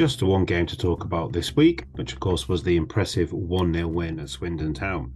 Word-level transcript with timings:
Just 0.00 0.22
one 0.22 0.46
game 0.46 0.64
to 0.64 0.78
talk 0.78 1.04
about 1.04 1.30
this 1.30 1.54
week, 1.54 1.84
which 1.96 2.14
of 2.14 2.20
course 2.20 2.48
was 2.48 2.62
the 2.62 2.74
impressive 2.74 3.34
1 3.34 3.74
0 3.74 3.86
win 3.88 4.18
at 4.18 4.30
Swindon 4.30 4.72
Town. 4.72 5.12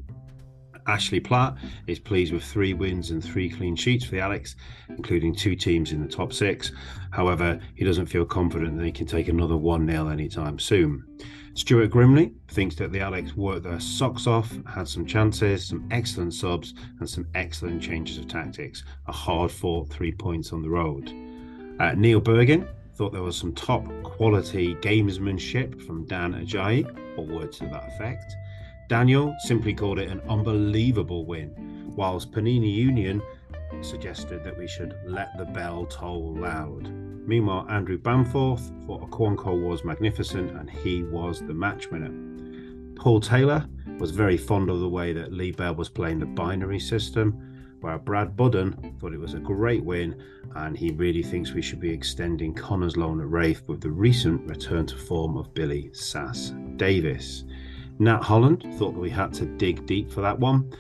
Ashley 0.87 1.21
Platt 1.21 1.57
is 1.87 1.99
pleased 1.99 2.35
with 2.35 2.45
three 2.45 2.75
wins 2.75 3.11
and 3.11 3.25
three 3.25 3.49
clean 3.49 3.77
sheets 3.77 4.05
for 4.05 4.11
the 4.11 4.21
Alex, 4.21 4.57
including 4.91 5.35
two 5.35 5.57
teams 5.57 5.93
in 5.93 6.03
the 6.03 6.07
top 6.07 6.35
six. 6.35 6.71
However, 7.13 7.59
he 7.75 7.83
doesn't 7.83 8.09
feel 8.09 8.27
confident 8.27 8.77
that 8.77 8.85
he 8.85 8.93
can 8.93 9.07
take 9.07 9.29
another 9.29 9.57
1 9.57 9.91
0 9.91 10.09
anytime 10.09 10.59
soon. 10.59 11.03
Stuart 11.55 11.91
Grimley 11.91 12.35
thinks 12.49 12.77
that 12.77 12.93
the 12.93 13.01
Alex 13.01 13.35
worked 13.35 13.63
their 13.63 13.81
socks 13.81 14.27
off, 14.27 14.53
had 14.67 14.87
some 14.87 15.07
chances, 15.07 15.67
some 15.67 15.89
excellent 15.93 16.35
subs, 16.35 16.75
and 17.01 17.09
some 17.09 17.27
excellent 17.35 17.81
changes 17.81 18.19
of 18.19 18.29
tactics. 18.29 18.85
A 19.07 19.13
hard 19.13 19.51
fought 19.51 19.89
three 19.89 20.13
points 20.13 20.53
on 20.53 20.61
the 20.61 20.69
road. 20.69 21.09
Uh, 21.81 21.95
Neil 21.95 22.21
Bergen 22.21 22.69
thought 22.95 23.13
there 23.13 23.23
was 23.23 23.37
some 23.37 23.53
top 23.55 23.85
quality 24.15 24.77
gamesmanship 24.77 25.85
from 25.85 26.05
Dan 26.07 26.35
Agyei, 26.35 26.85
or 27.19 27.27
words 27.27 27.59
to 27.59 27.67
that 27.67 27.89
effect. 27.89 28.37
Daniel 28.89 29.35
simply 29.41 29.75
called 29.75 29.99
it 29.99 30.09
an 30.09 30.21
unbelievable 30.29 31.27
win, 31.27 31.93
whilst 31.97 32.31
Panini 32.31 32.73
Union 32.73 33.21
suggested 33.81 34.45
that 34.45 34.57
we 34.57 34.69
should 34.69 34.97
let 35.05 35.37
the 35.37 35.47
bell 35.47 35.85
toll 35.87 36.33
loud. 36.37 36.89
Meanwhile, 37.27 37.67
Andrew 37.69 37.99
Bamforth 37.99 38.87
thought 38.87 39.11
Okonkwo 39.11 39.61
was 39.69 39.85
magnificent 39.85 40.53
and 40.53 40.71
he 40.71 41.03
was 41.03 41.41
the 41.41 41.55
match 41.55 41.91
winner. 41.91 42.13
Paul 42.95 43.19
Taylor 43.21 43.67
was 43.99 44.13
very 44.13 44.37
fond 44.37 44.71
of 44.71 44.79
the 44.79 44.89
way 44.89 45.13
that 45.13 45.33
Lee 45.33 45.51
Bell 45.51 45.75
was 45.75 45.89
playing 45.89 46.21
the 46.21 46.27
binary 46.27 46.79
system, 46.79 47.54
while 47.85 47.99
Brad 47.99 48.35
Budden 48.35 48.97
thought 48.99 49.13
it 49.13 49.21
was 49.21 49.35
a 49.35 49.39
great 49.39 49.85
win 49.85 50.17
and 50.55 50.75
he 50.75 50.91
really 50.93 51.23
thinks 51.23 51.53
we 51.53 51.61
should 51.61 51.81
be 51.81 51.93
extending 51.93 52.55
Connor's 52.55 52.97
loan 52.97 53.21
at 53.21 53.29
Raith 53.29 53.69
with 53.69 53.83
the 53.83 53.91
recent 53.91 54.41
return 54.49 54.87
to 54.87 54.97
form 54.97 55.37
of 55.37 55.53
Billy 55.53 55.91
Sass 55.93 56.55
Davis. 56.77 57.45
Nat 57.99 58.23
Holland 58.23 58.65
thought 58.79 58.95
that 58.95 59.01
we 59.01 59.11
had 59.11 59.35
to 59.35 59.45
dig 59.45 59.85
deep 59.85 60.11
for 60.11 60.23
that 60.23 60.39
one. 60.39 60.73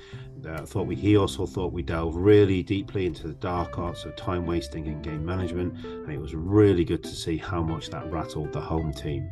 Uh, 0.47 0.64
thought 0.64 0.87
we 0.87 0.95
he 0.95 1.17
also 1.17 1.47
thought 1.47 1.73
we 1.73 1.83
delved 1.83 2.17
really 2.17 2.62
deeply 2.62 3.06
into 3.06 3.27
the 3.27 3.34
dark 3.34 3.78
arts 3.78 4.05
of 4.05 4.14
time 4.17 4.47
wasting 4.47 4.87
and 4.89 5.03
game 5.03 5.25
management, 5.25 5.75
and 5.84 6.12
it 6.12 6.20
was 6.20 6.34
really 6.34 6.84
good 6.84 7.03
to 7.03 7.11
see 7.11 7.37
how 7.37 7.62
much 7.62 7.91
that 7.91 8.11
rattled 8.11 8.53
the 8.53 8.61
home 8.61 8.92
team. 8.92 9.31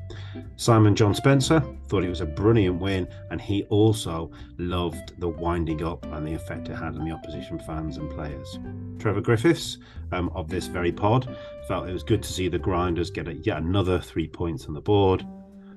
Simon 0.56 0.94
John 0.94 1.14
Spencer 1.14 1.62
thought 1.88 2.04
it 2.04 2.08
was 2.08 2.20
a 2.20 2.26
brilliant 2.26 2.80
win, 2.80 3.06
and 3.30 3.40
he 3.40 3.64
also 3.64 4.30
loved 4.58 5.12
the 5.18 5.28
winding 5.28 5.82
up 5.82 6.04
and 6.06 6.26
the 6.26 6.34
effect 6.34 6.68
it 6.68 6.74
had 6.74 6.96
on 6.96 7.04
the 7.04 7.12
opposition 7.12 7.58
fans 7.58 7.98
and 7.98 8.10
players. 8.10 8.58
Trevor 8.98 9.20
Griffiths 9.20 9.78
um, 10.12 10.30
of 10.34 10.48
this 10.48 10.66
very 10.66 10.92
pod 10.92 11.36
felt 11.68 11.88
it 11.88 11.92
was 11.92 12.02
good 12.02 12.22
to 12.22 12.32
see 12.32 12.48
the 12.48 12.58
Grinders 12.58 13.10
get 13.10 13.28
yet 13.46 13.58
another 13.58 14.00
three 14.00 14.28
points 14.28 14.66
on 14.66 14.74
the 14.74 14.80
board. 14.80 15.26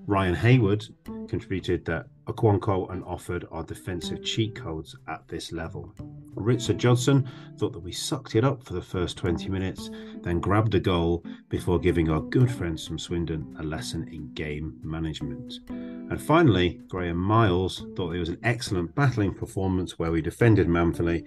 Ryan 0.08 0.36
Hayward 0.36 0.86
contributed 1.28 1.84
that 1.86 2.08
Okonkwo 2.26 2.92
and 2.92 3.04
offered 3.04 3.46
our 3.52 3.64
defensive 3.64 4.24
cheat 4.24 4.56
codes 4.56 4.96
at 5.08 5.28
this 5.28 5.52
level. 5.52 5.94
Richard 6.34 6.78
Johnson 6.78 7.30
thought 7.58 7.74
that 7.74 7.80
we 7.80 7.92
sucked 7.92 8.36
it 8.36 8.44
up 8.44 8.64
for 8.64 8.74
the 8.74 8.82
first 8.82 9.18
20 9.18 9.50
minutes, 9.50 9.90
then 10.22 10.40
grabbed 10.40 10.76
a 10.76 10.80
goal 10.80 11.24
before 11.50 11.80
giving 11.80 12.10
our 12.10 12.22
good 12.22 12.52
friends 12.52 12.86
from 12.86 13.00
Swindon 13.00 13.56
a 13.60 13.64
lesson 13.64 14.08
in 14.10 14.34
game 14.34 14.80
management. 14.84 15.60
And 15.70 16.22
finally, 16.22 16.82
Graham 16.88 17.18
Miles 17.18 17.86
thought 17.96 18.16
it 18.16 18.20
was 18.20 18.30
an 18.30 18.40
excellent 18.44 18.94
battling 18.96 19.34
performance 19.34 19.98
where 19.98 20.12
we 20.12 20.22
defended 20.22 20.68
manfully 20.68 21.26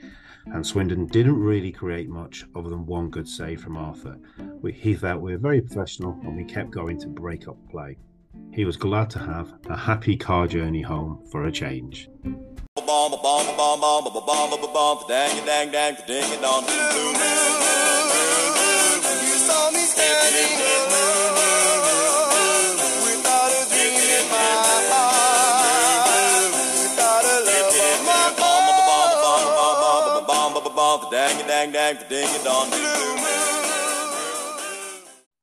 and 0.53 0.67
Swindon 0.67 1.07
didn't 1.07 1.39
really 1.39 1.73
create 1.73 2.09
much 2.09 2.45
other 2.55 2.71
than 2.71 2.87
one 2.87 3.11
good 3.11 3.29
save 3.29 3.61
from 3.61 3.77
Arthur. 3.77 4.19
We, 4.61 4.73
he 4.73 4.95
felt 4.95 5.21
we 5.21 5.33
were 5.33 5.39
very 5.39 5.61
professional 5.61 6.19
and 6.23 6.37
we 6.37 6.45
kept 6.45 6.71
going 6.71 6.99
to 7.01 7.09
break 7.09 7.49
up 7.49 7.57
play. 7.71 7.99
He 8.53 8.65
was 8.65 8.77
glad 8.77 9.11
to 9.11 9.19
have 9.19 9.53
a 9.69 9.77
happy 9.77 10.17
car 10.17 10.47
journey 10.49 10.83
home 10.83 11.25
for 11.31 11.45
a 11.45 11.53
change. 11.53 12.09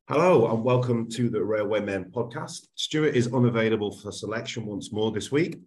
Hello 0.07 0.53
and 0.53 0.63
welcome 0.63 1.09
to 1.09 1.31
the 1.31 1.39
Railwaymen 1.39 2.11
podcast. 2.11 2.67
Stuart 2.75 3.15
is 3.15 3.33
unavailable 3.33 3.91
for 3.91 4.11
selection 4.11 4.63
once 4.67 4.93
more 4.93 5.11
this 5.11 5.31
week, 5.31 5.57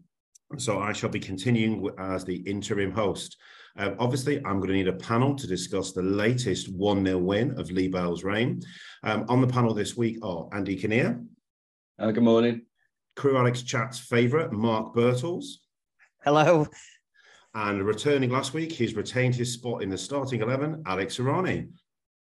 so 0.56 0.78
I 0.78 0.92
shall 0.92 1.10
be 1.10 1.18
continuing 1.18 1.90
as 1.98 2.24
the 2.24 2.36
interim 2.48 2.92
host. 2.92 3.36
Um, 3.76 3.96
obviously, 3.98 4.36
I'm 4.44 4.58
going 4.58 4.68
to 4.68 4.74
need 4.74 4.86
a 4.86 4.92
panel 4.92 5.34
to 5.34 5.46
discuss 5.48 5.90
the 5.90 6.04
latest 6.04 6.72
1 6.72 7.04
0 7.04 7.18
win 7.18 7.58
of 7.58 7.72
Lee 7.72 7.88
Bell's 7.88 8.22
reign. 8.22 8.62
Um, 9.02 9.24
on 9.28 9.40
the 9.40 9.48
panel 9.48 9.74
this 9.74 9.96
week 9.96 10.24
are 10.24 10.48
Andy 10.52 10.76
Kinnear. 10.76 11.20
Uh, 11.98 12.12
good 12.12 12.22
morning. 12.22 12.62
Crewe 13.16 13.38
Alex 13.38 13.62
Chat's 13.62 13.98
favourite, 13.98 14.52
Mark 14.52 14.94
Birtles. 14.94 15.46
Hello. 16.22 16.68
And 17.54 17.84
returning 17.84 18.30
last 18.30 18.54
week, 18.54 18.70
he's 18.70 18.94
retained 18.94 19.34
his 19.34 19.52
spot 19.52 19.82
in 19.82 19.90
the 19.90 19.98
starting 19.98 20.42
11, 20.42 20.84
Alex 20.86 21.18
Irani. 21.18 21.70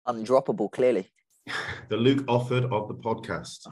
Undroppable, 0.08 0.72
clearly 0.72 1.08
the 1.88 1.96
Luke 1.96 2.26
Offord 2.26 2.70
of 2.72 2.88
the 2.88 2.94
podcast. 2.94 3.66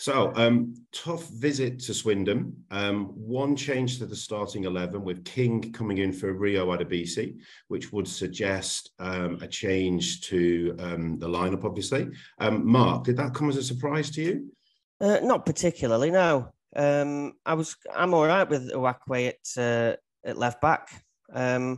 So, 0.00 0.32
um, 0.36 0.74
tough 0.92 1.28
visit 1.28 1.80
to 1.80 1.92
Swindon. 1.92 2.64
Um, 2.70 3.06
one 3.06 3.56
change 3.56 3.98
to 3.98 4.06
the 4.06 4.14
starting 4.14 4.62
11 4.62 5.02
with 5.02 5.24
King 5.24 5.72
coming 5.72 5.98
in 5.98 6.12
for 6.12 6.32
Rio 6.32 6.68
Adebisi, 6.68 7.36
which 7.66 7.92
would 7.92 8.06
suggest 8.06 8.92
um, 9.00 9.38
a 9.42 9.48
change 9.48 10.20
to 10.28 10.76
um, 10.78 11.18
the 11.18 11.26
lineup, 11.26 11.64
obviously. 11.64 12.10
Um, 12.38 12.64
Mark, 12.64 13.04
did 13.04 13.16
that 13.16 13.34
come 13.34 13.48
as 13.48 13.56
a 13.56 13.62
surprise 13.62 14.10
to 14.12 14.22
you? 14.22 14.52
Uh, 15.00 15.18
not 15.20 15.44
particularly, 15.44 16.12
no. 16.12 16.52
Um, 16.76 17.32
I 17.44 17.54
was, 17.54 17.76
I'm 17.92 18.14
all 18.14 18.26
right 18.26 18.48
with 18.48 18.70
Uwakwe 18.72 19.32
at, 19.32 19.60
uh, 19.60 19.96
at 20.24 20.38
left 20.38 20.60
back. 20.60 20.90
I 21.34 21.76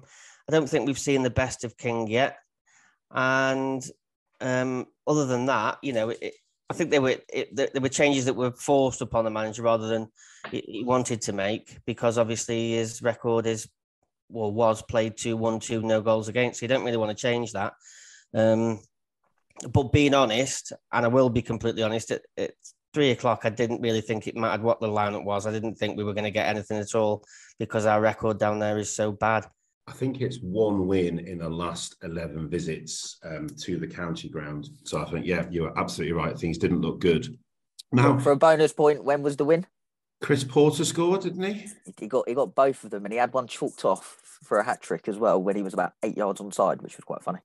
don't 0.51 0.69
think 0.69 0.87
we've 0.87 0.99
seen 0.99 1.23
the 1.23 1.31
best 1.31 1.65
of 1.65 1.79
King 1.79 2.07
yet. 2.07 2.37
And 3.13 3.83
um, 4.41 4.87
other 5.07 5.27
than 5.27 5.47
that, 5.47 5.79
you 5.83 5.93
know, 5.93 6.11
it, 6.11 6.35
I 6.71 6.75
think 6.75 6.91
there 6.91 7.03
were 7.03 7.17
it, 7.29 7.55
there 7.55 7.83
were 7.83 7.89
changes 7.89 8.25
that 8.27 8.35
were 8.35 8.53
forced 8.53 9.01
upon 9.01 9.25
the 9.25 9.31
manager 9.31 9.63
rather 9.63 9.89
than 9.89 10.09
he 10.51 10.85
wanted 10.87 11.21
to 11.23 11.33
make 11.33 11.79
because 11.85 12.17
obviously 12.17 12.73
his 12.73 13.03
record 13.03 13.47
is 13.47 13.69
well 14.29 14.53
was 14.53 14.81
played 14.83 15.17
two 15.17 15.37
one 15.37 15.59
two 15.59 15.83
no 15.83 16.01
goals 16.01 16.29
against. 16.29 16.61
So 16.61 16.65
you 16.65 16.69
don't 16.69 16.85
really 16.85 16.97
want 16.97 17.11
to 17.11 17.21
change 17.21 17.53
that. 17.53 17.73
Um, 18.35 18.81
but 19.73 19.93
being 19.93 20.15
honest, 20.15 20.73
and 20.93 21.05
I 21.05 21.09
will 21.09 21.29
be 21.29 21.43
completely 21.43 21.83
honest, 21.83 22.13
at, 22.13 22.23
at 22.37 22.53
three 22.95 23.11
o'clock, 23.11 23.41
I 23.45 23.51
didn't 23.51 23.83
really 23.83 24.01
think 24.01 24.27
it 24.27 24.37
mattered 24.37 24.63
what 24.63 24.81
the 24.81 24.89
lineup 24.89 25.25
was. 25.25 25.47
I 25.47 25.53
didn't 25.53 25.75
think 25.75 25.97
we 25.97 26.05
were 26.05 26.15
going 26.15 26.25
to 26.25 26.31
get 26.31 26.49
anything 26.49 26.79
at 26.79 26.95
all 26.95 27.25
because 27.59 27.85
our 27.85 28.01
record 28.01 28.39
down 28.39 28.59
there 28.59 28.79
is 28.79 28.95
so 28.95 29.13
bad. 29.13 29.45
I 29.87 29.93
think 29.93 30.21
it's 30.21 30.39
one 30.39 30.87
win 30.87 31.19
in 31.19 31.39
the 31.39 31.49
last 31.49 31.97
11 32.03 32.49
visits 32.49 33.19
um, 33.25 33.49
to 33.63 33.77
the 33.77 33.87
county 33.87 34.29
ground. 34.29 34.69
So 34.85 35.03
I 35.03 35.11
think, 35.11 35.27
yeah, 35.27 35.47
you 35.51 35.65
are 35.65 35.79
absolutely 35.79 36.13
right. 36.13 36.39
Things 36.39 36.59
didn't 36.59 36.81
look 36.81 37.01
good. 37.01 37.37
Now, 37.93 38.19
for 38.19 38.31
a 38.31 38.37
bonus 38.37 38.73
point, 38.73 39.03
when 39.05 39.23
was 39.23 39.37
the 39.37 39.45
win? 39.45 39.67
Chris 40.21 40.45
Porter 40.45 40.85
scored, 40.85 41.23
didn't 41.23 41.43
he? 41.43 41.67
He 41.99 42.07
got 42.07 42.29
he 42.29 42.35
got 42.35 42.55
both 42.55 42.85
of 42.85 42.91
them, 42.91 43.05
and 43.05 43.13
he 43.13 43.19
had 43.19 43.33
one 43.33 43.47
chalked 43.47 43.85
off 43.85 44.39
for 44.45 44.59
a 44.59 44.65
hat 44.65 44.81
trick 44.83 45.09
as 45.09 45.19
well 45.19 45.43
when 45.43 45.57
he 45.57 45.63
was 45.63 45.75
about 45.75 45.95
eight 46.03 46.17
yards 46.17 46.41
on 46.41 46.53
side, 46.53 46.83
which 46.83 46.97
was 46.97 47.05
quite 47.05 47.23
funny. 47.23 47.41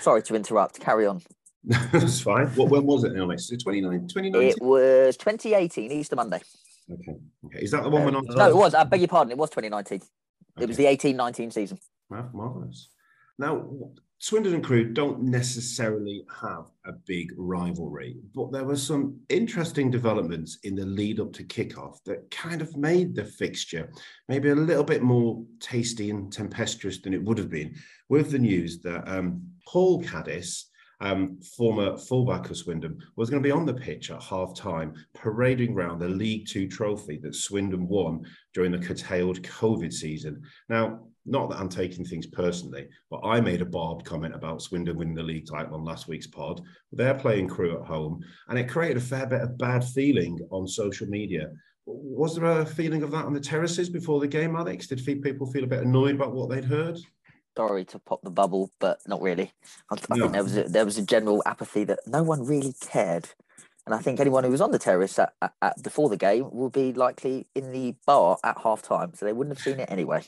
Sorry 0.00 0.22
to 0.22 0.34
interrupt. 0.36 0.78
Carry 0.78 1.06
on. 1.06 1.22
That's 1.64 2.20
fine. 2.20 2.48
What 2.48 2.70
when 2.70 2.84
was 2.84 3.04
it? 3.04 3.18
Honest, 3.18 3.50
2019. 3.50 4.34
It 4.34 4.60
was 4.60 5.16
2018 5.16 5.90
Easter 5.90 6.16
Monday. 6.16 6.42
Okay. 6.90 7.16
Okay. 7.46 7.58
Is 7.60 7.70
that 7.70 7.82
the 7.82 7.88
one 7.88 8.02
uh, 8.02 8.04
when 8.04 8.16
I? 8.16 8.20
No, 8.34 8.48
it 8.50 8.56
was. 8.56 8.74
I 8.74 8.84
beg 8.84 9.00
your 9.00 9.08
pardon. 9.08 9.32
It 9.32 9.38
was 9.38 9.50
2019. 9.50 10.02
It 10.58 10.68
was 10.68 10.76
the 10.76 10.86
18 10.86 11.16
19 11.16 11.50
season. 11.50 11.78
Marvelous. 12.10 12.88
Now, 13.38 13.66
Swindon 14.18 14.54
and 14.54 14.62
Crewe 14.62 14.92
don't 14.92 15.22
necessarily 15.22 16.24
have 16.40 16.70
a 16.84 16.92
big 16.92 17.32
rivalry, 17.36 18.18
but 18.34 18.52
there 18.52 18.64
were 18.64 18.76
some 18.76 19.18
interesting 19.28 19.90
developments 19.90 20.58
in 20.62 20.76
the 20.76 20.86
lead 20.86 21.18
up 21.18 21.32
to 21.32 21.42
kickoff 21.44 21.96
that 22.04 22.30
kind 22.30 22.62
of 22.62 22.76
made 22.76 23.16
the 23.16 23.24
fixture 23.24 23.90
maybe 24.28 24.50
a 24.50 24.54
little 24.54 24.84
bit 24.84 25.02
more 25.02 25.42
tasty 25.58 26.10
and 26.10 26.32
tempestuous 26.32 27.00
than 27.00 27.14
it 27.14 27.24
would 27.24 27.36
have 27.36 27.50
been 27.50 27.74
with 28.10 28.30
the 28.30 28.38
news 28.38 28.80
that 28.82 29.02
um, 29.08 29.42
Paul 29.66 30.00
Caddis 30.02 30.66
um, 31.02 31.38
former 31.56 31.96
fullback 31.98 32.48
of 32.48 32.56
Swindon, 32.56 32.98
was 33.16 33.28
going 33.28 33.42
to 33.42 33.46
be 33.46 33.52
on 33.52 33.66
the 33.66 33.74
pitch 33.74 34.10
at 34.10 34.22
half 34.22 34.54
time, 34.54 34.94
parading 35.14 35.74
around 35.74 35.98
the 35.98 36.08
League 36.08 36.46
Two 36.48 36.68
trophy 36.68 37.18
that 37.22 37.34
Swindon 37.34 37.88
won 37.88 38.24
during 38.54 38.72
the 38.72 38.78
curtailed 38.78 39.42
COVID 39.42 39.92
season. 39.92 40.42
Now, 40.68 41.00
not 41.24 41.50
that 41.50 41.60
I'm 41.60 41.68
taking 41.68 42.04
things 42.04 42.26
personally, 42.26 42.88
but 43.10 43.20
I 43.24 43.40
made 43.40 43.62
a 43.62 43.66
barbed 43.66 44.04
comment 44.04 44.34
about 44.34 44.62
Swindon 44.62 44.96
winning 44.96 45.14
the 45.14 45.22
league 45.22 45.46
title 45.46 45.74
on 45.74 45.84
last 45.84 46.08
week's 46.08 46.26
pod. 46.26 46.60
They're 46.90 47.14
playing 47.14 47.48
Crewe 47.48 47.80
at 47.80 47.86
home, 47.86 48.24
and 48.48 48.58
it 48.58 48.68
created 48.68 48.96
a 48.96 49.00
fair 49.00 49.26
bit 49.26 49.40
of 49.40 49.58
bad 49.58 49.84
feeling 49.84 50.38
on 50.50 50.66
social 50.66 51.06
media. 51.06 51.50
Was 51.84 52.36
there 52.36 52.44
a 52.44 52.66
feeling 52.66 53.02
of 53.02 53.10
that 53.10 53.24
on 53.24 53.32
the 53.32 53.40
terraces 53.40 53.88
before 53.88 54.20
the 54.20 54.28
game, 54.28 54.54
Alex? 54.54 54.86
Did 54.86 55.04
people 55.22 55.46
feel 55.46 55.64
a 55.64 55.68
bit 55.68 55.82
annoyed 55.82 56.14
about 56.14 56.32
what 56.32 56.48
they'd 56.48 56.64
heard? 56.64 56.98
Sorry 57.56 57.84
to 57.86 57.98
pop 57.98 58.20
the 58.22 58.30
bubble, 58.30 58.70
but 58.78 59.00
not 59.06 59.20
really. 59.20 59.52
I, 59.90 59.96
I 60.10 60.16
no. 60.16 60.24
think 60.24 60.32
there 60.32 60.42
was 60.42 60.56
a, 60.56 60.64
there 60.64 60.84
was 60.84 60.98
a 60.98 61.04
general 61.04 61.42
apathy 61.44 61.84
that 61.84 62.00
no 62.06 62.22
one 62.22 62.46
really 62.46 62.74
cared 62.80 63.28
and 63.84 63.94
I 63.94 63.98
think 63.98 64.20
anyone 64.20 64.44
who 64.44 64.50
was 64.50 64.60
on 64.60 64.70
the 64.70 64.78
terrace 64.78 65.18
at, 65.18 65.32
at, 65.42 65.52
at, 65.60 65.82
before 65.82 66.08
the 66.08 66.16
game 66.16 66.50
will 66.52 66.70
be 66.70 66.92
likely 66.92 67.46
in 67.54 67.72
the 67.72 67.94
bar 68.06 68.38
at 68.44 68.58
half 68.62 68.82
time. 68.82 69.12
So 69.14 69.26
they 69.26 69.32
wouldn't 69.32 69.56
have 69.56 69.64
seen 69.64 69.80
it 69.80 69.90
anyway. 69.90 70.22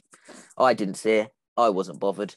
I 0.59 0.75
didn't 0.75 0.97
see 0.97 1.13
it. 1.13 1.33
I 1.57 1.69
wasn't 1.69 2.01
bothered. 2.01 2.35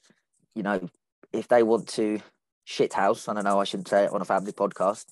You 0.54 0.64
know, 0.64 0.90
if 1.34 1.48
they 1.48 1.64
want 1.64 1.88
to 1.90 2.20
shit 2.66 2.94
house, 2.94 3.28
I 3.28 3.34
don't 3.34 3.46
know, 3.46 3.60
I 3.60 3.64
shouldn't 3.64 3.88
say 3.88 4.04
it 4.04 4.12
on 4.12 4.22
a 4.22 4.26
family 4.26 4.52
podcast. 4.52 5.06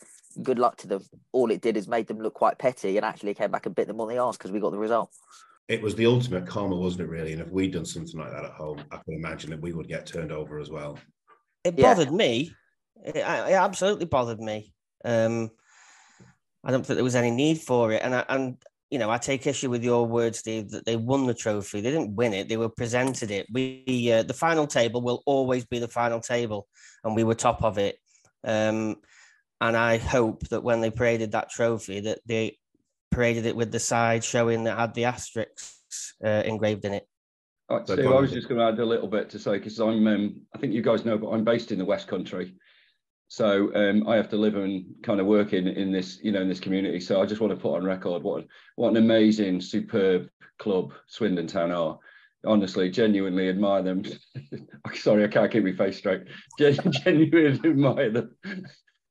Good 0.44 0.60
luck 0.60 0.78
to 0.78 0.88
them. 0.88 1.04
All 1.32 1.50
it 1.50 1.62
did 1.62 1.76
is 1.76 1.88
made 1.88 2.08
them 2.08 2.20
look 2.20 2.36
quite 2.36 2.60
petty 2.60 2.98
and 2.98 3.06
actually 3.06 3.34
came 3.34 3.50
back 3.50 3.66
and 3.66 3.74
bit 3.74 3.88
them 3.88 4.02
on 4.02 4.08
the 4.08 4.20
arse 4.20 4.38
because 4.38 4.52
we 4.52 4.60
got 4.60 4.72
the 4.72 4.78
result. 4.78 5.10
It 5.68 5.82
was 5.82 5.96
the 5.96 6.06
ultimate 6.06 6.46
karma, 6.46 6.76
wasn't 6.76 7.02
it, 7.02 7.10
really? 7.10 7.34
And 7.34 7.42
if 7.42 7.50
we'd 7.50 7.74
done 7.74 7.86
something 7.86 8.20
like 8.20 8.32
that 8.32 8.46
at 8.46 8.52
home, 8.52 8.84
I 8.92 8.98
can 8.98 9.16
imagine 9.16 9.50
that 9.50 9.62
we 9.62 9.74
would 9.74 9.88
get 9.88 10.06
turned 10.06 10.32
over 10.32 10.60
as 10.60 10.70
well. 10.70 11.00
It 11.64 11.76
bothered 11.76 12.12
yeah. 12.12 12.16
me. 12.16 12.52
It, 13.04 13.16
it, 13.16 13.24
absolutely 13.24 14.06
bothered 14.06 14.40
me. 14.40 14.74
Um, 15.04 15.50
I 16.64 16.72
don't 16.72 16.86
think 16.86 16.96
there 16.96 17.04
was 17.04 17.16
any 17.16 17.32
need 17.32 17.60
for 17.62 17.92
it. 17.92 18.02
And 18.04 18.14
I, 18.14 18.26
and 18.30 18.58
you 18.92 19.00
know, 19.00 19.10
I 19.10 19.18
take 19.18 19.48
issue 19.48 19.70
with 19.70 19.84
your 19.84 20.06
words, 20.06 20.40
Steve, 20.40 20.70
that 20.70 20.86
they 20.86 20.96
won 20.96 21.26
the 21.26 21.34
trophy. 21.34 21.82
They 21.82 21.92
didn't 21.92 22.16
win 22.16 22.34
it; 22.34 22.48
they 22.48 22.58
were 22.58 22.70
presented 22.70 23.32
it. 23.32 23.48
We 23.52 24.12
uh, 24.12 24.24
the 24.24 24.34
final 24.34 24.68
table 24.68 25.02
will 25.02 25.24
always 25.26 25.66
be 25.66 25.80
the 25.80 25.88
final 25.88 26.20
table, 26.20 26.68
and 27.04 27.16
we 27.16 27.24
were 27.24 27.36
top 27.36 27.64
of 27.64 27.78
it. 27.78 27.98
Um, 28.44 28.98
and 29.62 29.76
I 29.76 29.98
hope 29.98 30.48
that 30.50 30.64
when 30.64 30.82
they 30.82 30.92
paraded 30.92 31.32
that 31.32 31.50
trophy, 31.50 32.02
that 32.02 32.20
they 32.26 32.58
paraded 33.16 33.46
it 33.46 33.56
with 33.56 33.72
the 33.72 33.80
side 33.80 34.24
showing 34.24 34.66
that 34.66 34.78
had 34.78 34.94
the 34.94 35.06
asterisks 35.06 36.14
uh, 36.24 36.44
engraved 36.46 36.86
in 36.86 36.94
it. 36.94 37.08
Right, 37.70 37.88
Steve, 37.88 38.06
I 38.06 38.20
was 38.20 38.32
just 38.32 38.48
going 38.48 38.60
to 38.60 38.68
add 38.68 38.80
a 38.80 38.86
little 38.86 39.08
bit 39.08 39.30
to 39.32 39.40
say 39.40 39.54
because 39.54 39.80
I'm, 39.80 40.06
um, 40.06 40.42
I 40.54 40.60
think 40.60 40.74
you 40.74 40.84
guys 40.84 41.04
know, 41.04 41.18
but 41.18 41.30
I'm 41.30 41.44
based 41.44 41.72
in 41.72 41.80
the 41.80 41.86
West 41.86 42.08
Country, 42.08 42.54
so 43.28 43.74
um, 43.74 44.08
I 44.08 44.18
have 44.18 44.30
to 44.30 44.38
live 44.38 44.56
and 44.56 44.86
kind 45.02 45.20
of 45.20 45.26
work 45.26 45.54
in 45.54 45.68
in 45.68 45.92
this, 45.92 46.20
you 46.22 46.32
know, 46.32 46.42
in 46.42 46.50
this 46.50 46.60
community. 46.60 47.00
So 47.00 47.22
I 47.22 47.26
just 47.26 47.42
want 47.42 47.52
to 47.52 47.60
put 47.60 47.76
on 47.76 47.84
record 47.84 48.22
what 48.22 48.46
what 48.76 48.92
an 48.92 48.98
amazing, 48.98 49.62
superb 49.62 50.30
club 50.60 50.94
Swindon 51.08 51.48
Town 51.48 51.72
are. 51.72 51.98
Honestly, 52.46 52.92
genuinely 52.92 53.50
admire 53.50 53.82
them. 53.82 54.04
Sorry, 54.94 55.24
I 55.24 55.28
can't 55.28 55.52
keep 55.52 55.64
my 55.64 55.72
face 55.72 55.98
straight. 55.98 56.26
Gen- 56.60 56.92
genuinely 56.92 57.70
admire 57.72 58.12
them. 58.12 58.36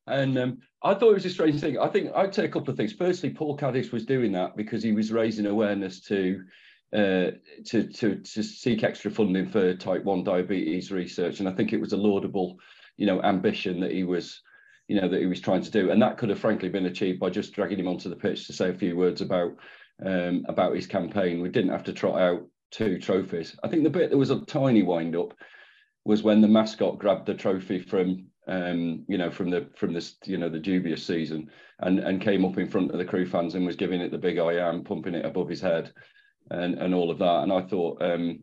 And 0.06 0.36
um, 0.38 0.58
I 0.82 0.94
thought 0.94 1.10
it 1.10 1.14
was 1.14 1.24
a 1.24 1.30
strange 1.30 1.60
thing. 1.60 1.78
I 1.78 1.88
think 1.88 2.10
I'd 2.14 2.34
say 2.34 2.44
a 2.44 2.48
couple 2.48 2.70
of 2.70 2.76
things. 2.76 2.92
Firstly, 2.92 3.30
Paul 3.30 3.56
Caddis 3.56 3.90
was 3.90 4.04
doing 4.04 4.32
that 4.32 4.56
because 4.56 4.82
he 4.82 4.92
was 4.92 5.12
raising 5.12 5.46
awareness 5.46 6.00
to 6.02 6.42
uh, 6.92 7.30
to, 7.66 7.88
to 7.94 8.16
to 8.16 8.42
seek 8.42 8.84
extra 8.84 9.10
funding 9.10 9.48
for 9.48 9.74
type 9.74 10.04
one 10.04 10.22
diabetes 10.22 10.92
research, 10.92 11.40
and 11.40 11.48
I 11.48 11.52
think 11.52 11.72
it 11.72 11.80
was 11.80 11.92
a 11.92 11.96
laudable 11.96 12.58
you 12.96 13.06
know 13.06 13.22
ambition 13.22 13.80
that 13.80 13.92
he 13.92 14.04
was 14.04 14.42
you 14.88 15.00
know 15.00 15.08
that 15.08 15.20
he 15.20 15.26
was 15.26 15.40
trying 15.40 15.62
to 15.62 15.70
do 15.70 15.90
and 15.90 16.00
that 16.02 16.18
could 16.18 16.28
have 16.28 16.38
frankly 16.38 16.68
been 16.68 16.86
achieved 16.86 17.20
by 17.20 17.30
just 17.30 17.52
dragging 17.54 17.78
him 17.78 17.88
onto 17.88 18.08
the 18.08 18.16
pitch 18.16 18.46
to 18.46 18.52
say 18.52 18.70
a 18.70 18.74
few 18.74 18.96
words 18.96 19.20
about 19.20 19.52
um, 20.04 20.44
about 20.48 20.74
his 20.74 20.86
campaign 20.86 21.40
we 21.40 21.48
didn't 21.48 21.70
have 21.70 21.84
to 21.84 21.92
trot 21.92 22.20
out 22.20 22.46
two 22.70 22.98
trophies 22.98 23.56
i 23.62 23.68
think 23.68 23.84
the 23.84 23.90
bit 23.90 24.10
that 24.10 24.16
was 24.16 24.30
a 24.30 24.40
tiny 24.40 24.82
wind 24.82 25.16
up 25.16 25.34
was 26.04 26.22
when 26.22 26.40
the 26.40 26.48
mascot 26.48 26.98
grabbed 26.98 27.26
the 27.26 27.34
trophy 27.34 27.78
from 27.78 28.26
um, 28.46 29.04
you 29.08 29.16
know 29.16 29.30
from 29.30 29.50
the 29.50 29.68
from 29.76 29.92
this 29.92 30.16
you 30.24 30.36
know 30.36 30.50
the 30.50 30.58
dubious 30.58 31.04
season 31.04 31.50
and 31.80 31.98
and 31.98 32.20
came 32.20 32.44
up 32.44 32.58
in 32.58 32.68
front 32.68 32.90
of 32.90 32.98
the 32.98 33.04
Crewe 33.04 33.26
fans 33.26 33.54
and 33.54 33.64
was 33.64 33.76
giving 33.76 34.00
it 34.00 34.10
the 34.10 34.18
big 34.18 34.38
i 34.38 34.52
am 34.52 34.84
pumping 34.84 35.14
it 35.14 35.24
above 35.24 35.48
his 35.48 35.62
head 35.62 35.92
and 36.50 36.74
and 36.74 36.94
all 36.94 37.10
of 37.10 37.18
that 37.18 37.42
and 37.42 37.50
i 37.50 37.62
thought 37.62 38.02
um, 38.02 38.38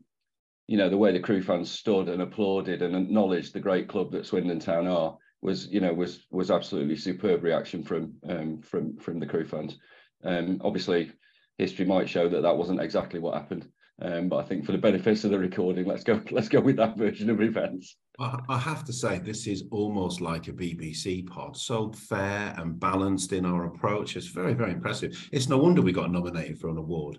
you 0.72 0.78
know 0.78 0.90
the 0.90 0.98
way 0.98 1.12
the 1.12 1.20
Crewe 1.20 1.44
fans 1.44 1.70
stood 1.70 2.08
and 2.08 2.22
applauded 2.22 2.82
and 2.82 2.96
acknowledged 2.96 3.54
the 3.54 3.60
great 3.60 3.90
club 3.90 4.12
that 4.12 4.26
Swindon 4.26 4.60
Town 4.60 4.88
are 4.88 5.18
was 5.42 5.68
you 5.68 5.82
know 5.82 5.94
was 5.94 6.26
was 6.32 6.50
absolutely 6.50 6.96
superb 6.96 7.44
reaction 7.44 7.84
from 7.84 8.14
um, 8.30 8.62
from 8.62 8.98
from 8.98 9.20
the 9.20 9.26
Crewe 9.26 9.46
fans. 9.46 9.78
Um, 10.24 10.62
obviously, 10.64 11.12
history 11.58 11.86
might 11.86 12.08
show 12.08 12.30
that 12.30 12.42
that 12.42 12.58
wasn't 12.58 12.82
exactly 12.82 13.20
what 13.20 13.34
happened. 13.34 13.68
Um, 14.04 14.30
but 14.30 14.38
I 14.38 14.44
think 14.44 14.66
for 14.66 14.72
the 14.72 14.80
benefits 14.80 15.24
of 15.24 15.32
the 15.32 15.38
recording, 15.38 15.86
let's 15.86 16.04
go 16.04 16.22
let's 16.32 16.50
go 16.50 16.60
with 16.60 16.78
that 16.78 16.98
version 16.98 17.30
of 17.30 17.42
events. 17.42 17.98
I 18.20 18.58
have 18.60 18.84
to 18.86 18.94
say, 18.94 19.18
this 19.18 19.48
is 19.48 19.64
almost 19.72 20.22
like 20.22 20.48
a 20.48 20.54
BBC 20.54 21.26
pod. 21.26 21.58
So 21.58 21.92
fair 21.92 22.54
and 22.58 22.80
balanced 22.80 23.34
in 23.34 23.48
our 23.48 23.66
approach. 23.66 24.16
It's 24.16 24.28
very, 24.28 24.54
very 24.54 24.74
impressive. 24.74 25.30
It's 25.32 25.50
no 25.50 25.58
wonder 25.58 25.82
we 25.82 25.92
got 25.92 26.12
nominated 26.12 26.60
for 26.60 26.70
an 26.70 26.78
award. 26.78 27.18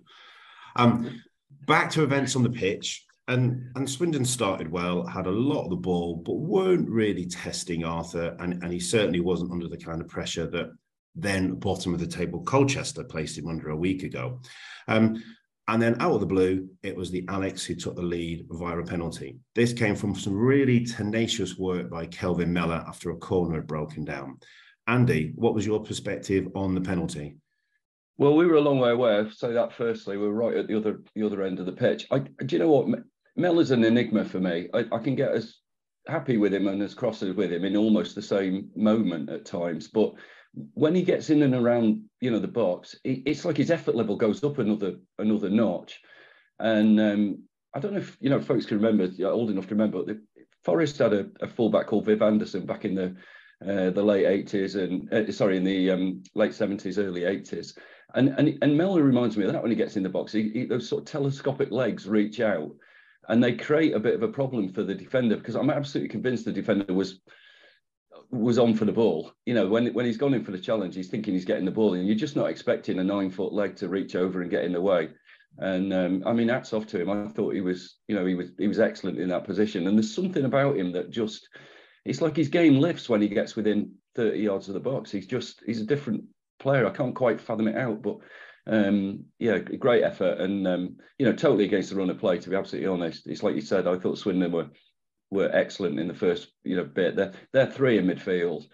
Um, 0.76 1.20
back 1.66 1.90
to 1.92 2.04
events 2.04 2.36
on 2.36 2.42
the 2.42 2.50
pitch. 2.50 3.04
And 3.28 3.70
and 3.76 3.88
Swindon 3.88 4.24
started 4.24 4.70
well, 4.70 5.06
had 5.06 5.26
a 5.26 5.30
lot 5.30 5.64
of 5.64 5.70
the 5.70 5.76
ball, 5.76 6.16
but 6.16 6.34
weren't 6.34 6.90
really 6.90 7.26
testing 7.26 7.84
Arthur, 7.84 8.36
and, 8.40 8.62
and 8.62 8.72
he 8.72 8.80
certainly 8.80 9.20
wasn't 9.20 9.52
under 9.52 9.68
the 9.68 9.76
kind 9.76 10.00
of 10.00 10.08
pressure 10.08 10.48
that 10.48 10.70
then 11.14 11.54
bottom 11.54 11.94
of 11.94 12.00
the 12.00 12.06
table 12.06 12.42
Colchester 12.42 13.04
placed 13.04 13.38
him 13.38 13.46
under 13.46 13.70
a 13.70 13.76
week 13.76 14.02
ago. 14.02 14.40
Um, 14.88 15.22
and 15.68 15.80
then 15.80 16.00
out 16.00 16.12
of 16.12 16.20
the 16.20 16.26
blue, 16.26 16.68
it 16.82 16.96
was 16.96 17.10
the 17.10 17.24
Alex 17.28 17.64
who 17.64 17.74
took 17.74 17.94
the 17.94 18.02
lead 18.02 18.46
via 18.50 18.78
a 18.78 18.84
penalty. 18.84 19.38
This 19.54 19.72
came 19.72 19.94
from 19.94 20.14
some 20.14 20.36
really 20.36 20.84
tenacious 20.84 21.56
work 21.56 21.88
by 21.88 22.06
Kelvin 22.06 22.52
Mellor 22.52 22.84
after 22.86 23.10
a 23.10 23.16
corner 23.16 23.56
had 23.56 23.66
broken 23.66 24.04
down. 24.04 24.38
Andy, 24.88 25.32
what 25.36 25.54
was 25.54 25.64
your 25.64 25.82
perspective 25.82 26.48
on 26.56 26.74
the 26.74 26.80
penalty? 26.80 27.36
Well, 28.18 28.34
we 28.34 28.46
were 28.46 28.56
a 28.56 28.60
long 28.60 28.80
way 28.80 28.90
away. 28.90 29.28
So 29.34 29.52
that 29.52 29.72
firstly, 29.72 30.16
we 30.16 30.26
are 30.26 30.32
right 30.32 30.56
at 30.56 30.66
the 30.66 30.76
other 30.76 31.00
the 31.14 31.24
other 31.24 31.42
end 31.42 31.60
of 31.60 31.66
the 31.66 31.72
pitch. 31.72 32.06
I, 32.10 32.18
do 32.18 32.56
you 32.56 32.58
know 32.58 32.70
what? 32.70 33.00
Mel 33.36 33.60
is 33.60 33.70
an 33.70 33.84
enigma 33.84 34.24
for 34.24 34.40
me. 34.40 34.68
I, 34.74 34.84
I, 34.92 34.98
can 34.98 35.14
get 35.14 35.32
as 35.32 35.56
happy 36.06 36.36
with 36.36 36.52
him 36.52 36.68
and 36.68 36.82
as 36.82 36.94
cross 36.94 37.22
with 37.22 37.52
him 37.52 37.64
in 37.64 37.76
almost 37.76 38.14
the 38.14 38.22
same 38.22 38.68
moment 38.76 39.30
at 39.30 39.46
times, 39.46 39.88
but 39.88 40.12
when 40.74 40.94
he 40.94 41.02
gets 41.02 41.30
in 41.30 41.42
and 41.42 41.54
around, 41.54 42.02
you 42.20 42.30
know, 42.30 42.38
the 42.38 42.48
box, 42.48 42.96
it, 43.04 43.22
it's 43.26 43.44
like 43.44 43.56
his 43.56 43.70
effort 43.70 43.94
level 43.94 44.16
goes 44.16 44.44
up 44.44 44.58
another 44.58 44.96
another 45.18 45.50
notch. 45.50 46.00
And 46.58 47.00
um, 47.00 47.42
I 47.74 47.80
don't 47.80 47.92
know 47.92 48.00
if 48.00 48.16
you 48.20 48.30
know 48.30 48.40
folks 48.40 48.66
can 48.66 48.80
remember, 48.80 49.08
old 49.24 49.50
enough 49.50 49.68
to 49.68 49.74
remember. 49.74 50.04
The, 50.04 50.20
Forest 50.64 50.98
had 50.98 51.12
a, 51.12 51.26
a 51.40 51.48
fullback 51.48 51.88
called 51.88 52.04
Viv 52.04 52.22
Anderson 52.22 52.66
back 52.66 52.84
in 52.84 52.94
the 52.94 53.16
uh, 53.66 53.90
the 53.90 54.02
late 54.02 54.26
eighties 54.26 54.76
and 54.76 55.12
uh, 55.12 55.30
sorry 55.32 55.56
in 55.56 55.64
the 55.64 55.90
um, 55.90 56.22
late 56.34 56.54
seventies, 56.54 56.98
early 56.98 57.24
eighties. 57.24 57.76
And 58.14 58.28
and 58.38 58.58
and 58.62 58.76
Mellor 58.76 59.02
reminds 59.02 59.36
me 59.36 59.44
of 59.44 59.52
that 59.52 59.62
when 59.62 59.72
he 59.72 59.76
gets 59.76 59.96
in 59.96 60.02
the 60.02 60.08
box. 60.08 60.32
He, 60.32 60.50
he, 60.50 60.64
those 60.66 60.88
sort 60.88 61.02
of 61.02 61.06
telescopic 61.06 61.72
legs 61.72 62.06
reach 62.06 62.40
out 62.40 62.70
and 63.28 63.42
they 63.42 63.54
create 63.54 63.94
a 63.94 64.00
bit 64.00 64.14
of 64.14 64.22
a 64.22 64.28
problem 64.28 64.72
for 64.72 64.82
the 64.82 64.94
defender 64.94 65.36
because 65.36 65.54
I'm 65.54 65.70
absolutely 65.70 66.08
convinced 66.08 66.44
the 66.44 66.52
defender 66.52 66.92
was 66.92 67.20
was 68.32 68.58
on 68.58 68.74
for 68.74 68.86
the 68.86 68.92
ball. 68.92 69.32
You 69.46 69.54
know, 69.54 69.68
when 69.68 69.92
when 69.92 70.06
he's 70.06 70.16
gone 70.16 70.34
in 70.34 70.44
for 70.44 70.50
the 70.50 70.58
challenge, 70.58 70.94
he's 70.94 71.08
thinking 71.08 71.34
he's 71.34 71.44
getting 71.44 71.66
the 71.66 71.70
ball, 71.70 71.94
and 71.94 72.06
you're 72.06 72.16
just 72.16 72.36
not 72.36 72.50
expecting 72.50 72.98
a 72.98 73.04
nine 73.04 73.30
foot 73.30 73.52
leg 73.52 73.76
to 73.76 73.88
reach 73.88 74.16
over 74.16 74.40
and 74.40 74.50
get 74.50 74.64
in 74.64 74.72
the 74.72 74.80
way. 74.80 75.10
And 75.58 75.92
um, 75.92 76.22
I 76.26 76.32
mean, 76.32 76.48
hats 76.48 76.72
off 76.72 76.86
to 76.88 77.00
him. 77.00 77.10
I 77.10 77.28
thought 77.28 77.54
he 77.54 77.60
was, 77.60 77.98
you 78.08 78.14
know, 78.14 78.24
he 78.24 78.34
was 78.34 78.50
he 78.58 78.66
was 78.66 78.80
excellent 78.80 79.18
in 79.18 79.28
that 79.28 79.44
position. 79.44 79.86
And 79.86 79.96
there's 79.96 80.14
something 80.14 80.46
about 80.46 80.76
him 80.76 80.92
that 80.92 81.10
just, 81.10 81.46
it's 82.06 82.22
like 82.22 82.34
his 82.34 82.48
game 82.48 82.80
lifts 82.80 83.08
when 83.08 83.20
he 83.20 83.28
gets 83.28 83.54
within 83.54 83.92
30 84.14 84.38
yards 84.38 84.68
of 84.68 84.74
the 84.74 84.80
box. 84.80 85.10
He's 85.10 85.26
just 85.26 85.62
he's 85.66 85.82
a 85.82 85.86
different 85.86 86.24
player. 86.58 86.86
I 86.86 86.90
can't 86.90 87.14
quite 87.14 87.40
fathom 87.40 87.68
it 87.68 87.76
out, 87.76 88.00
but 88.00 88.16
um, 88.66 89.24
yeah, 89.38 89.58
great 89.58 90.04
effort, 90.04 90.38
and 90.38 90.66
um, 90.66 90.96
you 91.18 91.26
know, 91.26 91.34
totally 91.34 91.64
against 91.64 91.90
the 91.90 91.96
run 91.96 92.08
of 92.08 92.18
play. 92.18 92.38
To 92.38 92.50
be 92.50 92.56
absolutely 92.56 92.88
honest, 92.88 93.26
it's 93.26 93.42
like 93.42 93.54
you 93.54 93.60
said. 93.60 93.86
I 93.86 93.98
thought 93.98 94.18
Swindon 94.18 94.52
were 94.52 94.68
were 95.32 95.50
excellent 95.50 95.98
in 95.98 96.08
the 96.08 96.14
first 96.14 96.48
you 96.62 96.76
know 96.76 96.84
bit. 96.84 97.16
They're 97.52 97.66
three 97.66 97.98
in 97.98 98.06
midfield. 98.06 98.66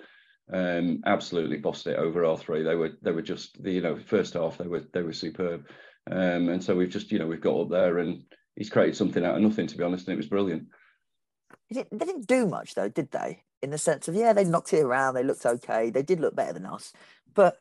Um, 0.53 1.03
absolutely 1.07 1.59
bossed 1.59 1.87
it 1.87 1.99
over 1.99 2.25
our 2.25 2.37
three. 2.37 2.63
They 2.63 2.75
were 2.75 2.93
they 3.01 3.13
were 3.13 3.23
just 3.23 3.63
the 3.63 3.73
you 3.73 3.81
know 3.81 3.99
first 4.07 4.35
half 4.35 4.59
they 4.59 4.67
were 4.67 4.85
they 4.93 5.03
were 5.03 5.13
superb. 5.13 5.67
Um, 6.11 6.49
and 6.49 6.63
so 6.63 6.75
we've 6.75 6.91
just 6.91 7.13
you 7.13 7.19
know 7.19 7.27
we've 7.27 7.41
got 7.41 7.61
up 7.61 7.71
there 7.71 7.99
and 7.99 8.23
he's 8.57 8.71
created 8.71 8.97
something 8.97 9.25
out 9.25 9.37
of 9.37 9.43
nothing 9.43 9.69
to 9.69 9.77
be 9.77 9.85
honest, 9.85 10.09
and 10.09 10.15
it 10.15 10.19
was 10.19 10.27
brilliant. 10.27 10.67
They 11.71 11.85
didn't 11.97 12.27
do 12.27 12.47
much 12.47 12.75
though, 12.75 12.89
did 12.89 13.13
they? 13.13 13.45
In 13.63 13.71
the 13.71 13.79
sense 13.79 14.09
of 14.09 14.17
yeah, 14.17 14.33
they 14.33 14.45
knocked 14.45 14.73
it 14.73 14.83
around, 14.83 15.15
they 15.15 15.23
looked 15.23 15.47
okay, 15.47 15.91
they 15.91 16.03
did 16.03 16.21
look 16.21 16.35
better 16.35 16.55
than 16.55 16.67
us, 16.67 16.93
but 17.35 17.59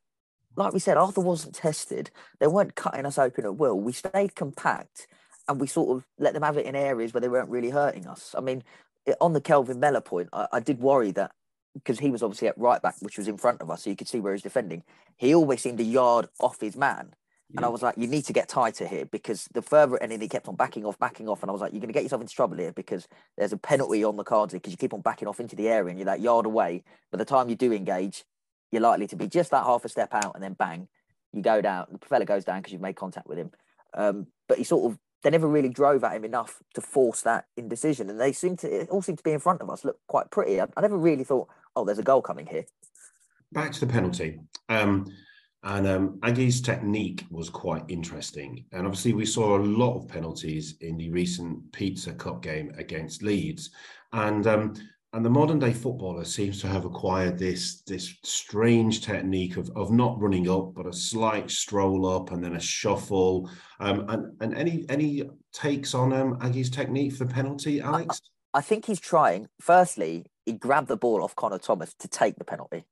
like 0.56 0.74
we 0.74 0.80
said, 0.80 0.98
Arthur 0.98 1.22
wasn't 1.22 1.54
tested. 1.54 2.10
They 2.40 2.48
weren't 2.48 2.76
cutting 2.76 3.06
us 3.06 3.20
open 3.20 3.46
at 3.46 3.58
will. 3.58 3.80
We 3.80 3.92
stayed 3.92 4.34
compact 4.34 5.08
and 5.48 5.62
we 5.62 5.68
sort 5.68 5.96
of 5.96 6.06
let 6.20 6.34
them 6.34 6.44
have 6.44 6.58
it 6.58 6.66
in 6.66 6.76
areas 6.76 7.14
where 7.14 7.22
they 7.22 7.30
weren't 7.30 7.50
really 7.50 7.70
hurting 7.70 8.08
us. 8.08 8.36
I 8.38 8.42
mean, 8.42 8.64
on 9.22 9.34
the 9.34 9.42
Kelvin 9.42 9.80
Mellor 9.80 10.02
point, 10.02 10.30
I, 10.34 10.48
I 10.54 10.60
did 10.60 10.80
worry 10.80 11.12
that 11.12 11.32
because 11.74 12.00
he 12.00 12.10
was 12.10 12.24
obviously 12.24 12.48
at 12.48 12.58
right 12.58 12.82
back, 12.82 12.96
which 13.02 13.18
was 13.18 13.28
in 13.28 13.38
front 13.38 13.62
of 13.62 13.70
us, 13.70 13.84
so 13.84 13.90
you 13.90 13.96
could 13.96 14.08
see 14.08 14.20
where 14.20 14.34
he's 14.34 14.42
defending. 14.42 14.84
He 15.16 15.36
always 15.36 15.62
seemed 15.62 15.80
a 15.80 15.84
yard 15.84 16.28
off 16.40 16.60
his 16.60 16.76
man. 16.76 17.14
And 17.56 17.64
I 17.64 17.70
was 17.70 17.82
like, 17.82 17.98
you 17.98 18.08
need 18.08 18.26
to 18.26 18.34
get 18.34 18.50
tighter 18.50 18.86
here 18.86 19.06
because 19.06 19.48
the 19.54 19.62
further, 19.62 19.96
and 19.96 20.12
then 20.12 20.20
he 20.20 20.28
kept 20.28 20.50
on 20.50 20.56
backing 20.56 20.86
off, 20.86 21.00
backing 21.00 21.30
off. 21.30 21.44
And 21.44 21.50
I 21.50 21.54
was 21.54 21.62
like, 21.62 21.72
you're 21.72 21.80
going 21.80 21.88
to 21.88 21.94
get 21.94 22.04
yourself 22.04 22.22
into 22.22 22.36
trouble 22.36 22.58
here 22.58 22.74
because 22.74 23.08
there's 23.38 23.54
a 23.54 23.58
penalty 23.58 24.04
on 24.04 24.18
the 24.18 24.26
cards 24.26 24.52
because 24.52 24.72
you 24.72 24.78
keep 24.78 24.94
on 24.94 25.00
backing 25.00 25.30
off 25.30 25.40
into 25.40 25.56
the 25.56 25.70
area 25.70 25.90
and 25.90 25.98
you're 25.98 26.08
that 26.08 26.20
yard 26.20 26.46
away. 26.46 26.84
By 27.10 27.18
the 27.18 27.26
time 27.26 27.48
you 27.48 27.56
do 27.56 27.72
engage, 27.72 28.26
you're 28.72 28.82
likely 28.82 29.08
to 29.08 29.16
be 29.16 29.28
just 29.28 29.52
that 29.52 29.64
half 29.64 29.86
a 29.86 29.90
step 29.90 30.14
out 30.14 30.34
and 30.36 30.44
then 30.44 30.54
bang, 30.54 30.90
you 31.32 31.42
go 31.42 31.62
down. 31.62 31.88
The 31.90 32.06
fella 32.06 32.26
goes 32.26 32.44
down 32.44 32.60
because 32.60 32.74
you've 32.74 32.82
made 32.82 32.98
contact 32.98 33.28
with 33.28 33.38
him. 33.38 33.52
Um, 33.94 34.28
but 34.50 34.58
he 34.58 34.66
sort 34.66 34.92
of, 34.92 35.00
they 35.24 35.30
never 35.30 35.48
really 35.48 35.70
drove 35.70 36.04
at 36.04 36.16
him 36.16 36.26
enough 36.26 36.62
to 36.76 36.82
force 36.82 37.22
that 37.22 37.46
indecision. 37.56 38.10
And 38.10 38.20
they 38.20 38.32
seem 38.32 38.56
to, 38.58 38.82
it 38.82 38.90
all 38.90 39.02
seemed 39.02 39.18
to 39.18 39.24
be 39.24 39.32
in 39.32 39.40
front 39.40 39.62
of 39.62 39.70
us, 39.70 39.84
look 39.84 40.00
quite 40.08 40.30
pretty. 40.30 40.62
I, 40.62 40.68
I 40.76 40.82
never 40.82 40.98
really 40.98 41.24
thought, 41.24 41.48
oh, 41.76 41.86
there's 41.86 42.00
a 42.00 42.04
goal 42.04 42.22
coming 42.22 42.46
here. 42.46 42.66
Back 43.52 43.72
to 43.74 43.80
the 43.80 43.92
penalty. 43.92 44.40
Um, 44.70 45.08
and 45.64 45.88
um, 45.88 46.20
Aggie's 46.24 46.62
technique 46.62 47.26
was 47.32 47.50
quite 47.50 47.84
interesting. 47.88 48.66
And 48.72 48.86
obviously, 48.86 49.14
we 49.14 49.26
saw 49.26 49.58
a 49.58 49.60
lot 49.60 49.98
of 49.98 50.08
penalties 50.08 50.76
in 50.82 50.98
the 50.98 51.10
recent 51.10 51.72
Pizza 51.72 52.14
Cup 52.14 52.42
game 52.42 52.72
against 52.78 53.24
Leeds. 53.24 53.72
And 54.14 54.46
um, 54.48 54.74
and 55.14 55.26
the 55.26 55.30
modern 55.30 55.58
day 55.58 55.72
footballer 55.72 56.26
seems 56.26 56.60
to 56.62 56.68
have 56.68 56.86
acquired 56.86 57.38
this 57.38 57.82
this 57.88 58.16
strange 58.24 59.02
technique 59.02 59.58
of, 59.58 59.70
of 59.76 59.92
not 59.92 60.20
running 60.20 60.50
up, 60.50 60.74
but 60.74 60.86
a 60.86 60.94
slight 60.94 61.50
stroll 61.50 62.06
up 62.06 62.32
and 62.32 62.44
then 62.44 62.56
a 62.56 62.60
shuffle. 62.60 63.50
Um, 63.80 64.06
and 64.10 64.42
and 64.42 64.56
any 64.56 64.86
any 64.90 65.24
takes 65.54 65.94
on 65.94 66.12
um, 66.12 66.38
Aggie's 66.42 66.70
technique 66.70 67.14
for 67.14 67.24
the 67.24 67.34
penalty, 67.34 67.80
Alex? 67.80 68.22
I, 68.54 68.60
I 68.60 68.62
think 68.62 68.86
he's 68.86 69.00
trying. 69.00 69.48
Firstly, 69.62 70.26
he 70.46 70.54
grabbed 70.54 70.90
the 70.90 70.98
ball 70.98 71.24
off 71.24 71.36
Connor 71.36 71.60
Thomas 71.60 71.94
to 72.00 72.08
take 72.08 72.36
the 72.36 72.46
penalty. 72.46 72.86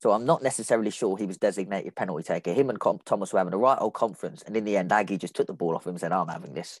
So 0.00 0.12
I'm 0.12 0.24
not 0.24 0.42
necessarily 0.42 0.90
sure 0.90 1.18
he 1.18 1.26
was 1.26 1.36
designated 1.36 1.94
penalty 1.94 2.22
taker. 2.22 2.54
Him 2.54 2.70
and 2.70 2.80
Thomas 3.04 3.32
were 3.32 3.38
having 3.38 3.52
a 3.52 3.58
right 3.58 3.76
old 3.78 3.92
conference, 3.92 4.42
and 4.46 4.56
in 4.56 4.64
the 4.64 4.78
end, 4.78 4.92
Aggie 4.92 5.18
just 5.18 5.34
took 5.34 5.46
the 5.46 5.52
ball 5.52 5.76
off 5.76 5.86
him 5.86 5.90
and 5.90 6.00
said, 6.00 6.12
"I'm 6.12 6.28
having 6.28 6.54
this." 6.54 6.80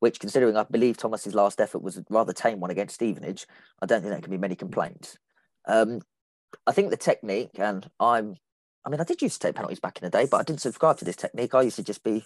Which, 0.00 0.18
considering 0.18 0.56
I 0.56 0.64
believe 0.64 0.96
Thomas's 0.96 1.34
last 1.34 1.60
effort 1.60 1.82
was 1.82 1.96
a 1.96 2.04
rather 2.10 2.32
tame 2.32 2.60
one 2.60 2.70
against 2.70 2.96
Stevenage, 2.96 3.46
I 3.80 3.86
don't 3.86 4.00
think 4.00 4.10
there 4.12 4.20
can 4.20 4.30
be 4.30 4.38
many 4.38 4.56
complaints. 4.56 5.18
Um, 5.68 6.00
I 6.66 6.72
think 6.72 6.90
the 6.90 6.96
technique, 6.96 7.58
and 7.58 7.88
I'm, 8.00 8.36
I 8.84 8.90
mean, 8.90 9.00
I 9.00 9.04
did 9.04 9.22
used 9.22 9.40
to 9.40 9.46
take 9.46 9.56
penalties 9.56 9.78
back 9.78 9.98
in 9.98 10.04
the 10.04 10.10
day, 10.10 10.26
but 10.30 10.38
I 10.38 10.42
didn't 10.42 10.62
subscribe 10.62 10.96
to 10.98 11.04
this 11.04 11.16
technique. 11.16 11.54
I 11.54 11.62
used 11.62 11.76
to 11.76 11.84
just 11.84 12.02
be 12.02 12.24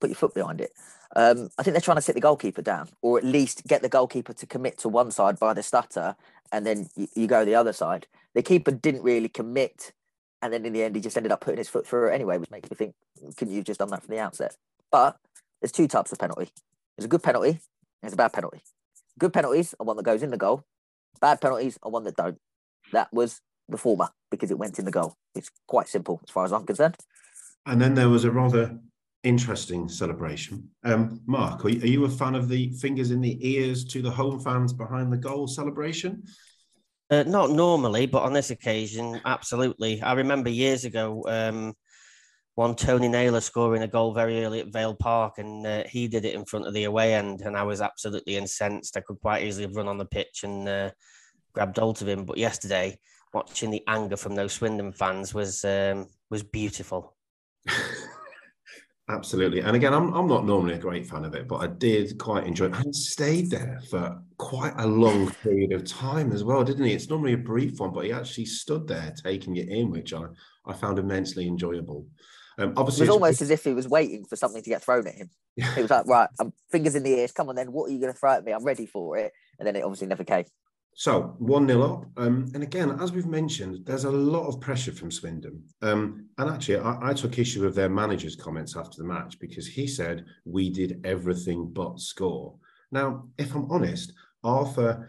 put 0.00 0.10
your 0.10 0.16
foot 0.16 0.34
behind 0.34 0.60
it. 0.60 0.72
Um, 1.14 1.50
I 1.58 1.62
think 1.62 1.74
they're 1.74 1.80
trying 1.80 1.98
to 1.98 2.02
sit 2.02 2.14
the 2.14 2.20
goalkeeper 2.20 2.62
down, 2.62 2.88
or 3.02 3.18
at 3.18 3.24
least 3.24 3.66
get 3.66 3.82
the 3.82 3.88
goalkeeper 3.88 4.32
to 4.32 4.46
commit 4.46 4.78
to 4.78 4.88
one 4.88 5.10
side 5.10 5.38
by 5.38 5.52
the 5.52 5.62
stutter, 5.62 6.16
and 6.50 6.66
then 6.66 6.88
you, 6.96 7.08
you 7.14 7.26
go 7.26 7.44
the 7.44 7.54
other 7.54 7.72
side. 7.72 8.06
The 8.34 8.42
keeper 8.42 8.70
didn't 8.70 9.02
really 9.02 9.28
commit, 9.28 9.92
and 10.40 10.52
then 10.52 10.64
in 10.64 10.72
the 10.72 10.82
end, 10.82 10.96
he 10.96 11.02
just 11.02 11.16
ended 11.16 11.30
up 11.30 11.42
putting 11.42 11.58
his 11.58 11.68
foot 11.68 11.86
through 11.86 12.08
it 12.08 12.14
anyway, 12.14 12.38
which 12.38 12.50
makes 12.50 12.70
me 12.70 12.76
think, 12.76 12.94
couldn't 13.36 13.52
you 13.52 13.58
have 13.58 13.66
just 13.66 13.80
done 13.80 13.90
that 13.90 14.02
from 14.02 14.14
the 14.14 14.20
outset? 14.20 14.56
But 14.90 15.18
there's 15.60 15.72
two 15.72 15.86
types 15.86 16.10
of 16.10 16.18
penalty. 16.18 16.50
There's 16.96 17.06
a 17.06 17.08
good 17.08 17.22
penalty, 17.22 17.60
there's 18.00 18.12
a 18.12 18.16
bad 18.16 18.32
penalty. 18.32 18.62
Good 19.18 19.32
penalties 19.32 19.74
are 19.78 19.86
one 19.86 19.96
that 19.96 20.04
goes 20.04 20.22
in 20.22 20.30
the 20.30 20.36
goal. 20.36 20.64
Bad 21.20 21.40
penalties 21.40 21.78
are 21.82 21.90
one 21.90 22.04
that 22.04 22.16
don't. 22.16 22.38
That 22.92 23.08
was 23.12 23.40
the 23.68 23.76
former 23.76 24.08
because 24.30 24.50
it 24.50 24.58
went 24.58 24.78
in 24.78 24.84
the 24.84 24.90
goal. 24.90 25.16
It's 25.34 25.50
quite 25.66 25.88
simple 25.88 26.20
as 26.26 26.30
far 26.32 26.44
as 26.44 26.52
I'm 26.52 26.66
concerned. 26.66 26.96
And 27.66 27.80
then 27.80 27.94
there 27.94 28.08
was 28.08 28.24
a 28.24 28.30
rather 28.30 28.78
interesting 29.22 29.88
celebration. 29.88 30.68
Um, 30.84 31.20
Mark, 31.26 31.64
are 31.64 31.68
you, 31.68 31.82
are 31.82 31.86
you, 31.86 32.04
a 32.04 32.08
fan 32.08 32.34
of 32.34 32.48
the 32.48 32.72
fingers 32.72 33.10
in 33.12 33.20
the 33.20 33.38
ears 33.48 33.84
to 33.86 34.02
the 34.02 34.10
home 34.10 34.40
fans 34.40 34.72
behind 34.72 35.12
the 35.12 35.16
goal 35.16 35.46
celebration? 35.46 36.24
Uh, 37.10 37.22
not 37.24 37.50
normally, 37.50 38.06
but 38.06 38.22
on 38.22 38.32
this 38.32 38.50
occasion, 38.50 39.20
absolutely. 39.24 40.02
I 40.02 40.14
remember 40.14 40.50
years 40.50 40.84
ago, 40.84 41.22
um, 41.28 41.74
one 42.54 42.74
Tony 42.74 43.08
Naylor 43.08 43.40
scoring 43.40 43.82
a 43.82 43.88
goal 43.88 44.12
very 44.12 44.44
early 44.44 44.60
at 44.60 44.72
Vale 44.72 44.94
Park, 44.94 45.38
and 45.38 45.66
uh, 45.66 45.84
he 45.88 46.06
did 46.06 46.24
it 46.24 46.34
in 46.34 46.44
front 46.44 46.66
of 46.66 46.74
the 46.74 46.84
away 46.84 47.14
end, 47.14 47.42
and 47.42 47.56
I 47.56 47.62
was 47.62 47.80
absolutely 47.80 48.36
incensed. 48.36 48.96
I 48.96 49.00
could 49.00 49.20
quite 49.20 49.44
easily 49.44 49.66
have 49.66 49.76
run 49.76 49.88
on 49.88 49.98
the 49.98 50.04
pitch 50.04 50.44
and 50.44 50.68
uh, 50.68 50.90
grabbed 51.52 51.78
hold 51.78 52.02
of 52.02 52.08
him. 52.08 52.24
But 52.24 52.38
yesterday, 52.38 52.98
watching 53.32 53.70
the 53.70 53.82
anger 53.86 54.16
from 54.16 54.34
those 54.34 54.52
Swindon 54.52 54.92
fans 54.92 55.32
was 55.32 55.64
um, 55.64 56.08
was 56.30 56.42
beautiful. 56.42 57.16
Absolutely. 59.08 59.60
And 59.60 59.74
again, 59.74 59.92
I'm, 59.92 60.12
I'm 60.14 60.28
not 60.28 60.46
normally 60.46 60.74
a 60.74 60.78
great 60.78 61.06
fan 61.06 61.24
of 61.24 61.34
it, 61.34 61.48
but 61.48 61.56
I 61.56 61.66
did 61.66 62.16
quite 62.18 62.46
enjoy 62.46 62.66
it. 62.66 62.74
And 62.74 62.94
stayed 62.94 63.50
there 63.50 63.80
for 63.90 64.22
quite 64.38 64.74
a 64.78 64.86
long 64.86 65.30
period 65.42 65.72
of 65.72 65.84
time 65.84 66.32
as 66.32 66.44
well, 66.44 66.62
didn't 66.62 66.84
he? 66.84 66.92
It's 66.92 67.10
normally 67.10 67.32
a 67.32 67.38
brief 67.38 67.80
one, 67.80 67.92
but 67.92 68.04
he 68.04 68.12
actually 68.12 68.46
stood 68.46 68.86
there 68.86 69.12
taking 69.22 69.56
it 69.56 69.68
in, 69.68 69.90
which 69.90 70.14
I, 70.14 70.24
I 70.64 70.72
found 70.72 70.98
immensely 70.98 71.46
enjoyable. 71.46 72.06
Um, 72.58 72.74
obviously, 72.76 73.06
it 73.06 73.08
was 73.08 73.14
almost 73.14 73.42
as 73.42 73.50
if 73.50 73.64
he 73.64 73.72
was 73.72 73.88
waiting 73.88 74.24
for 74.24 74.36
something 74.36 74.62
to 74.62 74.70
get 74.70 74.82
thrown 74.82 75.06
at 75.06 75.14
him. 75.14 75.30
Yeah. 75.56 75.74
It 75.76 75.82
was 75.82 75.90
like, 75.90 76.06
right, 76.06 76.28
I'm 76.40 76.52
fingers 76.70 76.94
in 76.94 77.02
the 77.02 77.10
ears. 77.10 77.32
Come 77.32 77.48
on, 77.48 77.56
then. 77.56 77.72
What 77.72 77.88
are 77.88 77.92
you 77.92 78.00
going 78.00 78.12
to 78.12 78.18
throw 78.18 78.32
at 78.32 78.44
me? 78.44 78.52
I'm 78.52 78.64
ready 78.64 78.86
for 78.86 79.16
it. 79.18 79.32
And 79.58 79.66
then 79.66 79.76
it 79.76 79.82
obviously 79.82 80.06
never 80.06 80.24
came. 80.24 80.44
So 80.94 81.34
1 81.38 81.66
0 81.66 81.82
up. 81.82 82.06
Um, 82.16 82.50
and 82.54 82.62
again, 82.62 82.98
as 83.00 83.12
we've 83.12 83.26
mentioned, 83.26 83.80
there's 83.84 84.04
a 84.04 84.10
lot 84.10 84.46
of 84.46 84.60
pressure 84.60 84.92
from 84.92 85.10
Swindon. 85.10 85.62
Um, 85.80 86.26
and 86.38 86.50
actually, 86.50 86.78
I, 86.78 87.10
I, 87.10 87.14
took 87.14 87.38
issue 87.38 87.62
with 87.62 87.74
their 87.74 87.88
manager's 87.88 88.36
comments 88.36 88.76
after 88.76 88.98
the 88.98 89.08
match 89.08 89.38
because 89.38 89.66
he 89.66 89.86
said, 89.86 90.26
We 90.44 90.68
did 90.68 91.00
everything 91.04 91.70
but 91.72 91.98
score. 91.98 92.56
Now, 92.90 93.28
if 93.38 93.54
I'm 93.54 93.70
honest, 93.70 94.12
Arthur, 94.44 95.08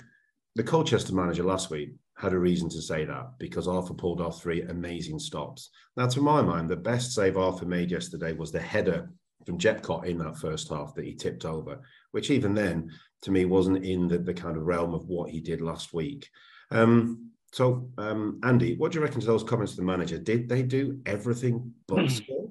the 0.56 0.64
Colchester 0.64 1.14
manager 1.14 1.44
last 1.44 1.70
week, 1.70 1.96
had 2.24 2.34
a 2.34 2.40
reason 2.40 2.70
to 2.70 2.82
say 2.82 3.04
that 3.04 3.38
because 3.38 3.68
Arthur 3.68 3.94
pulled 3.94 4.22
off 4.22 4.42
three 4.42 4.62
amazing 4.64 5.20
stops. 5.20 5.70
Now, 5.98 6.08
to 6.08 6.22
my 6.22 6.42
mind, 6.42 6.70
the 6.70 6.76
best 6.76 7.14
save 7.14 7.38
Arthur 7.38 7.66
made 7.66 7.92
yesterday 7.92 8.32
was 8.32 8.52
the 8.52 8.62
header 8.62 9.10
from 9.46 9.60
Jephcott 9.60 10.06
in 10.06 10.18
that 10.20 10.38
first 10.38 10.70
half 10.70 10.96
that 10.96 11.06
he 11.06 11.14
tipped 11.14 11.44
over, 11.44 11.82
which 12.12 12.32
even 12.32 12.54
then 12.54 12.90
to 13.24 13.32
me 13.32 13.44
wasn't 13.44 13.84
in 13.86 14.08
the, 14.08 14.18
the 14.18 14.34
kind 14.34 14.56
of 14.56 14.64
realm 14.64 14.94
of 14.94 15.06
what 15.08 15.30
he 15.30 15.42
did 15.42 15.60
last 15.60 15.94
week. 15.94 16.30
Um, 16.72 17.30
so, 17.52 17.90
um, 17.98 18.40
Andy, 18.44 18.76
what 18.78 18.92
do 18.92 19.00
you 19.00 19.04
reckon 19.04 19.20
to 19.20 19.28
those 19.28 19.44
comments 19.44 19.74
of 19.74 19.78
the 19.78 19.84
manager? 19.84 20.18
Did 20.18 20.48
they 20.48 20.64
do 20.64 21.02
everything 21.06 21.74
but 21.88 22.10
score? 22.12 22.50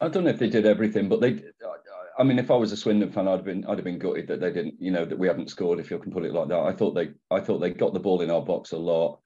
I 0.00 0.08
don't 0.08 0.24
know 0.24 0.30
if 0.30 0.38
they 0.38 0.50
did 0.50 0.66
everything, 0.66 1.08
but 1.08 1.20
they. 1.20 1.40
I 2.18 2.22
mean, 2.24 2.38
if 2.38 2.50
I 2.50 2.56
was 2.56 2.72
a 2.72 2.76
Swindon 2.76 3.12
fan, 3.12 3.28
I'd 3.28 3.32
have 3.32 3.44
been 3.44 3.64
I'd 3.66 3.78
have 3.78 3.84
been 3.84 3.98
gutted 3.98 4.28
that 4.28 4.40
they 4.40 4.52
didn't, 4.52 4.74
you 4.80 4.90
know, 4.90 5.04
that 5.04 5.18
we 5.18 5.28
haven't 5.28 5.50
scored. 5.50 5.78
If 5.78 5.90
you 5.90 5.98
can 5.98 6.12
put 6.12 6.24
it 6.24 6.32
like 6.32 6.48
that, 6.48 6.60
I 6.60 6.72
thought 6.72 6.94
they 6.94 7.10
I 7.30 7.40
thought 7.40 7.58
they 7.58 7.70
got 7.70 7.92
the 7.92 8.00
ball 8.00 8.22
in 8.22 8.30
our 8.30 8.42
box 8.42 8.72
a 8.72 8.78
lot. 8.78 9.20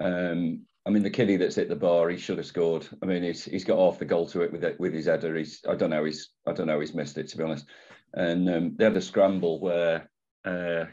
Um, 0.00 0.62
I 0.86 0.90
mean, 0.90 1.02
the 1.02 1.10
kiddie 1.10 1.36
that's 1.36 1.56
hit 1.56 1.68
the 1.68 1.76
bar, 1.76 2.08
he 2.10 2.18
should 2.18 2.38
have 2.38 2.46
scored. 2.46 2.86
I 3.02 3.06
mean, 3.06 3.22
he's 3.22 3.44
he's 3.44 3.64
got 3.64 3.78
half 3.78 3.98
the 3.98 4.04
goal 4.04 4.26
to 4.28 4.42
it 4.42 4.52
with 4.52 4.64
it, 4.64 4.78
with 4.78 4.92
his 4.92 5.06
header. 5.06 5.34
He's 5.34 5.62
I 5.68 5.74
don't 5.74 5.90
know 5.90 6.04
he's 6.04 6.30
I 6.46 6.52
don't 6.52 6.66
know 6.66 6.80
he's 6.80 6.94
missed 6.94 7.18
it 7.18 7.28
to 7.28 7.36
be 7.36 7.44
honest. 7.44 7.66
And 8.14 8.48
um, 8.48 8.76
they 8.76 8.84
had 8.84 8.96
a 8.96 9.00
scramble 9.02 9.60
where 9.60 10.08
uh, 10.44 10.84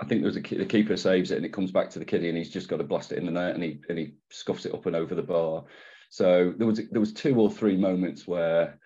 I 0.00 0.04
think 0.06 0.22
there 0.22 0.30
was 0.30 0.36
a 0.36 0.40
the 0.40 0.64
keeper 0.64 0.96
saves 0.96 1.30
it 1.30 1.36
and 1.36 1.46
it 1.46 1.52
comes 1.52 1.70
back 1.70 1.90
to 1.90 1.98
the 1.98 2.04
kiddie 2.04 2.28
and 2.28 2.38
he's 2.38 2.50
just 2.50 2.68
got 2.68 2.78
to 2.78 2.84
blast 2.84 3.12
it 3.12 3.18
in 3.18 3.26
the 3.26 3.32
net 3.32 3.54
and 3.54 3.62
he 3.62 3.80
and 3.88 3.98
he 3.98 4.14
scuffs 4.30 4.66
it 4.66 4.74
up 4.74 4.86
and 4.86 4.96
over 4.96 5.14
the 5.14 5.22
bar. 5.22 5.64
So 6.10 6.54
there 6.56 6.66
was 6.66 6.80
there 6.90 7.00
was 7.00 7.12
two 7.12 7.34
or 7.36 7.50
three 7.50 7.76
moments 7.76 8.26
where 8.26 8.78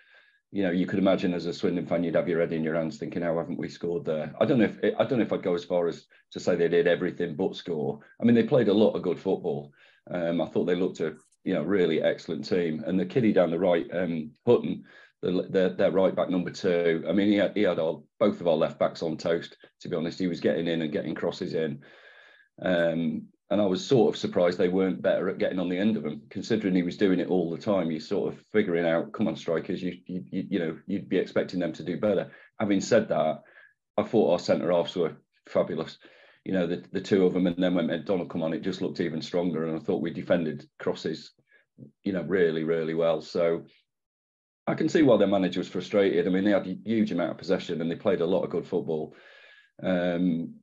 you 0.56 0.62
know 0.62 0.70
you 0.70 0.86
could 0.86 0.98
imagine 0.98 1.34
as 1.34 1.44
a 1.44 1.52
Swindon 1.52 1.86
fan 1.86 2.02
you'd 2.02 2.14
have 2.14 2.28
your 2.28 2.40
head 2.40 2.54
in 2.54 2.64
your 2.64 2.76
hands 2.76 2.96
thinking 2.96 3.20
how 3.20 3.36
haven't 3.36 3.58
we 3.58 3.68
scored 3.68 4.06
there? 4.06 4.34
I 4.40 4.46
don't 4.46 4.58
know 4.58 4.64
if 4.64 4.78
I 4.98 5.04
don't 5.04 5.18
know 5.18 5.24
if 5.24 5.32
I'd 5.32 5.42
go 5.42 5.54
as 5.54 5.64
far 5.64 5.86
as 5.86 6.06
to 6.32 6.40
say 6.40 6.56
they 6.56 6.68
did 6.68 6.86
everything 6.86 7.36
but 7.36 7.56
score. 7.56 8.00
I 8.18 8.24
mean 8.24 8.34
they 8.34 8.42
played 8.42 8.68
a 8.68 8.74
lot 8.74 8.94
of 8.94 9.02
good 9.02 9.20
football. 9.20 9.70
Um, 10.10 10.40
I 10.40 10.46
thought 10.46 10.64
they 10.64 10.74
looked 10.74 11.00
a 11.00 11.14
you 11.44 11.52
know 11.52 11.62
really 11.62 12.00
excellent 12.00 12.48
team 12.48 12.82
and 12.86 12.98
the 12.98 13.04
kiddie 13.04 13.34
down 13.34 13.50
the 13.50 13.58
right 13.58 13.86
um, 13.92 14.30
Hutton 14.46 14.84
the, 15.20 15.46
the, 15.50 15.74
their 15.76 15.90
right 15.90 16.16
back 16.16 16.30
number 16.30 16.50
two. 16.50 17.04
I 17.08 17.12
mean, 17.12 17.28
he 17.28 17.36
had, 17.36 17.56
he 17.56 17.62
had 17.62 17.78
all, 17.78 18.06
both 18.20 18.40
of 18.40 18.46
our 18.46 18.54
left 18.54 18.78
backs 18.78 19.02
on 19.02 19.16
toast. 19.16 19.56
To 19.80 19.88
be 19.88 19.96
honest, 19.96 20.18
he 20.18 20.26
was 20.26 20.40
getting 20.40 20.68
in 20.68 20.82
and 20.82 20.92
getting 20.92 21.14
crosses 21.14 21.54
in, 21.54 21.82
um, 22.62 23.26
and 23.50 23.60
I 23.60 23.66
was 23.66 23.86
sort 23.86 24.14
of 24.14 24.18
surprised 24.18 24.58
they 24.58 24.68
weren't 24.68 25.02
better 25.02 25.28
at 25.28 25.38
getting 25.38 25.60
on 25.60 25.68
the 25.68 25.78
end 25.78 25.96
of 25.96 26.02
them, 26.02 26.22
considering 26.30 26.74
he 26.74 26.82
was 26.82 26.96
doing 26.96 27.20
it 27.20 27.28
all 27.28 27.50
the 27.50 27.58
time. 27.58 27.90
You're 27.90 28.00
sort 28.00 28.32
of 28.32 28.40
figuring 28.52 28.86
out, 28.86 29.12
come 29.12 29.28
on, 29.28 29.36
strikers, 29.36 29.82
you 29.82 29.98
you 30.06 30.24
you, 30.30 30.46
you 30.50 30.58
know, 30.58 30.78
you'd 30.86 31.08
be 31.08 31.18
expecting 31.18 31.60
them 31.60 31.72
to 31.74 31.84
do 31.84 31.98
better. 31.98 32.30
Having 32.58 32.80
said 32.80 33.08
that, 33.08 33.42
I 33.96 34.02
thought 34.02 34.32
our 34.32 34.38
centre 34.38 34.72
halves 34.72 34.96
were 34.96 35.16
fabulous. 35.48 35.98
You 36.44 36.52
know, 36.52 36.66
the, 36.66 36.84
the 36.92 37.00
two 37.00 37.26
of 37.26 37.34
them, 37.34 37.46
and 37.46 37.56
then 37.62 37.74
when 37.74 37.86
McDonald 37.86 38.30
come 38.30 38.42
on, 38.42 38.52
it 38.52 38.62
just 38.62 38.80
looked 38.80 39.00
even 39.00 39.22
stronger. 39.22 39.66
And 39.66 39.76
I 39.76 39.80
thought 39.80 40.02
we 40.02 40.10
defended 40.12 40.68
crosses, 40.78 41.32
you 42.04 42.12
know, 42.12 42.22
really, 42.22 42.64
really 42.64 42.94
well. 42.94 43.20
So 43.20 43.64
I 44.66 44.74
can 44.74 44.88
see 44.88 45.02
why 45.02 45.16
their 45.16 45.28
manager 45.28 45.60
was 45.60 45.68
frustrated. 45.68 46.26
I 46.26 46.30
mean, 46.30 46.44
they 46.44 46.50
had 46.50 46.66
a 46.66 46.78
huge 46.84 47.12
amount 47.12 47.30
of 47.30 47.38
possession 47.38 47.80
and 47.80 47.90
they 47.90 47.96
played 47.96 48.20
a 48.20 48.26
lot 48.26 48.42
of 48.42 48.50
good 48.50 48.66
football. 48.66 49.14
Um, 49.82 50.56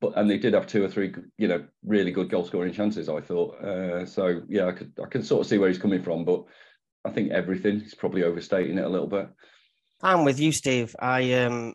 but 0.00 0.12
and 0.16 0.30
they 0.30 0.38
did 0.38 0.54
have 0.54 0.66
two 0.66 0.84
or 0.84 0.88
three, 0.88 1.14
you 1.38 1.48
know, 1.48 1.64
really 1.84 2.10
good 2.10 2.30
goal 2.30 2.44
scoring 2.44 2.72
chances. 2.72 3.08
I 3.08 3.20
thought. 3.20 3.62
Uh, 3.62 4.06
so 4.06 4.42
yeah, 4.48 4.66
I 4.66 4.72
could 4.72 4.92
I 5.02 5.06
can 5.06 5.22
sort 5.22 5.42
of 5.42 5.46
see 5.46 5.58
where 5.58 5.68
he's 5.68 5.78
coming 5.78 6.02
from, 6.02 6.24
but 6.24 6.44
I 7.04 7.10
think 7.10 7.32
everything 7.32 7.80
is 7.80 7.94
probably 7.94 8.22
overstating 8.22 8.78
it 8.78 8.84
a 8.84 8.88
little 8.88 9.06
bit. 9.06 9.28
I'm 10.02 10.24
with 10.24 10.40
you, 10.40 10.52
Steve. 10.52 10.96
I 10.98 11.32
um, 11.34 11.74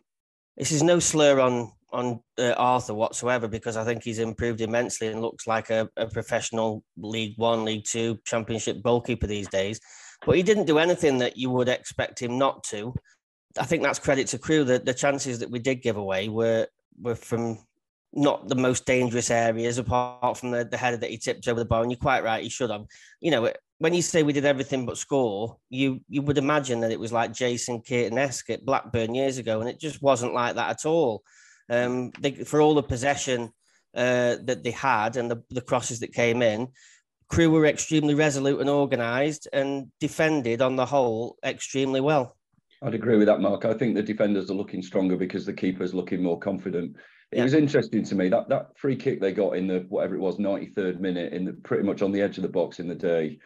this 0.56 0.72
is 0.72 0.82
no 0.82 0.98
slur 0.98 1.40
on 1.40 1.72
on 1.90 2.20
uh, 2.38 2.52
Arthur 2.56 2.94
whatsoever 2.94 3.48
because 3.48 3.76
I 3.76 3.84
think 3.84 4.02
he's 4.02 4.18
improved 4.18 4.60
immensely 4.60 5.08
and 5.08 5.22
looks 5.22 5.46
like 5.46 5.70
a, 5.70 5.88
a 5.96 6.06
professional 6.06 6.82
League 6.98 7.34
One, 7.36 7.64
League 7.64 7.84
Two, 7.84 8.18
Championship 8.26 8.82
goalkeeper 8.82 9.26
these 9.26 9.48
days. 9.48 9.80
but 10.26 10.36
he 10.36 10.42
didn't 10.42 10.66
do 10.66 10.78
anything 10.78 11.18
that 11.18 11.36
you 11.36 11.50
would 11.50 11.68
expect 11.68 12.20
him 12.20 12.38
not 12.38 12.62
to. 12.64 12.94
I 13.58 13.64
think 13.64 13.82
that's 13.82 13.98
credit 13.98 14.26
to 14.28 14.38
Crewe. 14.38 14.64
The, 14.64 14.78
the 14.78 14.94
chances 14.94 15.38
that 15.38 15.50
we 15.50 15.58
did 15.58 15.82
give 15.82 15.96
away 15.96 16.28
were 16.28 16.66
were 17.00 17.14
from 17.14 17.58
not 18.12 18.48
the 18.48 18.54
most 18.54 18.86
dangerous 18.86 19.30
areas, 19.30 19.78
apart 19.78 20.36
from 20.36 20.50
the, 20.50 20.64
the 20.64 20.76
header 20.76 20.96
that 20.96 21.10
he 21.10 21.18
tipped 21.18 21.46
over 21.46 21.60
the 21.60 21.66
bar. 21.66 21.82
And 21.82 21.90
you're 21.90 21.98
quite 21.98 22.24
right, 22.24 22.42
he 22.42 22.48
should 22.48 22.70
have. 22.70 22.86
You 23.20 23.30
know, 23.30 23.52
when 23.78 23.94
you 23.94 24.02
say 24.02 24.22
we 24.22 24.32
did 24.32 24.44
everything 24.44 24.86
but 24.86 24.98
score, 24.98 25.58
you 25.70 26.00
you 26.08 26.22
would 26.22 26.38
imagine 26.38 26.80
that 26.80 26.90
it 26.90 27.00
was 27.00 27.12
like 27.12 27.32
Jason 27.32 27.80
Caton-esque 27.80 28.50
at 28.50 28.64
Blackburn 28.64 29.14
years 29.14 29.38
ago, 29.38 29.60
and 29.60 29.68
it 29.68 29.78
just 29.78 30.02
wasn't 30.02 30.34
like 30.34 30.56
that 30.56 30.70
at 30.70 30.86
all. 30.86 31.22
Um, 31.70 32.12
they, 32.20 32.32
for 32.32 32.60
all 32.60 32.74
the 32.74 32.82
possession 32.82 33.52
uh, 33.94 34.36
that 34.44 34.62
they 34.64 34.70
had 34.70 35.16
and 35.16 35.30
the, 35.30 35.42
the 35.50 35.60
crosses 35.60 36.00
that 36.00 36.14
came 36.14 36.40
in, 36.40 36.68
Crewe 37.28 37.50
were 37.50 37.66
extremely 37.66 38.14
resolute 38.14 38.60
and 38.60 38.70
organised 38.70 39.48
and 39.52 39.88
defended 40.00 40.62
on 40.62 40.76
the 40.76 40.86
whole 40.86 41.36
extremely 41.44 42.00
well. 42.00 42.36
I'd 42.82 42.94
agree 42.94 43.18
with 43.18 43.26
that, 43.26 43.40
Mark. 43.40 43.64
I 43.64 43.74
think 43.74 43.94
the 43.94 44.02
defenders 44.02 44.50
are 44.50 44.54
looking 44.54 44.82
stronger 44.82 45.16
because 45.16 45.44
the 45.44 45.52
keeper's 45.52 45.94
looking 45.94 46.22
more 46.22 46.38
confident. 46.38 46.96
It 47.30 47.38
yeah. 47.38 47.44
was 47.44 47.54
interesting 47.54 48.04
to 48.04 48.14
me 48.14 48.28
that 48.30 48.48
that 48.48 48.78
free 48.78 48.96
kick 48.96 49.20
they 49.20 49.32
got 49.32 49.56
in 49.56 49.66
the 49.66 49.80
whatever 49.88 50.14
it 50.14 50.20
was, 50.20 50.36
93rd 50.36 51.00
minute, 51.00 51.32
in 51.32 51.44
the 51.44 51.52
pretty 51.52 51.84
much 51.84 52.02
on 52.02 52.12
the 52.12 52.22
edge 52.22 52.38
of 52.38 52.42
the 52.42 52.48
box 52.48 52.80
in 52.80 52.88
the 52.88 52.94
day. 52.94 53.38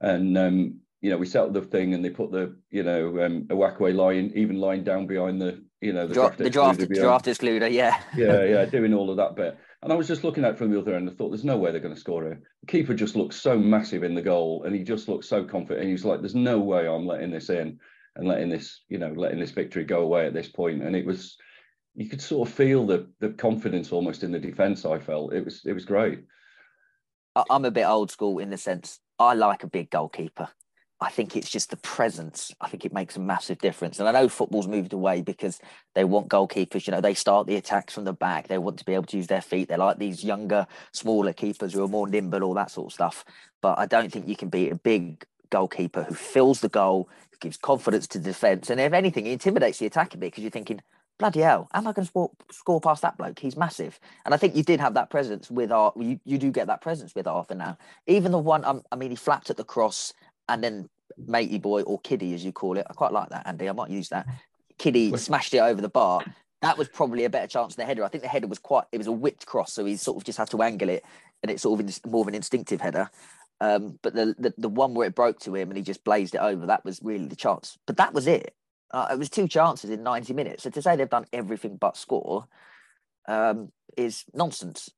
And 0.00 0.36
um, 0.38 0.80
you 1.02 1.10
know, 1.10 1.18
we 1.18 1.26
settled 1.26 1.54
the 1.54 1.62
thing 1.62 1.94
and 1.94 2.04
they 2.04 2.10
put 2.10 2.30
the, 2.30 2.56
you 2.70 2.84
know, 2.84 3.24
um 3.24 3.42
Uwakwe 3.44 3.94
line, 3.94 4.32
even 4.34 4.60
lying 4.60 4.84
down 4.84 5.06
behind 5.06 5.40
the, 5.42 5.62
you 5.80 5.92
know, 5.92 6.06
the 6.06 6.14
draft, 6.14 6.38
the 6.38 6.48
draft, 6.48 6.78
draft 6.88 7.26
excluder, 7.26 7.70
yeah. 7.70 8.00
yeah, 8.16 8.44
yeah, 8.44 8.64
doing 8.64 8.94
all 8.94 9.10
of 9.10 9.16
that 9.16 9.34
bit. 9.34 9.58
And 9.82 9.92
I 9.92 9.96
was 9.96 10.06
just 10.06 10.22
looking 10.22 10.44
at 10.44 10.56
from 10.56 10.70
the 10.70 10.78
other 10.78 10.94
end. 10.94 11.10
I 11.10 11.12
thought, 11.12 11.30
there's 11.30 11.44
no 11.44 11.58
way 11.58 11.72
they're 11.72 11.80
going 11.80 11.94
to 11.94 12.00
score 12.00 12.22
here. 12.22 12.40
The 12.60 12.66
keeper 12.68 12.94
just 12.94 13.16
looks 13.16 13.34
so 13.34 13.58
massive 13.58 14.04
in 14.04 14.14
the 14.14 14.22
goal, 14.22 14.62
and 14.64 14.74
he 14.74 14.84
just 14.84 15.08
looks 15.08 15.28
so 15.28 15.44
confident. 15.44 15.80
And 15.80 15.90
he's 15.90 16.04
like, 16.04 16.20
"There's 16.20 16.36
no 16.36 16.60
way 16.60 16.86
I'm 16.86 17.04
letting 17.04 17.32
this 17.32 17.50
in, 17.50 17.80
and 18.14 18.28
letting 18.28 18.48
this, 18.48 18.82
you 18.88 18.98
know, 18.98 19.12
letting 19.12 19.40
this 19.40 19.50
victory 19.50 19.82
go 19.82 20.02
away 20.02 20.24
at 20.26 20.34
this 20.34 20.48
point." 20.48 20.84
And 20.84 20.94
it 20.94 21.04
was, 21.04 21.36
you 21.94 22.08
could 22.08 22.22
sort 22.22 22.48
of 22.48 22.54
feel 22.54 22.86
the 22.86 23.08
the 23.20 23.30
confidence 23.30 23.92
almost 23.92 24.22
in 24.22 24.32
the 24.32 24.38
defence. 24.38 24.84
I 24.84 24.98
felt 24.98 25.32
it 25.32 25.44
was 25.44 25.62
it 25.64 25.72
was 25.72 25.84
great. 25.84 26.24
I'm 27.50 27.64
a 27.64 27.70
bit 27.70 27.84
old 27.84 28.10
school 28.10 28.38
in 28.38 28.50
the 28.50 28.58
sense 28.58 29.00
I 29.18 29.34
like 29.34 29.62
a 29.62 29.68
big 29.68 29.90
goalkeeper. 29.90 30.48
I 31.00 31.10
think 31.10 31.36
it's 31.36 31.50
just 31.50 31.70
the 31.70 31.76
presence. 31.78 32.52
I 32.60 32.68
think 32.68 32.84
it 32.84 32.92
makes 32.92 33.16
a 33.16 33.20
massive 33.20 33.58
difference. 33.58 33.98
And 33.98 34.08
I 34.08 34.12
know 34.12 34.28
football's 34.28 34.68
moved 34.68 34.92
away 34.92 35.20
because 35.20 35.58
they 35.96 36.04
want 36.04 36.28
goalkeepers, 36.28 36.86
you 36.86 36.92
know, 36.92 37.00
they 37.00 37.14
start 37.14 37.48
the 37.48 37.56
attacks 37.56 37.92
from 37.92 38.04
the 38.04 38.12
back. 38.12 38.46
They 38.46 38.58
want 38.58 38.78
to 38.78 38.84
be 38.84 38.94
able 38.94 39.06
to 39.06 39.16
use 39.16 39.26
their 39.26 39.40
feet. 39.40 39.68
They're 39.68 39.78
like 39.78 39.98
these 39.98 40.22
younger, 40.22 40.64
smaller 40.92 41.32
keepers 41.32 41.72
who 41.72 41.82
are 41.82 41.88
more 41.88 42.06
nimble, 42.06 42.44
all 42.44 42.54
that 42.54 42.70
sort 42.70 42.86
of 42.86 42.92
stuff. 42.92 43.24
But 43.60 43.80
I 43.80 43.86
don't 43.86 44.12
think 44.12 44.28
you 44.28 44.36
can 44.36 44.48
beat 44.48 44.70
a 44.70 44.76
big 44.76 45.24
goalkeeper 45.50 46.04
who 46.04 46.14
fills 46.14 46.60
the 46.60 46.68
goal, 46.68 47.08
who 47.32 47.36
gives 47.40 47.56
confidence 47.56 48.06
to 48.08 48.18
the 48.18 48.30
defence. 48.30 48.70
And 48.70 48.80
if 48.80 48.92
anything, 48.92 49.26
intimidates 49.26 49.78
the 49.78 49.86
attack 49.86 50.14
a 50.14 50.18
bit 50.18 50.30
because 50.30 50.44
you're 50.44 50.52
thinking, 50.52 50.80
bloody 51.22 51.40
hell, 51.40 51.68
am 51.72 51.86
I 51.86 51.92
going 51.92 52.04
to 52.04 52.10
score, 52.10 52.30
score 52.50 52.80
past 52.80 53.02
that 53.02 53.16
bloke? 53.16 53.38
He's 53.38 53.56
massive. 53.56 54.00
And 54.24 54.34
I 54.34 54.36
think 54.36 54.56
you 54.56 54.64
did 54.64 54.80
have 54.80 54.94
that 54.94 55.08
presence 55.08 55.48
with 55.48 55.70
our, 55.70 55.92
you, 55.96 56.18
you 56.24 56.36
do 56.36 56.50
get 56.50 56.66
that 56.66 56.80
presence 56.80 57.14
with 57.14 57.28
Arthur 57.28 57.54
now. 57.54 57.78
Even 58.08 58.32
the 58.32 58.38
one, 58.38 58.64
um, 58.64 58.82
I 58.90 58.96
mean, 58.96 59.10
he 59.10 59.16
flapped 59.16 59.48
at 59.48 59.56
the 59.56 59.62
cross 59.62 60.12
and 60.48 60.64
then 60.64 60.88
matey 61.16 61.58
boy 61.58 61.82
or 61.82 62.00
kiddie 62.00 62.34
as 62.34 62.44
you 62.44 62.50
call 62.50 62.76
it. 62.76 62.86
I 62.90 62.92
quite 62.94 63.12
like 63.12 63.28
that, 63.28 63.46
Andy. 63.46 63.68
I 63.68 63.72
might 63.72 63.90
use 63.90 64.08
that. 64.08 64.26
Kiddie 64.78 65.16
smashed 65.16 65.54
it 65.54 65.60
over 65.60 65.80
the 65.80 65.88
bar. 65.88 66.24
That 66.60 66.76
was 66.76 66.88
probably 66.88 67.24
a 67.24 67.30
better 67.30 67.46
chance 67.46 67.76
than 67.76 67.84
the 67.84 67.86
header. 67.86 68.04
I 68.04 68.08
think 68.08 68.24
the 68.24 68.28
header 68.28 68.48
was 68.48 68.58
quite. 68.58 68.84
It 68.90 68.98
was 68.98 69.06
a 69.06 69.12
whipped 69.12 69.46
cross, 69.46 69.72
so 69.72 69.84
he 69.84 69.96
sort 69.96 70.16
of 70.16 70.24
just 70.24 70.38
had 70.38 70.50
to 70.50 70.62
angle 70.62 70.88
it, 70.88 71.04
and 71.42 71.50
it's 71.52 71.62
sort 71.62 71.78
of 71.78 72.06
more 72.06 72.22
of 72.22 72.28
an 72.28 72.34
instinctive 72.34 72.80
header. 72.80 73.10
Um, 73.60 73.98
but 74.02 74.14
the, 74.14 74.34
the, 74.38 74.54
the 74.58 74.68
one 74.68 74.94
where 74.94 75.06
it 75.06 75.14
broke 75.14 75.38
to 75.40 75.54
him 75.54 75.70
and 75.70 75.76
he 75.76 75.84
just 75.84 76.02
blazed 76.02 76.34
it 76.34 76.40
over, 76.40 76.66
that 76.66 76.84
was 76.84 77.00
really 77.00 77.26
the 77.26 77.36
chance. 77.36 77.78
But 77.86 77.98
that 77.98 78.12
was 78.12 78.26
it. 78.26 78.54
Uh, 78.92 79.08
it 79.10 79.18
was 79.18 79.30
two 79.30 79.48
chances 79.48 79.90
in 79.90 80.02
90 80.02 80.34
minutes. 80.34 80.64
So 80.64 80.70
to 80.70 80.82
say 80.82 80.96
they've 80.96 81.08
done 81.08 81.26
everything 81.32 81.76
but 81.76 81.96
score 81.96 82.46
um, 83.26 83.72
is 83.96 84.24
nonsense, 84.34 84.90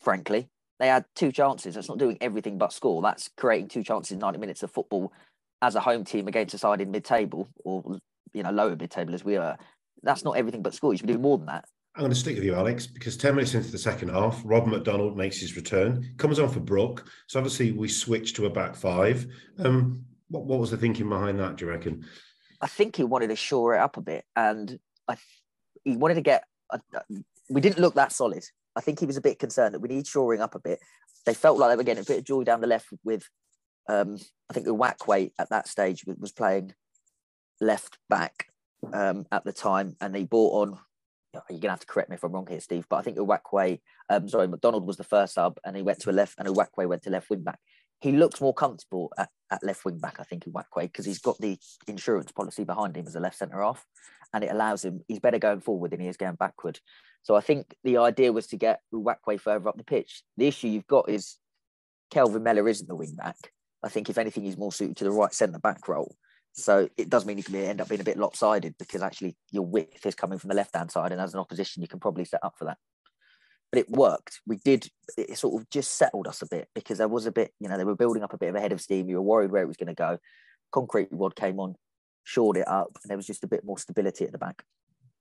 frankly. 0.00 0.48
They 0.78 0.88
had 0.88 1.04
two 1.14 1.32
chances. 1.32 1.74
That's 1.74 1.88
not 1.88 1.98
doing 1.98 2.18
everything 2.20 2.58
but 2.58 2.72
score. 2.72 3.02
That's 3.02 3.30
creating 3.36 3.68
two 3.68 3.82
chances 3.82 4.12
in 4.12 4.18
90 4.18 4.38
minutes 4.38 4.62
of 4.62 4.70
football 4.70 5.12
as 5.62 5.74
a 5.74 5.80
home 5.80 6.04
team 6.04 6.28
against 6.28 6.54
a 6.54 6.58
side 6.58 6.80
in 6.80 6.90
mid-table 6.90 7.48
or 7.64 7.98
you 8.32 8.42
know 8.42 8.50
lower 8.50 8.76
mid-table 8.76 9.14
as 9.14 9.24
we 9.24 9.36
are, 9.36 9.56
that's 10.02 10.24
not 10.24 10.36
everything 10.36 10.62
but 10.62 10.74
score. 10.74 10.92
You 10.92 10.98
should 10.98 11.06
be 11.06 11.14
doing 11.14 11.22
more 11.22 11.38
than 11.38 11.46
that. 11.46 11.64
I'm 11.96 12.02
going 12.02 12.10
to 12.10 12.16
stick 12.18 12.34
with 12.34 12.44
you, 12.44 12.54
Alex, 12.54 12.88
because 12.88 13.16
10 13.16 13.36
minutes 13.36 13.54
into 13.54 13.70
the 13.70 13.78
second 13.78 14.08
half, 14.08 14.42
Rod 14.44 14.66
McDonald 14.66 15.16
makes 15.16 15.38
his 15.38 15.54
return, 15.54 16.12
comes 16.16 16.40
on 16.40 16.48
for 16.48 16.58
Brook. 16.58 17.06
So 17.28 17.38
obviously 17.38 17.70
we 17.70 17.86
switched 17.86 18.34
to 18.36 18.46
a 18.46 18.50
back 18.50 18.74
five. 18.74 19.24
Um, 19.60 20.04
what, 20.28 20.44
what 20.44 20.58
was 20.58 20.72
the 20.72 20.76
thinking 20.76 21.08
behind 21.08 21.38
that, 21.38 21.56
do 21.56 21.66
you 21.66 21.70
reckon? 21.70 22.04
I 22.64 22.66
think 22.66 22.96
he 22.96 23.04
wanted 23.04 23.28
to 23.28 23.36
shore 23.36 23.74
it 23.74 23.78
up 23.78 23.96
a 23.96 24.00
bit 24.00 24.24
and 24.34 24.78
I, 25.06 25.16
he 25.84 25.96
wanted 25.96 26.14
to 26.14 26.22
get, 26.22 26.44
a, 26.70 26.80
we 27.48 27.60
didn't 27.60 27.78
look 27.78 27.94
that 27.94 28.10
solid. 28.10 28.42
I 28.74 28.80
think 28.80 28.98
he 28.98 29.06
was 29.06 29.16
a 29.16 29.20
bit 29.20 29.38
concerned 29.38 29.74
that 29.74 29.80
we 29.80 29.88
need 29.88 30.06
shoring 30.06 30.40
up 30.40 30.56
a 30.56 30.58
bit. 30.58 30.80
They 31.26 31.34
felt 31.34 31.58
like 31.58 31.70
they 31.70 31.76
were 31.76 31.84
getting 31.84 32.02
a 32.02 32.06
bit 32.06 32.18
of 32.18 32.24
joy 32.24 32.42
down 32.42 32.60
the 32.60 32.66
left 32.66 32.88
with 33.04 33.28
um, 33.88 34.18
I 34.50 34.54
think 34.54 34.66
the 34.66 34.74
Uwakwe 34.74 35.32
at 35.38 35.50
that 35.50 35.68
stage 35.68 36.04
was 36.06 36.32
playing 36.32 36.74
left 37.60 37.98
back 38.08 38.46
um, 38.92 39.26
at 39.30 39.44
the 39.44 39.52
time, 39.52 39.96
and 40.00 40.14
they 40.14 40.24
brought 40.24 40.62
on. 40.62 40.78
You're 41.50 41.58
gonna 41.58 41.72
have 41.72 41.80
to 41.80 41.86
correct 41.86 42.10
me 42.10 42.14
if 42.14 42.22
I'm 42.22 42.32
wrong 42.32 42.46
here, 42.48 42.60
Steve, 42.60 42.86
but 42.88 42.96
I 42.96 43.02
think 43.02 43.18
Uwakwe, 43.18 43.80
um, 44.08 44.28
sorry, 44.28 44.46
McDonald 44.46 44.86
was 44.86 44.96
the 44.96 45.04
first 45.04 45.34
sub, 45.34 45.58
and 45.64 45.76
he 45.76 45.82
went 45.82 46.00
to 46.00 46.10
a 46.10 46.12
left, 46.12 46.36
and 46.38 46.46
Uwakwe 46.46 46.86
went 46.86 47.02
to 47.02 47.10
left 47.10 47.28
wing 47.28 47.42
back. 47.42 47.58
He 48.04 48.12
looks 48.12 48.38
more 48.38 48.52
comfortable 48.52 49.10
at, 49.16 49.30
at 49.50 49.64
left 49.64 49.86
wing 49.86 49.98
back, 49.98 50.16
I 50.20 50.24
think, 50.24 50.44
Uwakwe, 50.44 50.82
because 50.82 51.06
he's 51.06 51.20
got 51.20 51.38
the 51.38 51.58
insurance 51.86 52.32
policy 52.32 52.62
behind 52.62 52.98
him 52.98 53.06
as 53.06 53.16
a 53.16 53.20
left 53.20 53.38
centre 53.38 53.62
half, 53.62 53.82
and 54.34 54.44
it 54.44 54.50
allows 54.50 54.84
him. 54.84 55.00
He's 55.08 55.20
better 55.20 55.38
going 55.38 55.62
forward 55.62 55.90
than 55.90 56.00
he 56.00 56.08
is 56.08 56.18
going 56.18 56.34
backward. 56.34 56.78
So 57.22 57.34
I 57.34 57.40
think 57.40 57.74
the 57.82 57.96
idea 57.96 58.30
was 58.30 58.46
to 58.48 58.58
get 58.58 58.82
Uwakwe 58.92 59.40
further 59.40 59.70
up 59.70 59.78
the 59.78 59.84
pitch. 59.84 60.22
The 60.36 60.46
issue 60.46 60.68
you've 60.68 60.86
got 60.86 61.08
is 61.08 61.38
Kelvin 62.10 62.42
Mellor 62.42 62.68
isn't 62.68 62.86
the 62.86 62.94
wing 62.94 63.14
back. 63.14 63.38
I 63.82 63.88
think 63.88 64.10
if 64.10 64.18
anything, 64.18 64.44
he's 64.44 64.58
more 64.58 64.70
suited 64.70 64.98
to 64.98 65.04
the 65.04 65.10
right 65.10 65.32
centre 65.32 65.58
back 65.58 65.88
role. 65.88 66.14
So 66.52 66.90
it 66.98 67.08
does 67.08 67.24
mean 67.24 67.38
you 67.38 67.44
can 67.44 67.54
end 67.54 67.80
up 67.80 67.88
being 67.88 68.02
a 68.02 68.04
bit 68.04 68.18
lopsided 68.18 68.74
because 68.78 69.00
actually 69.00 69.34
your 69.50 69.64
width 69.64 70.04
is 70.04 70.14
coming 70.14 70.38
from 70.38 70.48
the 70.48 70.56
left 70.56 70.76
hand 70.76 70.90
side, 70.90 71.12
and 71.12 71.22
as 71.22 71.32
an 71.32 71.40
opposition, 71.40 71.80
you 71.80 71.88
can 71.88 72.00
probably 72.00 72.26
set 72.26 72.44
up 72.44 72.56
for 72.58 72.66
that. 72.66 72.76
But 73.74 73.80
it 73.80 73.90
worked. 73.90 74.40
We 74.46 74.58
did. 74.58 74.88
It 75.16 75.36
sort 75.36 75.60
of 75.60 75.68
just 75.68 75.98
settled 75.98 76.28
us 76.28 76.42
a 76.42 76.46
bit 76.46 76.68
because 76.76 76.98
there 76.98 77.08
was 77.08 77.26
a 77.26 77.32
bit, 77.32 77.52
you 77.58 77.68
know, 77.68 77.76
they 77.76 77.82
were 77.82 77.96
building 77.96 78.22
up 78.22 78.32
a 78.32 78.38
bit 78.38 78.50
of 78.50 78.54
a 78.54 78.60
head 78.60 78.70
of 78.70 78.80
steam. 78.80 79.08
You 79.08 79.16
were 79.16 79.22
worried 79.22 79.50
where 79.50 79.64
it 79.64 79.66
was 79.66 79.76
going 79.76 79.88
to 79.88 79.94
go. 79.94 80.18
Concrete 80.70 81.08
Rod 81.10 81.34
came 81.34 81.58
on, 81.58 81.74
shored 82.22 82.56
it 82.56 82.68
up, 82.68 82.96
and 83.02 83.10
there 83.10 83.16
was 83.16 83.26
just 83.26 83.42
a 83.42 83.48
bit 83.48 83.64
more 83.64 83.76
stability 83.76 84.26
at 84.26 84.30
the 84.30 84.38
back. 84.38 84.62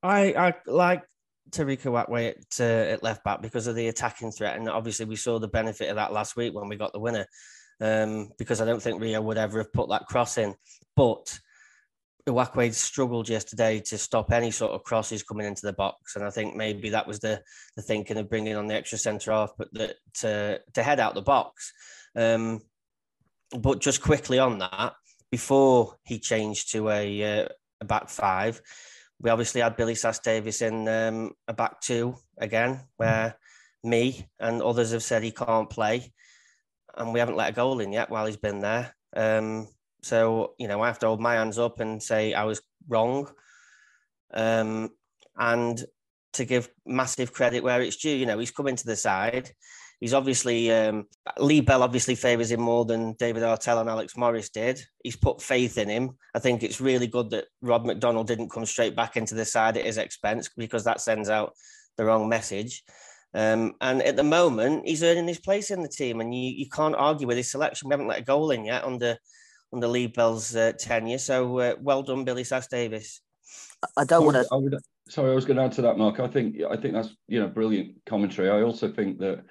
I 0.04 0.34
I 0.34 0.54
like 0.68 1.02
Tariq 1.50 1.82
Uwakwe 1.82 2.30
at, 2.30 2.60
uh, 2.60 2.92
at 2.92 3.02
left 3.02 3.24
back 3.24 3.42
because 3.42 3.66
of 3.66 3.74
the 3.74 3.88
attacking 3.88 4.32
threat, 4.32 4.56
and 4.56 4.70
obviously 4.70 5.08
we 5.08 5.16
saw 5.16 5.40
the 5.40 5.48
benefit 5.48 5.90
of 5.90 5.96
that 5.96 6.14
last 6.14 6.36
week 6.36 6.54
when 6.54 6.70
we 6.70 6.76
got 6.76 6.94
the 6.94 7.00
winner 7.00 7.26
um, 7.82 8.30
because 8.38 8.62
I 8.62 8.66
don't 8.66 8.84
think 8.84 9.02
Rio 9.02 9.20
would 9.20 9.40
ever 9.40 9.58
have 9.58 9.74
put 9.74 9.90
that 9.90 10.06
cross 10.06 10.38
in. 10.38 10.54
But 10.96 11.40
Uwakwe 12.28 12.74
struggled 12.74 13.28
yesterday 13.28 13.80
to 13.82 13.98
stop 13.98 14.32
any 14.32 14.52
sort 14.52 14.72
of 14.72 14.84
crosses 14.84 15.24
coming 15.24 15.46
into 15.46 15.66
the 15.66 15.74
box, 15.74 16.16
and 16.16 16.24
I 16.24 16.30
think 16.30 16.56
maybe 16.56 16.90
that 16.90 17.08
was 17.08 17.20
the 17.20 17.42
the 17.76 17.82
thinking 17.82 18.18
of 18.18 18.30
bringing 18.30 18.56
on 18.56 18.68
the 18.68 18.76
extra 18.76 18.98
centre 18.98 19.32
half, 19.32 19.52
but 19.58 19.74
that 19.74 19.96
to 20.22 20.60
to 20.74 20.84
head 20.84 21.00
out 21.00 21.16
the 21.16 21.22
box. 21.22 21.74
Um, 22.16 22.62
but 23.58 23.82
just 23.82 24.02
quickly 24.02 24.40
on 24.40 24.60
that, 24.60 24.94
before 25.32 25.96
he 26.04 26.18
changed 26.20 26.72
to 26.72 26.90
a, 26.90 27.42
uh, 27.42 27.48
a 27.82 27.86
back 27.86 28.10
five, 28.10 28.62
we 29.20 29.30
obviously 29.30 29.62
had 29.62 29.78
Billy 29.78 29.96
Sass-Davies 29.96 30.62
in 30.62 30.88
um, 30.88 31.32
a 31.48 31.54
back 31.54 31.82
two 31.82 32.16
again, 32.38 32.82
where 32.98 33.36
me 33.84 34.28
and 34.40 34.62
others 34.62 34.92
have 34.92 35.04
said 35.04 35.24
he 35.24 35.32
can't 35.32 35.70
play 35.70 36.12
and 36.96 37.14
we 37.14 37.20
haven't 37.20 37.36
let 37.36 37.50
a 37.50 37.54
goal 37.54 37.80
in 37.80 37.92
yet 37.92 38.10
while 38.10 38.26
he's 38.26 38.38
been 38.38 38.60
there. 38.60 38.96
Um, 39.16 39.68
so 40.04 40.54
you 40.58 40.68
know, 40.68 40.82
I 40.82 40.88
have 40.88 41.00
to 41.00 41.08
hold 41.08 41.22
my 41.22 41.36
hands 41.36 41.58
up 41.58 41.80
and 41.80 42.02
say 42.02 42.34
I 42.34 42.44
was 42.44 42.62
wrong, 42.88 43.30
um, 44.34 44.90
and 45.38 45.84
to 46.34 46.46
give 46.46 46.70
massive 46.86 47.34
credit 47.34 47.64
where 47.64 47.82
it's 47.82 47.98
due. 47.98 48.16
You 48.16 48.26
know, 48.26 48.40
he's 48.40 48.52
come 48.52 48.68
into 48.68 48.86
the 48.86 48.96
side. 48.96 49.52
He's 50.00 50.14
obviously 50.14 50.70
um, 50.70 51.06
Lee 51.38 51.62
Bell 51.62 51.82
obviously 51.82 52.16
favours 52.16 52.52
him 52.52 52.60
more 52.60 52.84
than 52.84 53.14
David 53.14 53.44
Artell 53.44 53.80
and 53.80 53.90
Alex 53.90 54.18
Morris 54.18 54.50
did. 54.50 54.82
He's 55.02 55.16
put 55.16 55.42
faith 55.42 55.78
in 55.78 55.88
him. 55.88 56.18
I 56.36 56.40
think 56.40 56.62
it's 56.62 56.82
really 56.82 57.08
good 57.08 57.30
that 57.30 57.46
Rod 57.62 57.86
McDonald 57.86 58.28
didn't 58.28 58.52
come 58.52 58.66
straight 58.66 58.98
back 58.98 59.16
into 59.16 59.34
the 59.34 59.46
side 59.46 59.78
at 59.78 59.86
his 59.86 59.98
expense 59.98 60.50
because 60.58 60.84
that 60.84 61.00
sends 61.00 61.30
out 61.30 61.54
the 61.96 62.04
wrong 62.04 62.28
message. 62.28 62.84
Um, 63.34 63.76
and 63.80 64.02
at 64.04 64.16
the 64.16 64.24
moment, 64.24 64.86
he's 64.86 65.04
earning 65.04 65.28
his 65.28 65.40
place 65.40 65.72
in 65.72 65.82
the 65.82 65.88
team, 65.88 66.20
and 66.20 66.36
you, 66.36 66.52
you 66.52 66.70
can't 66.70 66.96
argue 66.96 67.26
with 67.26 67.38
his 67.38 67.50
selection. 67.50 67.88
We 67.88 67.94
haven't 67.94 68.08
let 68.08 68.20
a 68.20 68.24
goal 68.24 68.52
in 68.52 68.66
yet 68.66 68.84
under 68.84 69.18
under 69.74 69.88
Lee 69.88 70.08
Bell's 70.08 70.56
uh, 70.56 70.74
tenure. 70.78 71.18
So 71.18 71.60
uh, 71.60 71.76
well 71.80 72.04
done, 72.04 72.24
Billy 72.24 72.44
Sass-Davies. 72.44 73.22
I 73.98 74.06
don't 74.06 74.26
want 74.26 74.38
to. 74.38 74.80
Sorry, 75.10 75.32
I 75.32 75.36
was 75.36 75.46
going 75.46 75.58
to 75.58 75.64
add 75.64 75.74
to 75.74 75.82
that, 75.82 75.98
Mark. 75.98 76.20
I 76.20 76.28
think 76.28 76.62
I 76.70 76.78
think 76.78 76.94
that's 76.94 77.16
you 77.28 77.42
know 77.42 77.48
brilliant 77.48 77.96
commentary. 78.06 78.50
I 78.50 78.62
also 78.62 78.90
think 78.90 79.20
that 79.20 79.44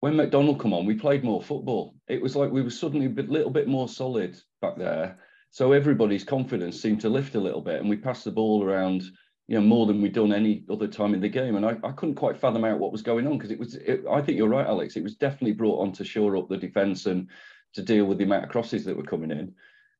when 0.00 0.16
McDonald 0.16 0.58
come 0.58 0.72
on, 0.72 0.86
we 0.86 0.94
played 0.94 1.22
more 1.22 1.42
football. 1.42 1.94
It 2.08 2.22
was 2.22 2.34
like 2.34 2.50
we 2.50 2.62
were 2.62 2.70
suddenly 2.70 3.06
a 3.06 3.10
bit, 3.10 3.28
little 3.28 3.50
bit 3.50 3.68
more 3.68 3.88
solid. 3.88 4.38
back 4.62 4.76
there. 4.78 5.18
So 5.50 5.72
everybody's 5.72 6.24
confidence 6.24 6.80
seemed 6.80 7.00
to 7.02 7.08
lift 7.08 7.34
a 7.34 7.40
little 7.40 7.60
bit, 7.60 7.80
and 7.80 7.90
we 7.90 7.96
passed 7.96 8.24
the 8.24 8.30
ball 8.30 8.64
around, 8.64 9.02
you 9.48 9.56
know, 9.56 9.60
more 9.60 9.84
than 9.84 10.00
we'd 10.00 10.12
done 10.12 10.32
any 10.32 10.64
other 10.70 10.86
time 10.86 11.12
in 11.12 11.20
the 11.20 11.28
game. 11.28 11.56
And 11.56 11.66
I, 11.66 11.76
I 11.82 11.92
couldn't 11.92 12.14
quite 12.14 12.38
fathom 12.38 12.64
out 12.64 12.78
what 12.78 12.92
was 12.92 13.02
going 13.02 13.26
on 13.26 13.36
because 13.36 13.50
it 13.50 13.58
was. 13.58 13.74
It, 13.74 14.04
I 14.10 14.22
think 14.22 14.38
you're 14.38 14.48
right, 14.48 14.66
Alex. 14.66 14.96
It 14.96 15.02
was 15.02 15.16
definitely 15.16 15.52
brought 15.52 15.80
on 15.80 15.92
to 15.92 16.04
shore 16.04 16.36
up 16.36 16.48
the 16.48 16.56
defence 16.56 17.06
and 17.06 17.28
to 17.74 17.82
deal 17.82 18.04
with 18.04 18.18
the 18.18 18.24
amount 18.24 18.44
of 18.44 18.50
crosses 18.50 18.84
that 18.84 18.96
were 18.96 19.02
coming 19.02 19.30
in. 19.30 19.54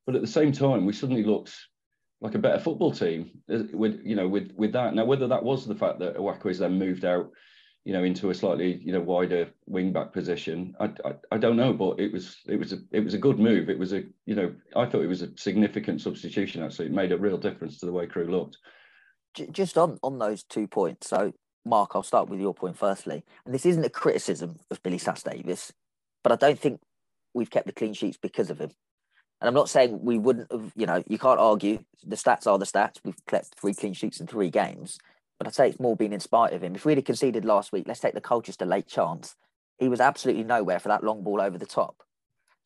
But 0.06 0.16
at 0.16 0.22
the 0.22 0.26
same 0.26 0.52
time, 0.52 0.87
we 0.87 0.92
suddenly 0.92 1.24
looked 1.24 1.56
like 2.20 2.35
a 2.35 2.38
better 2.38 2.59
football 2.59 2.92
team 2.92 3.30
uh, 3.52 3.62
with 3.72 4.00
you 4.04 4.16
know 4.16 4.28
with 4.28 4.52
with 4.56 4.72
that. 4.72 4.94
Now 4.94 5.04
whether 5.04 5.28
that 5.28 5.42
was 5.42 5.66
the 5.66 5.74
fact 5.74 5.98
that 6.00 6.16
Uwakwe's 6.16 6.59
then 6.59 6.78
moved 6.78 7.04
out 7.04 7.30
you 7.85 7.94
know, 7.94 8.04
into 8.04 8.30
a 8.30 8.35
slightly, 8.35 8.78
you 8.85 8.92
know, 8.92 9.00
wider 9.00 9.50
wing 9.66 9.92
back 9.92 10.12
position. 10.12 10.74
I, 10.80 10.90
I, 11.04 11.12
I, 11.33 11.38
don't 11.38 11.56
know, 11.56 11.72
but 11.72 11.98
it 11.98 12.12
was 12.12 12.37
it 12.46 12.56
was 12.56 12.72
a 12.72 12.78
it 12.92 13.00
was 13.00 13.14
a 13.14 13.18
good 13.18 13.38
move. 13.38 13.70
It 13.70 13.78
was 13.78 13.92
a 13.92 14.02
you 14.26 14.35
know 14.35 14.54
I 14.76 14.85
thought 14.85 15.02
it 15.02 15.09
was 15.09 15.22
a 15.22 15.37
significant 15.37 16.00
substitution. 16.02 16.62
Actually, 16.62 16.87
it 16.87 16.92
made 16.92 17.12
a 17.12 17.18
real 17.18 17.38
difference 17.38 17.78
to 17.78 17.87
the 17.87 17.92
way 17.92 18.06
Crewe 18.06 18.30
looked. 18.30 18.59
Just 19.50 19.78
on 19.78 19.98
on 20.02 20.18
those 20.18 20.42
two 20.42 20.68
points. 20.68 21.09
So, 21.09 21.33
Mark, 21.64 21.92
I'll 21.94 22.02
start 22.02 22.28
with 22.28 22.40
your 22.40 22.52
point 22.52 22.76
firstly. 22.76 23.24
And 23.46 23.54
this 23.54 23.64
isn't 23.64 23.85
a 23.85 23.90
criticism 23.90 24.56
of 24.70 24.83
Billy 24.83 24.98
Sass-Davies, 24.98 25.72
but 26.22 26.33
I 26.33 26.37
don't 26.37 26.59
think 26.59 26.80
we've 27.35 27.51
kept 27.51 27.66
the 27.66 27.73
clean 27.73 27.95
sheets 27.95 28.19
because 28.21 28.51
of 28.51 28.61
him. 28.61 28.71
And 29.40 29.49
I'm 29.49 29.55
not 29.55 29.71
saying 29.71 30.01
we 30.03 30.19
wouldn't 30.19 30.53
have. 30.53 30.73
You 30.77 30.87
know, 30.87 31.03
you 31.07 31.19
can't 31.19 31.40
argue. 31.40 31.83
The 32.07 32.16
stats 32.16 32.47
are 32.47 32.59
the 32.59 32.66
stats. 32.66 32.97
We've 33.05 33.14
kept 33.27 33.59
three 33.59 33.75
clean 33.75 33.95
sheets 33.95 34.21
in 34.21 34.27
three 34.27 34.51
games 34.51 34.99
but 35.40 35.47
I'd 35.47 35.55
say 35.55 35.71
it's 35.71 35.81
more 35.81 35.97
been 35.97 36.12
in 36.12 36.21
spite 36.21 36.53
of 36.53 36.62
him. 36.62 36.75
If 36.75 36.85
we'd 36.85 36.99
have 36.99 37.07
conceded 37.07 37.47
last 37.47 37.73
week, 37.73 37.88
let's 37.88 37.99
take 37.99 38.12
the 38.12 38.21
Colchester 38.21 38.66
late 38.66 38.87
chance. 38.87 39.37
He 39.79 39.88
was 39.88 39.99
absolutely 39.99 40.45
nowhere 40.45 40.79
for 40.79 40.88
that 40.88 41.03
long 41.03 41.25
ball 41.25 41.40
over 41.40 41.57
the 41.57 41.64
top. 41.64 42.03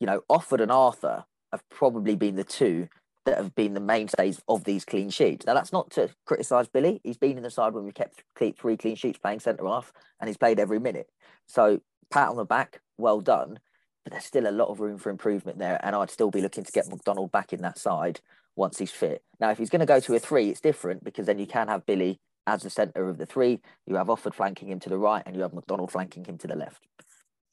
You 0.01 0.07
know, 0.07 0.23
Offord 0.29 0.59
and 0.59 0.73
Arthur 0.73 1.23
have 1.53 1.63
probably 1.69 2.17
been 2.17 2.35
the 2.35 2.43
two 2.43 2.89
that 3.23 3.37
have 3.37 3.55
been 3.55 3.75
the 3.75 3.79
mainstays 3.79 4.41
of 4.49 4.65
these 4.65 4.83
clean 4.83 5.09
sheets. 5.09 5.45
Now, 5.45 5.53
that's 5.53 5.71
not 5.71 5.89
to 5.91 6.09
criticise 6.25 6.67
Billy. 6.67 6.99
He's 7.05 7.15
been 7.15 7.37
in 7.37 7.43
the 7.43 7.49
side 7.49 7.73
when 7.73 7.85
we 7.85 7.93
kept 7.93 8.25
three 8.37 8.75
clean 8.75 8.97
sheets 8.97 9.19
playing 9.19 9.39
centre 9.39 9.65
half, 9.65 9.93
and 10.19 10.27
he's 10.27 10.35
played 10.35 10.59
every 10.59 10.79
minute. 10.79 11.07
So, 11.47 11.79
pat 12.11 12.27
on 12.27 12.35
the 12.35 12.43
back, 12.43 12.81
well 12.97 13.21
done. 13.21 13.59
But 14.05 14.13
there's 14.13 14.23
still 14.23 14.47
a 14.47 14.51
lot 14.51 14.69
of 14.69 14.79
room 14.79 14.97
for 14.97 15.09
improvement 15.09 15.57
there, 15.57 15.79
and 15.83 15.95
I'd 15.95 16.11
still 16.11 16.31
be 16.31 16.39
looking 16.39 16.63
to 16.63 16.71
get 16.71 16.87
McDonald 16.87 17.31
back 17.31 17.51
in 17.51 17.61
that 17.63 17.77
side 17.77 18.21
once 18.55 18.77
he's 18.77 18.91
fit. 18.91 19.23
Now, 19.39 19.49
if 19.49 19.57
he's 19.57 19.69
going 19.69 19.81
to 19.81 19.85
go 19.85 19.99
to 19.99 20.15
a 20.15 20.19
three, 20.19 20.49
it's 20.49 20.61
different 20.61 21.03
because 21.03 21.25
then 21.25 21.39
you 21.39 21.47
can 21.47 21.67
have 21.67 21.85
Billy 21.85 22.21
as 22.47 22.61
the 22.61 22.69
centre 22.69 23.09
of 23.09 23.17
the 23.17 23.25
three. 23.25 23.59
You 23.87 23.95
have 23.95 24.07
Offord 24.07 24.35
flanking 24.35 24.69
him 24.69 24.79
to 24.81 24.89
the 24.89 24.97
right, 24.97 25.23
and 25.25 25.35
you 25.35 25.41
have 25.41 25.53
McDonald 25.53 25.91
flanking 25.91 26.23
him 26.23 26.37
to 26.37 26.47
the 26.47 26.55
left. 26.55 26.87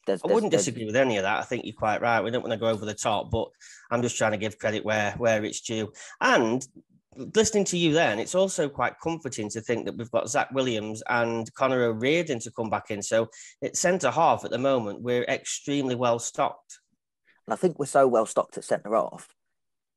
There's, 0.06 0.20
I 0.24 0.32
wouldn't 0.32 0.52
disagree 0.52 0.84
with 0.84 0.96
any 0.96 1.16
of 1.16 1.22
that. 1.22 1.38
I 1.38 1.42
think 1.42 1.64
you're 1.64 1.74
quite 1.74 2.02
right. 2.02 2.22
We 2.22 2.30
don't 2.30 2.42
want 2.42 2.52
to 2.52 2.58
go 2.58 2.66
over 2.66 2.84
the 2.84 2.94
top, 2.94 3.30
but 3.30 3.48
I'm 3.90 4.02
just 4.02 4.18
trying 4.18 4.32
to 4.32 4.36
give 4.36 4.58
credit 4.58 4.84
where 4.84 5.12
where 5.12 5.44
it's 5.44 5.60
due. 5.60 5.92
And 6.20 6.66
listening 7.16 7.64
to 7.66 7.76
you 7.76 7.92
then, 7.92 8.18
it's 8.18 8.34
also 8.34 8.68
quite 8.68 8.94
comforting 9.02 9.48
to 9.50 9.60
think 9.60 9.84
that 9.84 9.96
we've 9.96 10.10
got 10.10 10.28
Zach 10.28 10.50
Williams 10.52 11.02
and 11.08 11.52
Conor 11.54 11.84
O'Riordan 11.84 12.40
to 12.40 12.50
come 12.50 12.70
back 12.70 12.90
in. 12.90 13.02
So 13.02 13.28
at 13.62 13.76
centre 13.76 14.10
half 14.10 14.44
at 14.44 14.50
the 14.50 14.58
moment, 14.58 15.02
we're 15.02 15.24
extremely 15.24 15.94
well 15.94 16.18
stocked. 16.18 16.78
And 17.46 17.54
I 17.54 17.56
think 17.56 17.78
we're 17.78 17.86
so 17.86 18.06
well 18.06 18.26
stocked 18.26 18.58
at 18.58 18.64
centre 18.64 18.94
half. 18.94 19.28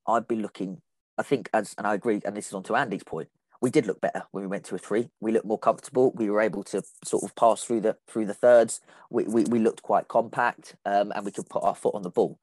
I'd 0.08 0.28
be 0.28 0.36
looking. 0.36 0.82
I 1.18 1.24
think 1.24 1.50
as 1.54 1.74
and 1.78 1.88
I 1.88 1.94
agree, 1.94 2.22
and 2.26 2.36
this 2.36 2.48
is 2.48 2.54
on 2.54 2.64
to 2.64 2.76
Andy's 2.76 3.04
point 3.04 3.30
we 3.62 3.70
did 3.70 3.88
look 3.88 4.02
better 4.02 4.24
when 4.32 4.44
we 4.44 4.48
went 4.48 4.64
to 4.66 4.76
a 4.76 4.78
three. 4.78 5.10
We 5.20 5.32
looked 5.32 5.46
more 5.46 5.58
comfortable. 5.58 6.12
We 6.16 6.30
were 6.30 6.42
able 6.42 6.64
to 6.66 6.84
sort 7.04 7.24
of 7.24 7.36
pass 7.36 7.64
through 7.64 7.82
the 7.82 7.98
through 8.08 8.26
the 8.28 8.34
thirds. 8.34 8.82
We 9.10 9.24
we, 9.24 9.44
we 9.46 9.60
looked 9.60 9.82
quite 9.82 10.08
compact, 10.08 10.76
um, 10.86 11.12
and 11.16 11.26
we 11.26 11.32
could 11.32 11.50
put 11.50 11.64
our 11.64 11.76
foot 11.76 11.96
on 11.96 12.04
the 12.04 12.10
ball. 12.10 12.38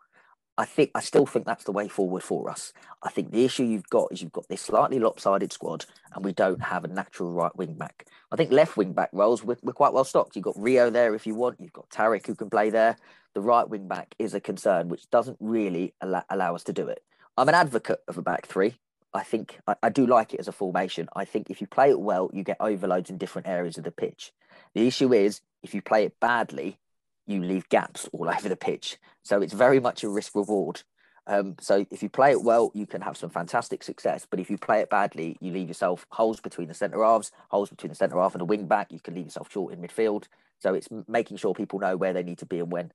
I 0.58 0.66
think 0.66 0.90
I 0.94 1.00
still 1.00 1.24
think 1.24 1.46
that's 1.46 1.64
the 1.64 1.72
way 1.72 1.88
forward 1.88 2.22
for 2.22 2.50
us. 2.50 2.74
I 3.02 3.10
think 3.10 3.30
the 3.30 3.44
issue 3.44 3.64
you've 3.64 3.88
got 3.88 4.12
is 4.12 4.20
you've 4.20 4.32
got 4.32 4.48
this 4.48 4.60
slightly 4.60 4.98
lopsided 4.98 5.52
squad, 5.52 5.86
and 6.14 6.24
we 6.24 6.32
don't 6.32 6.60
have 6.60 6.84
a 6.84 6.88
natural 6.88 7.32
right 7.32 7.54
wing 7.56 7.74
back. 7.74 8.06
I 8.30 8.36
think 8.36 8.52
left 8.52 8.76
wing 8.76 8.92
back 8.92 9.08
roles 9.12 9.42
we're, 9.42 9.56
we're 9.62 9.72
quite 9.72 9.94
well 9.94 10.04
stocked. 10.04 10.36
You've 10.36 10.44
got 10.44 10.58
Rio 10.58 10.90
there 10.90 11.14
if 11.14 11.26
you 11.26 11.34
want. 11.34 11.60
You've 11.60 11.72
got 11.72 11.88
Tariq 11.88 12.26
who 12.26 12.34
can 12.34 12.50
play 12.50 12.68
there. 12.68 12.96
The 13.34 13.40
right 13.40 13.66
wing 13.66 13.88
back 13.88 14.14
is 14.18 14.34
a 14.34 14.40
concern, 14.40 14.88
which 14.88 15.08
doesn't 15.10 15.38
really 15.40 15.94
allow, 16.02 16.24
allow 16.28 16.54
us 16.54 16.64
to 16.64 16.72
do 16.72 16.86
it. 16.86 17.02
I'm 17.38 17.48
an 17.48 17.54
advocate 17.54 18.00
of 18.06 18.18
a 18.18 18.22
back 18.22 18.46
three. 18.46 18.74
I 19.14 19.22
think 19.22 19.58
I, 19.66 19.74
I, 19.82 19.88
do 19.88 20.06
like 20.06 20.34
it 20.34 20.40
as 20.40 20.48
a 20.48 20.52
formation. 20.52 21.08
I 21.14 21.24
think 21.24 21.50
if 21.50 21.60
you 21.60 21.66
play 21.66 21.90
it 21.90 22.00
well, 22.00 22.30
you 22.32 22.42
get 22.44 22.58
overloads 22.60 23.10
in 23.10 23.18
different 23.18 23.48
areas 23.48 23.78
of 23.78 23.84
the 23.84 23.90
pitch. 23.90 24.32
The 24.74 24.86
issue 24.86 25.12
is 25.12 25.40
if 25.62 25.74
you 25.74 25.82
play 25.82 26.04
it 26.04 26.18
badly, 26.20 26.78
you 27.26 27.42
leave 27.42 27.68
gaps 27.68 28.08
all 28.12 28.28
over 28.36 28.48
the 28.48 28.56
pitch. 28.56 28.98
So 29.22 29.40
it's 29.42 29.52
very 29.52 29.80
much 29.80 30.04
a 30.04 30.08
risk 30.08 30.34
reward. 30.34 30.82
Um, 31.28 31.54
so 31.60 31.86
if 31.90 32.02
you 32.02 32.08
play 32.08 32.32
it 32.32 32.42
well, 32.42 32.72
you 32.74 32.86
can 32.86 33.00
have 33.00 33.16
some 33.16 33.30
fantastic 33.30 33.84
success. 33.84 34.26
But 34.28 34.40
if 34.40 34.50
you 34.50 34.58
play 34.58 34.80
it 34.80 34.90
badly, 34.90 35.36
you 35.40 35.52
leave 35.52 35.68
yourself 35.68 36.04
holes 36.10 36.40
between 36.40 36.68
the 36.68 36.74
centre 36.74 37.02
halves, 37.04 37.30
holes 37.48 37.70
between 37.70 37.90
the 37.90 37.94
centre 37.94 38.18
half 38.18 38.34
and 38.34 38.40
the 38.40 38.46
wing 38.46 38.66
back. 38.66 38.92
You 38.92 38.98
can 38.98 39.14
leave 39.14 39.26
yourself 39.26 39.52
short 39.52 39.72
in 39.72 39.80
midfield. 39.80 40.24
So 40.58 40.74
it's 40.74 40.88
making 41.06 41.36
sure 41.36 41.54
people 41.54 41.78
know 41.78 41.96
where 41.96 42.12
they 42.12 42.22
need 42.22 42.38
to 42.38 42.46
be 42.46 42.58
and 42.58 42.72
when. 42.72 42.92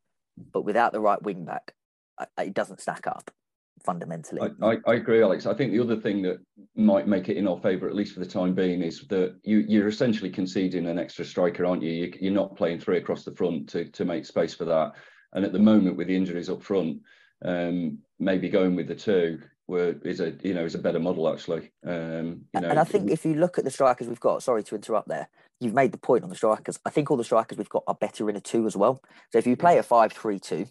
But 0.51 0.63
without 0.63 0.91
the 0.91 0.99
right 0.99 1.21
wing 1.21 1.45
back, 1.45 1.73
it 2.37 2.53
doesn't 2.53 2.81
stack 2.81 3.07
up 3.07 3.31
fundamentally. 3.87 4.41
I, 4.41 4.71
I, 4.71 4.77
I, 4.85 4.95
agree, 4.95 5.23
Alex. 5.23 5.45
I 5.45 5.53
think 5.53 5.71
the 5.71 5.79
other 5.79 5.95
thing 5.95 6.21
that 6.23 6.39
might 6.75 7.07
make 7.07 7.29
it 7.29 7.37
in 7.37 7.47
our 7.47 7.57
favour, 7.57 7.87
at 7.87 7.95
least 7.95 8.13
for 8.13 8.19
the 8.19 8.25
time 8.25 8.53
being, 8.53 8.81
is 8.81 9.07
that 9.07 9.37
you, 9.43 9.63
you're 9.65 9.87
essentially 9.87 10.29
conceding 10.29 10.87
an 10.87 10.99
extra 10.99 11.23
striker, 11.23 11.65
aren't 11.65 11.81
you? 11.81 12.11
you? 12.19 12.29
are 12.29 12.33
not 12.33 12.57
playing 12.57 12.79
three 12.79 12.97
across 12.97 13.23
the 13.23 13.33
front 13.33 13.69
to, 13.69 13.85
to 13.85 14.03
make 14.03 14.25
space 14.25 14.53
for 14.53 14.65
that. 14.65 14.91
And 15.31 15.45
at 15.45 15.53
the 15.53 15.59
moment, 15.59 15.95
with 15.95 16.07
the 16.07 16.15
injuries 16.17 16.49
up 16.49 16.61
front, 16.61 16.99
um, 17.45 17.99
maybe 18.19 18.49
going 18.49 18.75
with 18.75 18.89
the 18.89 18.95
two 18.95 19.39
were, 19.67 19.95
is 20.03 20.19
a 20.19 20.33
you 20.43 20.53
know 20.53 20.65
is 20.65 20.75
a 20.75 20.79
better 20.79 20.99
model 20.99 21.31
actually. 21.31 21.71
Um, 21.85 22.41
you 22.53 22.61
know, 22.61 22.69
and 22.69 22.79
I 22.79 22.83
think 22.83 23.11
if 23.11 23.25
you 23.25 23.35
look 23.35 23.57
at 23.57 23.63
the 23.63 23.71
strikers 23.71 24.07
we've 24.07 24.19
got, 24.19 24.43
sorry 24.43 24.63
to 24.63 24.75
interrupt 24.75 25.07
there, 25.07 25.29
you've 25.59 25.73
made 25.73 25.91
the 25.91 25.97
point 25.97 26.23
on 26.23 26.29
the 26.29 26.35
strikers. 26.35 26.79
I 26.85 26.89
think 26.89 27.11
all 27.11 27.17
the 27.17 27.23
strikers 27.23 27.57
we've 27.57 27.69
got 27.69 27.83
are 27.87 27.95
better 27.95 28.29
in 28.29 28.35
a 28.35 28.41
two 28.41 28.65
as 28.65 28.75
well. 28.75 29.01
So 29.31 29.37
if 29.37 29.45
you 29.45 29.55
play 29.55 29.77
a 29.77 29.83
five-three-two, 29.83 30.65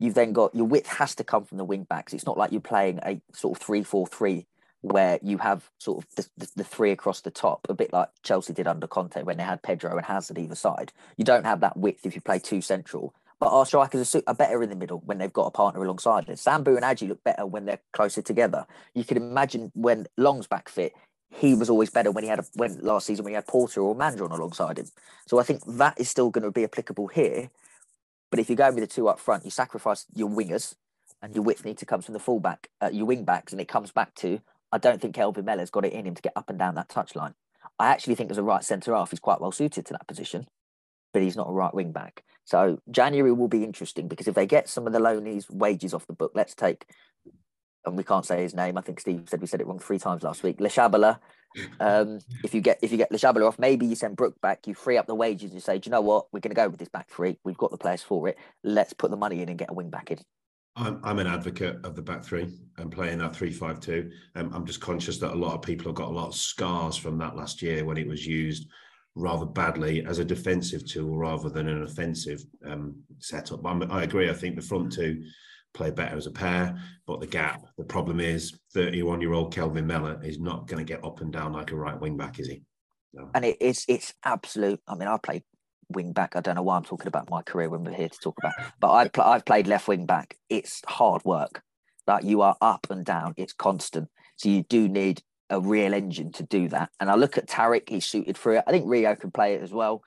You've 0.00 0.14
then 0.14 0.32
got 0.32 0.54
your 0.54 0.64
width 0.64 0.88
has 0.88 1.14
to 1.16 1.24
come 1.24 1.44
from 1.44 1.58
the 1.58 1.64
wing 1.64 1.86
backs. 1.88 2.12
It's 2.12 2.26
not 2.26 2.36
like 2.36 2.50
you're 2.50 2.60
playing 2.60 2.98
a 3.04 3.20
sort 3.32 3.56
of 3.56 3.64
three-four-three 3.64 4.46
where 4.80 5.18
you 5.22 5.38
have 5.38 5.70
sort 5.78 6.02
of 6.02 6.10
the, 6.16 6.26
the, 6.38 6.50
the, 6.56 6.64
three 6.64 6.90
across 6.90 7.20
the 7.20 7.30
top, 7.30 7.66
a 7.68 7.74
bit 7.74 7.92
like 7.92 8.08
Chelsea 8.22 8.54
did 8.54 8.66
under 8.66 8.86
Conte 8.86 9.22
when 9.22 9.36
they 9.36 9.42
had 9.42 9.62
Pedro 9.62 9.94
and 9.94 10.06
Hazard 10.06 10.38
either 10.38 10.54
side. 10.54 10.90
You 11.18 11.24
don't 11.24 11.44
have 11.44 11.60
that 11.60 11.76
width 11.76 12.06
if 12.06 12.14
you 12.14 12.22
play 12.22 12.38
two 12.38 12.62
central. 12.62 13.14
But 13.38 13.52
our 13.52 13.64
strikers 13.64 14.14
are, 14.26 14.34
better 14.34 14.62
in 14.62 14.68
the 14.68 14.76
middle 14.76 15.02
when 15.04 15.16
they've 15.16 15.32
got 15.32 15.46
a 15.46 15.50
partner 15.50 15.82
alongside 15.82 16.26
them. 16.26 16.36
Sambou 16.36 16.76
and 16.76 16.84
Agyei 16.84 17.08
look 17.08 17.24
better 17.24 17.46
when 17.46 17.64
they're 17.64 17.80
closer 17.92 18.20
together. 18.20 18.66
You 18.94 19.02
can 19.02 19.16
imagine 19.16 19.72
when 19.74 20.06
Long's 20.18 20.46
back 20.46 20.68
fit, 20.68 20.92
he 21.30 21.54
was 21.54 21.70
always 21.70 21.88
better 21.88 22.10
when 22.10 22.22
he 22.22 22.28
had 22.28 22.40
a, 22.40 22.44
when 22.54 22.78
last 22.80 23.06
season 23.06 23.24
when 23.24 23.32
he 23.32 23.36
had 23.36 23.46
Porter 23.46 23.80
or 23.80 23.96
Mandron 23.96 24.30
alongside 24.30 24.78
him. 24.78 24.88
So 25.26 25.38
I 25.38 25.42
think 25.42 25.62
that 25.66 25.98
is 25.98 26.10
still 26.10 26.28
going 26.28 26.44
to 26.44 26.50
be 26.50 26.64
applicable 26.64 27.06
here. 27.06 27.50
But 28.30 28.38
if 28.38 28.48
you're 28.48 28.56
going 28.56 28.74
with 28.74 28.84
the 28.84 28.94
two 28.94 29.08
up 29.08 29.18
front, 29.18 29.44
you 29.44 29.50
sacrifice 29.50 30.06
your 30.14 30.28
wingers 30.28 30.76
and 31.22 31.34
your 31.34 31.44
width 31.44 31.64
needs 31.64 31.80
to 31.80 31.86
come 31.86 32.00
from 32.00 32.14
the 32.14 32.20
fullback, 32.20 32.68
uh, 32.80 32.90
your 32.92 33.06
wing 33.06 33.24
backs, 33.24 33.52
and 33.52 33.60
it 33.60 33.68
comes 33.68 33.90
back 33.92 34.14
to 34.16 34.40
I 34.72 34.78
don't 34.78 35.00
think 35.00 35.14
Kelvin 35.14 35.44
Mellor's 35.44 35.70
got 35.70 35.84
it 35.84 35.92
in 35.92 36.06
him 36.06 36.14
to 36.14 36.22
get 36.22 36.32
up 36.36 36.48
and 36.48 36.58
down 36.58 36.76
that 36.76 36.88
touchline. 36.88 37.34
I 37.78 37.88
actually 37.88 38.14
think 38.14 38.30
as 38.30 38.38
a 38.38 38.42
right 38.42 38.62
centre 38.62 38.94
half, 38.94 39.10
he's 39.10 39.20
quite 39.20 39.40
well 39.40 39.52
suited 39.52 39.86
to 39.86 39.92
that 39.94 40.06
position, 40.06 40.46
but 41.12 41.22
he's 41.22 41.36
not 41.36 41.48
a 41.48 41.52
right 41.52 41.74
wing 41.74 41.92
back. 41.92 42.22
So 42.44 42.78
January 42.90 43.32
will 43.32 43.48
be 43.48 43.64
interesting 43.64 44.06
because 44.06 44.28
if 44.28 44.34
they 44.34 44.46
get 44.46 44.68
some 44.68 44.86
of 44.86 44.92
the 44.92 44.98
loanees' 44.98 45.50
wages 45.50 45.92
off 45.92 46.06
the 46.06 46.12
book, 46.12 46.32
let's 46.34 46.54
take, 46.54 46.86
and 47.84 47.96
we 47.96 48.04
can't 48.04 48.26
say 48.26 48.42
his 48.42 48.54
name. 48.54 48.78
I 48.78 48.80
think 48.80 49.00
Steve 49.00 49.24
said 49.28 49.40
we 49.40 49.46
said 49.46 49.60
it 49.60 49.66
wrong 49.66 49.78
three 49.78 49.98
times 49.98 50.22
last 50.22 50.42
week. 50.42 50.58
Lechabela, 50.58 51.18
um, 51.80 52.20
if 52.44 52.54
you 52.54 52.60
get 52.60 52.78
if 52.82 52.92
you 52.92 52.98
get 52.98 53.10
Lechabela 53.10 53.46
off, 53.46 53.58
maybe 53.58 53.86
you 53.86 53.94
send 53.94 54.16
Brook 54.16 54.40
back, 54.40 54.66
you 54.66 54.74
free 54.74 54.96
up 54.96 55.06
the 55.06 55.14
wages, 55.14 55.52
you 55.52 55.60
say, 55.60 55.78
do 55.78 55.88
you 55.88 55.92
know 55.92 56.00
what, 56.00 56.26
we're 56.32 56.40
going 56.40 56.54
to 56.54 56.60
go 56.60 56.68
with 56.68 56.78
this 56.78 56.88
back 56.88 57.08
three. 57.08 57.38
We've 57.44 57.58
got 57.58 57.70
the 57.70 57.78
players 57.78 58.02
for 58.02 58.28
it. 58.28 58.38
Let's 58.62 58.92
put 58.92 59.10
the 59.10 59.16
money 59.16 59.42
in 59.42 59.48
and 59.48 59.58
get 59.58 59.70
a 59.70 59.74
wing 59.74 59.90
back 59.90 60.10
in. 60.10 60.18
I'm, 60.76 61.00
I'm 61.02 61.18
an 61.18 61.26
advocate 61.26 61.84
of 61.84 61.96
the 61.96 62.02
back 62.02 62.24
three 62.24 62.46
and 62.78 62.92
playing 62.92 63.18
that 63.18 63.34
three 63.34 63.52
five 63.52 63.80
two. 63.80 64.10
Um, 64.36 64.50
I'm 64.54 64.64
just 64.64 64.80
conscious 64.80 65.18
that 65.18 65.32
a 65.32 65.36
lot 65.36 65.54
of 65.54 65.62
people 65.62 65.86
have 65.86 65.96
got 65.96 66.08
a 66.08 66.12
lot 66.12 66.28
of 66.28 66.34
scars 66.34 66.96
from 66.96 67.18
that 67.18 67.36
last 67.36 67.60
year 67.62 67.84
when 67.84 67.96
it 67.96 68.06
was 68.06 68.26
used 68.26 68.68
rather 69.16 69.44
badly 69.44 70.06
as 70.06 70.20
a 70.20 70.24
defensive 70.24 70.86
tool 70.86 71.16
rather 71.16 71.48
than 71.48 71.68
an 71.68 71.82
offensive 71.82 72.44
um, 72.64 72.94
setup. 73.18 73.66
I'm, 73.66 73.90
I 73.90 74.04
agree. 74.04 74.30
I 74.30 74.34
think 74.34 74.54
the 74.54 74.62
front 74.62 74.92
two 74.92 75.24
play 75.74 75.90
better 75.90 76.16
as 76.16 76.26
a 76.26 76.30
pair. 76.30 76.78
But 77.06 77.20
the 77.20 77.26
gap, 77.26 77.62
the 77.78 77.84
problem 77.84 78.20
is 78.20 78.58
31 78.74 79.20
year 79.20 79.32
old 79.32 79.54
Kelvin 79.54 79.86
Mellor 79.86 80.20
is 80.22 80.38
not 80.38 80.66
going 80.66 80.84
to 80.84 80.90
get 80.90 81.04
up 81.04 81.20
and 81.20 81.32
down 81.32 81.52
like 81.52 81.72
a 81.72 81.76
right 81.76 81.98
wing 81.98 82.16
back, 82.16 82.38
is 82.38 82.48
he? 82.48 82.62
No. 83.12 83.30
And 83.34 83.44
it, 83.44 83.56
it's 83.60 83.84
it's 83.88 84.14
absolute. 84.24 84.80
I 84.86 84.94
mean, 84.94 85.08
I 85.08 85.16
played 85.16 85.42
wing 85.88 86.12
back. 86.12 86.36
I 86.36 86.40
don't 86.40 86.54
know 86.54 86.62
why 86.62 86.76
I'm 86.76 86.84
talking 86.84 87.08
about 87.08 87.30
my 87.30 87.42
career 87.42 87.68
when 87.68 87.84
we're 87.84 87.92
here 87.92 88.08
to 88.08 88.18
talk 88.18 88.38
about, 88.38 88.54
but 88.78 88.92
I 88.92 89.08
pl- 89.08 89.24
I've 89.24 89.44
played 89.44 89.66
left 89.66 89.88
wing 89.88 90.06
back. 90.06 90.36
It's 90.48 90.82
hard 90.86 91.24
work. 91.24 91.62
Like 92.06 92.24
you 92.24 92.42
are 92.42 92.56
up 92.60 92.86
and 92.90 93.04
down. 93.04 93.34
It's 93.36 93.52
constant. 93.52 94.08
So 94.36 94.48
you 94.48 94.62
do 94.62 94.88
need 94.88 95.22
a 95.50 95.60
real 95.60 95.92
engine 95.92 96.32
to 96.32 96.44
do 96.44 96.68
that. 96.68 96.90
And 97.00 97.10
I 97.10 97.16
look 97.16 97.36
at 97.36 97.48
Tariq. 97.48 97.88
He's 97.88 98.06
suited 98.06 98.38
for 98.38 98.54
it. 98.54 98.64
I 98.66 98.70
think 98.70 98.84
Rio 98.86 99.14
can 99.16 99.32
play 99.32 99.54
it 99.54 99.62
as 99.62 99.72
well. 99.72 100.02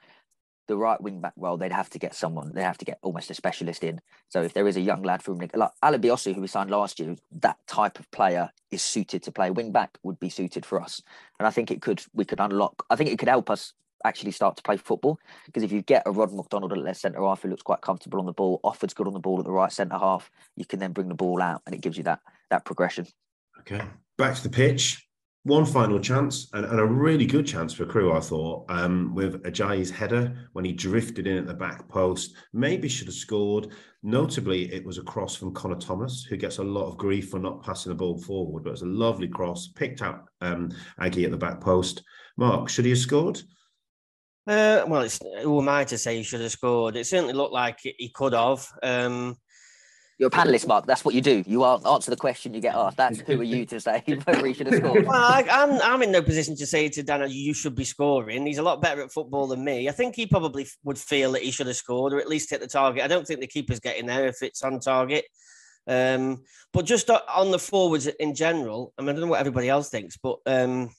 The 0.67 0.77
right 0.77 0.99
wing 1.01 1.19
back 1.19 1.33
role, 1.35 1.57
they'd 1.57 1.71
have 1.71 1.89
to 1.91 1.99
get 1.99 2.15
someone, 2.15 2.51
they 2.53 2.63
have 2.63 2.77
to 2.77 2.85
get 2.85 2.99
almost 3.01 3.29
a 3.29 3.33
specialist 3.33 3.83
in. 3.83 4.01
So 4.29 4.41
if 4.41 4.53
there 4.53 4.67
is 4.67 4.77
a 4.77 4.81
young 4.81 5.03
lad 5.03 5.21
from 5.21 5.37
like 5.37 5.71
Alan 5.81 6.01
who 6.01 6.41
we 6.41 6.47
signed 6.47 6.71
last 6.71 6.99
year, 6.99 7.15
that 7.39 7.57
type 7.67 7.99
of 7.99 8.09
player 8.11 8.49
is 8.71 8.81
suited 8.81 9.23
to 9.23 9.31
play 9.31 9.51
wing 9.51 9.71
back, 9.71 9.97
would 10.03 10.19
be 10.19 10.29
suited 10.29 10.65
for 10.65 10.81
us. 10.81 11.01
And 11.39 11.47
I 11.47 11.51
think 11.51 11.71
it 11.71 11.81
could, 11.81 12.03
we 12.13 12.25
could 12.25 12.39
unlock, 12.39 12.85
I 12.89 12.95
think 12.95 13.09
it 13.09 13.19
could 13.19 13.29
help 13.29 13.49
us 13.49 13.73
actually 14.05 14.31
start 14.31 14.57
to 14.57 14.63
play 14.63 14.77
football. 14.77 15.19
Because 15.45 15.63
if 15.63 15.71
you 15.71 15.81
get 15.81 16.03
a 16.05 16.11
Rod 16.11 16.33
McDonald 16.33 16.71
at 16.71 16.77
left 16.77 16.99
centre 16.99 17.21
half 17.21 17.41
who 17.41 17.49
looks 17.49 17.63
quite 17.63 17.81
comfortable 17.81 18.19
on 18.19 18.25
the 18.25 18.33
ball, 18.33 18.59
Offord's 18.63 18.93
good 18.93 19.07
on 19.07 19.13
the 19.13 19.19
ball 19.19 19.39
at 19.39 19.45
the 19.45 19.51
right 19.51 19.71
centre 19.71 19.97
half, 19.97 20.29
you 20.55 20.65
can 20.65 20.79
then 20.79 20.91
bring 20.91 21.09
the 21.09 21.15
ball 21.15 21.41
out 21.41 21.61
and 21.65 21.75
it 21.75 21.81
gives 21.81 21.97
you 21.97 22.03
that 22.03 22.19
that 22.49 22.65
progression. 22.65 23.07
Okay. 23.59 23.81
Back 24.17 24.35
to 24.35 24.43
the 24.43 24.49
pitch 24.49 25.07
one 25.43 25.65
final 25.65 25.99
chance 25.99 26.47
and, 26.53 26.65
and, 26.65 26.79
a 26.79 26.85
really 26.85 27.25
good 27.25 27.45
chance 27.45 27.73
for 27.73 27.85
Crewe, 27.85 28.13
I 28.13 28.21
thought, 28.21 28.65
um, 28.69 29.13
with 29.13 29.43
Agyei's 29.43 29.91
header 29.91 30.49
when 30.53 30.63
he 30.63 30.71
drifted 30.71 31.27
in 31.27 31.37
at 31.37 31.45
the 31.45 31.53
back 31.53 31.87
post. 31.89 32.35
Maybe 32.53 32.87
should 32.87 33.07
have 33.07 33.15
scored. 33.15 33.67
Notably, 34.03 34.73
it 34.73 34.85
was 34.85 34.97
a 34.97 35.03
cross 35.03 35.35
from 35.35 35.53
Connor 35.53 35.75
Thomas, 35.75 36.23
who 36.23 36.37
gets 36.37 36.59
a 36.59 36.63
lot 36.63 36.87
of 36.87 36.97
grief 36.97 37.29
for 37.29 37.39
not 37.39 37.61
passing 37.61 37.89
the 37.89 37.95
ball 37.95 38.17
forward, 38.17 38.63
but 38.63 38.69
it 38.69 38.71
was 38.71 38.81
a 38.83 38.87
lovely 38.87 39.27
cross, 39.27 39.67
picked 39.67 40.01
up 40.01 40.29
um, 40.39 40.71
Aggie 40.99 41.25
at 41.25 41.31
the 41.31 41.37
back 41.37 41.59
post. 41.59 42.03
Mark, 42.37 42.69
should 42.69 42.85
he 42.85 42.91
have 42.91 42.99
scored? 42.99 43.41
Uh, 44.47 44.83
well, 44.87 45.01
it's, 45.01 45.19
who 45.41 45.61
am 45.61 45.69
I 45.69 45.83
to 45.85 45.97
say 45.97 46.17
he 46.17 46.23
should 46.23 46.41
have 46.41 46.51
scored? 46.51 46.95
It 46.95 47.05
certainly 47.05 47.33
looked 47.33 47.53
like 47.53 47.79
he 47.81 48.09
could 48.13 48.33
have. 48.33 48.65
Um, 48.81 49.37
you're 50.19 50.27
a 50.27 50.31
panelist, 50.31 50.67
Mark. 50.67 50.85
That's 50.85 51.03
what 51.03 51.15
you 51.15 51.21
do. 51.21 51.43
You 51.47 51.65
answer 51.65 52.11
the 52.11 52.17
question 52.17 52.53
you 52.53 52.61
get 52.61 52.75
asked. 52.75 52.97
That's 52.97 53.19
who 53.19 53.39
are 53.39 53.43
you 53.43 53.65
to 53.65 53.79
say 53.79 54.03
whether 54.25 54.45
he 54.45 54.53
should 54.53 54.67
have 54.67 54.75
scored? 54.75 55.07
Well, 55.07 55.15
I, 55.15 55.41
am 55.49 55.71
I'm, 55.71 55.81
I'm 55.81 56.01
in 56.03 56.11
no 56.11 56.21
position 56.21 56.55
to 56.57 56.65
say 56.67 56.87
to 56.89 57.03
Daniel, 57.03 57.29
you 57.29 57.53
should 57.53 57.75
be 57.75 57.83
scoring. 57.83 58.45
He's 58.45 58.59
a 58.59 58.63
lot 58.63 58.81
better 58.81 59.01
at 59.01 59.11
football 59.11 59.47
than 59.47 59.63
me. 59.63 59.89
I 59.89 59.91
think 59.91 60.15
he 60.15 60.27
probably 60.27 60.67
would 60.83 60.99
feel 60.99 61.31
that 61.31 61.41
he 61.41 61.51
should 61.51 61.67
have 61.67 61.75
scored 61.75 62.13
or 62.13 62.19
at 62.19 62.29
least 62.29 62.51
hit 62.51 62.61
the 62.61 62.67
target. 62.67 63.03
I 63.03 63.07
don't 63.07 63.25
think 63.25 63.39
the 63.39 63.47
keeper's 63.47 63.79
getting 63.79 64.05
there 64.05 64.27
if 64.27 64.41
it's 64.43 64.63
on 64.63 64.79
target. 64.79 65.25
Um, 65.87 66.43
but 66.71 66.85
just 66.85 67.09
on 67.09 67.51
the 67.51 67.59
forwards 67.59 68.07
in 68.07 68.35
general, 68.35 68.93
I 68.97 69.01
mean, 69.01 69.09
I 69.09 69.11
don't 69.13 69.21
know 69.21 69.27
what 69.27 69.39
everybody 69.39 69.67
else 69.67 69.89
thinks, 69.89 70.17
but 70.17 70.37
um, 70.45 70.89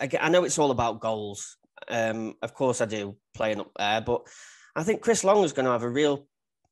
I, 0.00 0.08
I 0.20 0.28
know 0.30 0.44
it's 0.44 0.58
all 0.58 0.70
about 0.70 1.00
goals. 1.00 1.56
Um, 1.88 2.34
of 2.42 2.54
course, 2.54 2.80
I 2.80 2.86
do 2.86 3.16
playing 3.34 3.60
up 3.60 3.70
there, 3.76 4.00
but 4.00 4.26
I 4.74 4.82
think 4.82 5.02
Chris 5.02 5.22
Long 5.22 5.44
is 5.44 5.52
going 5.52 5.66
to 5.66 5.72
have 5.72 5.82
a 5.82 5.88
real 5.88 6.26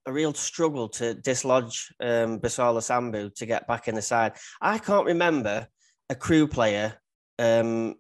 a 0.07 0.13
real 0.13 0.35
struggle 0.35 0.89
to 0.89 1.15
dislodge 1.15 1.93
um, 2.01 2.41
Bassala 2.41 2.81
Sambou 2.81 3.35
to 3.35 3.47
get 3.47 3.67
back 3.67 3.89
in 3.89 3.95
the 3.95 4.03
side. 4.03 4.33
I 4.61 4.79
can't 4.79 5.07
remember 5.07 5.67
a 6.09 6.15
Crewe 6.15 6.49
player 6.49 6.95
um, 7.39 7.95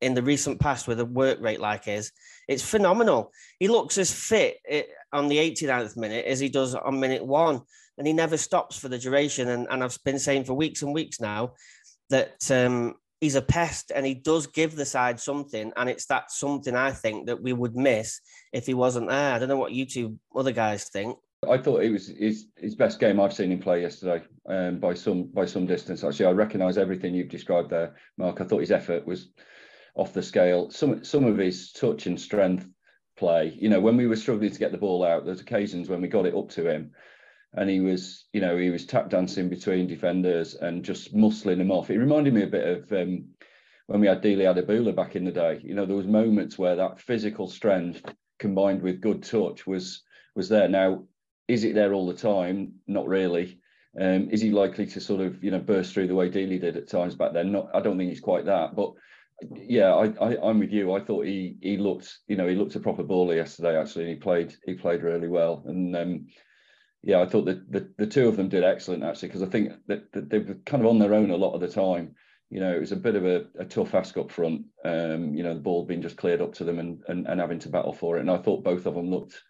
in 0.00 0.14
the 0.14 0.22
recent 0.22 0.60
past 0.60 0.86
with 0.86 1.00
a 1.00 1.04
work 1.04 1.38
rate 1.40 1.60
like 1.60 1.84
his. 1.84 2.12
It's 2.46 2.68
phenomenal. 2.68 3.32
He 3.58 3.68
looks 3.68 3.98
as 3.98 4.12
fit 4.12 4.58
eh, 4.68 4.82
on 5.12 5.28
the 5.28 5.38
89th 5.38 5.96
minute 5.96 6.24
as 6.26 6.40
he 6.40 6.48
does 6.48 6.74
on 6.74 7.00
minute 7.00 7.24
one, 7.24 7.60
and 7.96 8.06
he 8.06 8.12
never 8.12 8.36
stops 8.36 8.78
for 8.78 8.88
the 8.88 8.98
duration. 8.98 9.48
And, 9.48 9.66
and 9.70 9.82
I've 9.82 9.98
been 10.04 10.18
saying 10.18 10.44
for 10.44 10.54
weeks 10.54 10.82
and 10.82 10.94
weeks 10.94 11.20
now 11.20 11.54
that 12.10 12.50
um, 12.50 12.94
he's 13.20 13.34
a 13.34 13.42
pest 13.42 13.90
and 13.94 14.06
he 14.06 14.14
does 14.14 14.46
give 14.46 14.76
the 14.76 14.86
side 14.86 15.18
something. 15.18 15.72
And 15.76 15.88
it's 15.88 16.06
that 16.06 16.30
something 16.30 16.74
I 16.74 16.92
think 16.92 17.26
that 17.26 17.42
we 17.42 17.52
would 17.52 17.76
miss 17.76 18.20
if 18.52 18.66
he 18.66 18.74
wasn't 18.74 19.08
there. 19.08 19.34
I 19.34 19.38
don't 19.38 19.48
know 19.48 19.56
what 19.56 19.72
you 19.72 19.84
two 19.84 20.18
other 20.34 20.52
guys 20.52 20.84
think. 20.84 21.18
I 21.46 21.58
thought 21.58 21.82
it 21.82 21.92
was 21.92 22.08
his, 22.08 22.46
his 22.56 22.74
best 22.74 22.98
game 22.98 23.20
I've 23.20 23.32
seen 23.32 23.52
him 23.52 23.60
play 23.60 23.82
yesterday 23.82 24.24
um, 24.48 24.80
by 24.80 24.94
some 24.94 25.24
by 25.32 25.46
some 25.46 25.66
distance. 25.66 26.02
Actually, 26.02 26.26
I 26.26 26.32
recognise 26.32 26.78
everything 26.78 27.14
you've 27.14 27.28
described 27.28 27.70
there, 27.70 27.94
Mark. 28.16 28.40
I 28.40 28.44
thought 28.44 28.60
his 28.60 28.72
effort 28.72 29.06
was 29.06 29.28
off 29.94 30.12
the 30.12 30.22
scale. 30.22 30.70
Some 30.70 31.04
some 31.04 31.24
of 31.24 31.38
his 31.38 31.70
touch 31.70 32.06
and 32.06 32.20
strength 32.20 32.68
play. 33.16 33.56
You 33.56 33.68
know, 33.68 33.80
when 33.80 33.96
we 33.96 34.08
were 34.08 34.16
struggling 34.16 34.50
to 34.50 34.58
get 34.58 34.72
the 34.72 34.78
ball 34.78 35.04
out, 35.04 35.24
there's 35.24 35.40
occasions 35.40 35.88
when 35.88 36.00
we 36.00 36.08
got 36.08 36.26
it 36.26 36.34
up 36.34 36.48
to 36.50 36.68
him, 36.68 36.90
and 37.52 37.70
he 37.70 37.78
was, 37.78 38.26
you 38.32 38.40
know, 38.40 38.56
he 38.56 38.70
was 38.70 38.84
tap 38.84 39.08
dancing 39.08 39.48
between 39.48 39.86
defenders 39.86 40.54
and 40.54 40.84
just 40.84 41.14
muscling 41.14 41.58
them 41.58 41.70
off. 41.70 41.88
It 41.88 41.98
reminded 41.98 42.34
me 42.34 42.42
a 42.42 42.48
bit 42.48 42.66
of 42.66 42.92
um, 42.92 43.28
when 43.86 44.00
we 44.00 44.08
had 44.08 44.22
Dele 44.22 44.44
Adebola 44.44 44.94
back 44.94 45.14
in 45.14 45.24
the 45.24 45.30
day. 45.30 45.60
You 45.62 45.74
know, 45.74 45.86
there 45.86 45.96
was 45.96 46.06
moments 46.08 46.58
where 46.58 46.74
that 46.74 47.00
physical 47.00 47.48
strength 47.48 48.02
combined 48.40 48.82
with 48.82 49.00
good 49.00 49.22
touch 49.22 49.68
was 49.68 50.02
was 50.34 50.48
there. 50.48 50.68
Now 50.68 51.04
is 51.48 51.64
it 51.64 51.74
there 51.74 51.94
all 51.94 52.06
the 52.06 52.14
time? 52.14 52.74
Not 52.86 53.08
really. 53.08 53.58
Um, 53.98 54.28
is 54.30 54.42
he 54.42 54.50
likely 54.50 54.86
to 54.86 55.00
sort 55.00 55.20
of 55.20 55.42
you 55.42 55.50
know 55.50 55.58
burst 55.58 55.92
through 55.92 56.06
the 56.06 56.14
way 56.14 56.28
Dele 56.28 56.58
did 56.58 56.76
at 56.76 56.88
times 56.88 57.16
back 57.16 57.32
then? 57.32 57.52
Not, 57.52 57.70
I 57.74 57.80
don't 57.80 57.98
think 57.98 58.10
he's 58.10 58.20
quite 58.20 58.44
that. 58.44 58.76
But 58.76 58.92
yeah, 59.56 59.94
I, 59.94 60.12
I 60.20 60.50
am 60.50 60.60
with 60.60 60.72
you. 60.72 60.92
I 60.92 61.00
thought 61.00 61.24
he 61.24 61.56
he 61.60 61.78
looked 61.78 62.18
you 62.28 62.36
know 62.36 62.46
he 62.46 62.54
looked 62.54 62.76
a 62.76 62.80
proper 62.80 63.02
baller 63.02 63.34
yesterday. 63.34 63.76
Actually, 63.76 64.08
he 64.08 64.14
played 64.16 64.54
he 64.66 64.74
played 64.74 65.02
really 65.02 65.28
well. 65.28 65.64
And 65.66 65.96
um, 65.96 66.26
yeah, 67.02 67.20
I 67.20 67.26
thought 67.26 67.46
that 67.46 67.70
the, 67.72 67.90
the 67.96 68.06
two 68.06 68.28
of 68.28 68.36
them 68.36 68.48
did 68.48 68.62
excellent 68.62 69.04
actually 69.04 69.28
because 69.28 69.42
I 69.42 69.46
think 69.46 69.72
that, 69.86 70.12
that, 70.12 70.28
they 70.28 70.40
were 70.40 70.54
kind 70.66 70.82
of 70.82 70.88
on 70.88 70.98
their 70.98 71.14
own 71.14 71.30
a 71.30 71.36
lot 71.36 71.54
of 71.54 71.60
the 71.60 71.68
time. 71.68 72.14
You 72.50 72.60
know, 72.60 72.74
it 72.74 72.80
was 72.80 72.92
a 72.92 72.96
bit 72.96 73.14
of 73.14 73.26
a, 73.26 73.46
a 73.58 73.64
tough 73.64 73.94
ask 73.94 74.16
up 74.16 74.30
front. 74.30 74.62
Um, 74.84 75.34
you 75.34 75.42
know, 75.42 75.54
the 75.54 75.60
ball 75.60 75.84
being 75.84 76.02
just 76.02 76.16
cleared 76.16 76.40
up 76.40 76.54
to 76.54 76.64
them 76.64 76.78
and, 76.78 77.02
and 77.08 77.26
and 77.26 77.40
having 77.40 77.58
to 77.60 77.68
battle 77.68 77.94
for 77.94 78.16
it. 78.16 78.20
And 78.20 78.30
I 78.30 78.38
thought 78.38 78.64
both 78.64 78.86
of 78.86 78.94
them 78.94 79.10
looked 79.10 79.42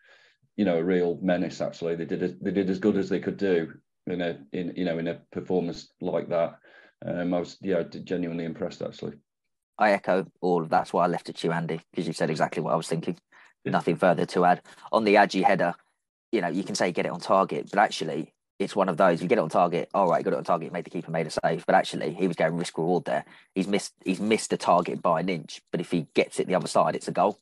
you 0.59 0.64
know 0.64 0.77
a 0.77 0.85
real 0.85 1.18
menace. 1.23 1.62
Actually, 1.62 1.94
they 1.94 2.05
did 2.05 2.38
they 2.42 2.51
did 2.51 2.68
as 2.68 2.81
good 2.81 2.97
as 2.97 3.09
they 3.09 3.21
could 3.21 3.38
do 3.38 3.73
in 4.07 4.21
a 4.21 4.38
in 4.53 4.75
you 4.77 4.85
know 4.85 4.99
in 4.99 5.09
a 5.09 5.21
performance 5.33 5.88
like 6.03 6.29
that. 6.29 6.59
Um, 7.07 7.33
I 7.33 7.38
was 7.38 7.57
yeah 7.62 7.85
genuinely 7.85 8.44
impressed 8.44 8.83
actually. 8.83 9.14
I 9.79 9.92
echo 9.92 10.27
all. 10.40 10.62
of 10.62 10.68
That's 10.68 10.92
why 10.92 11.05
I 11.05 11.07
left 11.07 11.29
it 11.29 11.37
to 11.37 11.47
you, 11.47 11.53
Andy, 11.53 11.81
because 11.92 12.09
you 12.09 12.12
said 12.12 12.29
exactly 12.29 12.61
what 12.61 12.73
I 12.73 12.77
was 12.77 12.88
thinking. 12.88 13.16
Yeah. 13.64 13.73
Nothing 13.73 13.97
further 13.97 14.27
to 14.27 14.44
add 14.44 14.62
on 14.90 15.05
the 15.05 15.14
Agyei 15.14 15.44
header. 15.44 15.75
You 16.33 16.40
know, 16.40 16.49
you 16.49 16.64
can 16.64 16.75
say 16.75 16.90
get 16.90 17.07
it 17.07 17.12
on 17.12 17.21
target, 17.21 17.68
but 17.71 17.79
actually, 17.79 18.35
it's 18.59 18.75
one 18.75 18.88
of 18.88 18.97
those. 18.97 19.23
You 19.23 19.29
get 19.29 19.38
it 19.38 19.42
on 19.42 19.49
target. 19.49 19.88
All 19.94 20.09
right, 20.09 20.25
got 20.25 20.33
it 20.33 20.38
on 20.38 20.44
target. 20.44 20.73
Made 20.73 20.85
the 20.85 20.90
keeper 20.90 21.12
made 21.12 21.29
a 21.29 21.31
save, 21.31 21.64
but 21.64 21.77
actually, 21.77 22.12
he 22.14 22.27
was 22.27 22.37
going 22.37 22.57
risk 22.57 22.77
reward 22.77 23.05
there. 23.05 23.25
He's 23.55 23.68
missed. 23.68 23.94
He's 24.05 24.21
missed 24.21 24.51
the 24.51 24.57
target 24.57 25.01
by 25.01 25.21
an 25.21 25.29
inch, 25.29 25.62
but 25.71 25.81
if 25.81 25.92
he 25.92 26.09
gets 26.14 26.40
it 26.40 26.49
the 26.49 26.57
other 26.57 26.66
side, 26.66 26.97
it's 26.97 27.07
a 27.07 27.12
goal. 27.12 27.38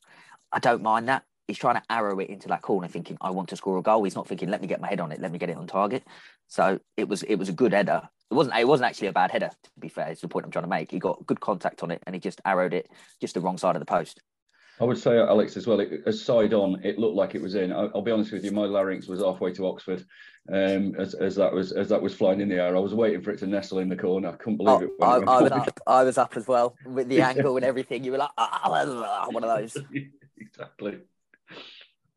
I 0.51 0.59
don't 0.59 0.83
mind 0.83 1.09
that 1.09 1.23
he's 1.47 1.57
trying 1.57 1.75
to 1.75 1.83
arrow 1.89 2.19
it 2.19 2.29
into 2.29 2.47
that 2.49 2.61
corner, 2.61 2.87
thinking, 2.87 3.17
"I 3.21 3.31
want 3.31 3.49
to 3.49 3.55
score 3.55 3.77
a 3.77 3.81
goal." 3.81 4.03
He's 4.03 4.15
not 4.15 4.27
thinking, 4.27 4.49
"Let 4.49 4.61
me 4.61 4.67
get 4.67 4.81
my 4.81 4.87
head 4.87 4.99
on 4.99 5.11
it. 5.11 5.21
Let 5.21 5.31
me 5.31 5.39
get 5.39 5.49
it 5.49 5.57
on 5.57 5.67
target." 5.67 6.03
So 6.47 6.79
it 6.95 7.07
was 7.07 7.23
it 7.23 7.35
was 7.35 7.49
a 7.49 7.53
good 7.53 7.73
header. 7.73 8.09
It 8.29 8.33
wasn't 8.33 8.57
it 8.57 8.67
wasn't 8.67 8.89
actually 8.89 9.07
a 9.07 9.13
bad 9.13 9.31
header. 9.31 9.49
To 9.49 9.69
be 9.79 9.89
fair, 9.89 10.09
it's 10.09 10.21
the 10.21 10.27
point 10.27 10.45
I'm 10.45 10.51
trying 10.51 10.65
to 10.65 10.69
make. 10.69 10.91
He 10.91 10.99
got 10.99 11.25
good 11.25 11.39
contact 11.39 11.83
on 11.83 11.91
it, 11.91 12.03
and 12.05 12.15
he 12.15 12.19
just 12.19 12.41
arrowed 12.45 12.73
it 12.73 12.89
just 13.21 13.33
the 13.33 13.41
wrong 13.41 13.57
side 13.57 13.75
of 13.75 13.79
the 13.79 13.85
post. 13.85 14.21
I 14.79 14.83
would 14.83 14.97
say, 14.99 15.17
Alex, 15.17 15.57
as 15.57 15.65
well, 15.65 15.79
it, 15.79 16.03
as 16.05 16.23
side 16.23 16.53
on, 16.53 16.79
it 16.83 16.99
looked 16.99 17.15
like 17.15 17.33
it 17.33 17.41
was 17.41 17.55
in. 17.55 17.71
I, 17.71 17.85
will 17.85 18.03
be 18.03 18.11
honest 18.11 18.31
with 18.31 18.45
you, 18.45 18.51
my 18.51 18.65
larynx 18.65 19.07
was 19.07 19.21
halfway 19.21 19.51
to 19.53 19.65
Oxford 19.65 20.05
um, 20.53 20.93
as, 20.99 21.15
as 21.15 21.35
that 21.37 21.51
was 21.51 21.71
as 21.71 21.89
that 21.89 22.01
was 22.01 22.13
flying 22.13 22.41
in 22.41 22.49
the 22.49 22.61
air. 22.61 22.75
I 22.75 22.79
was 22.79 22.93
waiting 22.93 23.21
for 23.21 23.31
it 23.31 23.39
to 23.39 23.47
nestle 23.47 23.79
in 23.79 23.89
the 23.89 23.95
corner. 23.95 24.29
I 24.29 24.35
couldn't 24.35 24.57
believe 24.57 24.89
oh, 25.01 25.15
it. 25.19 25.27
I, 25.27 25.31
I, 25.31 25.41
was 25.41 25.51
up, 25.51 25.79
I 25.87 26.03
was 26.03 26.17
up 26.17 26.37
as 26.37 26.47
well 26.47 26.75
with 26.85 27.07
the 27.07 27.21
angle 27.23 27.55
and 27.57 27.65
everything. 27.65 28.03
You 28.03 28.11
were 28.11 28.19
like, 28.19 28.29
oh, 28.37 29.29
one 29.31 29.43
of 29.43 29.57
those. 29.57 29.77
exactly. 30.37 30.99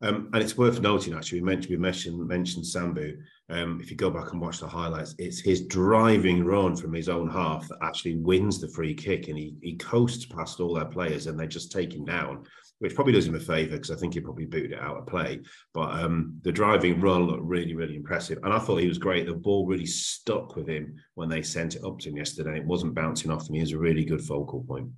Um, 0.03 0.29
and 0.33 0.41
it's 0.41 0.57
worth 0.57 0.81
noting, 0.81 1.13
actually, 1.13 1.41
we 1.41 1.45
mentioned 1.45 1.71
we 1.71 1.77
mentioned 1.77 2.27
mentioned 2.27 2.65
Sambou. 2.65 3.17
Um, 3.49 3.79
if 3.81 3.91
you 3.91 3.97
go 3.97 4.09
back 4.09 4.31
and 4.31 4.41
watch 4.41 4.59
the 4.59 4.67
highlights, 4.67 5.13
it's 5.19 5.39
his 5.39 5.67
driving 5.67 6.43
run 6.43 6.75
from 6.75 6.93
his 6.93 7.07
own 7.07 7.29
half 7.29 7.67
that 7.67 7.77
actually 7.83 8.15
wins 8.15 8.59
the 8.59 8.69
free 8.69 8.95
kick, 8.95 9.27
and 9.27 9.37
he 9.37 9.55
he 9.61 9.75
coasts 9.75 10.25
past 10.25 10.59
all 10.59 10.73
their 10.73 10.85
players, 10.85 11.27
and 11.27 11.39
they 11.39 11.45
just 11.45 11.71
take 11.71 11.93
him 11.93 12.03
down, 12.03 12.43
which 12.79 12.95
probably 12.95 13.13
does 13.13 13.27
him 13.27 13.35
a 13.35 13.39
favour 13.39 13.73
because 13.75 13.91
I 13.91 13.95
think 13.95 14.15
he 14.15 14.21
probably 14.21 14.45
booted 14.45 14.71
it 14.71 14.79
out 14.79 14.97
of 14.97 15.05
play. 15.05 15.41
But 15.71 15.91
um, 15.91 16.39
the 16.41 16.51
driving 16.51 16.99
run 16.99 17.27
looked 17.27 17.43
really 17.43 17.75
really 17.75 17.95
impressive, 17.95 18.39
and 18.43 18.51
I 18.51 18.57
thought 18.57 18.77
he 18.77 18.87
was 18.87 18.97
great. 18.97 19.27
The 19.27 19.35
ball 19.35 19.67
really 19.67 19.85
stuck 19.85 20.55
with 20.55 20.67
him 20.67 20.95
when 21.13 21.29
they 21.29 21.43
sent 21.43 21.75
it 21.75 21.83
up 21.83 21.99
to 21.99 22.09
him 22.09 22.17
yesterday. 22.17 22.57
It 22.57 22.65
wasn't 22.65 22.95
bouncing 22.95 23.29
off 23.29 23.47
him. 23.47 23.53
He 23.53 23.61
was 23.61 23.73
a 23.73 23.77
really 23.77 24.05
good 24.05 24.21
focal 24.21 24.63
point. 24.63 24.89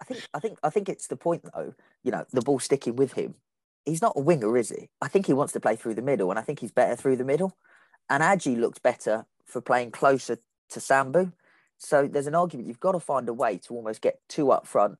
I 0.00 0.04
think 0.04 0.28
I 0.32 0.38
think 0.38 0.58
I 0.62 0.70
think 0.70 0.88
it's 0.88 1.08
the 1.08 1.16
point 1.16 1.42
though. 1.52 1.74
You 2.04 2.12
know, 2.12 2.24
the 2.30 2.42
ball 2.42 2.60
sticking 2.60 2.94
with 2.94 3.14
him 3.14 3.34
he's 3.84 4.02
not 4.02 4.14
a 4.16 4.20
winger, 4.20 4.56
is 4.56 4.70
he? 4.70 4.88
I 5.00 5.08
think 5.08 5.26
he 5.26 5.32
wants 5.32 5.52
to 5.54 5.60
play 5.60 5.76
through 5.76 5.94
the 5.94 6.02
middle, 6.02 6.30
and 6.30 6.38
I 6.38 6.42
think 6.42 6.60
he's 6.60 6.72
better 6.72 6.96
through 6.96 7.16
the 7.16 7.24
middle. 7.24 7.56
And 8.08 8.22
Agyei 8.22 8.58
looked 8.58 8.82
better 8.82 9.26
for 9.46 9.60
playing 9.60 9.90
closer 9.90 10.38
to 10.70 10.80
Sambou. 10.80 11.32
So 11.78 12.06
there's 12.06 12.26
an 12.26 12.34
argument 12.34 12.68
you've 12.68 12.80
got 12.80 12.92
to 12.92 13.00
find 13.00 13.28
a 13.28 13.34
way 13.34 13.58
to 13.58 13.74
almost 13.74 14.00
get 14.00 14.20
two 14.28 14.50
up 14.50 14.66
front 14.66 14.98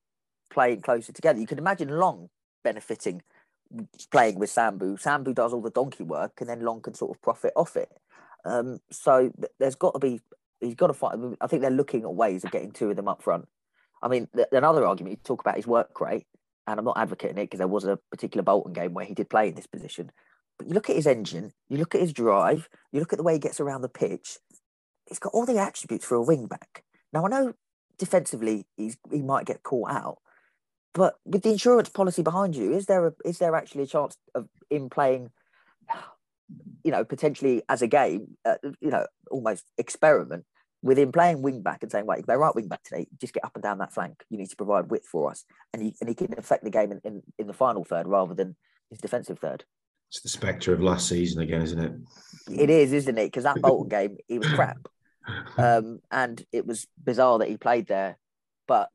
playing 0.50 0.82
closer 0.82 1.12
together. 1.12 1.40
You 1.40 1.46
can 1.46 1.58
imagine 1.58 1.88
Long 1.88 2.28
benefiting 2.62 3.22
playing 4.10 4.38
with 4.38 4.50
Sambou. 4.50 5.00
Sambou 5.02 5.34
does 5.34 5.52
all 5.52 5.60
the 5.60 5.70
donkey 5.70 6.04
work, 6.04 6.40
and 6.40 6.48
then 6.48 6.60
Long 6.60 6.80
can 6.80 6.94
sort 6.94 7.16
of 7.16 7.22
profit 7.22 7.52
off 7.56 7.76
it. 7.76 7.90
Um, 8.44 8.80
so 8.90 9.32
there's 9.58 9.74
got 9.74 9.94
to 9.94 9.98
be 9.98 10.20
he's 10.60 10.74
got 10.74 10.88
to 10.88 10.94
find. 10.94 11.36
I 11.40 11.46
think 11.46 11.62
they're 11.62 11.70
looking 11.70 12.02
at 12.02 12.14
ways 12.14 12.44
of 12.44 12.50
getting 12.50 12.72
two 12.72 12.90
of 12.90 12.96
them 12.96 13.08
up 13.08 13.22
front. 13.22 13.48
I 14.02 14.08
mean, 14.08 14.28
another 14.52 14.86
argument 14.86 15.12
you 15.12 15.20
talk 15.24 15.40
about 15.40 15.56
his 15.56 15.66
work 15.66 15.98
rate 16.00 16.26
and 16.66 16.78
I'm 16.78 16.84
not 16.84 16.98
advocating 16.98 17.38
it 17.38 17.44
because 17.44 17.58
there 17.58 17.68
was 17.68 17.84
a 17.84 17.98
particular 18.10 18.42
Bolton 18.42 18.72
game 18.72 18.94
where 18.94 19.04
he 19.04 19.14
did 19.14 19.30
play 19.30 19.48
in 19.48 19.54
this 19.54 19.66
position. 19.66 20.10
But 20.58 20.68
you 20.68 20.74
look 20.74 20.88
at 20.88 20.96
his 20.96 21.06
engine, 21.06 21.52
you 21.68 21.78
look 21.78 21.94
at 21.94 22.00
his 22.00 22.12
drive, 22.12 22.68
you 22.92 23.00
look 23.00 23.12
at 23.12 23.16
the 23.16 23.22
way 23.22 23.34
he 23.34 23.38
gets 23.38 23.60
around 23.60 23.82
the 23.82 23.88
pitch. 23.88 24.38
He's 25.06 25.18
got 25.18 25.34
all 25.34 25.46
the 25.46 25.58
attributes 25.58 26.04
for 26.04 26.14
a 26.14 26.22
wing 26.22 26.46
back. 26.46 26.84
Now 27.12 27.26
I 27.26 27.28
know 27.28 27.54
defensively 27.98 28.66
he's 28.76 28.96
he 29.10 29.22
might 29.22 29.46
get 29.46 29.62
caught 29.62 29.90
out, 29.90 30.18
but 30.94 31.16
with 31.24 31.42
the 31.42 31.50
insurance 31.50 31.88
policy 31.88 32.22
behind 32.22 32.56
you, 32.56 32.72
is 32.72 32.86
there 32.86 33.08
a, 33.08 33.12
is 33.24 33.38
there 33.38 33.54
actually 33.54 33.82
a 33.82 33.88
chance 33.88 34.16
of 34.34 34.48
in 34.70 34.88
playing, 34.88 35.30
you 36.82 36.90
know, 36.90 37.04
potentially 37.04 37.62
as 37.68 37.82
a 37.82 37.86
game, 37.86 38.36
uh, 38.44 38.56
you 38.80 38.90
know, 38.90 39.06
almost 39.30 39.64
experiment 39.76 40.44
with 40.84 40.98
him 40.98 41.10
playing 41.10 41.40
wing 41.40 41.62
back 41.62 41.82
and 41.82 41.90
saying, 41.90 42.04
"Wait, 42.04 42.26
they're 42.26 42.38
right 42.38 42.54
wing 42.54 42.68
back 42.68 42.82
today. 42.82 43.08
Just 43.18 43.32
get 43.32 43.44
up 43.44 43.52
and 43.54 43.62
down 43.62 43.78
that 43.78 43.94
flank. 43.94 44.22
You 44.28 44.36
need 44.36 44.50
to 44.50 44.56
provide 44.56 44.90
width 44.90 45.06
for 45.06 45.30
us," 45.30 45.44
and 45.72 45.82
he 45.82 45.94
and 46.00 46.08
he 46.08 46.14
can 46.14 46.38
affect 46.38 46.62
the 46.62 46.70
game 46.70 46.92
in, 46.92 47.00
in, 47.04 47.22
in 47.38 47.46
the 47.46 47.54
final 47.54 47.84
third 47.84 48.06
rather 48.06 48.34
than 48.34 48.54
his 48.90 49.00
defensive 49.00 49.38
third. 49.38 49.64
It's 50.10 50.20
the 50.20 50.28
spectre 50.28 50.74
of 50.74 50.82
last 50.82 51.08
season 51.08 51.40
again, 51.40 51.62
isn't 51.62 51.82
it? 51.82 51.92
It 52.60 52.70
is, 52.70 52.92
isn't 52.92 53.18
it? 53.18 53.24
Because 53.24 53.44
that 53.44 53.62
Bolton 53.62 53.88
game, 53.88 54.18
he 54.28 54.38
was 54.38 54.52
crap, 54.52 54.86
um, 55.56 56.00
and 56.10 56.44
it 56.52 56.66
was 56.66 56.86
bizarre 57.02 57.38
that 57.38 57.48
he 57.48 57.56
played 57.56 57.86
there. 57.86 58.18
But 58.68 58.90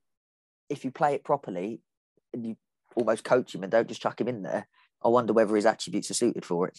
if 0.69 0.85
you 0.85 0.91
play 0.91 1.15
it 1.15 1.23
properly, 1.23 1.81
and 2.33 2.45
you 2.45 2.55
almost 2.95 3.23
coach 3.23 3.55
him 3.55 3.63
and 3.63 3.71
don't 3.71 3.87
just 3.87 4.01
chuck 4.01 4.21
him 4.21 4.27
in 4.27 4.43
there, 4.43 4.67
I 5.03 5.07
wonder 5.07 5.33
whether 5.33 5.55
his 5.55 5.65
attributes 5.65 6.11
are 6.11 6.15
suited 6.15 6.45
for 6.45 6.67
it. 6.67 6.77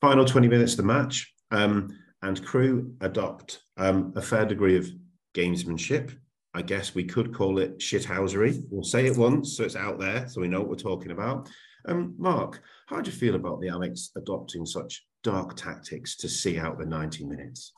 Final 0.00 0.24
20 0.24 0.48
minutes 0.48 0.72
of 0.72 0.78
the 0.78 0.82
match, 0.82 1.32
um, 1.52 1.96
and 2.22 2.44
Crewe 2.44 2.94
adopt 3.00 3.62
um, 3.76 4.12
a 4.16 4.22
fair 4.22 4.44
degree 4.44 4.76
of 4.76 4.88
gamesmanship. 5.34 6.16
I 6.52 6.62
guess 6.62 6.94
we 6.94 7.04
could 7.04 7.32
call 7.32 7.58
it 7.58 7.78
shithousery. 7.78 8.62
We'll 8.70 8.82
say 8.82 9.06
it 9.06 9.16
once 9.16 9.56
so 9.56 9.64
it's 9.64 9.76
out 9.76 9.98
there 10.00 10.28
so 10.28 10.40
we 10.40 10.48
know 10.48 10.60
what 10.60 10.68
we're 10.68 10.76
talking 10.76 11.12
about. 11.12 11.48
Um, 11.86 12.14
Mark, 12.18 12.60
how 12.88 13.00
do 13.00 13.10
you 13.10 13.16
feel 13.16 13.36
about 13.36 13.60
the 13.60 13.68
Alex 13.68 14.10
adopting 14.16 14.66
such 14.66 15.06
dark 15.22 15.56
tactics 15.56 16.16
to 16.16 16.28
see 16.28 16.58
out 16.58 16.78
the 16.78 16.86
90 16.86 17.24
minutes? 17.24 17.72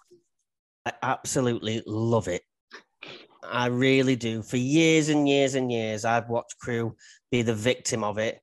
I 0.87 0.93
absolutely 1.03 1.83
love 1.87 2.29
it. 2.29 2.43
I 3.45 3.67
really 3.67 4.17
do. 4.17 4.43
For 4.43 4.57
years 4.57 5.09
and 5.09 5.29
years 5.29 5.55
and 5.55 5.71
years, 5.71 6.05
I've 6.05 6.29
watched 6.29 6.59
Crewe 6.59 6.97
be 7.31 7.43
the 7.43 7.55
victim 7.55 8.03
of 8.03 8.19
it 8.19 8.41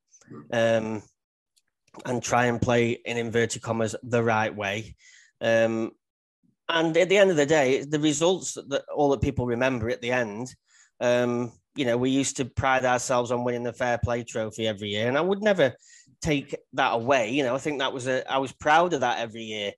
um, 0.53 1.01
and 2.05 2.21
try 2.21 2.45
and 2.45 2.61
play 2.61 2.91
in 3.05 3.17
inverted 3.17 3.61
commas 3.61 3.95
the 4.03 4.23
right 4.23 4.55
way. 4.55 4.95
Um, 5.41 5.91
and 6.67 6.95
at 6.95 7.09
the 7.09 7.17
end 7.17 7.31
of 7.31 7.37
the 7.37 7.45
day, 7.45 7.83
the 7.83 7.99
results 7.99 8.53
that 8.53 8.83
all 8.93 9.09
that 9.09 9.21
people 9.21 9.45
remember 9.45 9.89
at 9.89 10.01
the 10.01 10.11
end, 10.11 10.53
um, 10.99 11.51
you 11.75 11.85
know, 11.85 11.97
we 11.97 12.09
used 12.09 12.37
to 12.37 12.45
pride 12.45 12.85
ourselves 12.85 13.31
on 13.31 13.43
winning 13.43 13.63
the 13.63 13.73
fair 13.73 13.97
play 13.97 14.23
trophy 14.23 14.67
every 14.67 14.89
year, 14.89 15.07
and 15.07 15.17
I 15.17 15.21
would 15.21 15.41
never 15.41 15.73
take 16.21 16.55
that 16.73 16.93
away. 16.93 17.31
You 17.31 17.43
know, 17.43 17.55
I 17.55 17.59
think 17.59 17.79
that 17.79 17.93
was 17.93 18.07
a 18.07 18.29
I 18.31 18.37
was 18.37 18.51
proud 18.51 18.93
of 18.93 19.01
that 19.01 19.19
every 19.19 19.43
year. 19.43 19.71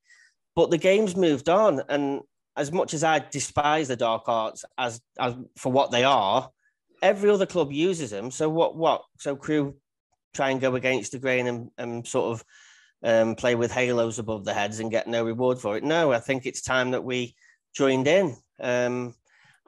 But 0.56 0.70
the 0.70 0.78
game's 0.78 1.16
moved 1.16 1.48
on, 1.48 1.82
and 1.88 2.22
as 2.58 2.72
much 2.72 2.94
as 2.94 3.04
I 3.04 3.20
despise 3.20 3.88
the 3.88 3.96
dark 3.96 4.24
arts 4.28 4.66
as, 4.78 5.00
as 5.18 5.36
for 5.58 5.72
what 5.72 5.92
they 5.92 6.04
are, 6.04 6.50
every 7.02 7.30
other 7.30 7.46
club 7.46 7.72
uses 7.72 8.12
them. 8.12 8.32
So 8.32 8.50
what? 8.50 8.76
What? 8.76 9.04
So 9.20 9.36
Crewe 9.36 9.76
try 10.34 10.50
and 10.50 10.62
go 10.62 10.76
against 10.76 11.12
the 11.12 11.20
grain 11.20 11.48
and, 11.48 11.70
and 11.78 12.08
sort 12.08 12.32
of 12.34 12.44
um, 13.04 13.36
play 13.36 13.56
with 13.56 13.72
halos 13.72 14.20
above 14.20 14.46
the 14.46 14.54
heads 14.54 14.80
and 14.80 14.92
get 14.92 15.08
no 15.08 15.24
reward 15.24 15.60
for 15.60 15.78
it. 15.78 15.84
No, 15.84 16.12
I 16.12 16.20
think 16.20 16.46
it's 16.46 16.62
time 16.62 16.92
that 16.92 17.04
we 17.04 17.36
joined 17.74 18.08
in. 18.08 18.36
Um, 18.60 19.16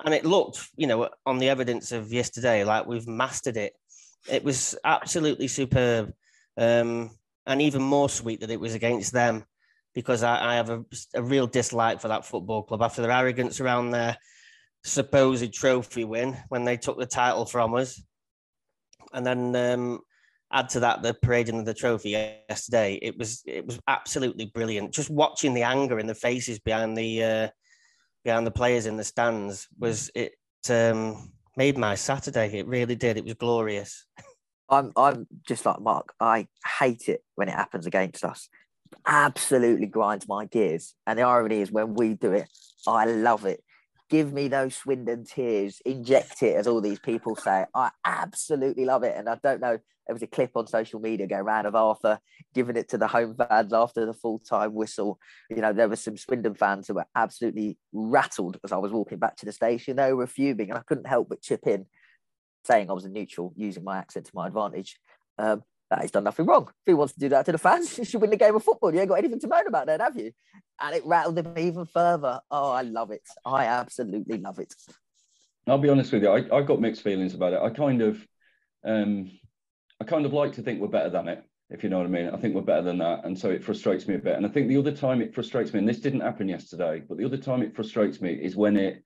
and 0.04 0.14
it 0.14 0.26
looked, 0.26 0.70
you 0.76 0.88
know, 0.88 1.10
on 1.26 1.38
the 1.38 1.50
evidence 1.50 1.92
of 1.92 2.12
yesterday, 2.12 2.64
like 2.64 2.86
we've 2.86 3.08
mastered 3.08 3.58
it. 3.58 3.74
It 4.30 4.44
was 4.44 4.76
absolutely 4.84 5.48
superb, 5.48 6.14
um, 6.58 7.12
and 7.46 7.62
even 7.62 7.82
more 7.82 8.10
sweet 8.10 8.40
that 8.40 8.52
it 8.52 8.60
was 8.60 8.74
against 8.74 9.12
them 9.12 9.46
because 9.94 10.24
I, 10.24 10.54
I 10.54 10.56
have 10.56 10.70
a, 10.70 10.84
a, 11.14 11.22
real 11.22 11.46
dislike 11.46 12.00
for 12.00 12.08
that 12.08 12.26
football 12.26 12.64
club 12.64 12.82
after 12.82 13.02
their 13.02 13.12
arrogance 13.12 13.60
around 13.60 13.92
their 13.92 14.18
supposed 14.84 15.54
trophy 15.54 16.04
win 16.04 16.38
when 16.50 16.66
they 16.66 16.78
took 16.78 16.98
the 16.98 17.06
title 17.06 17.46
from 17.46 17.76
us. 17.76 18.02
And 19.12 19.26
then 19.26 19.56
um, 19.56 20.00
add 20.54 20.70
to 20.70 20.80
that 20.82 21.02
the 21.02 21.14
parading 21.14 21.60
of 21.60 21.66
the 21.66 21.74
trophy 21.74 22.12
yesterday. 22.12 23.00
It 23.02 23.18
was 23.18 23.44
it 23.46 23.66
was 23.66 23.80
absolutely 23.88 24.46
brilliant. 24.46 24.94
Just 24.94 25.10
watching 25.10 25.54
the 25.54 25.64
anger 25.64 26.00
in 26.00 26.08
the 26.08 26.16
faces 26.16 26.60
behind 26.60 26.98
the 26.98 27.24
uh, 27.24 27.48
behind 28.24 28.48
the 28.48 28.52
players 28.52 28.86
in 28.86 28.98
the 28.98 29.04
stands 29.04 29.68
was 29.78 30.10
it 30.16 30.34
um, 30.70 31.32
made 31.58 31.78
my 31.78 31.96
Saturday. 31.96 32.58
It 32.58 32.68
really 32.68 32.96
did. 32.96 33.18
It 33.18 33.26
was 33.26 33.34
glorious. 33.34 34.06
I'm 34.70 34.92
I'm 34.96 35.28
just 35.48 35.66
like 35.66 35.82
Mark. 35.82 36.14
I 36.20 36.48
hate 36.80 37.10
it 37.10 37.24
when 37.36 37.50
it 37.50 37.56
happens 37.56 37.86
against 37.86 38.24
us 38.24 38.48
absolutely 39.06 39.88
grinds 39.88 40.28
my 40.28 40.46
gears. 40.46 40.96
And 41.06 41.20
the 41.20 41.24
irony 41.24 41.62
is 41.62 41.72
when 41.72 41.94
we 41.94 42.14
do 42.14 42.32
it, 42.32 42.50
I 42.88 43.06
love 43.06 43.46
it. 43.46 43.64
Give 44.14 44.32
me 44.32 44.48
those 44.48 44.76
Swindon 44.76 45.26
tears, 45.26 45.82
inject 45.88 46.44
it, 46.44 46.56
as 46.56 46.68
all 46.68 46.82
these 46.82 47.00
people 47.00 47.36
say. 47.36 47.66
I 47.74 47.90
absolutely 48.06 48.86
love 48.86 49.02
it. 49.02 49.18
And 49.18 49.28
I 49.28 49.40
don't 49.42 49.60
know, 49.60 49.80
there 50.06 50.14
was 50.14 50.22
a 50.22 50.28
clip 50.28 50.52
on 50.56 50.68
social 50.68 51.00
media 51.00 51.26
going 51.26 51.42
around 51.42 51.66
of 51.66 51.74
Arthur 51.74 52.20
giving 52.54 52.78
it 52.78 52.90
to 52.90 53.00
the 53.00 53.08
home 53.08 53.36
fans 53.36 53.74
after 53.74 54.06
the 54.06 54.14
full 54.14 54.38
time 54.38 54.76
whistle. 54.76 55.18
You 55.50 55.64
know, 55.64 55.74
there 55.74 55.90
were 55.90 55.96
some 55.96 56.16
Swindon 56.16 56.54
fans 56.54 56.88
who 56.88 56.94
were 56.94 57.08
absolutely 57.16 57.80
rattled 57.92 58.60
as 58.64 58.72
I 58.72 58.78
was 58.78 58.92
walking 58.92 59.18
back 59.18 59.36
to 59.38 59.48
the 59.48 59.52
station. 59.52 59.96
They 59.96 60.14
were 60.14 60.28
fuming, 60.28 60.70
and 60.70 60.78
I 60.78 60.84
couldn't 60.84 61.08
help 61.08 61.30
but 61.30 61.42
chip 61.42 61.66
in, 61.66 61.88
saying 62.66 62.92
I 62.92 62.94
was 62.94 63.06
a 63.06 63.10
neutral, 63.10 63.52
using 63.56 63.84
my 63.84 63.98
accent 63.98 64.28
to 64.28 64.32
my 64.36 64.46
advantage. 64.46 64.96
Um, 65.40 65.64
he's 66.02 66.12
done 66.12 66.24
nothing 66.24 66.46
wrong. 66.46 66.68
If 66.68 66.88
he 66.88 66.94
wants 66.94 67.14
to 67.14 67.20
do 67.20 67.30
that 67.30 67.46
to 67.46 67.52
the 67.52 67.58
fans, 67.58 67.96
he 67.96 68.06
should 68.06 68.22
win 68.22 68.30
the 68.30 68.38
game 68.38 68.56
of 68.56 68.64
football. 68.64 68.94
You 68.94 69.00
ain't 69.00 69.10
got 69.10 69.20
anything 69.20 69.40
to 69.40 69.48
moan 69.48 69.68
about 69.68 69.88
then, 69.88 70.00
have 70.00 70.18
you? 70.18 70.32
And 70.82 70.96
it 70.96 71.06
rattled 71.06 71.38
him 71.38 71.54
even 71.58 71.86
further. 71.86 72.42
Oh, 72.50 72.72
I 72.72 72.82
love 72.82 73.12
it. 73.12 73.24
I 73.46 73.66
absolutely 73.66 74.38
love 74.38 74.60
it. 74.60 74.74
I'll 75.68 75.78
be 75.78 75.90
honest 75.90 76.12
with 76.12 76.24
you. 76.24 76.30
I, 76.30 76.56
I've 76.56 76.68
got 76.68 76.82
mixed 76.82 77.04
feelings 77.04 77.34
about 77.34 77.54
it. 77.54 77.62
I 77.62 77.70
kind 77.70 78.02
of, 78.02 78.26
um, 78.84 79.32
I 80.02 80.04
kind 80.04 80.26
of 80.26 80.34
like 80.34 80.54
to 80.54 80.62
think 80.62 80.82
we're 80.82 80.88
better 80.88 81.10
than 81.10 81.28
it, 81.30 81.44
if 81.70 81.84
you 81.84 81.90
know 81.90 82.00
what 82.00 82.08
I 82.08 82.10
mean. 82.10 82.30
I 82.30 82.38
think 82.38 82.54
we're 82.54 82.62
better 82.62 82.82
than 82.82 82.98
that, 82.98 83.24
and 83.24 83.38
so 83.38 83.50
it 83.50 83.64
frustrates 83.64 84.08
me 84.08 84.16
a 84.16 84.20
bit. 84.20 84.36
And 84.36 84.46
I 84.46 84.50
think 84.50 84.68
the 84.68 84.78
other 84.78 84.92
time 84.92 85.22
it 85.22 85.34
frustrates 85.34 85.72
me, 85.72 85.80
and 85.80 85.88
this 85.88 86.02
didn't 86.02 86.20
happen 86.20 86.50
yesterday, 86.50 87.02
but 87.08 87.18
the 87.18 87.26
other 87.26 87.38
time 87.38 87.62
it 87.62 87.76
frustrates 87.76 88.20
me 88.20 88.34
is 88.34 88.56
when 88.56 88.76
it 88.76 89.04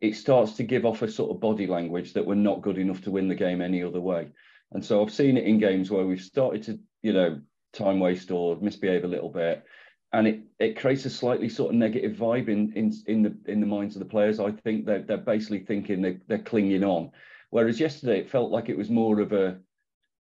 it 0.00 0.16
starts 0.16 0.52
to 0.54 0.62
give 0.62 0.84
off 0.84 1.02
a 1.02 1.10
sort 1.10 1.30
of 1.30 1.40
body 1.40 1.66
language 1.66 2.12
that 2.12 2.26
we're 2.26 2.34
not 2.34 2.60
good 2.60 2.76
enough 2.76 3.00
to 3.02 3.10
win 3.10 3.28
the 3.28 3.34
game 3.34 3.62
any 3.62 3.82
other 3.82 4.00
way. 4.00 4.28
And 4.74 4.84
so 4.84 5.02
I've 5.02 5.12
seen 5.12 5.36
it 5.36 5.44
in 5.44 5.58
games 5.58 5.90
where 5.90 6.04
we've 6.04 6.20
started 6.20 6.62
to, 6.64 6.78
you 7.02 7.12
know, 7.12 7.40
time 7.72 8.00
waste 8.00 8.30
or 8.30 8.56
misbehave 8.60 9.04
a 9.04 9.08
little 9.08 9.28
bit. 9.30 9.64
And 10.12 10.26
it, 10.26 10.40
it 10.58 10.78
creates 10.78 11.04
a 11.06 11.10
slightly 11.10 11.48
sort 11.48 11.70
of 11.70 11.76
negative 11.76 12.16
vibe 12.16 12.48
in, 12.48 12.72
in 12.74 12.92
in 13.06 13.22
the 13.22 13.36
in 13.50 13.60
the 13.60 13.66
minds 13.66 13.96
of 13.96 14.00
the 14.00 14.08
players. 14.08 14.38
I 14.38 14.52
think 14.52 14.84
they're 14.84 15.02
they're 15.02 15.16
basically 15.16 15.60
thinking 15.60 16.02
they 16.02 16.18
they're 16.28 16.38
clinging 16.38 16.84
on. 16.84 17.10
Whereas 17.50 17.80
yesterday 17.80 18.18
it 18.18 18.30
felt 18.30 18.50
like 18.50 18.68
it 18.68 18.78
was 18.78 18.90
more 18.90 19.20
of 19.20 19.32
a, 19.32 19.58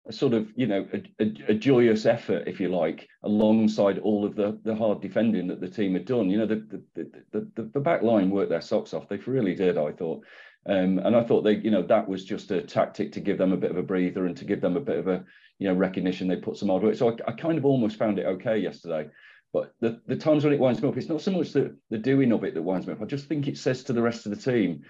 a 0.09 0.13
sort 0.13 0.33
of 0.33 0.49
you 0.57 0.67
know 0.67 0.89
a, 0.93 1.25
a, 1.25 1.53
a, 1.53 1.55
joyous 1.55 2.05
effort, 2.05 2.49
if 2.49 2.59
you 2.59 2.69
like, 2.69 3.09
alongside 3.23 3.99
all 3.99 4.25
of 4.25 4.35
the 4.35 4.59
the 4.65 4.75
hard 4.75 5.01
defending 5.01 5.47
that 5.49 5.61
the 5.61 5.69
team 5.69 5.93
had 5.93 6.05
done. 6.05 6.31
You 6.31 6.39
know 6.39 6.47
the 6.47 6.83
the 6.95 7.11
the, 7.33 7.51
the, 7.55 7.71
the 7.75 7.81
back 7.81 8.03
line 8.03 8.31
worked 8.31 8.51
their 8.51 8.61
socks 8.61 8.93
off. 8.93 9.09
They 9.09 9.19
really 9.19 9.55
did. 9.55 9.79
I 9.79 9.93
thought. 9.93 10.25
Um, 10.69 10.99
and 10.99 11.15
I 11.15 11.23
thought 11.23 11.43
they, 11.43 11.57
you 11.57 11.71
know, 11.71 11.83
that 11.83 12.09
was 12.09 12.25
just 12.25 12.51
a 12.51 12.61
tactic 12.61 13.13
to 13.13 13.21
give 13.21 13.39
them 13.39 13.53
a 13.53 13.57
bit 13.57 13.71
of 13.71 13.77
a 13.77 13.83
breather 13.83 14.27
and 14.27 14.37
to 14.37 14.45
give 14.45 14.61
them 14.61 14.77
a 14.77 14.81
bit 14.81 14.99
of 14.99 15.07
a, 15.07 15.25
you 15.59 15.69
know, 15.69 15.75
recognition. 15.75 16.27
They 16.27 16.37
put 16.37 16.57
some 16.57 16.69
hard 16.69 16.83
work. 16.83 16.97
So 16.97 17.11
I, 17.11 17.31
I 17.31 17.33
kind 17.33 17.57
of 17.57 17.65
almost 17.65 17.99
found 17.99 18.19
it 18.19 18.27
okay 18.27 18.59
yesterday. 18.59 19.09
But 19.53 19.75
the, 19.81 20.01
the 20.07 20.17
times 20.17 20.45
when 20.45 20.53
it 20.53 20.59
winds 20.59 20.83
me 20.83 20.89
up, 20.89 20.97
it's 20.97 21.09
not 21.09 21.21
so 21.21 21.31
much 21.31 21.53
the, 21.53 21.77
the 21.91 21.99
doing 21.99 22.33
of 22.33 22.43
it 22.45 22.55
that 22.55 22.63
winds 22.63 22.87
me 22.87 22.95
up. 22.95 23.03
I 23.03 23.05
just 23.05 23.27
think 23.27 23.47
it 23.47 23.59
says 23.59 23.85
to 23.85 23.93
the 23.93 24.03
rest 24.03 24.27
of 24.27 24.35
the 24.35 24.53
team, 24.53 24.83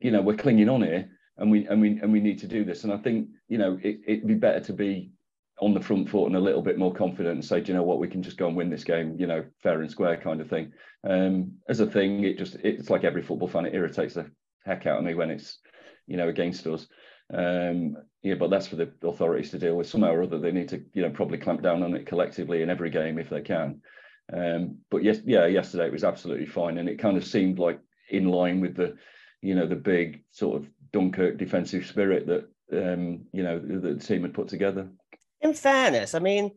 you 0.00 0.10
know, 0.10 0.22
we're 0.22 0.36
clinging 0.36 0.68
on 0.68 0.82
here 0.82 1.10
and 1.36 1.50
we 1.50 1.66
and 1.66 1.80
we 1.80 2.00
and 2.00 2.12
we 2.12 2.20
need 2.20 2.38
to 2.38 2.48
do 2.48 2.64
this. 2.64 2.84
And 2.84 2.92
I 2.92 2.96
think, 2.96 3.28
you 3.48 3.58
know, 3.58 3.78
it, 3.82 4.00
it'd 4.06 4.26
be 4.26 4.34
better 4.34 4.60
to 4.60 4.72
be 4.72 5.12
on 5.60 5.74
the 5.74 5.80
front 5.80 6.08
foot 6.08 6.26
and 6.26 6.36
a 6.36 6.40
little 6.40 6.62
bit 6.62 6.78
more 6.78 6.92
confident 6.92 7.34
and 7.34 7.44
say, 7.44 7.60
do 7.60 7.72
you 7.72 7.78
know 7.78 7.82
what, 7.82 7.98
we 7.98 8.08
can 8.08 8.22
just 8.22 8.36
go 8.36 8.46
and 8.46 8.56
win 8.56 8.70
this 8.70 8.84
game, 8.84 9.16
you 9.18 9.26
know, 9.26 9.44
fair 9.62 9.80
and 9.80 9.90
square 9.90 10.16
kind 10.16 10.40
of 10.40 10.50
thing. 10.50 10.72
Um, 11.08 11.52
as 11.68 11.80
a 11.80 11.86
thing, 11.86 12.24
it 12.24 12.38
just 12.38 12.56
it's 12.56 12.90
like 12.90 13.04
every 13.04 13.22
football 13.22 13.48
fan, 13.48 13.66
it 13.66 13.74
irritates 13.74 14.14
the 14.14 14.30
heck 14.66 14.86
out 14.86 14.98
of 14.98 15.04
me 15.04 15.14
when 15.14 15.30
it's 15.30 15.58
you 16.06 16.16
know 16.16 16.28
against 16.28 16.66
us. 16.66 16.86
Um, 17.32 17.96
yeah, 18.22 18.34
but 18.34 18.50
that's 18.50 18.66
for 18.66 18.76
the 18.76 18.92
authorities 19.02 19.50
to 19.50 19.58
deal 19.58 19.76
with 19.76 19.88
somehow 19.88 20.12
or 20.12 20.22
other. 20.22 20.38
They 20.38 20.52
need 20.52 20.68
to 20.70 20.84
you 20.92 21.02
know 21.02 21.10
probably 21.10 21.38
clamp 21.38 21.62
down 21.62 21.82
on 21.82 21.94
it 21.94 22.06
collectively 22.06 22.62
in 22.62 22.70
every 22.70 22.90
game 22.90 23.18
if 23.18 23.30
they 23.30 23.40
can. 23.40 23.80
Um, 24.32 24.78
but 24.90 25.04
yes, 25.04 25.18
yeah, 25.24 25.46
yesterday 25.46 25.86
it 25.86 25.92
was 25.92 26.04
absolutely 26.04 26.46
fine, 26.46 26.78
and 26.78 26.88
it 26.88 26.98
kind 26.98 27.16
of 27.16 27.24
seemed 27.24 27.58
like 27.58 27.80
in 28.10 28.28
line 28.28 28.60
with 28.60 28.76
the 28.76 28.96
you 29.40 29.54
know 29.54 29.66
the 29.66 29.76
big 29.76 30.22
sort 30.30 30.60
of 30.60 30.68
Dunkirk 30.92 31.38
defensive 31.38 31.86
spirit 31.86 32.26
that 32.26 32.48
um, 32.72 33.26
you 33.32 33.42
know 33.42 33.58
the 33.58 33.94
team 33.96 34.22
had 34.22 34.34
put 34.34 34.48
together. 34.48 34.88
In 35.42 35.54
fairness, 35.54 36.14
I 36.14 36.18
mean, 36.18 36.50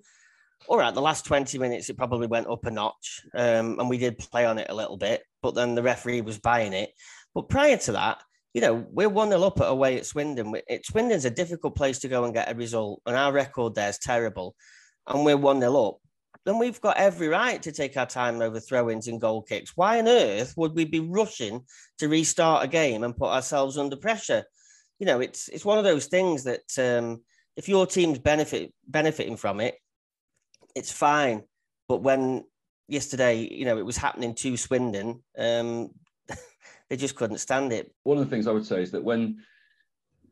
all 0.67 0.77
right, 0.77 0.93
the 0.93 1.01
last 1.01 1.25
20 1.25 1.57
minutes 1.57 1.89
it 1.89 1.97
probably 1.97 2.27
went 2.27 2.47
up 2.47 2.65
a 2.65 2.71
notch 2.71 3.21
um, 3.33 3.79
and 3.79 3.89
we 3.89 3.97
did 3.97 4.17
play 4.17 4.45
on 4.45 4.57
it 4.57 4.67
a 4.69 4.75
little 4.75 4.97
bit, 4.97 5.23
but 5.41 5.55
then 5.55 5.75
the 5.75 5.83
referee 5.83 6.21
was 6.21 6.39
buying 6.39 6.73
it. 6.73 6.91
But 7.33 7.49
prior 7.49 7.77
to 7.77 7.91
that, 7.93 8.21
you 8.53 8.61
know, 8.61 8.85
we're 8.89 9.09
1 9.09 9.29
0 9.29 9.43
up 9.43 9.61
at 9.61 9.67
away 9.67 9.97
at 9.97 10.05
Swindon. 10.05 10.53
It, 10.67 10.85
Swindon's 10.85 11.25
a 11.25 11.29
difficult 11.29 11.75
place 11.75 11.99
to 11.99 12.07
go 12.07 12.23
and 12.23 12.33
get 12.33 12.51
a 12.51 12.55
result, 12.55 13.01
and 13.05 13.15
our 13.15 13.31
record 13.31 13.75
there 13.75 13.89
is 13.89 13.99
terrible. 13.99 14.55
And 15.07 15.23
we're 15.23 15.37
1 15.37 15.59
0 15.59 15.85
up. 15.85 15.97
Then 16.45 16.57
we've 16.57 16.81
got 16.81 16.97
every 16.97 17.27
right 17.27 17.61
to 17.61 17.71
take 17.71 17.97
our 17.97 18.05
time 18.05 18.41
over 18.41 18.59
throw 18.59 18.89
ins 18.89 19.07
and 19.07 19.21
goal 19.21 19.41
kicks. 19.41 19.73
Why 19.75 19.99
on 19.99 20.07
earth 20.07 20.53
would 20.57 20.73
we 20.73 20.85
be 20.85 20.99
rushing 20.99 21.65
to 21.99 22.07
restart 22.07 22.63
a 22.63 22.67
game 22.67 23.03
and 23.03 23.15
put 23.15 23.29
ourselves 23.29 23.77
under 23.77 23.95
pressure? 23.95 24.45
you 24.99 25.05
know, 25.05 25.21
it's 25.21 25.47
it's 25.47 25.65
one 25.65 25.77
of 25.77 25.85
those 25.85 26.05
things 26.07 26.43
that 26.43 26.77
um, 26.77 27.21
if 27.55 27.67
your 27.69 27.87
team's 27.87 28.19
benefit 28.19 28.73
benefiting 28.85 29.37
from 29.37 29.61
it, 29.61 29.75
it's 30.75 30.91
fine. 30.91 31.43
But 31.87 32.03
when 32.03 32.43
yesterday, 32.87 33.47
you 33.49 33.65
know, 33.65 33.77
it 33.77 33.85
was 33.85 33.97
happening 33.97 34.35
to 34.35 34.57
Swindon, 34.57 35.23
um, 35.37 35.91
they 36.89 36.97
just 36.97 37.15
couldn't 37.15 37.37
stand 37.37 37.71
it. 37.71 37.93
One 38.03 38.17
of 38.17 38.23
the 38.23 38.29
things 38.29 38.47
I 38.47 38.51
would 38.51 38.65
say 38.65 38.81
is 38.81 38.91
that 38.91 39.03
when 39.03 39.37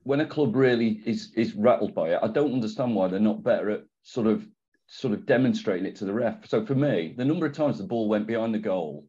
when 0.04 0.22
a 0.22 0.26
club 0.26 0.56
really 0.56 1.02
is 1.06 1.32
is 1.36 1.54
rattled 1.54 1.94
by 1.94 2.10
it, 2.10 2.20
I 2.22 2.28
don't 2.28 2.54
understand 2.54 2.96
why 2.96 3.08
they're 3.08 3.20
not 3.20 3.44
better 3.44 3.70
at 3.72 3.84
sort 4.04 4.28
of 4.28 4.48
sort 4.88 5.14
of 5.14 5.26
demonstrating 5.26 5.86
it 5.86 5.96
to 5.98 6.06
the 6.06 6.14
ref. 6.14 6.48
So 6.48 6.66
for 6.66 6.76
me, 6.76 7.14
the 7.18 7.26
number 7.26 7.46
of 7.46 7.54
times 7.54 7.78
the 7.78 7.84
ball 7.84 8.08
went 8.08 8.26
behind 8.26 8.54
the 8.54 8.60
goal 8.60 9.06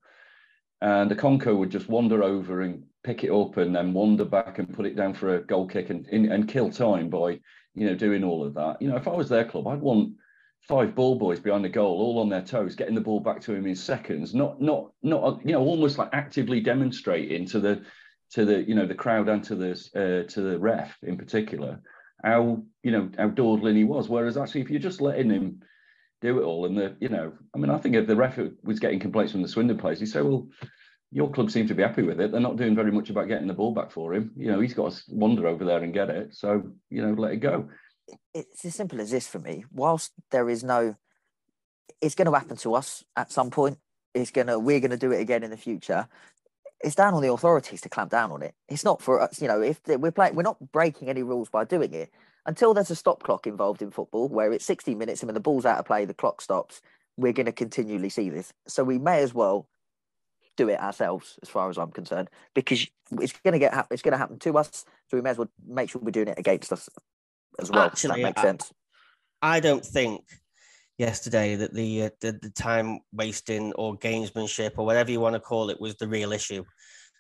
and 0.81 1.11
the 1.11 1.17
Conco 1.17 1.57
would 1.57 1.71
just 1.71 1.89
wander 1.89 2.23
over 2.23 2.63
and 2.63 2.83
pick 3.05 3.25
it 3.25 3.31
up 3.31 3.57
and 3.57 3.75
then 3.75 3.93
wander 3.93 4.25
back 4.25 4.59
and 4.59 4.75
put 4.75 4.87
it 4.87 4.97
down 4.97 5.15
for 5.15 5.37
a 5.37 5.41
goal 5.41 5.67
kick 5.67 5.91
and, 5.91 6.07
and 6.07 6.49
kill 6.49 6.71
time 6.71 7.09
by, 7.09 7.39
you 7.75 7.87
know, 7.87 7.95
doing 7.95 8.25
all 8.25 8.45
of 8.45 8.55
that. 8.55 8.81
You 8.81 8.89
know, 8.89 8.97
if 8.97 9.09
I 9.09 9.13
was 9.13 9.29
their 9.29 9.45
club, 9.45 9.67
I'd 9.69 9.81
want 9.81 10.15
five 10.69 10.95
ball 10.95 11.17
boys 11.17 11.41
behind 11.41 11.65
the 11.65 11.69
goal, 11.69 11.99
all 11.99 12.21
on 12.21 12.29
their 12.29 12.43
toes, 12.43 12.77
getting 12.77 12.95
the 12.95 13.01
ball 13.01 13.21
back 13.21 13.41
to 13.41 13.55
him 13.55 13.67
in 13.67 13.75
seconds, 13.75 14.35
not 14.35 14.61
not 14.61 14.93
not 15.03 15.41
you 15.45 15.53
know, 15.53 15.63
almost 15.63 15.99
like 15.99 16.11
actively 16.13 16.61
demonstrating 16.61 17.47
to 17.47 17.59
the 17.59 17.83
to 18.31 18.45
the 18.45 18.63
you 18.69 18.75
know 18.75 18.87
the 18.87 18.95
crowd 18.95 19.29
and 19.29 19.43
to 19.45 19.55
the 19.55 19.71
uh, 19.95 20.29
to 20.31 20.41
the 20.43 20.59
ref 20.59 20.97
in 21.03 21.17
particular 21.17 21.81
how 22.23 22.63
you 22.83 22.91
know 22.91 23.11
how 23.17 23.29
dawdling 23.29 23.77
he 23.77 23.85
was. 23.85 24.09
Whereas 24.09 24.37
actually, 24.37 24.63
if 24.63 24.71
you're 24.71 24.81
just 24.81 25.01
letting 25.01 25.31
him 25.31 25.63
do 26.21 26.41
it 26.41 26.45
all, 26.45 26.67
and 26.67 26.77
the 26.77 26.97
you 27.01 27.09
know, 27.09 27.33
I 27.55 27.59
mean, 27.59 27.71
I 27.71 27.79
think 27.79 27.95
if 27.95 28.07
the 28.07 28.17
ref 28.17 28.39
was 28.63 28.81
getting 28.81 29.01
complaints 29.01 29.33
from 29.33 29.43
the 29.43 29.49
Swindon 29.49 29.79
players, 29.79 30.01
he 30.01 30.07
say, 30.07 30.23
well. 30.23 30.49
Your 31.11 31.31
club 31.31 31.51
seem 31.51 31.67
to 31.69 31.75
be 31.75 31.83
happy 31.83 32.03
with 32.03 32.21
it. 32.21 32.33
They're 32.33 32.39
not 32.39 32.59
doing 32.59 32.75
very 32.75 32.93
much 32.93 33.09
about 33.09 33.29
getting 33.29 33.47
the 33.47 33.55
ball 33.55 33.73
back 33.73 33.91
for 33.91 34.13
him. 34.13 34.31
You 34.37 34.53
know, 34.53 34.61
he's 34.61 34.75
got 34.75 34.93
to 34.93 35.03
wander 35.09 35.47
over 35.47 35.65
there 35.65 35.83
and 35.83 35.95
get 35.95 36.11
it. 36.11 36.35
So, 36.35 36.63
you 36.91 37.01
know, 37.01 37.15
let 37.15 37.33
it 37.33 37.39
go. 37.39 37.71
It's 38.35 38.65
as 38.65 38.75
simple 38.75 39.01
as 39.01 39.11
this 39.11 39.27
for 39.27 39.39
me. 39.39 39.65
Whilst 39.73 40.13
there 40.31 40.49
is 40.49 40.65
no, 40.65 40.97
it's 42.01 42.15
going 42.15 42.31
to 42.31 42.39
happen 42.39 42.57
to 42.59 42.75
us 42.75 43.05
at 43.17 43.33
some 43.33 43.51
point. 43.51 43.79
It's 44.15 44.31
gonna, 44.31 44.59
we're 44.59 44.81
going 44.81 44.91
to 44.91 44.97
do 44.97 45.13
it 45.13 45.21
again 45.21 45.43
in 45.43 45.51
the 45.51 45.57
future 45.57 46.09
it's 46.81 46.95
down 46.95 47.15
on 47.15 47.23
the 47.23 47.33
authorities 47.33 47.81
to 47.81 47.89
clamp 47.89 48.11
down 48.11 48.31
on 48.31 48.43
it. 48.43 48.55
It's 48.69 48.85
not 48.85 49.03
for 49.03 49.21
us, 49.21 49.41
you 49.43 49.49
know, 49.49 49.61
if 49.61 49.81
we're 49.87 50.13
playing, 50.13 50.35
we're 50.35 50.43
not 50.43 50.73
breaking 50.73 51.09
any 51.09 51.23
rules 51.23 51.49
by 51.49 51.65
doing 51.65 51.93
it 51.93 52.13
until 52.47 52.73
there's 52.73 52.91
a 52.91 52.97
stop 52.97 53.23
clock 53.23 53.47
involved 53.47 53.83
in 53.83 53.91
football 53.91 54.29
where 54.29 54.53
it's 54.53 54.65
60 54.65 54.95
minutes 54.95 55.23
and 55.23 55.29
when 55.29 55.35
the 55.35 55.41
ball's 55.41 55.67
out 55.67 55.79
of 55.79 55.85
play, 55.85 56.05
the 56.05 56.15
clock 56.15 56.41
stops. 56.41 56.81
We're 57.17 57.33
going 57.33 57.47
to 57.47 57.53
continually 57.53 58.11
see 58.11 58.31
this. 58.31 58.53
So 58.69 58.85
we 58.85 58.99
may 58.99 59.21
as 59.23 59.35
well 59.35 59.69
do 60.57 60.69
it 60.69 60.81
ourselves, 60.81 61.39
as 61.43 61.49
far 61.49 61.69
as 61.69 61.79
I'm 61.79 61.91
concerned, 61.91 62.31
because 62.55 62.87
it's 63.21 63.33
going 63.33 63.53
to 63.53 63.59
get 63.59 63.87
it's 63.91 64.03
going 64.03 64.13
to 64.13 64.19
happen 64.19 64.39
to 64.41 64.59
us. 64.59 64.85
So 65.09 65.17
we 65.17 65.21
may 65.21 65.31
as 65.31 65.39
well 65.39 65.51
make 65.67 65.91
sure 65.91 66.01
we're 66.01 66.11
doing 66.11 66.29
it 66.29 66.39
against 66.39 66.73
us 66.73 66.89
as 67.59 67.71
well. 67.71 67.83
Actually, 67.83 68.23
that 68.23 68.29
makes 68.29 68.41
I, 68.41 68.45
sense. 68.45 68.73
I 69.43 69.61
don't 69.61 69.85
think 69.85 70.23
yesterday 70.99 71.55
that 71.57 71.73
the, 71.73 72.05
uh, 72.05 72.11
the, 72.21 72.33
the 72.43 72.51
time 72.51 73.01
wasting 73.13 73.73
or 73.75 73.97
gamesmanship 73.97 74.73
or 74.77 74.85
whatever 74.85 75.11
you 75.11 75.21
want 75.21 75.35
to 75.35 75.41
call 75.41 75.71
it 75.71 75.81
was 75.81 75.97
the 75.97 76.09
real 76.09 76.33
issue. 76.33 76.65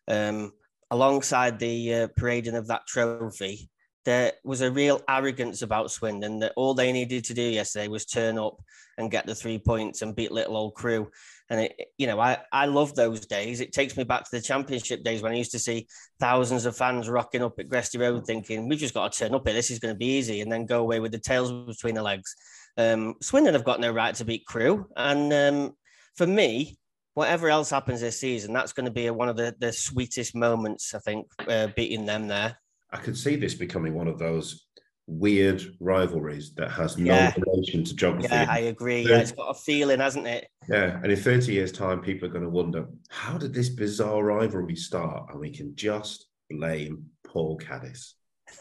Um, 0.09 0.53
alongside 0.91 1.59
the 1.59 1.95
uh, 1.95 2.09
parading 2.17 2.57
of 2.57 2.67
that 2.69 2.87
trophy, 2.87 3.71
there 4.05 4.33
was 4.43 4.63
a 4.63 4.71
real 4.71 5.03
arrogance 5.09 5.63
about 5.63 5.91
Swindon 5.91 6.39
that 6.41 6.55
all 6.57 6.75
they 6.75 6.93
needed 6.93 7.25
to 7.25 7.35
do 7.35 7.43
yesterday 7.43 7.89
was 7.89 8.07
turn 8.07 8.39
up 8.39 8.57
and 8.97 9.11
get 9.11 9.27
the 9.27 9.35
three 9.35 9.59
points 9.59 10.03
and 10.03 10.17
beat 10.17 10.33
little 10.33 10.57
old 10.57 10.75
Crewe. 10.75 11.11
And 11.51 11.61
it, 11.61 11.93
you 11.97 12.07
know, 12.07 12.21
I, 12.21 12.39
I 12.53 12.67
love 12.67 12.95
those 12.95 13.27
days. 13.27 13.61
It 13.61 13.73
takes 13.73 13.97
me 13.97 14.05
back 14.05 14.25
to 14.25 14.31
the 14.31 14.43
championship 14.43 15.03
days 15.03 15.23
when 15.23 15.33
I 15.33 15.37
used 15.37 15.53
to 15.53 15.59
see 15.59 15.87
thousands 16.21 16.67
of 16.67 16.77
fans 16.77 17.09
rocking 17.09 17.43
up 17.43 17.59
at 17.59 17.69
Gresty 17.69 17.99
Road 17.99 18.27
thinking, 18.27 18.69
we've 18.69 18.79
just 18.79 18.95
got 18.95 19.13
to 19.13 19.19
turn 19.19 19.35
up 19.35 19.47
here. 19.47 19.55
This 19.55 19.71
is 19.71 19.79
going 19.79 19.95
to 19.95 19.99
be 19.99 20.19
easy. 20.19 20.43
And 20.43 20.53
then 20.53 20.67
go 20.67 20.81
away 20.81 21.01
with 21.01 21.13
the 21.13 21.19
tails 21.19 21.51
between 21.67 21.95
the 21.95 22.03
legs. 22.03 22.35
Um, 22.79 23.17
Swindon 23.21 23.55
have 23.55 23.65
got 23.65 23.81
no 23.81 23.91
right 23.91 24.15
to 24.15 24.25
beat 24.25 24.47
Crewe, 24.47 24.87
and 24.97 25.33
um, 25.33 25.73
for 26.15 26.29
me, 26.29 26.79
whatever 27.15 27.49
else 27.49 27.71
happens 27.71 28.01
this 28.01 28.21
season, 28.21 28.53
that's 28.53 28.73
going 28.73 28.87
to 28.87 28.93
be 28.93 29.07
a, 29.07 29.13
one 29.13 29.29
of 29.29 29.37
the, 29.37 29.53
the 29.59 29.73
sweetest 29.73 30.37
moments. 30.37 30.95
I 30.95 31.01
think 31.01 31.27
uh, 31.49 31.67
beating 31.75 32.07
them 32.07 32.29
there. 32.29 32.57
I 32.93 32.99
could 32.99 33.19
see 33.19 33.35
this 33.35 33.55
becoming 33.55 33.95
one 33.95 34.07
of 34.07 34.21
those 34.21 34.68
weird 35.09 35.63
rivalries 35.81 36.53
that 36.55 36.71
has 36.71 36.99
no 36.99 37.15
yeah. 37.15 37.35
relation 37.39 37.83
to 37.83 37.97
geography. 37.97 38.29
Yeah, 38.31 38.47
I 38.49 38.59
agree. 38.61 39.09
yeah, 39.09 39.19
it's 39.19 39.33
got 39.33 39.49
a 39.49 39.55
feeling, 39.55 40.01
hasn't 40.01 40.27
it? 40.27 40.49
Yeah, 40.69 41.01
and 41.03 41.11
in 41.11 41.17
30 41.17 41.53
years' 41.53 41.73
time, 41.73 42.01
people 42.01 42.29
are 42.29 42.31
going 42.31 42.45
to 42.45 42.51
wonder 42.51 42.87
how 43.09 43.39
did 43.39 43.55
this 43.55 43.71
bizarre 43.71 44.23
rivalry 44.23 44.77
start? 44.77 45.31
And 45.31 45.41
we 45.41 45.51
can 45.51 45.75
just 45.75 46.27
blame 46.51 47.07
Paul 47.27 47.59
Caddis. 47.59 48.15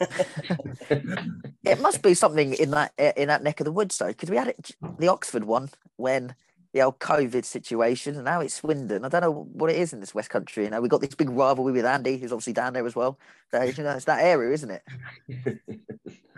it 0.90 1.80
must 1.80 2.02
be 2.02 2.14
something 2.14 2.52
in 2.54 2.70
that 2.70 2.92
in 3.16 3.28
that 3.28 3.42
neck 3.42 3.58
of 3.60 3.64
the 3.64 3.72
woods 3.72 3.96
though, 3.96 4.08
because 4.08 4.30
we 4.30 4.36
had 4.36 4.48
it, 4.48 4.70
the 4.98 5.08
Oxford 5.08 5.44
one 5.44 5.70
when 5.96 6.34
the 6.72 6.82
old 6.82 6.98
COVID 6.98 7.44
situation, 7.44 8.16
and 8.16 8.24
now 8.24 8.40
it's 8.40 8.54
Swindon. 8.54 9.04
I 9.04 9.08
don't 9.08 9.22
know 9.22 9.48
what 9.52 9.70
it 9.70 9.76
is 9.76 9.92
in 9.92 10.00
this 10.00 10.14
West 10.14 10.30
Country. 10.30 10.64
You 10.64 10.70
know, 10.70 10.80
we've 10.80 10.90
got 10.90 11.00
this 11.00 11.14
big 11.14 11.30
rivalry 11.30 11.72
with 11.72 11.86
Andy, 11.86 12.18
who's 12.18 12.32
obviously 12.32 12.52
down 12.52 12.74
there 12.74 12.86
as 12.86 12.94
well. 12.94 13.18
So 13.50 13.62
you 13.62 13.82
know, 13.82 13.92
it's 13.92 14.04
that 14.04 14.24
area, 14.24 14.52
isn't 14.52 14.70
it? 14.70 14.82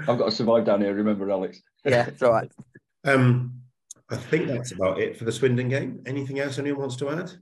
I've 0.08 0.18
got 0.18 0.26
to 0.26 0.30
survive 0.30 0.64
down 0.64 0.80
here. 0.80 0.94
Remember, 0.94 1.30
Alex? 1.30 1.60
Yeah, 1.84 2.06
it's 2.06 2.22
all 2.22 2.32
right. 2.32 2.50
Um, 3.02 3.54
I 4.10 4.16
think 4.16 4.46
that's 4.46 4.72
about 4.72 5.00
it 5.00 5.16
for 5.16 5.24
the 5.24 5.32
Swindon 5.32 5.70
game. 5.70 6.02
Anything 6.04 6.38
else 6.38 6.58
anyone 6.58 6.80
wants 6.80 6.96
to 6.96 7.08
add? 7.08 7.32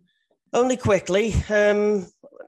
Only 0.52 0.76
quickly, 0.76 1.34
um, 1.50 2.06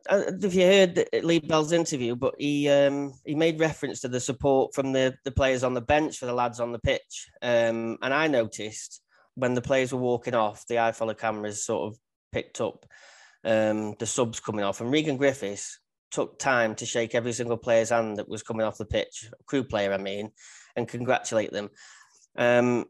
if 0.09 0.55
you 0.55 0.65
heard 0.65 1.09
Lee 1.23 1.41
Bell's 1.41 1.73
interview, 1.73 2.17
but 2.17 2.35
he 2.39 2.69
um, 2.69 3.15
he 3.25 3.35
made 3.35 3.61
reference 3.61 4.01
to 4.01 4.09
the 4.09 4.21
support 4.21 4.75
from 4.75 4.93
the, 4.93 5.15
the 5.25 5.31
players 5.31 5.65
on 5.65 5.75
the 5.75 5.81
bench 5.81 6.19
for 6.19 6.27
the 6.27 6.33
lads 6.33 6.61
on 6.61 6.73
the 6.73 6.79
pitch. 6.79 7.29
Um, 7.43 7.99
and 8.03 8.15
I 8.15 8.27
noticed 8.27 9.03
when 9.35 9.55
the 9.55 9.63
players 9.63 9.93
were 9.93 10.01
walking 10.01 10.35
off, 10.35 10.67
the 10.67 10.77
iFollow 10.77 11.17
cameras 11.17 11.65
sort 11.65 11.93
of 11.93 11.99
picked 12.33 12.61
up 12.61 12.87
um, 13.45 13.95
the 13.99 14.07
subs 14.07 14.41
coming 14.41 14.65
off. 14.65 14.81
And 14.81 14.91
Regan 14.91 15.17
Griffiths 15.17 15.79
took 16.11 16.39
time 16.39 16.75
to 16.77 16.87
shake 16.87 17.15
every 17.15 17.33
single 17.33 17.57
player's 17.57 17.91
hand 17.91 18.17
that 18.17 18.29
was 18.29 18.43
coming 18.43 18.67
off 18.67 18.79
the 18.79 18.85
pitch, 18.85 19.31
Crewe 19.47 19.65
player, 19.65 19.93
I 19.93 19.99
mean, 19.99 20.31
and 20.77 20.89
congratulate 20.89 21.53
them. 21.53 21.71
Um, 22.37 22.87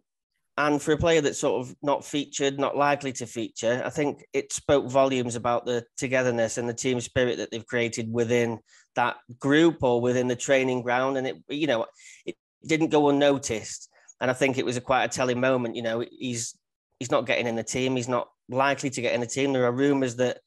and 0.57 0.81
for 0.81 0.93
a 0.93 0.99
player 0.99 1.21
that's 1.21 1.39
sort 1.39 1.61
of 1.61 1.75
not 1.83 2.05
featured, 2.05 2.59
not 2.59 2.77
likely 2.77 3.13
to 3.13 3.27
feature, 3.27 3.83
I 3.85 3.91
think 3.91 4.25
it 4.33 4.53
spoke 4.53 4.91
volumes 4.91 5.35
about 5.35 5.65
the 5.65 5.85
togetherness 5.97 6.59
and 6.59 6.69
the 6.69 6.75
team 6.75 7.01
spirit 7.01 7.39
that 7.39 7.51
they've 7.51 7.67
created 7.67 8.13
within 8.13 8.59
that 8.95 9.17
group 9.39 9.83
or 9.83 10.01
within 10.01 10.29
the 10.29 10.37
training 10.37 10.83
ground. 10.83 11.17
And 11.17 11.27
it, 11.27 11.37
you 11.49 11.67
know, 11.67 11.87
it 12.27 12.37
didn't 12.67 12.91
go 12.91 13.09
unnoticed. 13.09 13.89
And 14.21 14.31
I 14.31 14.35
think 14.35 14.59
it 14.59 14.65
was 14.65 14.77
a 14.77 14.81
quite 14.81 15.05
a 15.05 15.09
telling 15.09 15.41
moment. 15.41 15.77
You 15.77 15.83
know, 15.83 16.05
he's 16.11 16.57
he's 16.99 17.11
not 17.11 17.27
getting 17.27 17.47
in 17.47 17.57
the 17.57 17.63
team. 17.63 17.97
He's 17.97 18.09
not 18.09 18.29
likely 18.49 18.91
to 18.91 19.01
get 19.01 19.15
in 19.15 19.21
the 19.21 19.27
team. 19.27 19.53
There 19.53 19.65
are 19.65 19.73
rumours 19.73 20.17
that 20.17 20.41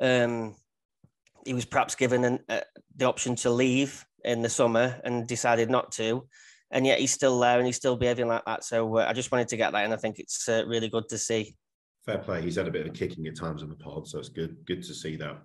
um, 0.00 0.56
he 1.44 1.52
was 1.52 1.64
perhaps 1.64 1.94
given 1.94 2.24
an, 2.24 2.38
uh, 2.48 2.60
the 2.96 3.06
option 3.06 3.34
to 3.36 3.50
leave 3.50 4.04
in 4.24 4.42
the 4.42 4.48
summer 4.48 5.00
and 5.04 5.26
decided 5.26 5.70
not 5.70 5.92
to 5.92 6.26
and 6.70 6.86
yet 6.86 6.98
he's 6.98 7.12
still 7.12 7.38
there 7.38 7.58
and 7.58 7.66
he's 7.66 7.76
still 7.76 7.96
behaving 7.96 8.28
like 8.28 8.44
that. 8.44 8.64
So 8.64 8.98
uh, 8.98 9.06
I 9.08 9.12
just 9.12 9.32
wanted 9.32 9.48
to 9.48 9.56
get 9.56 9.72
that, 9.72 9.84
and 9.84 9.92
I 9.92 9.96
think 9.96 10.18
it's 10.18 10.48
uh, 10.48 10.64
really 10.66 10.88
good 10.88 11.08
to 11.08 11.18
see. 11.18 11.56
Fair 12.04 12.18
play. 12.18 12.42
He's 12.42 12.56
had 12.56 12.68
a 12.68 12.70
bit 12.70 12.82
of 12.82 12.88
a 12.88 12.90
kicking 12.90 13.26
at 13.26 13.36
times 13.36 13.62
in 13.62 13.68
the 13.68 13.74
pod, 13.74 14.06
so 14.06 14.18
it's 14.18 14.28
good. 14.28 14.56
Good 14.66 14.82
to 14.82 14.94
see 14.94 15.16
that. 15.16 15.38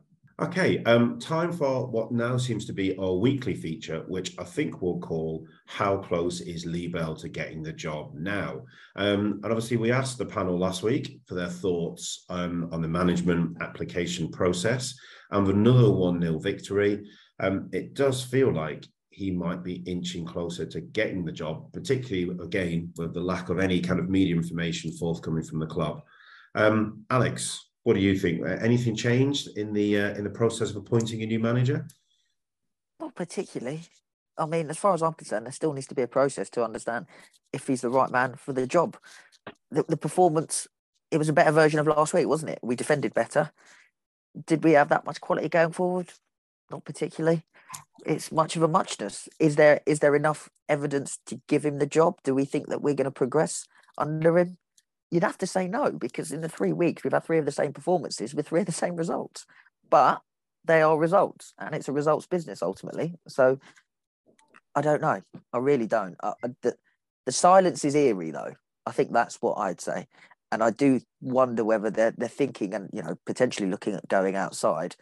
Okay, 0.44 0.84
um, 0.84 1.20
time 1.20 1.54
for 1.54 1.88
what 1.88 2.12
now 2.12 2.36
seems 2.36 2.66
to 2.66 2.74
be 2.74 2.98
our 2.98 3.14
weekly 3.14 3.54
feature, 3.54 4.04
which 4.10 4.38
I 4.38 4.44
think 4.44 4.82
we'll 4.82 5.00
call 5.00 5.48
"How 5.68 6.00
Close 6.00 6.42
Is 6.42 6.66
Lee 6.66 6.90
Bell 6.90 7.16
to 7.16 7.30
Getting 7.30 7.64
the 7.64 7.72
Job 7.72 8.14
Now?" 8.14 8.66
Um, 8.98 9.40
and 9.42 9.46
obviously, 9.46 9.78
we 9.78 9.94
asked 9.94 10.18
the 10.18 10.26
panel 10.26 10.60
last 10.60 10.84
week 10.84 11.22
for 11.28 11.36
their 11.36 11.48
thoughts 11.48 12.26
um, 12.28 12.68
on 12.74 12.82
the 12.82 12.90
management 12.90 13.56
application 13.62 14.30
process, 14.32 14.94
and 15.32 15.48
another 15.48 15.90
one 15.90 16.20
0 16.20 16.40
victory, 16.40 17.06
um, 17.40 17.70
it 17.72 17.94
does 17.94 18.22
feel 18.22 18.52
like 18.54 18.86
he 19.12 19.32
might 19.32 19.64
be 19.64 19.76
inching 19.86 20.26
closer 20.26 20.66
to 20.66 20.82
getting 20.82 21.24
the 21.24 21.32
job, 21.32 21.72
particularly 21.72 22.38
again 22.44 22.92
with 22.98 23.14
the 23.14 23.22
lack 23.22 23.48
of 23.48 23.60
any 23.60 23.80
kind 23.80 23.98
of 23.98 24.10
media 24.10 24.36
information 24.36 24.92
forthcoming 24.92 25.46
from 25.46 25.60
the 25.60 25.68
club. 25.68 26.02
Um, 26.54 27.06
Alex, 27.10 27.70
what 27.84 27.94
do 27.96 28.00
you 28.00 28.18
think? 28.18 28.42
Uh, 28.42 28.58
anything 28.62 28.96
changed 28.96 29.58
in 29.58 29.74
the 29.74 30.00
uh, 30.00 30.14
in 30.16 30.24
the 30.24 30.30
process 30.30 30.70
of 30.72 30.78
appointing 30.78 31.22
a 31.22 31.26
new 31.26 31.40
manager? 31.40 31.88
Not 33.00 33.16
particularly. 33.16 33.82
I 34.38 34.46
mean, 34.46 34.70
as 34.70 34.78
far 34.78 34.94
as 34.94 35.04
I'm 35.04 35.14
concerned, 35.14 35.46
there 35.46 35.54
still 35.54 35.74
needs 35.74 35.88
to 35.88 35.96
be 35.96 36.02
a 36.02 36.08
process 36.08 36.50
to 36.52 36.64
understand 36.64 37.06
if 37.52 37.68
he's 37.68 37.82
the 37.82 37.90
right 37.90 38.10
man 38.10 38.36
for 38.36 38.52
the 38.52 38.66
job. 38.66 38.98
The, 39.70 39.84
the 39.88 39.98
performance, 39.98 40.68
it 41.12 41.18
was 41.18 41.30
a 41.30 41.34
better 41.34 41.52
version 41.52 41.80
of 41.80 41.88
last 41.88 42.14
week, 42.14 42.28
wasn't 42.28 42.52
it? 42.52 42.60
We 42.64 42.76
defended 42.76 43.14
better. 43.14 43.52
Did 44.48 44.64
we 44.64 44.72
have 44.72 44.90
that 44.90 45.06
much 45.06 45.22
quality 45.22 45.50
going 45.50 45.72
forward? 45.72 46.10
Not 46.72 46.84
particularly 46.84 47.44
it's 48.06 48.32
much 48.32 48.56
of 48.56 48.64
a 48.64 48.68
muchness. 48.68 49.30
Is 49.40 49.56
there 49.56 49.82
is 49.86 50.00
there 50.00 50.16
enough 50.16 50.50
evidence 50.68 51.20
to 51.28 51.42
give 51.48 51.66
him 51.66 51.80
the 51.80 51.86
job? 51.86 52.20
Do 52.24 52.34
we 52.36 52.46
think 52.46 52.68
that 52.68 52.82
we're 52.82 52.96
going 52.96 53.06
to 53.06 53.12
progress 53.12 53.66
under 53.98 54.38
him? 54.38 54.58
You'd 55.14 55.24
have 55.24 55.38
to 55.38 55.48
say 55.48 55.68
no 55.68 55.92
because 55.92 56.32
in 56.32 56.42
the 56.42 56.50
three 56.50 56.74
weeks 56.74 57.04
we've 57.04 57.14
had 57.14 57.24
three 57.24 57.38
of 57.38 57.46
the 57.46 57.52
same 57.52 57.72
performances 57.72 58.34
with 58.34 58.48
three 58.48 58.62
of 58.62 58.66
the 58.66 58.72
same 58.72 58.96
results, 58.96 59.46
but 59.88 60.22
they 60.66 60.82
are 60.82 60.98
results 60.98 61.54
and 61.60 61.76
it's 61.76 61.88
a 61.88 61.92
results 61.92 62.26
business 62.26 62.64
ultimately. 62.64 63.14
So 63.28 63.60
I 64.74 64.82
don't 64.82 65.02
know. 65.02 65.22
I 65.54 65.58
really 65.60 65.86
don't. 65.86 66.16
I, 66.24 66.34
the, 66.64 66.76
the 67.28 67.32
silence 67.32 67.86
is 67.86 67.94
eerie, 67.94 68.32
though. 68.32 68.54
I 68.88 68.92
think 68.92 69.14
that's 69.14 69.40
what 69.40 69.60
I'd 69.60 69.82
say. 69.82 70.08
And 70.52 70.64
I 70.64 70.72
do 70.72 71.00
wonder 71.22 71.64
whether 71.64 71.92
they're 71.92 72.16
they're 72.18 72.28
thinking 72.28 72.74
and 72.74 72.90
you 72.92 73.04
know 73.04 73.16
potentially 73.28 73.70
looking 73.70 73.94
at 73.94 74.08
going 74.08 74.36
outside, 74.36 74.96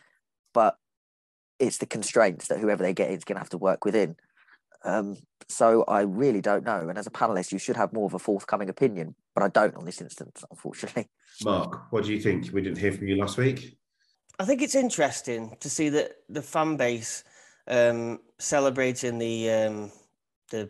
but 0.53 0.75
it's 1.57 1.77
the 1.77 1.85
constraints 1.85 2.49
that 2.49 2.59
whoever 2.59 2.83
they 2.83 2.93
get 2.93 3.11
in 3.11 3.17
is 3.17 3.23
going 3.23 3.35
to 3.37 3.41
have 3.41 3.49
to 3.51 3.57
work 3.57 3.85
within. 3.85 4.17
Um, 4.83 5.17
so 5.47 5.83
I 5.87 6.01
really 6.01 6.41
don't 6.41 6.63
know. 6.63 6.89
And 6.89 6.97
as 6.97 7.07
a 7.07 7.11
panelist, 7.11 7.51
you 7.51 7.59
should 7.59 7.75
have 7.75 7.93
more 7.93 8.05
of 8.05 8.13
a 8.13 8.19
forthcoming 8.19 8.69
opinion, 8.69 9.15
but 9.35 9.43
I 9.43 9.49
don't 9.49 9.75
on 9.75 9.85
this 9.85 10.01
instance, 10.01 10.43
unfortunately. 10.49 11.09
Mark, 11.43 11.91
what 11.91 12.05
do 12.05 12.13
you 12.13 12.19
think? 12.19 12.49
We 12.53 12.61
didn't 12.61 12.77
hear 12.77 12.91
from 12.91 13.07
you 13.07 13.17
last 13.17 13.37
week. 13.37 13.77
I 14.39 14.45
think 14.45 14.61
it's 14.61 14.75
interesting 14.75 15.55
to 15.59 15.69
see 15.69 15.89
that 15.89 16.13
the 16.29 16.41
fan 16.41 16.77
base 16.77 17.23
um, 17.67 18.19
celebrating 18.39 19.17
the 19.17 19.51
um, 19.51 19.91
the 20.49 20.69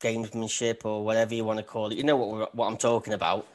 gamesmanship 0.00 0.84
or 0.84 1.04
whatever 1.04 1.34
you 1.34 1.44
want 1.44 1.58
to 1.58 1.64
call 1.64 1.90
it. 1.90 1.96
You 1.96 2.04
know 2.04 2.16
what 2.16 2.54
what 2.54 2.66
I'm 2.66 2.76
talking 2.76 3.12
about. 3.12 3.46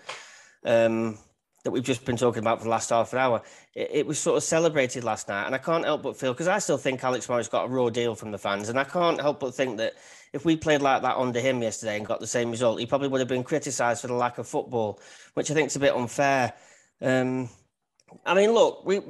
Um, 0.66 1.18
that 1.64 1.72
we've 1.72 1.84
just 1.84 2.06
been 2.06 2.18
talking 2.18 2.40
about 2.40 2.60
for 2.60 2.66
the 2.66 2.70
last 2.70 2.90
half 2.90 3.14
an 3.14 3.20
hour. 3.20 3.42
It, 3.76 3.90
it 3.92 4.08
was 4.08 4.20
sort 4.20 4.38
of 4.38 4.44
celebrated 4.44 5.04
last 5.04 5.28
night, 5.28 5.46
and 5.46 5.56
I 5.56 5.58
can't 5.58 5.86
help 5.86 6.04
but 6.04 6.18
feel 6.18 6.34
because 6.34 6.48
I 6.48 6.60
still 6.60 6.78
think 6.78 7.04
Alex 7.04 7.28
Morris 7.28 7.48
got 7.48 7.66
a 7.66 7.68
raw 7.68 7.90
deal 7.90 8.16
from 8.16 8.32
the 8.32 8.38
fans, 8.38 8.70
and 8.70 8.80
I 8.80 8.84
can't 8.84 9.20
help 9.20 9.40
but 9.40 9.54
think 9.54 9.78
that 9.78 9.94
if 10.34 10.46
we 10.46 10.56
played 10.56 10.82
like 10.82 11.02
that 11.02 11.18
under 11.18 11.40
him 11.40 11.62
yesterday 11.62 11.98
and 11.98 12.06
got 12.06 12.20
the 12.20 12.28
same 12.28 12.52
result, 12.52 12.80
he 12.80 12.86
probably 12.86 13.08
would 13.08 13.20
have 13.20 13.28
been 13.28 13.44
criticised 13.44 14.02
for 14.02 14.08
the 14.08 14.14
lack 14.14 14.38
of 14.38 14.48
football, 14.48 15.00
which 15.34 15.50
I 15.52 15.54
think 15.54 15.68
is 15.68 15.76
a 15.76 15.80
bit 15.80 15.96
unfair. 15.96 16.54
Um, 17.02 17.50
I 18.26 18.34
mean, 18.34 18.52
look, 18.52 18.86
we 18.86 19.02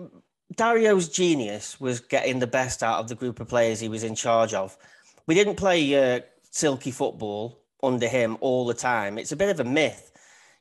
Dario's 0.56 1.10
genius 1.10 1.80
was 1.80 2.00
getting 2.00 2.40
the 2.40 2.48
best 2.48 2.82
out 2.82 3.00
of 3.00 3.08
the 3.08 3.16
group 3.16 3.40
of 3.40 3.48
players 3.48 3.80
he 3.80 3.90
was 3.90 4.04
in 4.04 4.16
charge 4.16 4.54
of. 4.54 4.78
We 5.28 5.36
didn't 5.36 5.56
play 5.56 6.16
uh, 6.16 6.22
silky 6.50 6.92
football 6.92 7.62
under 7.84 8.08
him 8.08 8.38
all 8.42 8.66
the 8.66 8.74
time. 8.74 9.18
It's 9.18 9.32
a 9.32 9.36
bit 9.36 9.50
of 9.50 9.60
a 9.60 9.64
myth. 9.64 10.12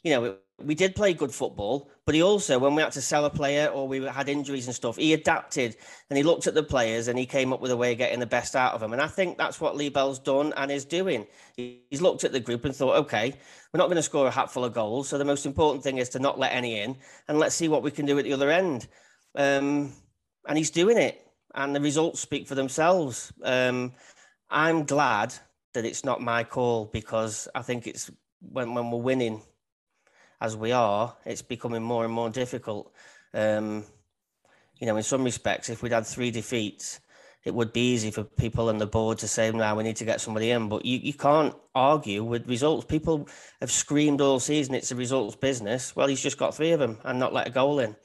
You 0.03 0.13
know, 0.13 0.37
we 0.61 0.75
did 0.75 0.97
play 0.97 1.15
good 1.15 1.33
football, 1.33 1.89
but 2.05 2.17
he 2.17 2.23
also, 2.23 2.59
when 2.59 2.75
we 2.75 2.83
had 2.83 2.91
to 2.93 3.01
sell 3.01 3.25
a 3.25 3.31
player 3.31 3.69
or 3.69 3.87
we 3.87 4.03
had 4.05 4.29
injuries 4.29 4.67
and 4.67 4.75
stuff, 4.75 4.97
he 4.97 5.13
adapted 5.13 5.77
and 6.11 6.17
he 6.17 6.25
looked 6.25 6.49
at 6.49 6.55
the 6.55 6.63
players 6.63 7.07
and 7.07 7.17
he 7.17 7.27
came 7.27 7.53
up 7.53 7.61
with 7.61 7.71
a 7.71 7.77
way 7.77 7.93
of 7.93 7.99
getting 7.99 8.19
the 8.19 8.27
best 8.27 8.57
out 8.57 8.75
of 8.75 8.81
them. 8.81 8.93
And 8.93 9.01
I 9.01 9.07
think 9.07 9.39
that's 9.39 9.61
what 9.61 9.77
Lee 9.77 9.89
Bell's 9.89 10.19
done 10.19 10.53
and 10.57 10.73
is 10.73 10.85
doing. 10.85 11.27
He's 11.57 12.03
looked 12.03 12.25
at 12.25 12.33
the 12.33 12.41
group 12.41 12.65
and 12.65 12.75
thought, 12.75 12.97
okay, 12.97 13.33
we're 13.73 13.79
not 13.79 13.87
going 13.87 13.97
to 13.97 14.03
score 14.03 14.27
a 14.27 14.33
hatful 14.33 14.65
of 14.65 14.75
goals. 14.75 15.09
So 15.09 15.17
the 15.17 15.25
most 15.25 15.47
important 15.47 15.85
thing 15.85 15.99
is 15.99 16.09
to 16.11 16.19
not 16.19 16.41
let 16.41 16.53
any 16.53 16.81
in 16.81 16.97
and 17.29 17.39
let's 17.39 17.55
see 17.55 17.69
what 17.69 17.85
we 17.85 17.93
can 17.93 18.05
do 18.05 18.19
at 18.19 18.25
the 18.25 18.33
other 18.33 18.51
end. 18.51 18.89
Um, 19.37 19.93
and 20.49 20.59
he's 20.59 20.71
doing 20.71 20.99
it. 20.99 21.25
And 21.55 21.75
the 21.75 21.81
results 21.81 22.21
speak 22.21 22.49
for 22.49 22.57
themselves. 22.57 23.33
Um, 23.45 23.93
I'm 24.51 24.85
glad 24.85 25.35
that 25.75 25.85
it's 25.85 26.05
not 26.05 26.21
my 26.21 26.43
call 26.43 26.87
because 26.87 27.47
I 27.55 27.63
think 27.63 27.87
it's 27.87 28.11
when, 28.41 28.75
when 28.75 28.91
we're 28.91 28.99
winning 28.99 29.43
as 30.41 30.57
we 30.57 30.73
are, 30.73 31.17
it's 31.25 31.43
becoming 31.43 31.83
more 31.83 32.05
and 32.05 32.13
more 32.13 32.31
difficult. 32.31 32.93
Um, 33.35 33.85
you 34.79 34.87
know, 34.87 34.97
in 34.97 35.03
some 35.03 35.25
respects, 35.25 35.69
if 35.69 35.83
we'd 35.83 35.93
had 35.93 36.07
three 36.07 36.31
defeats, 36.31 37.01
it 37.45 37.55
would 37.55 37.73
be 37.73 37.93
easy 37.93 38.11
for 38.11 38.25
people 38.25 38.69
on 38.69 38.79
the 38.79 38.87
board 38.87 39.19
to 39.19 39.29
say, 39.29 39.51
now 39.51 39.77
we 39.77 39.83
need 39.83 39.97
to 39.97 40.05
get 40.05 40.21
somebody 40.21 40.51
in. 40.51 40.69
But 40.69 40.85
you, 40.85 40.99
you 40.99 41.15
can't 41.15 41.55
argue 41.75 42.23
with 42.23 42.49
results. 42.49 42.85
People 42.85 43.29
have 43.61 43.71
screamed 43.71 44.21
all 44.21 44.41
season, 44.41 44.75
it's 44.75 44.93
a 44.93 44.97
results 44.97 45.37
business. 45.37 45.97
Well, 45.97 46.09
he's 46.09 46.23
just 46.23 46.39
got 46.39 46.55
three 46.55 46.73
of 46.73 46.81
them 46.81 46.99
and 47.05 47.19
not 47.19 47.33
let 47.33 47.49
a 47.49 47.51
goal 47.51 47.81
in. 47.81 47.97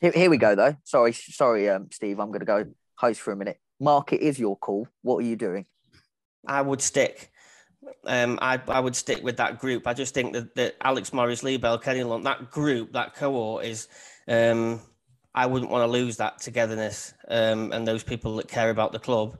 Here, 0.00 0.12
here 0.12 0.30
we 0.30 0.36
go, 0.36 0.54
though. 0.54 0.76
Sorry, 0.84 1.12
sorry, 1.12 1.68
um, 1.70 1.88
Steve. 1.90 2.20
I'm 2.20 2.28
going 2.28 2.40
to 2.40 2.46
go 2.46 2.66
host 2.96 3.20
for 3.20 3.32
a 3.32 3.36
minute. 3.36 3.58
Mark, 3.80 4.12
it 4.12 4.20
is 4.20 4.38
your 4.38 4.56
call. 4.56 4.88
What 5.02 5.18
are 5.18 5.26
you 5.26 5.36
doing? 5.36 5.66
I 6.46 6.62
would 6.62 6.80
stick 6.80 7.30
um, 8.06 8.38
I, 8.40 8.60
I 8.68 8.80
would 8.80 8.96
stick 8.96 9.22
with 9.22 9.36
that 9.38 9.58
group. 9.58 9.86
I 9.86 9.94
just 9.94 10.14
think 10.14 10.32
that, 10.32 10.54
that 10.54 10.76
Alex 10.82 11.12
Morris, 11.12 11.42
Lee 11.42 11.56
Bell, 11.56 11.78
Kenny 11.78 12.02
Lunt, 12.02 12.24
that 12.24 12.50
group, 12.50 12.92
that 12.92 13.14
cohort 13.14 13.64
is, 13.64 13.88
um, 14.28 14.80
I 15.34 15.46
wouldn't 15.46 15.70
want 15.70 15.82
to 15.82 15.90
lose 15.90 16.16
that 16.16 16.38
togetherness 16.38 17.14
um, 17.28 17.72
and 17.72 17.86
those 17.86 18.02
people 18.02 18.36
that 18.36 18.48
care 18.48 18.70
about 18.70 18.92
the 18.92 18.98
club. 18.98 19.38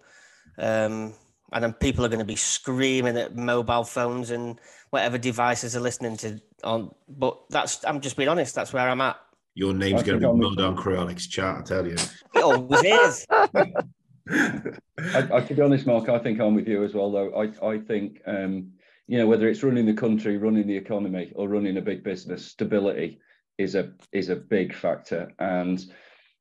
Um, 0.59 1.14
and 1.53 1.62
then 1.62 1.72
people 1.74 2.05
are 2.05 2.09
going 2.09 2.18
to 2.18 2.24
be 2.24 2.36
screaming 2.36 3.16
at 3.16 3.36
mobile 3.36 3.84
phones 3.84 4.30
and 4.30 4.61
whatever 4.90 5.16
devices 5.16 5.76
are 5.76 5.80
listening 5.80 6.16
to 6.18 6.40
on. 6.64 6.94
But 7.09 7.38
that's, 7.51 7.84
I'm 7.84 8.01
just 8.01 8.16
being 8.16 8.28
honest, 8.28 8.55
that's 8.55 8.72
where 8.72 8.88
I'm 8.88 9.01
at. 9.01 9.16
Your 9.55 9.72
name's 9.72 10.03
going 10.03 10.20
to 10.20 10.32
be 10.32 10.38
Mud 10.38 10.61
on 10.61 10.76
Crewe 10.76 10.99
Alex 10.99 11.26
chat, 11.26 11.59
I 11.59 11.62
tell 11.62 11.86
you. 11.86 11.97
It 12.34 12.42
always 12.42 12.82
is. 12.84 13.26
I, 14.28 15.28
I, 15.32 15.40
to 15.40 15.54
be 15.54 15.62
honest, 15.62 15.86
Mark, 15.86 16.08
I 16.08 16.18
think 16.18 16.40
I'm 16.40 16.54
with 16.54 16.68
you 16.68 16.84
as 16.84 16.94
well. 16.94 17.10
Though 17.12 17.34
I, 17.34 17.66
I 17.66 17.78
think 17.78 18.20
um, 18.26 18.72
you 19.06 19.18
know 19.18 19.26
whether 19.26 19.48
it's 19.48 19.62
running 19.62 19.86
the 19.86 19.94
country, 19.94 20.36
running 20.36 20.66
the 20.66 20.76
economy, 20.76 21.32
or 21.34 21.48
running 21.48 21.76
a 21.76 21.82
big 21.82 22.02
business, 22.02 22.46
stability 22.46 23.20
is 23.58 23.74
a 23.74 23.92
is 24.12 24.28
a 24.28 24.36
big 24.36 24.74
factor. 24.74 25.32
And 25.38 25.84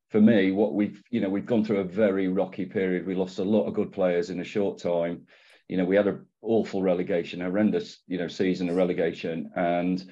for 0.10 0.22
me, 0.22 0.52
what 0.52 0.74
we've 0.74 1.02
you 1.10 1.22
know 1.22 1.30
we've 1.30 1.46
gone 1.46 1.64
through 1.64 1.80
a 1.80 1.86
very 1.86 2.28
rocky 2.28 2.66
period. 2.66 3.06
We 3.06 3.16
lost 3.16 3.40
a 3.40 3.44
lot 3.44 3.68
of 3.68 3.74
good 3.74 3.92
players 3.92 4.30
in 4.30 4.40
a 4.40 4.46
short 4.46 4.80
time. 4.80 5.28
You 5.68 5.78
know, 5.78 5.86
we 5.86 5.96
had 5.96 6.08
an 6.08 6.26
awful 6.42 6.82
relegation, 6.82 7.42
horrendous 7.42 8.00
you 8.08 8.18
know 8.18 8.28
season 8.28 8.70
of 8.70 8.76
relegation, 8.76 9.52
and 9.56 10.04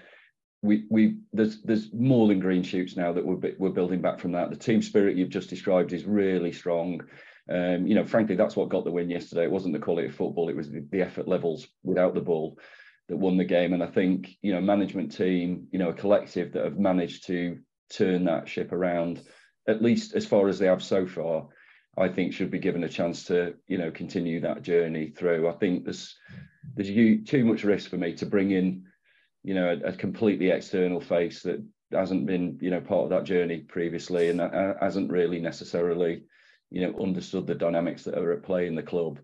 we 0.61 0.86
we 0.89 1.17
there's 1.34 1.61
there's 1.61 1.93
more 1.93 2.28
than 2.28 2.39
green 2.39 2.63
shoots 2.63 2.95
now 2.95 3.11
that 3.13 3.26
we're 3.26 3.53
we're 3.57 3.69
building 3.69 4.01
back 4.01 4.19
from 4.19 4.32
that. 4.32 4.49
The 4.49 4.55
team 4.55 4.82
spirit 4.82 5.17
you've 5.17 5.30
just 5.30 5.49
described 5.49 5.91
is 5.93 6.05
really 6.05 6.51
strong. 6.51 7.01
Um, 7.50 7.86
you 7.88 7.96
know, 7.96 8.06
frankly, 8.06 8.36
that's 8.36 8.56
what 8.56 8.70
got 8.70 8.86
the 8.86 8.91
win 8.91 9.10
yesterday. 9.10 9.44
It 9.44 9.52
wasn't 9.52 9.74
the 9.74 9.80
quality 9.80 10.08
of 10.08 10.16
football; 10.16 10.50
it 10.50 10.56
was 10.56 10.70
the, 10.72 11.02
effort 11.02 11.28
levels 11.28 11.68
without 11.84 12.14
the 12.14 12.22
ball 12.22 12.58
that 13.10 13.18
won 13.18 13.38
the 13.38 13.44
game. 13.44 13.74
And 13.74 13.84
I 13.84 13.88
think 13.88 14.38
you 14.41 14.54
know, 14.54 14.62
management 14.62 15.16
team, 15.16 15.68
you 15.72 15.80
know, 15.80 15.89
a 15.89 15.94
collective 15.94 16.54
that 16.54 16.64
have 16.64 16.80
managed 16.80 17.28
to 17.28 17.60
turn 17.89 18.26
that 18.26 18.48
ship 18.48 18.72
around, 18.72 19.22
at 19.68 19.82
least 19.82 20.16
as 20.16 20.26
far 20.26 20.48
as 20.48 20.60
they 20.60 20.68
have 20.68 20.84
so 20.84 21.06
far. 21.06 21.48
I 21.96 22.08
think 22.08 22.34
should 22.34 22.50
be 22.50 22.60
given 22.60 22.84
a 22.86 22.89
chance 22.89 23.26
to 23.26 23.54
you 23.68 23.78
know 23.78 23.91
continue 23.91 24.39
that 24.41 24.64
journey 24.64 25.10
through. 25.10 25.48
I 25.48 25.54
think 25.54 25.84
there's 25.84 26.16
there's 26.76 26.89
too 27.28 27.46
much 27.46 27.64
risk 27.64 27.89
for 27.89 27.98
me 27.98 28.14
to 28.14 28.26
bring 28.26 28.52
in 28.52 28.86
you 29.44 29.54
know 29.54 29.70
a, 29.70 29.89
a 29.89 29.94
completely 29.94 30.50
external 30.50 31.02
face 31.02 31.44
that 31.44 31.62
hasn't 31.91 32.26
been 32.26 32.58
you 32.62 32.72
know 32.72 32.82
part 32.82 33.04
of 33.04 33.10
that 33.10 33.26
journey 33.26 33.60
previously 33.60 34.30
and 34.30 34.39
that 34.39 34.78
hasn't 34.82 35.12
really 35.12 35.39
necessarily 35.39 36.24
you 36.74 36.82
know 36.82 36.99
understood 36.99 37.45
the 37.45 37.53
dynamics 37.53 38.03
that 38.03 38.17
are 38.17 38.34
at 38.34 38.43
play 38.43 38.65
in 38.67 38.76
the 38.76 38.84
club. 38.84 39.19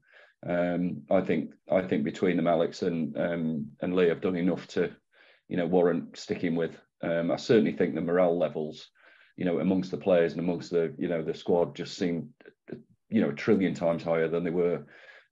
Um, 0.47 1.01
I 1.09 1.21
think 1.21 1.51
I 1.69 1.81
think 1.81 2.03
between 2.03 2.37
them, 2.37 2.47
Alex 2.47 2.83
and 2.83 3.17
um, 3.17 3.67
and 3.81 3.95
Lee 3.95 4.07
have 4.07 4.21
done 4.21 4.37
enough 4.37 4.67
to, 4.67 4.91
you 5.49 5.57
know, 5.57 5.65
warrant 5.65 6.15
sticking 6.15 6.55
with. 6.55 6.77
Um, 7.01 7.31
I 7.31 7.37
certainly 7.37 7.73
think 7.73 7.95
the 7.95 8.01
morale 8.01 8.37
levels, 8.37 8.89
you 9.35 9.45
know, 9.45 9.59
amongst 9.59 9.89
the 9.89 9.97
players 9.97 10.33
and 10.33 10.39
amongst 10.39 10.69
the 10.69 10.93
you 10.99 11.09
know 11.09 11.23
the 11.23 11.33
squad 11.33 11.75
just 11.75 11.97
seem, 11.97 12.29
you 13.09 13.19
know, 13.19 13.29
a 13.29 13.33
trillion 13.33 13.73
times 13.73 14.03
higher 14.03 14.29
than 14.29 14.43
they 14.43 14.51
were 14.51 14.85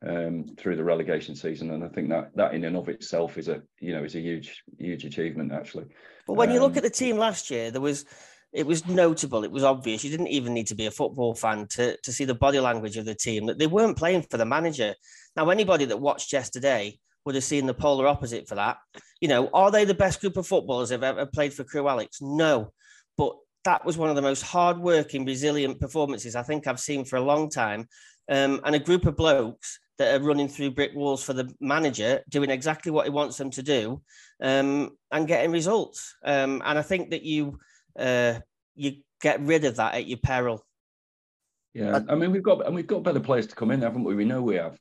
um, 0.05 0.47
through 0.57 0.75
the 0.75 0.83
relegation 0.83 1.35
season, 1.35 1.69
and 1.69 1.83
I 1.83 1.89
think 1.89 2.09
that 2.09 2.31
that 2.35 2.55
in 2.55 2.63
and 2.63 2.75
of 2.75 2.89
itself 2.89 3.37
is 3.37 3.47
a 3.47 3.61
you 3.79 3.93
know 3.93 4.03
is 4.03 4.15
a 4.15 4.21
huge 4.21 4.63
huge 4.79 5.05
achievement 5.05 5.53
actually. 5.53 5.85
But 6.25 6.33
when 6.33 6.51
you 6.51 6.61
look 6.61 6.71
um, 6.71 6.77
at 6.77 6.83
the 6.83 6.89
team 6.89 7.17
last 7.17 7.51
year, 7.51 7.69
there 7.69 7.79
was 7.79 8.05
it 8.53 8.65
was 8.65 8.87
notable. 8.87 9.43
It 9.43 9.51
was 9.51 9.63
obvious. 9.63 10.03
You 10.03 10.09
didn't 10.09 10.27
even 10.27 10.53
need 10.53 10.67
to 10.67 10.75
be 10.75 10.85
a 10.85 10.91
football 10.91 11.35
fan 11.35 11.67
to, 11.71 11.97
to 11.97 12.11
see 12.11 12.25
the 12.25 12.33
body 12.33 12.59
language 12.59 12.97
of 12.97 13.05
the 13.05 13.15
team 13.15 13.45
that 13.47 13.59
they 13.59 13.67
weren't 13.67 13.97
playing 13.97 14.23
for 14.23 14.37
the 14.37 14.45
manager. 14.45 14.95
Now, 15.35 15.49
anybody 15.49 15.85
that 15.85 15.99
watched 15.99 16.33
yesterday 16.33 16.97
would 17.25 17.35
have 17.35 17.43
seen 17.43 17.65
the 17.65 17.73
polar 17.73 18.07
opposite 18.07 18.47
for 18.47 18.55
that. 18.55 18.77
You 19.19 19.27
know, 19.27 19.49
are 19.53 19.69
they 19.69 19.83
the 19.83 19.93
best 19.93 20.21
group 20.21 20.37
of 20.37 20.47
footballers 20.47 20.89
they've 20.89 21.03
ever 21.03 21.25
played 21.25 21.53
for 21.53 21.65
Crewe 21.65 21.87
Alex? 21.87 22.21
No, 22.21 22.71
but 23.17 23.35
that 23.65 23.83
was 23.83 23.97
one 23.97 24.09
of 24.09 24.15
the 24.15 24.21
most 24.21 24.43
hardworking, 24.43 25.25
resilient 25.25 25.79
performances 25.79 26.35
I 26.35 26.43
think 26.43 26.67
I've 26.67 26.79
seen 26.79 27.03
for 27.03 27.17
a 27.17 27.21
long 27.21 27.49
time. 27.49 27.87
Um, 28.29 28.61
and 28.63 28.75
a 28.75 28.79
group 28.79 29.05
of 29.05 29.17
blokes 29.17 29.79
that 29.97 30.13
are 30.13 30.23
running 30.23 30.47
through 30.47 30.71
brick 30.71 30.91
walls 30.95 31.23
for 31.23 31.33
the 31.33 31.53
manager, 31.59 32.21
doing 32.29 32.49
exactly 32.49 32.91
what 32.91 33.05
he 33.05 33.09
wants 33.09 33.37
them 33.37 33.49
to 33.51 33.63
do, 33.63 34.01
um, 34.41 34.91
and 35.11 35.27
getting 35.27 35.51
results. 35.51 36.15
Um, 36.23 36.61
and 36.65 36.77
I 36.77 36.81
think 36.81 37.11
that 37.11 37.23
you 37.23 37.59
uh, 37.97 38.39
you 38.75 38.97
get 39.21 39.41
rid 39.41 39.65
of 39.65 39.77
that 39.77 39.95
at 39.95 40.07
your 40.07 40.19
peril. 40.19 40.63
Yeah, 41.73 41.99
I 42.09 42.15
mean 42.15 42.31
we've 42.31 42.43
got 42.43 42.65
and 42.65 42.73
we've 42.73 42.87
got 42.87 43.03
better 43.03 43.19
players 43.19 43.47
to 43.47 43.55
come 43.55 43.71
in, 43.71 43.81
haven't 43.81 44.03
we? 44.03 44.15
We 44.15 44.25
know 44.25 44.41
we 44.41 44.55
have. 44.55 44.79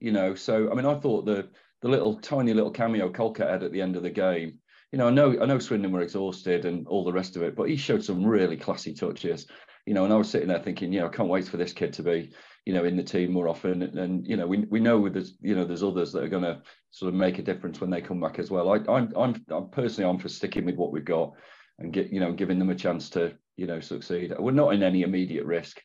You 0.00 0.12
know, 0.12 0.34
so 0.34 0.70
I 0.70 0.74
mean 0.74 0.86
I 0.86 0.94
thought 0.94 1.24
the 1.24 1.48
the 1.82 1.88
little 1.88 2.20
tiny 2.20 2.52
little 2.52 2.70
cameo 2.70 3.10
Colcat 3.10 3.50
had 3.50 3.62
at 3.62 3.72
the 3.72 3.82
end 3.82 3.96
of 3.96 4.02
the 4.02 4.10
game. 4.10 4.58
You 4.92 4.98
know, 4.98 5.08
I 5.08 5.10
know 5.10 5.40
I 5.40 5.46
know 5.46 5.58
Swindon 5.58 5.92
were 5.92 6.02
exhausted 6.02 6.64
and 6.64 6.86
all 6.86 7.04
the 7.04 7.12
rest 7.12 7.36
of 7.36 7.42
it, 7.42 7.56
but 7.56 7.68
he 7.68 7.76
showed 7.76 8.04
some 8.04 8.24
really 8.24 8.56
classy 8.56 8.94
touches. 8.94 9.46
You 9.86 9.94
know, 9.94 10.04
and 10.04 10.12
I 10.12 10.16
was 10.16 10.30
sitting 10.30 10.48
there 10.48 10.58
thinking, 10.58 10.92
yeah, 10.92 11.06
I 11.06 11.08
can't 11.08 11.28
wait 11.28 11.46
for 11.46 11.58
this 11.58 11.72
kid 11.72 11.92
to 11.94 12.02
be, 12.02 12.32
you 12.64 12.74
know, 12.74 12.84
in 12.84 12.96
the 12.96 13.04
team 13.04 13.32
more 13.32 13.48
often. 13.48 13.82
And, 13.82 13.98
and 13.98 14.26
you 14.26 14.36
know, 14.36 14.46
we 14.46 14.58
we 14.70 14.80
know 14.80 15.08
there's 15.08 15.36
you 15.40 15.54
know 15.54 15.64
there's 15.64 15.82
others 15.82 16.12
that 16.12 16.22
are 16.22 16.28
going 16.28 16.44
to 16.44 16.62
sort 16.90 17.08
of 17.08 17.18
make 17.18 17.38
a 17.38 17.42
difference 17.42 17.80
when 17.80 17.90
they 17.90 18.00
come 18.00 18.20
back 18.20 18.38
as 18.38 18.50
well. 18.50 18.72
I, 18.72 18.76
I'm 18.88 19.12
I'm 19.16 19.44
I'm 19.50 19.68
personally 19.70 20.08
I'm 20.08 20.18
for 20.18 20.28
sticking 20.28 20.64
with 20.64 20.76
what 20.76 20.92
we've 20.92 21.04
got 21.04 21.32
and 21.78 21.92
get 21.92 22.12
you 22.12 22.20
know 22.20 22.32
giving 22.32 22.58
them 22.58 22.70
a 22.70 22.74
chance 22.74 23.10
to 23.10 23.34
you 23.56 23.66
know 23.66 23.80
succeed. 23.80 24.34
We're 24.38 24.52
not 24.52 24.74
in 24.74 24.82
any 24.82 25.02
immediate 25.02 25.44
risk 25.44 25.82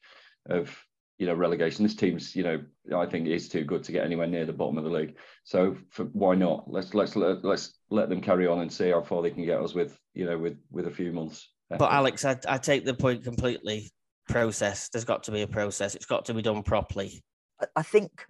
of 0.49 0.75
you 1.17 1.27
know 1.27 1.33
relegation. 1.33 1.83
This 1.83 1.95
team's 1.95 2.35
you 2.35 2.43
know 2.43 2.61
I 2.97 3.05
think 3.05 3.27
is 3.27 3.49
too 3.49 3.63
good 3.63 3.83
to 3.83 3.91
get 3.91 4.05
anywhere 4.05 4.27
near 4.27 4.45
the 4.45 4.53
bottom 4.53 4.77
of 4.77 4.83
the 4.83 4.89
league. 4.89 5.15
So 5.43 5.75
for, 5.89 6.05
why 6.05 6.35
not? 6.35 6.65
Let's 6.67 6.93
let's 6.93 7.15
let, 7.15 7.43
let's 7.43 7.77
let 7.89 8.09
them 8.09 8.21
carry 8.21 8.47
on 8.47 8.59
and 8.59 8.71
see 8.71 8.89
how 8.89 9.01
far 9.01 9.21
they 9.21 9.31
can 9.31 9.45
get 9.45 9.61
us 9.61 9.73
with 9.73 9.97
you 10.13 10.25
know 10.25 10.37
with 10.37 10.57
with 10.71 10.87
a 10.87 10.91
few 10.91 11.11
months. 11.11 11.49
But 11.69 11.91
Alex, 11.91 12.25
I, 12.25 12.37
I 12.49 12.57
take 12.57 12.85
the 12.85 12.93
point 12.93 13.23
completely. 13.23 13.91
Process. 14.27 14.87
There's 14.87 15.03
got 15.03 15.23
to 15.23 15.31
be 15.31 15.41
a 15.41 15.47
process. 15.47 15.93
It's 15.93 16.05
got 16.05 16.25
to 16.25 16.33
be 16.33 16.41
done 16.41 16.63
properly. 16.63 17.21
I 17.75 17.81
think 17.81 18.23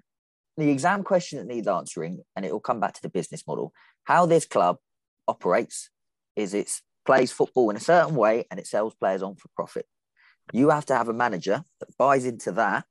the 0.57 0.70
exam 0.70 1.03
question 1.03 1.38
that 1.38 1.53
needs 1.53 1.68
answering, 1.68 2.22
and 2.36 2.45
it 2.45 2.51
will 2.51 2.59
come 2.59 2.80
back 2.80 2.93
to 2.93 3.01
the 3.01 3.09
business 3.09 3.45
model. 3.45 3.72
How 4.05 4.26
this 4.26 4.45
club 4.45 4.78
operates 5.28 5.89
is 6.36 6.53
it 6.53 6.82
plays 7.06 7.32
football 7.32 7.70
in 7.70 7.76
a 7.76 7.82
certain 7.82 8.16
way 8.16 8.45
and 8.49 8.60
it 8.60 8.68
sells 8.68 8.93
players 8.95 9.24
on 9.24 9.36
for 9.36 9.49
profit. 9.56 9.86
You 10.54 10.70
have 10.70 10.86
to 10.88 10.95
have 10.95 11.10
a 11.10 11.14
manager 11.14 11.64
that 11.80 11.97
buys 11.97 12.26
into 12.26 12.52
that, 12.54 12.86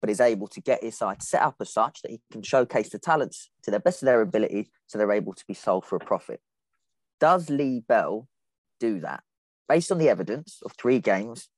but 0.00 0.10
is 0.10 0.20
able 0.20 0.48
to 0.48 0.60
get 0.60 0.82
his 0.82 0.96
side 0.96 1.22
set 1.22 1.42
up 1.42 1.56
as 1.60 1.72
such 1.72 2.02
that 2.02 2.10
he 2.10 2.20
can 2.32 2.42
showcase 2.42 2.90
the 2.90 2.98
talents 2.98 3.50
to 3.62 3.70
the 3.70 3.80
best 3.80 4.02
of 4.02 4.06
their 4.06 4.22
ability 4.22 4.70
so 4.86 4.98
they're 4.98 5.12
able 5.12 5.34
to 5.34 5.44
be 5.46 5.54
sold 5.54 5.84
for 5.84 5.96
a 5.96 6.00
profit. 6.00 6.40
Does 7.18 7.50
Lee 7.50 7.82
Bell 7.86 8.26
do 8.78 9.00
that? 9.00 9.22
Based 9.68 9.92
on 9.92 9.98
the 9.98 10.08
evidence 10.08 10.60
of 10.64 10.72
three 10.72 10.98
games, 10.98 11.48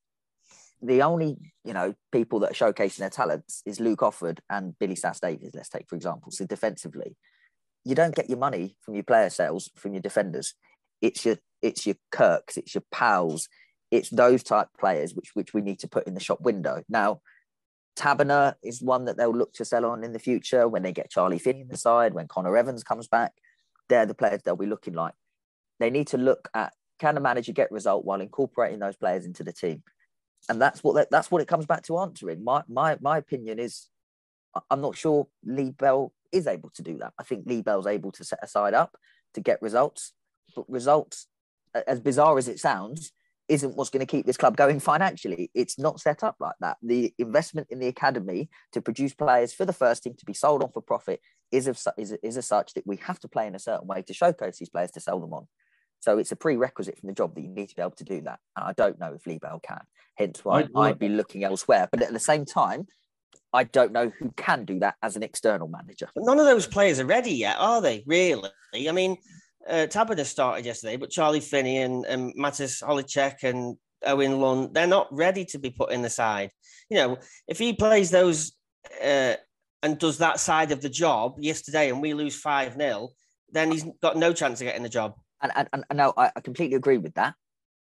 the 0.83 1.03
only 1.03 1.37
you 1.65 1.73
know 1.73 1.95
people 2.11 2.41
that 2.41 2.51
are 2.51 2.73
showcasing 2.73 2.99
their 2.99 3.09
talents 3.09 3.63
is 3.65 3.79
Luke 3.79 4.01
Offord 4.01 4.41
and 4.51 4.77
Billy 4.79 4.97
Sass 4.97 5.21
Davies. 5.21 5.53
Let's 5.55 5.69
take 5.69 5.89
for 5.89 5.95
example. 5.95 6.33
So 6.33 6.45
defensively, 6.45 7.17
you 7.85 7.95
don't 7.95 8.15
get 8.15 8.29
your 8.29 8.39
money 8.39 8.77
from 8.81 8.95
your 8.95 9.05
player 9.05 9.31
sales 9.31 9.71
from 9.77 9.95
your 9.95 10.03
defenders. 10.03 10.55
It's 11.03 11.27
your 11.27 11.37
it's 11.61 11.87
your 11.87 11.97
Kirks, 12.11 12.57
it's 12.57 12.75
your 12.75 12.85
pals, 12.91 13.49
it's 13.91 14.09
those 14.09 14.43
type 14.43 14.69
players 14.79 15.15
which 15.15 15.33
which 15.35 15.53
we 15.53 15.61
need 15.61 15.81
to 15.81 15.89
put 15.89 16.07
in 16.07 16.15
the 16.15 16.21
shop 16.21 16.41
window. 16.41 16.83
Now, 16.89 17.21
Tabiner 17.97 18.55
is 18.63 18.81
one 18.81 19.05
that 19.05 19.17
they'll 19.19 19.37
look 19.37 19.53
to 19.55 19.65
sell 19.65 19.85
on 19.85 20.03
in 20.03 20.13
the 20.13 20.19
future 20.19 20.67
when 20.67 20.83
they 20.83 20.93
get 20.93 21.11
Charlie 21.11 21.39
Finney 21.39 21.61
in 21.61 21.69
the 21.69 21.77
side, 21.77 22.15
when 22.15 22.29
Connor 22.29 22.57
Evans 22.57 22.83
comes 22.83 23.07
back. 23.07 23.33
They're 23.89 24.07
the 24.07 24.15
players 24.15 24.41
they'll 24.43 24.57
be 24.57 24.67
looking 24.67 24.95
like. 24.95 25.15
They 25.79 25.91
need 25.91 26.07
to 26.09 26.19
look 26.19 26.49
at 26.55 26.73
can 26.99 27.17
the 27.17 27.21
manager 27.21 27.53
get 27.53 27.73
result 27.73 28.05
while 28.05 28.21
incorporating 28.21 28.79
those 28.79 28.97
players 28.97 29.27
into 29.27 29.43
the 29.43 29.53
team, 29.53 29.83
and 30.49 30.63
that's 30.63 30.83
what 30.83 31.11
that's 31.11 31.31
what 31.31 31.43
it 31.43 31.49
comes 31.49 31.67
back 31.67 31.83
to 31.85 31.99
answering. 31.99 32.45
My 32.45 32.63
my 32.69 32.97
my 33.01 33.19
opinion 33.19 33.59
is, 33.59 33.89
I'm 34.71 34.81
not 34.81 34.97
sure 34.97 35.27
Lee 35.45 35.73
Bell 35.73 36.13
is 36.31 36.47
able 36.47 36.71
to 36.71 36.83
do 36.83 36.99
that. 36.99 37.13
I 37.19 37.25
think 37.25 37.45
Lee 37.47 37.61
Bell's 37.61 37.87
able 37.87 38.13
to 38.13 38.25
set 38.25 38.39
a 38.43 38.49
side 38.49 38.73
up 38.73 38.97
to 39.35 39.41
get 39.41 39.61
results, 39.61 40.13
but 40.55 40.69
results, 40.69 41.27
as 41.87 42.01
bizarre 42.01 42.39
as 42.39 42.49
it 42.49 42.61
sounds, 42.61 43.13
isn't 43.49 43.77
what's 43.77 43.91
going 43.91 44.05
to 44.05 44.11
keep 44.11 44.25
this 44.25 44.37
club 44.37 44.57
going 44.57 44.81
financially. 44.81 45.51
It's 45.55 45.79
not 45.79 46.01
set 46.01 46.23
up 46.23 46.37
like 46.41 46.55
that. 46.61 46.79
The 46.83 47.13
investment 47.19 47.69
in 47.71 47.81
the 47.81 47.89
academy 47.89 48.49
to 48.73 48.81
produce 48.81 49.15
players 49.15 49.53
for 49.53 49.65
the 49.65 49.73
first 49.73 50.05
team 50.05 50.15
to 50.19 50.25
be 50.25 50.33
sold 50.33 50.63
on 50.63 50.71
for 50.71 50.81
profit 50.81 51.21
is 51.51 51.67
of 51.67 51.79
is, 51.99 52.13
is 52.23 52.37
as 52.37 52.47
such 52.47 52.73
that 52.75 52.87
we 52.87 52.97
have 52.99 53.21
to 53.21 53.29
play 53.29 53.47
in 53.47 53.55
a 53.55 53.59
certain 53.59 53.87
way 53.87 54.03
to 54.03 54.15
showcase 54.15 54.59
these 54.59 54.71
players 54.71 54.91
to 54.93 55.01
sell 55.01 55.21
them 55.21 55.35
on. 55.35 55.47
So 56.01 56.19
it's 56.19 56.33
a 56.33 56.37
prerequisite 56.37 56.99
from 56.99 57.09
the 57.09 57.15
job 57.15 57.35
that 57.35 57.43
you 57.43 57.49
need 57.49 57.69
to 57.69 57.77
be 57.77 57.83
able 57.83 57.93
to 57.93 58.05
do 58.05 58.23
that. 58.23 58.41
And 58.57 58.67
I 58.67 58.73
don't 58.73 58.99
know 58.99 59.13
if 59.15 59.27
Lee 59.27 59.39
Bell 59.39 59.61
can. 59.63 59.83
Hence 60.17 60.45
why 60.45 60.61
I'd, 60.61 60.71
I'd 60.75 60.99
be 60.99 61.09
looking 61.09 61.45
elsewhere. 61.45 61.89
But 61.91 62.03
at 62.03 62.13
the 62.13 62.19
same 62.19 62.45
time, 62.45 62.87
I 63.53 63.65
don't 63.65 63.93
know 63.93 64.11
who 64.19 64.33
can 64.37 64.65
do 64.65 64.81
that 64.81 64.97
as 65.03 65.15
an 65.15 65.23
external 65.23 65.69
manager. 65.69 66.09
But 66.15 66.25
none 66.25 66.41
of 66.41 66.47
those 66.47 66.67
players 66.67 66.99
are 66.99 67.07
ready 67.07 67.33
yet, 67.33 67.57
are 67.59 67.81
they? 67.81 68.03
Really? 68.07 68.51
I 68.75 68.93
mean, 68.93 69.17
uh, 69.69 69.87
Tabiner 69.89 70.25
started 70.25 70.67
yesterday, 70.67 70.97
but 70.97 71.11
Charlie 71.11 71.41
Finney 71.41 71.79
and, 71.79 72.05
and 72.07 72.35
Mattis 72.35 72.83
Holicek 72.83 73.43
and 73.43 73.77
Owen 74.05 74.41
Lunt, 74.41 74.75
they're 74.75 74.87
not 74.87 75.09
ready 75.11 75.45
to 75.47 75.59
be 75.59 75.71
put 75.71 75.93
in 75.93 76.03
the 76.03 76.11
side. 76.11 76.51
You 76.91 76.97
know, 76.99 77.19
if 77.47 77.59
he 77.59 77.73
plays 77.73 78.11
those 78.11 78.53
uh, 79.03 79.35
and 79.83 79.99
does 79.99 80.19
that 80.19 80.41
side 80.41 80.73
of 80.73 80.81
the 80.81 80.89
job 80.89 81.37
yesterday 81.39 81.91
and 81.91 82.01
we 82.01 82.15
lose 82.15 82.37
5 82.37 82.75
0, 82.75 83.09
then 83.51 83.71
he's 83.71 83.85
got 84.01 84.17
no 84.17 84.33
chance 84.33 84.61
of 84.61 84.67
getting 84.67 84.83
the 84.83 84.89
job. 84.89 85.15
And, 85.41 85.53
and, 85.55 85.69
and, 85.73 85.97
no, 85.97 86.13
I, 86.17 86.31
I 86.35 86.41
completely 86.41 86.77
agree 86.77 86.99
with 86.99 87.15
that. 87.15 87.35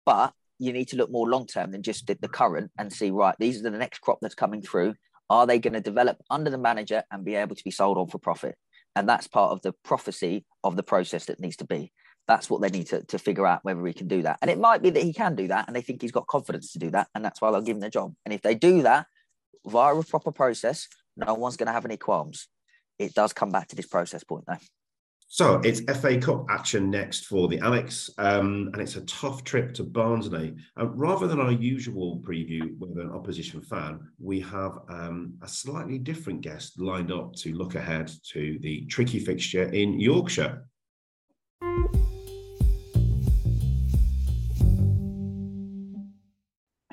But 0.07 0.33
you 0.59 0.73
need 0.73 0.89
to 0.89 0.97
look 0.97 1.11
more 1.11 1.29
long 1.29 1.47
term 1.47 1.71
than 1.73 1.83
just 1.83 2.07
the 2.07 2.29
current 2.29 2.71
and 2.79 2.93
see, 2.93 3.11
right, 3.11 3.35
these 3.39 3.61
are 3.61 3.71
the 3.71 3.71
next 3.71 4.01
crop 4.01 4.19
that's 4.21 4.35
coming 4.35 4.62
through. 4.62 4.95
Are 5.31 5.47
they 5.47 5.59
going 5.59 5.75
to 5.75 5.81
develop 5.81 6.19
under 6.31 6.51
the 6.51 6.59
manager 6.59 7.03
and 7.11 7.25
be 7.25 7.35
able 7.35 7.57
to 7.57 7.65
be 7.65 7.71
sold 7.71 7.99
on 7.99 8.09
for 8.09 8.19
profit? 8.19 8.57
And 8.97 9.09
that's 9.09 9.26
part 9.26 9.53
of 9.53 9.62
the 9.62 9.72
prophecy 9.84 10.45
of 10.62 10.76
the 10.76 10.82
process 10.82 11.26
that 11.26 11.40
needs 11.40 11.57
to 11.57 11.64
be. 11.64 11.92
That's 12.26 12.49
what 12.49 12.62
they 12.62 12.70
need 12.70 12.86
to, 12.88 13.05
to 13.05 13.18
figure 13.18 13.47
out 13.47 13.64
whether 13.64 13.84
he 13.86 13.92
can 13.92 14.09
do 14.09 14.22
that. 14.22 14.38
And 14.40 14.51
it 14.51 14.59
might 14.59 14.82
be 14.82 14.90
that 14.90 15.03
he 15.03 15.12
can 15.12 15.34
do 15.34 15.49
that 15.49 15.66
and 15.66 15.76
they 15.76 15.82
think 15.82 16.01
he's 16.01 16.12
got 16.12 16.26
confidence 16.26 16.72
to 16.72 16.78
do 16.78 16.90
that. 16.90 17.09
And 17.14 17.24
that's 17.24 17.40
why 17.40 17.51
they'll 17.51 17.61
give 17.61 17.76
him 17.76 17.80
the 17.80 17.90
job. 17.90 18.14
And 18.24 18.32
if 18.32 18.42
they 18.42 18.55
do 18.55 18.82
that 18.82 19.07
via 19.66 19.95
a 19.95 20.03
proper 20.03 20.32
process, 20.32 20.88
no 21.16 21.34
one's 21.34 21.57
going 21.57 21.66
to 21.66 21.72
have 21.72 21.84
any 21.84 21.97
qualms. 21.97 22.49
It 22.99 23.14
does 23.14 23.32
come 23.32 23.51
back 23.51 23.68
to 23.68 23.76
this 23.76 23.86
process 23.86 24.24
point 24.24 24.45
though. 24.47 24.57
So 25.35 25.61
it's 25.64 25.80
FA 25.99 26.16
Cup 26.16 26.47
action 26.49 26.91
next 26.91 27.26
for 27.26 27.49
the 27.49 27.59
Alex, 27.59 28.09
um, 28.18 28.70
and 28.72 28.80
it's 28.80 28.95
a 28.95 29.01
tough 29.01 29.43
trip 29.43 29.74
to 29.74 29.82
Barnsley. 29.82 30.55
Uh, 30.78 30.87
rather 30.91 31.26
than 31.26 31.41
our 31.41 31.51
usual 31.51 32.22
preview 32.24 32.78
with 32.78 32.97
an 32.99 33.11
opposition 33.11 33.61
fan, 33.61 33.99
we 34.20 34.39
have 34.39 34.78
um, 34.89 35.35
a 35.43 35.49
slightly 35.49 35.99
different 35.99 36.41
guest 36.41 36.80
lined 36.80 37.11
up 37.11 37.35
to 37.35 37.53
look 37.53 37.74
ahead 37.74 38.12
to 38.30 38.61
the 38.61 38.87
tricky 38.87 39.18
fixture 39.18 39.64
in 39.64 39.99
Yorkshire. 39.99 40.68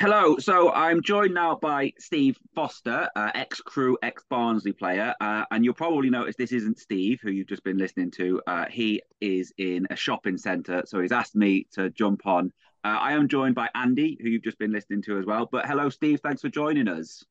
Hello, 0.02 0.36
so 0.40 0.72
I'm 0.72 1.00
joined 1.04 1.36
now 1.36 1.60
by 1.62 1.94
Steve 2.00 2.36
Foster, 2.56 3.08
uh, 3.16 3.30
ex 3.36 3.62
Crewe, 3.62 4.00
ex 4.02 4.24
Barnsley 4.32 4.72
player, 4.72 5.14
uh, 5.22 5.46
and 5.52 5.64
you'll 5.64 5.76
probably 5.76 6.10
notice 6.10 6.36
this 6.36 6.52
isn't 6.52 6.80
Steve, 6.80 7.20
who 7.22 7.30
you've 7.30 7.46
just 7.46 7.64
been 7.64 7.78
listening 7.78 8.10
to. 8.18 8.42
Uh, 8.48 8.66
he 8.66 9.04
is 9.22 9.54
in 9.60 9.86
a 9.92 9.96
shopping 9.96 10.40
centre, 10.40 10.82
so 10.88 11.00
he's 11.00 11.12
asked 11.12 11.36
me 11.36 11.68
to 11.74 11.92
jump 11.92 12.26
on. 12.26 12.52
Uh, 12.84 12.98
I 13.00 13.12
am 13.12 13.28
joined 13.28 13.54
by 13.54 13.70
Andy, 13.76 14.18
who 14.20 14.30
you've 14.30 14.42
just 14.42 14.58
been 14.58 14.72
listening 14.72 15.04
to 15.04 15.20
as 15.20 15.28
well. 15.28 15.48
But 15.52 15.68
hello, 15.68 15.88
Steve, 15.92 16.20
thanks 16.24 16.42
for 16.42 16.50
joining 16.50 16.88
us. 16.88 17.24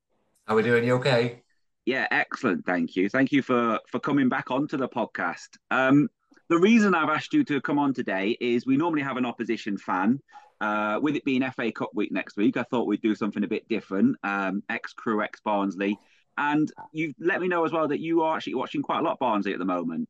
How 0.46 0.54
are 0.54 0.58
we 0.58 0.62
doing? 0.62 0.84
You 0.84 0.94
okay? 0.94 1.42
Yeah, 1.86 2.06
excellent. 2.12 2.64
Thank 2.66 2.94
you. 2.94 3.08
Thank 3.08 3.32
you 3.32 3.42
for 3.42 3.80
for 3.88 3.98
coming 3.98 4.28
back 4.28 4.52
onto 4.52 4.76
the 4.76 4.88
podcast. 4.88 5.48
Um, 5.72 6.08
the 6.48 6.58
reason 6.58 6.94
I've 6.94 7.10
asked 7.10 7.34
you 7.34 7.42
to 7.46 7.60
come 7.60 7.80
on 7.80 7.94
today 7.94 8.36
is 8.40 8.64
we 8.64 8.76
normally 8.76 9.02
have 9.02 9.16
an 9.16 9.26
opposition 9.26 9.76
fan 9.76 10.20
uh, 10.61 10.98
with 11.02 11.16
it 11.16 11.24
being 11.24 11.48
FA 11.50 11.72
Cup 11.72 11.90
week 11.94 12.12
next 12.12 12.36
week, 12.36 12.56
I 12.56 12.62
thought 12.64 12.86
we'd 12.86 13.02
do 13.02 13.14
something 13.14 13.44
a 13.44 13.48
bit 13.48 13.68
different. 13.68 14.16
Um, 14.22 14.62
ex 14.68 14.92
Crewe, 14.92 15.22
ex 15.22 15.40
Barnsley, 15.40 15.98
and 16.36 16.70
you 16.92 17.14
let 17.18 17.40
me 17.40 17.48
know 17.48 17.64
as 17.64 17.72
well 17.72 17.88
that 17.88 18.00
you 18.00 18.22
are 18.22 18.36
actually 18.36 18.54
watching 18.54 18.82
quite 18.82 19.00
a 19.00 19.02
lot 19.02 19.12
of 19.12 19.18
Barnsley 19.18 19.52
at 19.52 19.58
the 19.58 19.64
moment. 19.64 20.08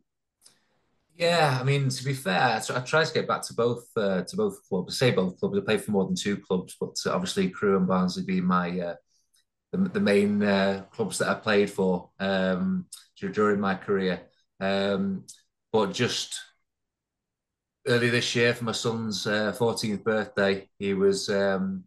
Yeah, 1.17 1.59
I 1.61 1.65
mean 1.65 1.91
to 1.91 2.05
be 2.05 2.15
fair, 2.15 2.63
I 2.75 2.81
try 2.81 3.05
to 3.05 3.15
get 3.15 3.29
back 3.29 3.43
to 3.43 3.55
both 3.55 3.87
uh, 3.97 4.23
to 4.23 4.37
both 4.37 4.67
clubs. 4.69 4.97
I 5.03 5.07
say 5.07 5.15
both 5.15 5.39
clubs. 5.39 5.59
I 5.59 5.61
play 5.61 5.79
for 5.79 5.91
more 5.91 6.07
than 6.07 6.15
two 6.15 6.39
clubs, 6.39 6.77
but 6.81 6.97
obviously 7.07 7.51
Crewe 7.51 7.77
and 7.77 7.87
Barnsley 7.87 8.25
being 8.25 8.47
my 8.47 8.81
uh, 8.81 8.95
the, 9.73 9.79
the 9.89 10.01
main 10.01 10.43
uh, 10.43 10.85
clubs 10.91 11.19
that 11.19 11.29
I 11.29 11.35
played 11.35 11.71
for 11.71 12.11
um, 12.19 12.87
during 13.17 13.61
my 13.61 13.75
career. 13.75 14.23
Um, 14.61 15.27
but 15.73 15.93
just 15.93 16.41
early 17.87 18.11
this 18.11 18.35
year 18.35 18.55
for 18.55 18.65
my 18.65 18.73
son's 18.73 19.27
uh, 19.27 19.55
14th 19.59 20.05
birthday. 20.05 20.69
He 20.79 20.95
was 20.95 21.29
um, 21.29 21.85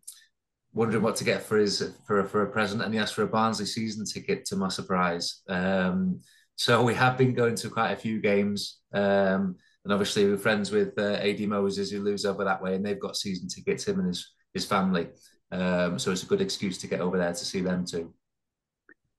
wondering 0.73 1.03
what 1.03 1.15
to 1.17 1.23
get 1.23 1.43
for 1.43 1.57
his 1.57 1.95
for 2.05 2.23
for 2.25 2.43
a 2.43 2.51
present, 2.51 2.81
and 2.81 2.93
he 2.93 2.99
asked 2.99 3.13
for 3.13 3.23
a 3.23 3.27
Barnsley 3.27 3.65
season 3.65 4.05
ticket. 4.05 4.45
To 4.45 4.55
my 4.55 4.69
surprise, 4.69 5.41
um, 5.49 6.19
so 6.55 6.83
we 6.83 6.93
have 6.95 7.17
been 7.17 7.33
going 7.33 7.55
to 7.55 7.69
quite 7.69 7.91
a 7.91 7.97
few 7.97 8.21
games, 8.21 8.79
um, 8.93 9.55
and 9.83 9.93
obviously 9.93 10.25
we're 10.25 10.37
friends 10.37 10.71
with 10.71 10.97
uh, 10.97 11.13
Ad 11.15 11.39
Moses 11.41 11.91
who 11.91 12.03
lives 12.03 12.25
over 12.25 12.43
that 12.43 12.61
way, 12.61 12.75
and 12.75 12.85
they've 12.85 12.99
got 12.99 13.15
season 13.15 13.47
tickets. 13.47 13.87
Him 13.87 13.99
and 13.99 14.07
his 14.07 14.33
his 14.53 14.65
family. 14.65 15.07
Um, 15.51 15.99
so 15.99 16.11
it's 16.11 16.23
a 16.23 16.27
good 16.27 16.41
excuse 16.41 16.79
to 16.79 16.87
get 16.87 16.99
over 16.99 17.17
there 17.17 17.33
to 17.33 17.45
see 17.45 17.61
them 17.61 17.85
too. 17.85 18.13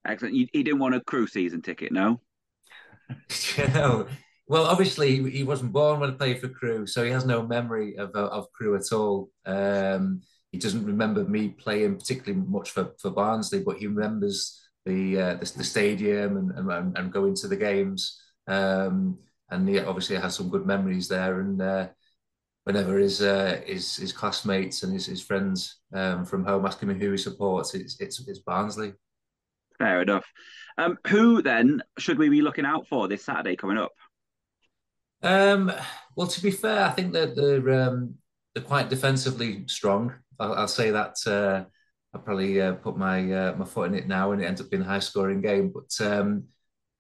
Excellent. 0.07 0.35
He 0.35 0.63
didn't 0.63 0.81
want 0.81 0.95
a 0.95 1.01
Crewe 1.01 1.27
season 1.27 1.63
ticket, 1.63 1.93
no? 1.93 2.21
you 3.57 3.69
know, 3.69 4.07
well, 4.47 4.67
obviously 4.67 5.31
he 5.31 5.43
wasn't 5.43 5.73
born 5.73 6.01
when 6.01 6.11
I 6.11 6.15
played 6.15 6.41
for 6.41 6.49
Crewe, 6.49 6.87
so 6.87 7.03
he 7.05 7.11
has 7.11 7.25
no 7.25 7.47
memory 7.47 7.97
of 7.97 8.15
uh, 8.15 8.29
of 8.29 8.53
Crewe 8.53 8.77
at 8.77 8.93
all. 8.93 9.31
Um, 9.47 10.23
he 10.53 10.59
doesn't 10.59 10.85
remember 10.85 11.25
me 11.25 11.49
playing 11.49 11.97
particularly 11.97 12.47
much 12.47 12.71
for, 12.71 12.93
for 13.01 13.11
Barnsley, 13.11 13.63
but 13.65 13.79
he 13.79 13.87
remembers 13.87 14.61
the 14.85 15.21
uh, 15.21 15.35
the, 15.35 15.53
the, 15.57 15.65
stadium 15.65 16.37
and, 16.37 16.71
and, 16.71 16.97
and 16.97 17.13
going 17.13 17.35
to 17.37 17.49
the 17.49 17.57
games. 17.57 18.21
Um, 18.47 19.19
and 19.51 19.69
he 19.69 19.79
obviously 19.81 20.17
has 20.17 20.37
some 20.37 20.51
good 20.51 20.67
memories 20.67 21.09
there. 21.09 21.41
And 21.41 21.61
uh, 21.61 21.89
whenever 22.65 22.99
his, 22.99 23.23
uh, 23.23 23.63
his 23.67 23.97
his 23.97 24.13
classmates 24.13 24.83
and 24.83 24.93
his, 24.93 25.07
his 25.07 25.23
friends 25.23 25.81
um, 25.95 26.25
from 26.25 26.45
home 26.45 26.67
ask 26.67 26.81
him 26.81 26.91
who 27.01 27.13
he 27.13 27.17
supports, 27.17 27.75
it's 27.75 27.99
it's, 28.01 28.29
it's 28.29 28.41
Barnsley. 28.41 28.93
Fair 29.79 30.03
enough. 30.03 30.27
Um, 30.77 30.99
who 31.07 31.41
then 31.41 31.83
should 31.99 32.19
we 32.19 32.29
be 32.29 32.43
looking 32.43 32.67
out 32.67 32.87
for 32.89 33.09
this 33.09 33.25
Saturday 33.25 33.57
coming 33.57 33.79
up? 33.79 33.93
Um, 35.25 35.73
well, 36.15 36.27
to 36.29 36.43
be 36.43 36.51
fair, 36.51 36.85
I 36.85 36.91
think 36.91 37.13
that 37.15 37.35
they're 37.35 37.89
um, 37.89 38.15
they're 38.55 38.63
quite 38.63 38.91
defensively 38.91 39.65
strong. 39.67 40.15
I'll, 40.39 40.55
I'll 40.55 40.69
say 40.69 40.91
that 40.91 41.17
uh, 41.27 41.65
I 42.15 42.19
probably 42.19 42.61
uh, 42.61 42.75
put 42.75 42.97
my 42.97 43.33
uh, 43.33 43.55
my 43.57 43.65
foot 43.65 43.89
in 43.89 43.95
it 43.95 44.07
now, 44.07 44.33
and 44.33 44.43
it 44.43 44.45
ends 44.45 44.61
up 44.61 44.71
being 44.71 44.83
a 44.83 44.87
high 44.87 44.99
scoring 45.01 45.41
game. 45.41 45.73
But 45.75 46.07
um, 46.07 46.45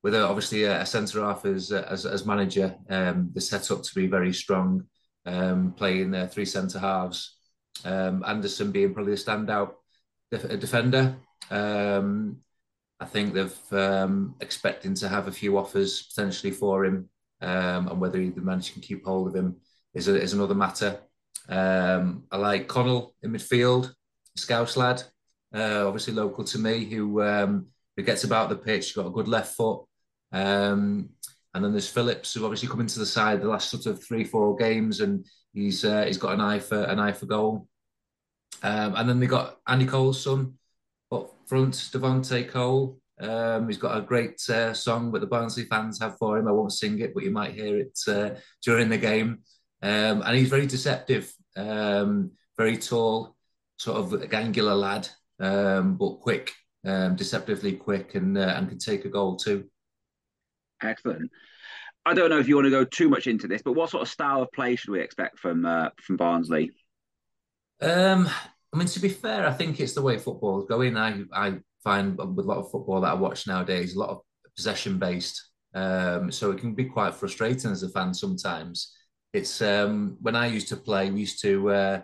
with 0.03 0.15
a, 0.15 0.23
obviously 0.27 0.65
a, 0.65 0.81
a 0.83 0.87
centre 0.87 1.23
half 1.23 1.45
as, 1.45 1.71
as, 1.71 2.07
as 2.07 2.27
manager, 2.27 2.77
um, 2.89 3.31
the 3.35 3.41
set 3.41 3.71
up 3.71 3.83
to 3.83 3.95
be 3.95 4.07
very 4.07 4.33
strong, 4.33 4.85
um, 5.27 5.73
playing 5.73 6.11
their 6.11 6.27
three 6.27 6.47
centre 6.47 6.79
halves. 6.79 7.37
Um, 7.85 8.25
Anderson 8.27 8.73
being 8.73 8.95
probably 8.95 9.15
a 9.15 9.17
standout 9.17 9.75
def- 10.31 10.61
defender. 10.61 11.17
Um, 11.51 12.39
I 13.01 13.07
think 13.07 13.35
they've 13.35 13.73
um, 13.73 14.37
expecting 14.41 14.95
to 14.95 15.09
have 15.09 15.29
a 15.29 15.33
few 15.33 15.59
offers 15.59 16.03
potentially 16.03 16.53
for 16.53 16.85
him, 16.85 17.11
um, 17.41 17.89
and 17.89 18.01
whether 18.01 18.19
the 18.19 18.41
manager 18.41 18.73
can 18.73 18.83
keep 18.83 19.05
hold 19.05 19.29
of 19.29 19.35
him 19.35 19.57
is, 19.93 20.09
a, 20.09 20.21
is 20.21 20.33
another 20.33 20.55
matter. 20.55 20.99
Um, 21.49 22.25
I 22.31 22.37
like 22.37 22.69
Connell 22.69 23.15
in 23.23 23.33
midfield, 23.33 23.93
Scouse 24.37 24.77
lad, 24.77 25.03
uh, 25.55 25.87
obviously 25.87 26.15
local 26.15 26.45
to 26.45 26.59
me, 26.59 26.85
who 26.85 27.23
um, 27.23 27.67
who 27.97 28.03
gets 28.03 28.25
about 28.25 28.49
the 28.49 28.57
pitch, 28.57 28.95
got 28.95 29.07
a 29.07 29.11
good 29.11 29.29
left 29.29 29.55
foot. 29.55 29.85
Um, 30.33 31.11
and 31.55 31.65
then 31.65 31.71
there's 31.71 31.89
Phillips, 31.89 32.35
who 32.35 32.45
obviously 32.45 32.69
come 32.69 32.81
into 32.81 32.99
the 32.99 33.07
side 33.07 33.41
the 33.41 33.49
last 33.49 33.71
sort 33.71 33.87
of 33.87 34.03
three, 34.03 34.25
four 34.25 34.57
games, 34.57 35.01
and 35.01 35.25
he's 35.53 35.85
uh, 35.85 36.05
he's 36.05 36.19
got 36.19 36.35
an 36.35 36.41
eye 36.41 36.59
for 36.59 36.83
an 36.83 36.99
eye 36.99 37.13
for 37.13 37.27
goal. 37.27 37.69
Um, 38.63 38.95
and 38.97 39.09
then 39.09 39.21
they 39.21 39.27
got 39.27 39.59
Andy 39.67 39.87
Cole's 39.87 40.23
son 40.23 40.55
up 41.13 41.35
front, 41.47 41.75
Devante 41.75 42.49
Cole. 42.49 42.99
Um, 43.21 43.69
he's 43.69 43.79
got 43.79 43.97
a 43.97 44.03
great 44.03 44.41
uh, 44.49 44.75
song 44.75 45.13
that 45.13 45.21
the 45.21 45.27
Barnsley 45.27 45.65
fans 45.65 46.01
have 46.01 46.19
for 46.19 46.39
him. 46.39 46.49
I 46.49 46.53
won't 46.53 46.73
sing 46.73 46.99
it, 47.01 47.15
but 47.15 47.23
you 47.23 47.31
might 47.31 47.55
hear 47.55 47.79
it 47.79 47.99
uh, 48.09 48.31
during 48.63 48.89
the 48.89 48.99
game. 48.99 49.41
Um, 49.83 50.23
and 50.23 50.37
he's 50.37 50.49
very 50.49 50.67
deceptive, 50.67 51.33
um, 51.57 52.33
very 52.57 52.77
tall, 52.79 53.37
sort 53.79 53.99
of 53.99 54.33
angular 54.33 54.75
lad, 54.75 55.09
um, 55.41 55.97
but 55.97 56.21
quick, 56.21 56.53
um, 56.87 57.17
deceptively 57.17 57.73
quick, 57.73 58.15
and 58.15 58.37
uh, 58.37 58.55
and 58.57 58.69
can 58.69 58.79
take 58.79 59.05
a 59.05 59.11
goal 59.11 59.37
too. 59.37 59.69
Excellent. 60.83 61.31
I 62.07 62.15
don't 62.15 62.31
know 62.31 62.39
if 62.39 62.49
you 62.49 62.57
want 62.57 62.67
to 62.67 62.71
go 62.71 62.85
too 62.85 63.09
much 63.09 63.27
into 63.27 63.47
this, 63.47 63.63
but 63.63 63.73
what 63.73 63.91
sort 63.91 64.03
of 64.03 64.09
style 64.09 64.43
of 64.43 64.53
play 64.53 64.77
should 64.77 64.91
we 64.91 65.01
expect 65.01 65.39
from 65.39 65.65
uh, 65.65 65.91
from 66.01 66.17
Barnsley? 66.17 66.73
Um, 67.81 68.29
I 68.73 68.77
mean, 68.77 68.89
to 68.89 69.01
be 69.01 69.09
fair, 69.09 69.47
I 69.47 69.53
think 69.53 69.81
it's 69.81 69.95
the 69.95 70.03
way 70.03 70.19
football 70.19 70.61
is 70.61 70.69
going. 70.69 70.97
I 70.97 71.23
I 71.33 71.59
find 71.85 72.17
with 72.17 72.47
a 72.47 72.49
lot 72.49 72.59
of 72.59 72.71
football 72.71 73.01
that 73.03 73.13
I 73.13 73.15
watch 73.15 73.47
nowadays, 73.47 73.95
a 73.95 73.99
lot 73.99 74.11
of 74.11 74.21
possession 74.57 74.99
based. 74.99 75.51
Um, 75.75 76.31
so 76.33 76.51
it 76.51 76.59
can 76.59 76.75
be 76.75 76.85
quite 76.85 77.15
frustrating 77.15 77.71
as 77.71 77.83
a 77.83 77.91
fan 77.91 78.15
sometimes. 78.15 78.97
It's 79.33 79.61
um, 79.61 80.17
when 80.21 80.37
I 80.37 80.47
used 80.47 80.69
to 80.69 80.77
play, 80.77 81.11
we 81.11 81.21
used 81.21 81.43
to 81.43 81.71
uh, 81.71 82.01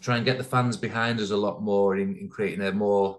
try 0.00 0.16
and 0.16 0.24
get 0.24 0.38
the 0.38 0.44
fans 0.44 0.76
behind 0.76 1.20
us 1.20 1.30
a 1.30 1.36
lot 1.36 1.62
more 1.62 1.96
in, 1.96 2.16
in 2.16 2.28
creating 2.28 2.62
a 2.62 2.72
more 2.72 3.18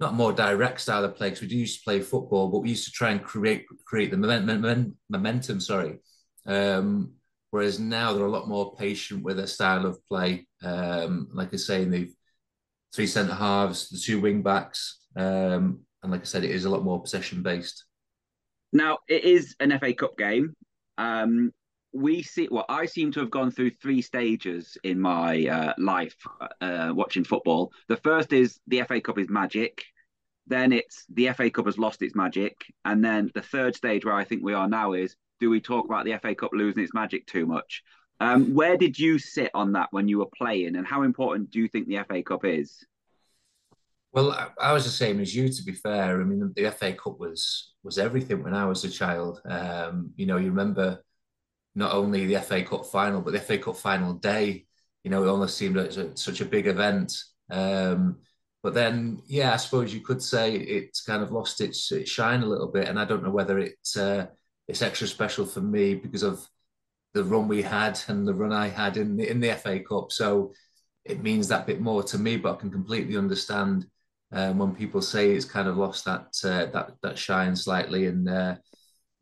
not 0.00 0.14
more 0.14 0.32
direct 0.32 0.80
style 0.80 1.04
of 1.04 1.16
play 1.16 1.28
because 1.28 1.42
we 1.42 1.48
do 1.48 1.56
used 1.56 1.78
to 1.78 1.84
play 1.84 2.00
football, 2.00 2.48
but 2.48 2.60
we 2.60 2.70
used 2.70 2.84
to 2.84 2.92
try 2.92 3.10
and 3.10 3.22
create 3.22 3.66
create 3.84 4.10
the 4.10 4.16
momentum. 4.16 4.96
momentum 5.10 5.60
sorry. 5.60 5.98
Um, 6.46 7.14
whereas 7.50 7.80
now 7.80 8.12
they're 8.12 8.26
a 8.26 8.30
lot 8.30 8.48
more 8.48 8.74
patient 8.76 9.22
with 9.22 9.36
their 9.36 9.46
style 9.46 9.86
of 9.86 9.98
play. 10.08 10.46
Um, 10.62 11.28
like 11.32 11.52
I 11.52 11.56
say, 11.56 11.84
they've 11.84 12.14
three 12.94 13.06
centre 13.06 13.34
halves, 13.34 13.88
the 13.88 13.98
two 13.98 14.20
wing 14.20 14.42
backs, 14.42 15.00
um, 15.16 15.80
and 16.02 16.12
like 16.12 16.22
I 16.22 16.24
said, 16.24 16.44
it 16.44 16.50
is 16.50 16.64
a 16.64 16.70
lot 16.70 16.84
more 16.84 17.00
possession 17.00 17.42
based. 17.42 17.84
Now 18.72 18.98
it 19.08 19.24
is 19.24 19.56
an 19.60 19.76
FA 19.78 19.94
Cup 19.94 20.16
game. 20.16 20.54
Um, 20.96 21.52
we 21.92 22.22
see 22.22 22.48
well 22.50 22.66
i 22.68 22.84
seem 22.84 23.10
to 23.10 23.20
have 23.20 23.30
gone 23.30 23.50
through 23.50 23.70
three 23.70 24.02
stages 24.02 24.76
in 24.84 25.00
my 25.00 25.46
uh, 25.46 25.72
life 25.78 26.16
uh, 26.60 26.92
watching 26.94 27.24
football 27.24 27.72
the 27.88 27.96
first 27.96 28.32
is 28.32 28.60
the 28.66 28.82
fa 28.82 29.00
cup 29.00 29.18
is 29.18 29.28
magic 29.30 29.84
then 30.46 30.72
it's 30.72 31.04
the 31.14 31.28
fa 31.32 31.50
cup 31.50 31.66
has 31.66 31.78
lost 31.78 32.02
its 32.02 32.14
magic 32.14 32.66
and 32.84 33.04
then 33.04 33.30
the 33.34 33.42
third 33.42 33.74
stage 33.74 34.04
where 34.04 34.14
i 34.14 34.24
think 34.24 34.42
we 34.42 34.54
are 34.54 34.68
now 34.68 34.92
is 34.92 35.16
do 35.40 35.48
we 35.48 35.60
talk 35.60 35.86
about 35.86 36.04
the 36.04 36.16
fa 36.18 36.34
cup 36.34 36.50
losing 36.52 36.82
its 36.82 36.94
magic 36.94 37.26
too 37.26 37.46
much 37.46 37.82
um, 38.20 38.54
where 38.54 38.76
did 38.76 38.98
you 38.98 39.18
sit 39.18 39.50
on 39.54 39.72
that 39.72 39.88
when 39.90 40.08
you 40.08 40.18
were 40.18 40.30
playing 40.36 40.76
and 40.76 40.86
how 40.86 41.02
important 41.02 41.50
do 41.50 41.58
you 41.58 41.68
think 41.68 41.86
the 41.88 41.98
fa 42.08 42.22
cup 42.22 42.44
is 42.44 42.84
well 44.12 44.32
I, 44.32 44.48
I 44.60 44.72
was 44.72 44.84
the 44.84 44.90
same 44.90 45.20
as 45.20 45.34
you 45.34 45.48
to 45.48 45.62
be 45.62 45.72
fair 45.72 46.20
i 46.20 46.24
mean 46.24 46.52
the 46.54 46.70
fa 46.70 46.92
cup 46.92 47.18
was 47.18 47.74
was 47.82 47.98
everything 47.98 48.42
when 48.42 48.54
i 48.54 48.64
was 48.64 48.84
a 48.84 48.90
child 48.90 49.40
um, 49.48 50.12
you 50.16 50.26
know 50.26 50.36
you 50.36 50.50
remember 50.50 51.02
not 51.78 51.94
only 51.94 52.26
the 52.26 52.40
FA 52.40 52.62
Cup 52.64 52.86
final, 52.86 53.20
but 53.20 53.32
the 53.32 53.40
FA 53.40 53.56
Cup 53.56 53.76
final 53.76 54.12
day. 54.14 54.66
You 55.04 55.12
know, 55.12 55.22
it 55.22 55.28
almost 55.28 55.56
seemed 55.56 55.76
like 55.76 55.96
a, 55.96 56.16
such 56.16 56.40
a 56.40 56.44
big 56.44 56.66
event. 56.66 57.16
Um, 57.50 58.18
but 58.64 58.74
then, 58.74 59.22
yeah, 59.26 59.52
I 59.52 59.56
suppose 59.56 59.94
you 59.94 60.00
could 60.00 60.20
say 60.20 60.56
it's 60.56 61.02
kind 61.02 61.22
of 61.22 61.30
lost 61.30 61.60
its, 61.60 61.90
its 61.92 62.10
shine 62.10 62.42
a 62.42 62.46
little 62.46 62.66
bit. 62.66 62.88
And 62.88 62.98
I 62.98 63.04
don't 63.04 63.22
know 63.22 63.30
whether 63.30 63.60
it's 63.60 63.96
uh, 63.96 64.26
it's 64.66 64.82
extra 64.82 65.06
special 65.06 65.46
for 65.46 65.60
me 65.60 65.94
because 65.94 66.24
of 66.24 66.44
the 67.18 67.24
run 67.24 67.48
we 67.48 67.62
had 67.62 67.98
and 68.06 68.26
the 68.26 68.32
run 68.32 68.52
I 68.52 68.68
had 68.68 68.96
in 68.96 69.16
the, 69.16 69.28
in 69.28 69.40
the 69.40 69.52
FA 69.56 69.80
Cup. 69.80 70.12
So 70.12 70.52
it 71.04 71.20
means 71.20 71.48
that 71.48 71.66
bit 71.66 71.80
more 71.80 72.04
to 72.04 72.16
me. 72.16 72.36
But 72.36 72.54
I 72.54 72.60
can 72.60 72.70
completely 72.70 73.16
understand 73.16 73.86
um, 74.30 74.58
when 74.58 74.72
people 74.72 75.02
say 75.02 75.32
it's 75.32 75.44
kind 75.44 75.66
of 75.66 75.76
lost 75.76 76.04
that 76.04 76.28
uh, 76.44 76.66
that 76.66 76.92
that 77.02 77.18
shine 77.18 77.56
slightly, 77.56 78.06
and 78.06 78.28
uh, 78.28 78.54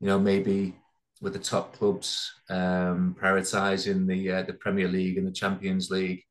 you 0.01 0.09
know 0.09 0.19
maybe 0.19 0.75
with 1.23 1.33
the 1.33 1.39
top 1.39 1.75
clubs 1.75 2.31
um, 2.51 3.17
prioritising 3.19 4.07
the 4.07 4.31
uh, 4.31 4.43
the 4.43 4.53
Premier 4.53 4.89
League 4.89 5.17
and 5.17 5.27
the 5.27 5.33
Champions 5.33 5.91
League. 5.91 6.23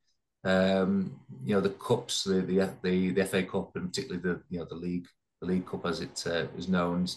Um, 0.43 1.19
you 1.43 1.55
know 1.55 1.61
the 1.61 1.71
cups, 1.71 2.25
the, 2.25 2.41
the 2.41 2.69
the 2.83 3.09
the 3.09 3.25
FA 3.25 3.41
Cup, 3.41 3.71
and 3.75 3.91
particularly 3.91 4.21
the 4.21 4.39
you 4.51 4.59
know 4.59 4.67
the 4.69 4.75
league 4.75 5.07
the 5.41 5.47
League 5.47 5.65
Cup 5.65 5.87
as 5.87 6.01
it 6.01 6.23
uh, 6.27 6.45
is 6.55 6.67
known, 6.67 7.07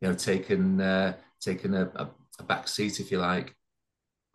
you 0.00 0.08
know 0.08 0.14
taken 0.14 0.80
uh, 0.80 1.14
taken 1.40 1.74
a, 1.74 1.90
a 1.96 2.44
back 2.44 2.68
seat 2.68 3.00
if 3.00 3.10
you 3.10 3.18
like. 3.18 3.57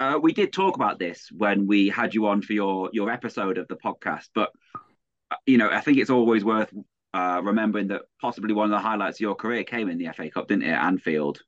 Uh, 0.04 0.20
we 0.20 0.34
did 0.34 0.51
talk 0.51 0.76
about 0.76 0.99
this 0.99 1.30
when 1.32 1.66
we 1.66 1.88
had 1.88 2.14
you 2.14 2.28
on 2.28 2.41
for 2.41 2.51
your 2.51 2.89
your 2.91 3.10
episode 3.10 3.58
of 3.58 3.68
the 3.70 3.76
podcast, 3.76 4.28
but 4.36 4.51
uh, 5.32 5.36
you 5.45 5.58
know 5.58 5.70
I 5.70 5.80
think 5.80 5.97
it's 5.97 6.10
always 6.10 6.43
worth 6.43 6.74
uh, 7.14 7.39
remembering 7.41 7.88
that 7.88 8.01
possibly 8.20 8.54
one 8.54 8.66
of 8.66 8.72
the 8.72 8.86
highlights 8.86 9.18
of 9.18 9.22
your 9.22 9.36
career 9.36 9.64
came 9.64 9.88
in 9.88 9.97
the 9.97 10.10
FA 10.14 10.30
Cup, 10.30 10.49
didn't 10.49 10.64
it, 10.64 10.74
Anfield? 10.74 11.41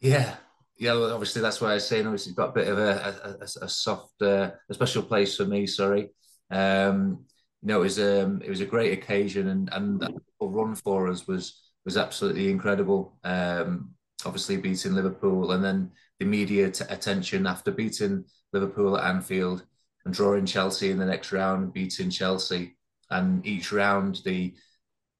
Yeah, 0.00 0.34
yeah. 0.78 0.94
Well, 0.94 1.12
obviously, 1.12 1.42
that's 1.42 1.60
why 1.60 1.70
I 1.70 1.74
was 1.74 1.86
saying. 1.86 2.06
Obviously, 2.06 2.32
got 2.32 2.48
a 2.48 2.52
bit 2.52 2.68
of 2.68 2.78
a 2.78 3.38
a, 3.40 3.64
a 3.64 3.68
soft, 3.68 4.20
uh, 4.20 4.50
a 4.68 4.74
special 4.74 5.04
place 5.04 5.36
for 5.36 5.44
me. 5.44 5.68
Sorry. 5.68 6.10
Um, 6.50 7.24
you 7.62 7.68
know, 7.68 7.78
it 7.78 7.84
was 7.84 8.00
um, 8.00 8.42
it 8.44 8.50
was 8.50 8.62
a 8.62 8.66
great 8.66 8.98
occasion, 8.98 9.46
and 9.46 9.68
and 9.72 10.00
that 10.00 10.12
run 10.40 10.74
for 10.74 11.06
us 11.06 11.28
was 11.28 11.60
was 11.84 11.96
absolutely 11.96 12.50
incredible. 12.50 13.16
Um, 13.22 13.90
obviously, 14.26 14.56
beating 14.56 14.94
Liverpool, 14.94 15.52
and 15.52 15.62
then 15.62 15.92
the 16.20 16.26
media 16.26 16.66
attention 16.66 17.46
after 17.46 17.72
beating 17.72 18.24
Liverpool 18.52 18.96
at 18.96 19.04
Anfield 19.04 19.64
and 20.04 20.14
drawing 20.14 20.46
Chelsea 20.46 20.90
in 20.90 20.98
the 20.98 21.06
next 21.06 21.32
round, 21.32 21.72
beating 21.72 22.10
Chelsea, 22.10 22.76
and 23.10 23.44
each 23.44 23.72
round 23.72 24.20
the 24.24 24.54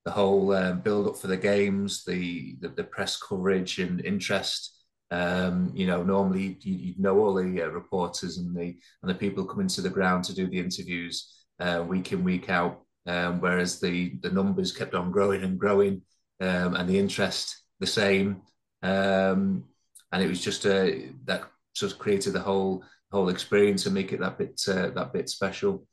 the 0.04 0.10
whole 0.10 0.52
um, 0.54 0.80
build 0.80 1.08
up 1.08 1.16
for 1.18 1.26
the 1.26 1.36
games, 1.36 2.04
the, 2.04 2.56
the, 2.60 2.68
the 2.68 2.84
press 2.84 3.18
coverage 3.18 3.78
and 3.78 4.02
interest. 4.02 4.78
Um, 5.10 5.72
you 5.74 5.86
know, 5.86 6.02
normally 6.02 6.56
you, 6.62 6.94
know 6.96 7.18
all 7.18 7.34
the 7.34 7.62
uh, 7.62 7.66
reporters 7.66 8.38
and 8.38 8.56
the 8.56 8.76
and 9.02 9.10
the 9.10 9.14
people 9.14 9.44
coming 9.44 9.68
to 9.68 9.80
the 9.80 9.90
ground 9.90 10.24
to 10.24 10.34
do 10.34 10.46
the 10.46 10.58
interviews 10.58 11.34
uh, 11.58 11.84
week 11.86 12.12
in 12.12 12.22
week 12.24 12.48
out. 12.48 12.82
Um, 13.06 13.40
whereas 13.40 13.80
the 13.80 14.18
the 14.22 14.30
numbers 14.30 14.72
kept 14.72 14.94
on 14.94 15.10
growing 15.10 15.42
and 15.42 15.58
growing, 15.58 16.02
um, 16.40 16.74
and 16.76 16.88
the 16.88 16.98
interest 16.98 17.56
the 17.80 17.86
same. 17.86 18.42
Um, 18.82 19.64
and 20.12 20.22
it 20.22 20.28
was 20.28 20.40
just 20.40 20.64
a 20.66 20.82
uh, 20.82 20.98
that 21.24 21.42
sort 21.74 21.92
of 21.92 21.98
created 21.98 22.32
the 22.32 22.40
whole 22.40 22.84
whole 23.12 23.28
experience 23.28 23.86
and 23.86 23.94
make 23.94 24.12
it 24.12 24.20
that 24.20 24.38
bit 24.38 24.60
uh, 24.68 24.90
that 24.90 25.12
bit 25.12 25.28
special 25.28 25.86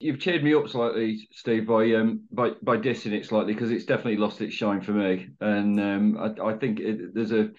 you've 0.00 0.20
cheered 0.20 0.44
me 0.44 0.54
up 0.54 0.68
slightly, 0.68 1.28
Steve, 1.32 1.66
by 1.66 1.94
um 1.94 2.24
by 2.30 2.50
by 2.62 2.76
dissing 2.76 3.12
it 3.12 3.26
slightly 3.26 3.54
because 3.54 3.70
it's 3.70 3.86
definitely 3.86 4.16
lost 4.16 4.40
its 4.40 4.54
shine 4.54 4.80
for 4.80 4.92
me, 4.92 5.28
and 5.40 5.80
um 5.80 6.18
I, 6.18 6.50
I 6.50 6.58
think 6.58 6.80
it, 6.80 7.14
there's 7.14 7.32
a 7.32 7.50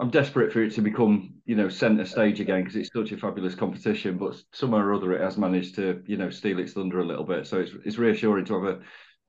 I'm 0.00 0.10
desperate 0.10 0.52
for 0.52 0.62
it 0.62 0.72
to 0.74 0.82
become 0.82 1.34
you 1.44 1.56
know 1.56 1.68
centre 1.68 2.04
stage 2.04 2.40
again 2.40 2.62
because 2.62 2.76
it's 2.76 2.92
such 2.92 3.12
a 3.12 3.16
fabulous 3.16 3.54
competition, 3.54 4.18
but 4.18 4.40
somewhere 4.52 4.88
or 4.88 4.94
other 4.94 5.12
it 5.14 5.20
has 5.20 5.36
managed 5.36 5.74
to 5.76 6.02
you 6.06 6.16
know 6.16 6.30
steal 6.30 6.60
its 6.60 6.74
thunder 6.74 7.00
a 7.00 7.06
little 7.06 7.24
bit. 7.24 7.46
So 7.46 7.58
it's 7.60 7.72
it's 7.84 7.98
reassuring 7.98 8.44
to 8.46 8.54
have 8.54 8.76
a 8.76 8.80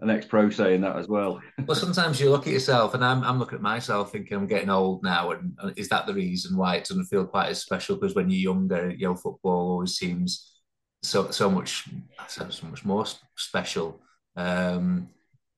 an 0.02 0.10
ex 0.10 0.26
pro 0.26 0.50
saying 0.50 0.82
that 0.82 0.96
as 0.96 1.08
well. 1.08 1.42
well, 1.66 1.76
sometimes 1.76 2.20
you 2.20 2.30
look 2.30 2.48
at 2.48 2.54
yourself, 2.54 2.94
and 2.94 3.04
I'm, 3.04 3.24
I'm 3.24 3.40
looking 3.40 3.58
at 3.58 3.62
myself 3.62 4.12
thinking 4.12 4.38
I'm 4.38 4.48
getting 4.48 4.70
old 4.70 5.04
now, 5.04 5.32
and 5.32 5.54
is 5.76 5.90
that 5.90 6.08
the 6.08 6.14
reason 6.14 6.56
why 6.56 6.76
it 6.76 6.86
doesn't 6.86 7.06
feel 7.06 7.26
quite 7.26 7.50
as 7.50 7.62
special? 7.62 7.96
Because 7.96 8.16
when 8.16 8.30
you're 8.30 8.54
younger, 8.54 8.92
you 8.92 9.08
know, 9.08 9.16
football 9.16 9.72
always 9.72 9.98
seems 9.98 10.54
so 11.02 11.32
so 11.32 11.50
much 11.50 11.88
so 12.28 12.46
much 12.46 12.86
more 12.86 13.06
special. 13.36 14.02
Um, 14.36 15.10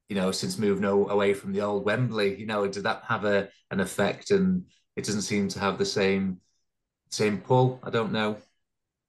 you 0.10 0.16
know, 0.16 0.32
since 0.32 0.58
moving 0.58 0.86
away 0.86 1.34
from 1.34 1.54
the 1.54 1.62
old 1.62 1.86
Wembley, 1.86 2.38
you 2.38 2.46
know, 2.46 2.68
did 2.68 2.84
that 2.84 3.04
have 3.08 3.26
a 3.26 3.50
an 3.70 3.80
effect? 3.80 4.32
And 4.32 4.66
it 4.96 5.06
doesn't 5.06 5.22
seem 5.22 5.48
to 5.50 5.60
have 5.60 5.78
the 5.78 5.86
same 5.86 6.42
same 7.12 7.38
pull. 7.40 7.80
I 7.84 7.92
don't 7.92 8.12
know. 8.12 8.38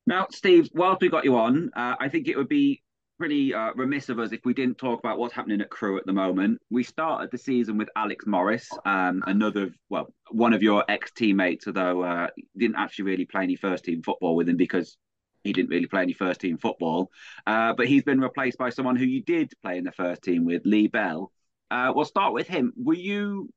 Now, 0.06 0.26
Steve, 0.30 0.68
whilst 0.74 1.00
we 1.00 1.08
got 1.08 1.24
you 1.24 1.36
on, 1.36 1.70
uh, 1.74 1.94
I 1.98 2.08
think 2.08 2.28
it 2.28 2.36
would 2.36 2.48
be 2.48 2.82
pretty 3.22 3.54
uh, 3.54 3.70
remiss 3.76 4.08
of 4.08 4.18
us 4.18 4.32
if 4.32 4.40
we 4.44 4.52
didn't 4.52 4.76
talk 4.76 4.98
about 4.98 5.16
what's 5.16 5.32
happening 5.32 5.60
at 5.60 5.70
Crewe 5.70 5.96
at 5.96 6.04
the 6.06 6.12
moment. 6.12 6.60
We 6.70 6.82
started 6.82 7.30
the 7.30 7.38
season 7.38 7.78
with 7.78 7.88
Alex 7.94 8.26
Morris, 8.26 8.68
um, 8.84 9.22
another, 9.28 9.70
well, 9.88 10.12
one 10.32 10.52
of 10.52 10.60
your 10.60 10.84
ex 10.88 11.12
teammates, 11.12 11.68
although 11.68 12.02
uh, 12.02 12.26
didn't 12.58 12.74
actually 12.74 13.04
really 13.04 13.24
play 13.24 13.44
any 13.44 13.54
first 13.54 13.84
team 13.84 14.02
football 14.02 14.34
with 14.34 14.48
him 14.48 14.56
because 14.56 14.96
he 15.44 15.52
didn't 15.52 15.68
really 15.68 15.86
play 15.86 16.02
any 16.02 16.14
first 16.14 16.40
team 16.40 16.58
football. 16.58 17.12
Uh, 17.46 17.72
but 17.74 17.86
he's 17.86 18.02
been 18.02 18.18
replaced 18.20 18.58
by 18.58 18.70
someone 18.70 18.96
who 18.96 19.04
you 19.04 19.22
did 19.22 19.52
play 19.62 19.78
in 19.78 19.84
the 19.84 19.92
first 19.92 20.22
team 20.22 20.44
with, 20.44 20.62
Lee 20.64 20.88
Bell. 20.88 21.30
Uh, 21.70 21.92
we'll 21.94 22.04
start 22.04 22.32
with 22.32 22.48
him. 22.48 22.72
Were 22.76 22.94
you 22.94 23.50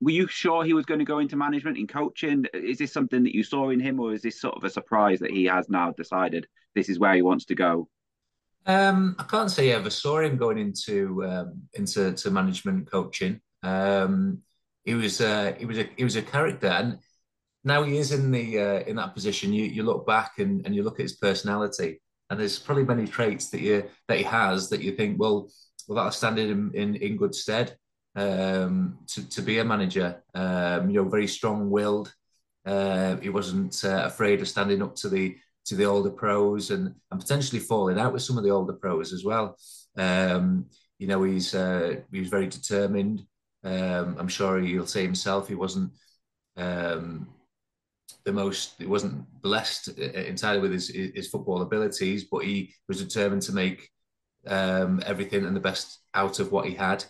were 0.00 0.10
you 0.10 0.26
sure 0.26 0.64
he 0.64 0.74
was 0.74 0.86
going 0.86 0.98
to 0.98 1.06
go 1.06 1.20
into 1.20 1.36
management 1.36 1.78
and 1.78 1.88
coaching? 1.88 2.46
Is 2.52 2.78
this 2.78 2.92
something 2.92 3.22
that 3.22 3.34
you 3.36 3.44
saw 3.44 3.70
in 3.70 3.78
him, 3.78 4.00
or 4.00 4.12
is 4.12 4.22
this 4.22 4.40
sort 4.40 4.56
of 4.56 4.64
a 4.64 4.70
surprise 4.70 5.20
that 5.20 5.30
he 5.30 5.44
has 5.44 5.68
now 5.68 5.92
decided 5.92 6.48
this 6.74 6.88
is 6.88 6.98
where 6.98 7.14
he 7.14 7.22
wants 7.22 7.44
to 7.44 7.54
go? 7.54 7.88
Um, 8.66 9.16
I 9.18 9.24
can't 9.24 9.50
say 9.50 9.72
I 9.72 9.76
ever 9.76 9.90
saw 9.90 10.20
him 10.20 10.36
going 10.36 10.58
into 10.58 11.24
um, 11.24 11.62
into 11.74 12.12
to 12.12 12.30
management 12.30 12.90
coaching. 12.90 13.40
Um, 13.62 14.42
he 14.84 14.94
was 14.94 15.20
uh, 15.20 15.54
he 15.58 15.66
was 15.66 15.78
a 15.78 15.88
he 15.96 16.04
was 16.04 16.16
a 16.16 16.22
character, 16.22 16.68
and 16.68 16.98
now 17.64 17.82
he 17.82 17.96
is 17.98 18.12
in 18.12 18.30
the 18.30 18.60
uh, 18.60 18.80
in 18.80 18.96
that 18.96 19.14
position. 19.14 19.52
You 19.52 19.64
you 19.64 19.82
look 19.82 20.06
back 20.06 20.38
and, 20.38 20.64
and 20.64 20.74
you 20.74 20.82
look 20.82 20.98
at 20.98 21.04
his 21.04 21.16
personality, 21.16 22.00
and 22.30 22.40
there's 22.40 22.58
probably 22.58 22.84
many 22.84 23.06
traits 23.06 23.50
that 23.50 23.60
you 23.60 23.84
that 24.08 24.18
he 24.18 24.24
has 24.24 24.70
that 24.70 24.82
you 24.82 24.92
think, 24.92 25.18
well, 25.18 25.50
well 25.88 25.96
that'll 25.96 26.10
stand 26.10 26.38
him 26.38 26.70
in, 26.74 26.94
in 26.96 27.16
good 27.16 27.34
stead 27.34 27.76
um, 28.16 28.98
to 29.08 29.28
to 29.28 29.42
be 29.42 29.58
a 29.58 29.64
manager. 29.64 30.22
Um, 30.34 30.90
you 30.90 31.02
know, 31.02 31.08
very 31.08 31.26
strong 31.26 31.70
willed. 31.70 32.14
Uh, 32.66 33.16
he 33.16 33.28
wasn't 33.28 33.84
uh, 33.84 34.04
afraid 34.06 34.40
of 34.40 34.48
standing 34.48 34.80
up 34.80 34.94
to 34.96 35.08
the 35.10 35.36
to 35.66 35.74
the 35.74 35.84
older 35.84 36.10
pros 36.10 36.70
and, 36.70 36.94
and 37.10 37.20
potentially 37.20 37.60
falling 37.60 37.98
out 37.98 38.12
with 38.12 38.22
some 38.22 38.38
of 38.38 38.44
the 38.44 38.50
older 38.50 38.74
pros 38.74 39.12
as 39.12 39.24
well. 39.24 39.56
Um, 39.96 40.66
you 40.98 41.06
know, 41.06 41.22
he's 41.22 41.54
uh, 41.54 41.96
very 42.10 42.46
determined. 42.46 43.22
Um, 43.64 44.16
I'm 44.18 44.28
sure 44.28 44.60
he'll 44.60 44.86
say 44.86 45.02
himself 45.02 45.48
he 45.48 45.54
wasn't 45.54 45.92
um, 46.56 47.28
the 48.24 48.32
most, 48.32 48.74
he 48.78 48.86
wasn't 48.86 49.24
blessed 49.40 49.88
entirely 49.98 50.60
with 50.60 50.72
his, 50.72 50.88
his 50.88 51.28
football 51.28 51.62
abilities, 51.62 52.24
but 52.24 52.44
he 52.44 52.74
was 52.88 53.02
determined 53.02 53.42
to 53.42 53.52
make 53.52 53.88
um, 54.46 55.02
everything 55.06 55.44
and 55.44 55.56
the 55.56 55.60
best 55.60 56.00
out 56.14 56.40
of 56.40 56.52
what 56.52 56.66
he 56.66 56.74
had. 56.74 57.04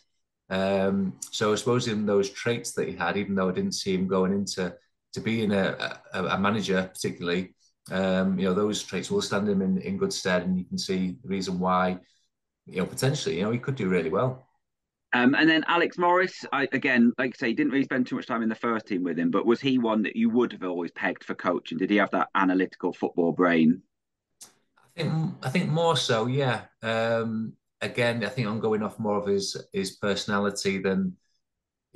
Um, 0.50 1.14
so 1.30 1.52
I 1.52 1.56
suppose 1.56 1.88
in 1.88 2.06
those 2.06 2.30
traits 2.30 2.72
that 2.72 2.88
he 2.88 2.94
had, 2.94 3.16
even 3.16 3.34
though 3.34 3.48
I 3.48 3.52
didn't 3.52 3.72
see 3.72 3.94
him 3.94 4.06
going 4.06 4.32
into 4.32 4.74
to 5.14 5.20
being 5.20 5.52
a, 5.52 6.00
a, 6.12 6.24
a 6.24 6.38
manager 6.38 6.90
particularly, 6.92 7.54
um, 7.90 8.38
you 8.38 8.46
know, 8.46 8.54
those 8.54 8.82
traits 8.82 9.10
will 9.10 9.22
stand 9.22 9.48
him 9.48 9.62
in, 9.62 9.78
in 9.78 9.98
good 9.98 10.12
stead, 10.12 10.42
and 10.42 10.58
you 10.58 10.64
can 10.64 10.78
see 10.78 11.16
the 11.22 11.28
reason 11.28 11.58
why, 11.58 11.98
you 12.66 12.78
know, 12.78 12.86
potentially, 12.86 13.36
you 13.38 13.42
know, 13.42 13.50
he 13.50 13.58
could 13.58 13.74
do 13.76 13.88
really 13.88 14.10
well. 14.10 14.46
Um, 15.12 15.34
and 15.34 15.48
then 15.48 15.64
Alex 15.68 15.96
Morris, 15.96 16.44
I, 16.52 16.66
again, 16.72 17.12
like 17.18 17.36
I 17.36 17.38
say, 17.38 17.52
didn't 17.52 17.72
really 17.72 17.84
spend 17.84 18.06
too 18.06 18.16
much 18.16 18.26
time 18.26 18.42
in 18.42 18.48
the 18.48 18.54
first 18.56 18.86
team 18.86 19.04
with 19.04 19.16
him, 19.16 19.30
but 19.30 19.46
was 19.46 19.60
he 19.60 19.78
one 19.78 20.02
that 20.02 20.16
you 20.16 20.28
would 20.30 20.50
have 20.52 20.64
always 20.64 20.90
pegged 20.90 21.22
for 21.22 21.34
coaching? 21.34 21.78
Did 21.78 21.90
he 21.90 21.96
have 21.96 22.10
that 22.10 22.30
analytical 22.34 22.92
football 22.92 23.30
brain? 23.30 23.82
I 24.42 25.02
think, 25.02 25.34
I 25.42 25.50
think 25.50 25.70
more 25.70 25.96
so, 25.96 26.26
yeah. 26.26 26.62
Um, 26.82 27.52
again, 27.80 28.24
I 28.24 28.28
think 28.28 28.48
I'm 28.48 28.60
going 28.60 28.82
off 28.82 28.98
more 28.98 29.18
of 29.18 29.26
his 29.26 29.56
his 29.72 29.92
personality 29.92 30.78
than 30.78 31.16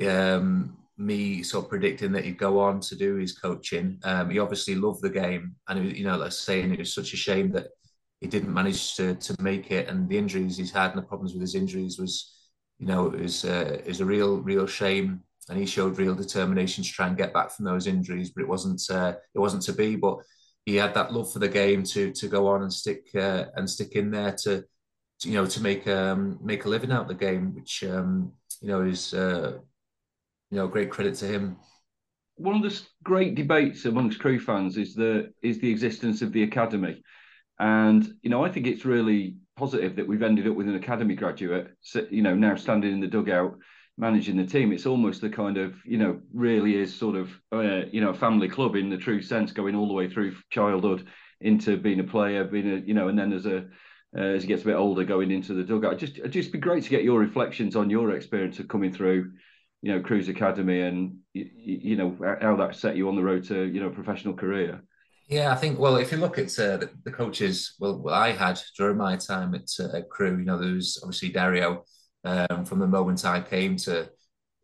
um, 0.06 0.76
me 0.98 1.42
sort 1.42 1.64
of 1.64 1.70
predicting 1.70 2.12
that 2.12 2.24
he'd 2.24 2.38
go 2.38 2.58
on 2.60 2.80
to 2.80 2.96
do 2.96 3.16
his 3.16 3.38
coaching. 3.38 3.98
Um, 4.02 4.30
he 4.30 4.38
obviously 4.38 4.74
loved 4.74 5.02
the 5.02 5.10
game, 5.10 5.54
and 5.68 5.84
was, 5.84 5.94
you 5.94 6.04
know, 6.04 6.16
like 6.16 6.32
saying 6.32 6.72
it 6.72 6.80
was 6.80 6.92
such 6.92 7.12
a 7.12 7.16
shame 7.16 7.52
that 7.52 7.68
he 8.20 8.26
didn't 8.26 8.52
manage 8.52 8.96
to 8.96 9.14
to 9.14 9.36
make 9.40 9.70
it, 9.70 9.88
and 9.88 10.08
the 10.08 10.18
injuries 10.18 10.56
he's 10.56 10.72
had 10.72 10.90
and 10.90 10.98
the 10.98 11.06
problems 11.06 11.32
with 11.32 11.40
his 11.40 11.54
injuries 11.54 11.98
was, 11.98 12.34
you 12.78 12.86
know, 12.86 13.06
it 13.06 13.20
was 13.20 13.44
uh, 13.44 13.80
was 13.86 14.00
a 14.00 14.04
real 14.04 14.38
real 14.38 14.66
shame. 14.66 15.22
And 15.50 15.58
he 15.58 15.64
showed 15.64 15.96
real 15.96 16.14
determination 16.14 16.84
to 16.84 16.90
try 16.90 17.06
and 17.06 17.16
get 17.16 17.32
back 17.32 17.50
from 17.50 17.64
those 17.64 17.86
injuries, 17.86 18.30
but 18.30 18.42
it 18.42 18.48
wasn't 18.48 18.82
uh, 18.90 19.14
it 19.34 19.38
wasn't 19.38 19.62
to 19.62 19.72
be. 19.72 19.96
But 19.96 20.18
he 20.66 20.76
had 20.76 20.92
that 20.92 21.12
love 21.14 21.32
for 21.32 21.38
the 21.38 21.48
game 21.48 21.82
to 21.84 22.12
to 22.12 22.28
go 22.28 22.48
on 22.48 22.62
and 22.62 22.72
stick 22.72 23.08
uh, 23.14 23.46
and 23.54 23.70
stick 23.70 23.92
in 23.92 24.10
there 24.10 24.32
to, 24.42 24.62
to, 25.20 25.28
you 25.28 25.34
know 25.34 25.46
to 25.46 25.62
make 25.62 25.86
um, 25.88 26.38
make 26.42 26.66
a 26.66 26.68
living 26.68 26.92
out 26.92 27.02
of 27.02 27.08
the 27.08 27.14
game, 27.14 27.54
which 27.54 27.82
um, 27.84 28.32
you 28.60 28.68
know 28.68 28.82
is 28.82 29.14
uh, 29.14 29.58
you 30.50 30.58
know, 30.58 30.68
great 30.68 30.90
credit 30.90 31.14
to 31.16 31.26
him. 31.26 31.56
One 32.36 32.56
of 32.56 32.62
the 32.62 32.80
great 33.02 33.34
debates 33.34 33.84
amongst 33.84 34.20
Crewe 34.20 34.38
fans 34.38 34.76
is 34.76 34.94
the 34.94 35.32
is 35.42 35.58
the 35.58 35.70
existence 35.70 36.22
of 36.22 36.32
the 36.32 36.44
academy, 36.44 37.02
and 37.58 38.08
you 38.22 38.30
know 38.30 38.44
I 38.44 38.50
think 38.50 38.66
it's 38.66 38.84
really 38.84 39.36
positive 39.56 39.96
that 39.96 40.06
we've 40.06 40.22
ended 40.22 40.46
up 40.46 40.54
with 40.54 40.68
an 40.68 40.76
academy 40.76 41.16
graduate, 41.16 41.68
you 42.10 42.22
know, 42.22 42.36
now 42.36 42.54
standing 42.54 42.92
in 42.92 43.00
the 43.00 43.08
dugout 43.08 43.56
managing 43.98 44.36
the 44.36 44.46
team. 44.46 44.72
It's 44.72 44.86
almost 44.86 45.20
the 45.20 45.28
kind 45.28 45.58
of 45.58 45.74
you 45.84 45.98
know 45.98 46.20
really 46.32 46.76
is 46.76 46.94
sort 46.94 47.16
of 47.16 47.30
uh, 47.52 47.86
you 47.90 48.00
know 48.00 48.10
a 48.10 48.14
family 48.14 48.48
club 48.48 48.76
in 48.76 48.88
the 48.88 48.96
true 48.96 49.20
sense, 49.20 49.52
going 49.52 49.74
all 49.74 49.88
the 49.88 49.94
way 49.94 50.08
through 50.08 50.36
childhood 50.50 51.06
into 51.40 51.76
being 51.76 52.00
a 52.00 52.04
player, 52.04 52.44
being 52.44 52.72
a 52.72 52.76
you 52.76 52.94
know, 52.94 53.08
and 53.08 53.18
then 53.18 53.32
as 53.32 53.44
a 53.44 53.66
uh, 54.16 54.20
as 54.20 54.42
he 54.42 54.48
gets 54.48 54.62
a 54.62 54.66
bit 54.66 54.76
older, 54.76 55.04
going 55.04 55.30
into 55.30 55.52
the 55.52 55.64
dugout. 55.64 55.98
Just 55.98 56.18
it'd 56.18 56.32
just 56.32 56.52
be 56.52 56.58
great 56.58 56.84
to 56.84 56.90
get 56.90 57.04
your 57.04 57.18
reflections 57.18 57.76
on 57.76 57.90
your 57.90 58.12
experience 58.12 58.58
of 58.58 58.68
coming 58.68 58.92
through 58.92 59.32
you 59.82 59.92
know 59.92 60.00
Crewe's 60.00 60.28
Academy 60.28 60.80
and 60.80 61.16
you, 61.32 61.48
you, 61.54 61.96
know 61.96 62.16
how 62.40 62.56
that 62.56 62.74
set 62.74 62.96
you 62.96 63.08
on 63.08 63.16
the 63.16 63.22
road 63.22 63.44
to 63.44 63.64
you 63.64 63.80
know 63.80 63.90
professional 63.90 64.34
career. 64.34 64.82
Yeah, 65.28 65.52
I 65.52 65.56
think 65.56 65.78
well, 65.78 65.96
if 65.96 66.10
you 66.10 66.18
look 66.18 66.38
at 66.38 66.58
uh, 66.58 66.78
the, 66.78 66.90
the, 67.04 67.12
coaches, 67.12 67.74
well, 67.78 67.98
what 67.98 68.14
I 68.14 68.32
had 68.32 68.58
during 68.78 68.96
my 68.96 69.16
time 69.16 69.54
at, 69.54 69.68
uh, 69.78 70.00
Crewe, 70.10 70.38
you 70.38 70.44
know, 70.46 70.58
there 70.58 70.72
was 70.72 70.98
obviously 71.02 71.28
Dario. 71.28 71.84
Um, 72.24 72.64
from 72.64 72.78
the 72.78 72.86
moment 72.86 73.24
I 73.24 73.40
came 73.40 73.76
to 73.76 74.08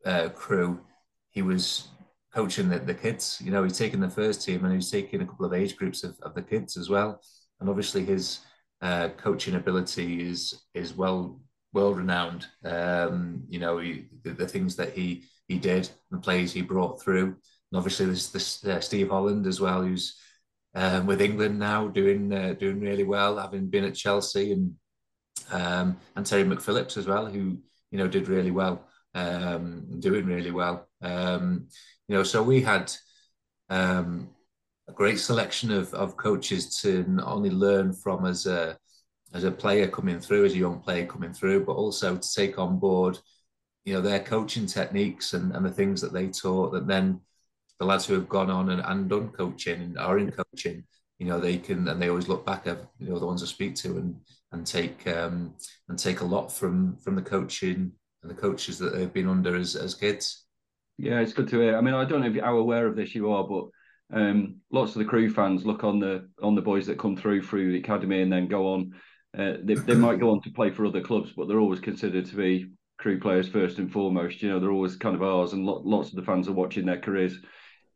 uh, 0.06 0.30
Crewe, 0.30 0.80
he 1.30 1.42
was 1.42 1.88
coaching 2.34 2.70
the, 2.70 2.78
the 2.78 2.94
kids. 2.94 3.40
You 3.44 3.52
know, 3.52 3.62
he's 3.62 3.78
taking 3.78 4.00
the 4.00 4.08
first 4.08 4.42
team 4.42 4.64
and 4.64 4.74
he's 4.74 4.90
taking 4.90 5.20
a 5.20 5.26
couple 5.26 5.44
of 5.44 5.52
age 5.52 5.76
groups 5.76 6.02
of, 6.02 6.18
of 6.22 6.34
the 6.34 6.42
kids 6.42 6.76
as 6.78 6.88
well. 6.88 7.20
And 7.60 7.68
obviously, 7.68 8.04
his 8.04 8.40
uh, 8.80 9.10
coaching 9.18 9.54
ability 9.54 10.28
is 10.28 10.62
is 10.72 10.94
well 10.94 11.40
world 11.74 11.98
renowned. 11.98 12.46
Um, 12.64 13.42
you 13.48 13.58
know, 13.58 13.78
he, 13.78 14.06
the, 14.22 14.30
the, 14.30 14.48
things 14.48 14.76
that 14.76 14.92
he 14.92 15.24
he 15.48 15.58
did, 15.58 15.90
the 16.10 16.18
plays 16.18 16.52
he 16.52 16.62
brought 16.62 17.02
through, 17.02 17.26
and 17.26 17.76
obviously 17.76 18.06
there's 18.06 18.30
this 18.30 18.64
uh, 18.64 18.80
Steve 18.80 19.10
Holland 19.10 19.46
as 19.46 19.60
well, 19.60 19.82
who's 19.82 20.16
um, 20.74 21.06
with 21.06 21.20
England 21.20 21.58
now, 21.58 21.88
doing 21.88 22.32
uh, 22.32 22.54
doing 22.54 22.80
really 22.80 23.04
well, 23.04 23.36
having 23.38 23.66
been 23.68 23.84
at 23.84 23.94
Chelsea, 23.94 24.52
and 24.52 24.74
um, 25.50 25.98
and 26.16 26.24
Terry 26.24 26.44
McPhillips 26.44 26.96
as 26.96 27.06
well, 27.06 27.26
who 27.26 27.58
you 27.90 27.98
know 27.98 28.08
did 28.08 28.28
really 28.28 28.52
well, 28.52 28.86
um, 29.14 30.00
doing 30.00 30.24
really 30.26 30.52
well. 30.52 30.88
Um, 31.02 31.68
you 32.08 32.16
know, 32.16 32.22
so 32.22 32.42
we 32.42 32.62
had 32.62 32.92
um, 33.68 34.28
a 34.88 34.92
great 34.92 35.18
selection 35.18 35.70
of, 35.70 35.92
of 35.94 36.16
coaches 36.16 36.80
to 36.80 37.04
not 37.08 37.28
only 37.28 37.50
learn 37.50 37.92
from 37.92 38.26
as 38.26 38.46
a 38.46 38.76
as 39.34 39.44
a 39.44 39.50
player 39.50 39.88
coming 39.88 40.20
through, 40.20 40.44
as 40.44 40.54
a 40.54 40.58
young 40.58 40.80
player 40.80 41.04
coming 41.04 41.32
through, 41.32 41.64
but 41.64 41.72
also 41.72 42.16
to 42.16 42.32
take 42.34 42.58
on 42.58 42.78
board, 42.78 43.18
you 43.84 43.92
know, 43.92 44.00
their 44.00 44.20
coaching 44.20 44.66
techniques 44.66 45.34
and, 45.34 45.54
and 45.54 45.66
the 45.66 45.70
things 45.70 46.00
that 46.00 46.12
they 46.12 46.28
taught 46.28 46.72
that 46.72 46.86
then 46.86 47.20
the 47.80 47.84
lads 47.84 48.06
who 48.06 48.14
have 48.14 48.28
gone 48.28 48.50
on 48.50 48.70
and, 48.70 48.80
and 48.84 49.10
done 49.10 49.28
coaching 49.28 49.82
and 49.82 49.98
are 49.98 50.18
in 50.18 50.30
coaching, 50.30 50.84
you 51.18 51.26
know, 51.26 51.40
they 51.40 51.58
can 51.58 51.88
and 51.88 52.00
they 52.00 52.08
always 52.08 52.28
look 52.28 52.46
back 52.46 52.66
at 52.66 52.78
you 52.98 53.08
know 53.08 53.18
the 53.18 53.26
ones 53.26 53.42
I 53.42 53.46
speak 53.46 53.74
to 53.76 53.98
and 53.98 54.16
and 54.52 54.64
take 54.64 55.06
um, 55.08 55.54
and 55.88 55.98
take 55.98 56.20
a 56.20 56.24
lot 56.24 56.52
from 56.52 56.96
from 56.98 57.16
the 57.16 57.22
coaching 57.22 57.90
and 58.22 58.30
the 58.30 58.40
coaches 58.40 58.78
that 58.78 58.94
they've 58.94 59.12
been 59.12 59.28
under 59.28 59.56
as 59.56 59.74
as 59.74 59.94
kids. 59.94 60.46
Yeah, 60.96 61.18
it's 61.18 61.32
good 61.32 61.48
to 61.48 61.58
hear. 61.58 61.76
I 61.76 61.80
mean, 61.80 61.94
I 61.94 62.04
don't 62.04 62.20
know 62.20 62.28
if 62.28 62.34
you're 62.34 62.46
aware 62.46 62.86
of 62.86 62.94
this, 62.94 63.16
you 63.16 63.32
are, 63.32 63.42
but 63.42 63.64
um, 64.12 64.60
lots 64.70 64.92
of 64.92 65.00
the 65.00 65.04
Crewe 65.04 65.28
fans 65.28 65.66
look 65.66 65.82
on 65.82 65.98
the 65.98 66.28
on 66.40 66.54
the 66.54 66.62
boys 66.62 66.86
that 66.86 67.00
come 67.00 67.16
through 67.16 67.42
through 67.42 67.72
the 67.72 67.78
academy 67.78 68.22
and 68.22 68.32
then 68.32 68.46
go 68.46 68.74
on 68.74 68.92
uh, 69.36 69.54
they, 69.62 69.74
they 69.74 69.94
might 69.94 70.20
go 70.20 70.30
on 70.30 70.40
to 70.42 70.50
play 70.50 70.70
for 70.70 70.86
other 70.86 71.00
clubs, 71.00 71.32
but 71.36 71.48
they're 71.48 71.60
always 71.60 71.80
considered 71.80 72.26
to 72.26 72.36
be 72.36 72.70
Crewe 72.98 73.18
players 73.18 73.48
first 73.48 73.78
and 73.78 73.90
foremost. 73.90 74.40
You 74.42 74.50
know, 74.50 74.60
they're 74.60 74.70
always 74.70 74.96
kind 74.96 75.16
of 75.16 75.22
ours, 75.22 75.52
and 75.52 75.66
lo- 75.66 75.82
lots 75.84 76.10
of 76.10 76.16
the 76.16 76.22
fans 76.22 76.48
are 76.48 76.52
watching 76.52 76.86
their 76.86 77.00
careers, 77.00 77.38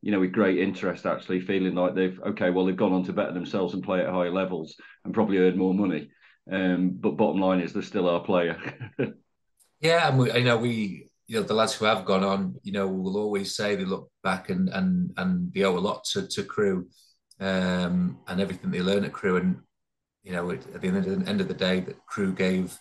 you 0.02 0.10
know, 0.10 0.20
with 0.20 0.32
great 0.32 0.58
interest, 0.58 1.06
actually 1.06 1.40
feeling 1.40 1.74
like 1.74 1.94
they've 1.94 2.20
okay, 2.28 2.50
well, 2.50 2.64
they've 2.64 2.76
gone 2.76 2.92
on 2.92 3.04
to 3.04 3.12
better 3.12 3.32
themselves 3.32 3.74
and 3.74 3.84
play 3.84 4.00
at 4.00 4.08
higher 4.08 4.32
levels 4.32 4.74
and 5.04 5.14
probably 5.14 5.38
earn 5.38 5.56
more 5.56 5.74
money. 5.74 6.10
Um, 6.50 6.90
but 6.98 7.16
bottom 7.16 7.40
line 7.40 7.60
is 7.60 7.72
they're 7.72 7.82
still 7.82 8.08
our 8.08 8.20
player. 8.20 8.58
yeah, 9.80 10.08
and 10.08 10.18
we, 10.18 10.32
I 10.32 10.40
know 10.40 10.56
we, 10.56 11.08
you 11.28 11.36
know, 11.36 11.46
the 11.46 11.54
lads 11.54 11.74
who 11.74 11.84
have 11.84 12.04
gone 12.04 12.24
on, 12.24 12.56
you 12.64 12.72
know, 12.72 12.88
will 12.88 13.16
always 13.16 13.54
say 13.54 13.76
they 13.76 13.84
look 13.84 14.10
back 14.24 14.50
and 14.50 14.68
and 14.70 15.12
and 15.16 15.52
they 15.52 15.62
owe 15.62 15.78
a 15.78 15.78
lot 15.78 16.02
to 16.12 16.26
to 16.26 16.42
Crewe 16.42 16.88
um, 17.38 18.18
and 18.26 18.40
everything 18.40 18.72
they 18.72 18.82
learn 18.82 19.04
at 19.04 19.12
Crewe. 19.12 19.36
And 19.36 19.60
you 20.22 20.32
know, 20.32 20.50
at 20.50 20.80
the 20.80 20.88
end 20.88 20.96
of 20.98 21.04
the, 21.04 21.30
end 21.30 21.40
of 21.40 21.48
the 21.48 21.54
day, 21.54 21.80
that 21.80 22.04
Crewe 22.06 22.32
gave 22.32 22.78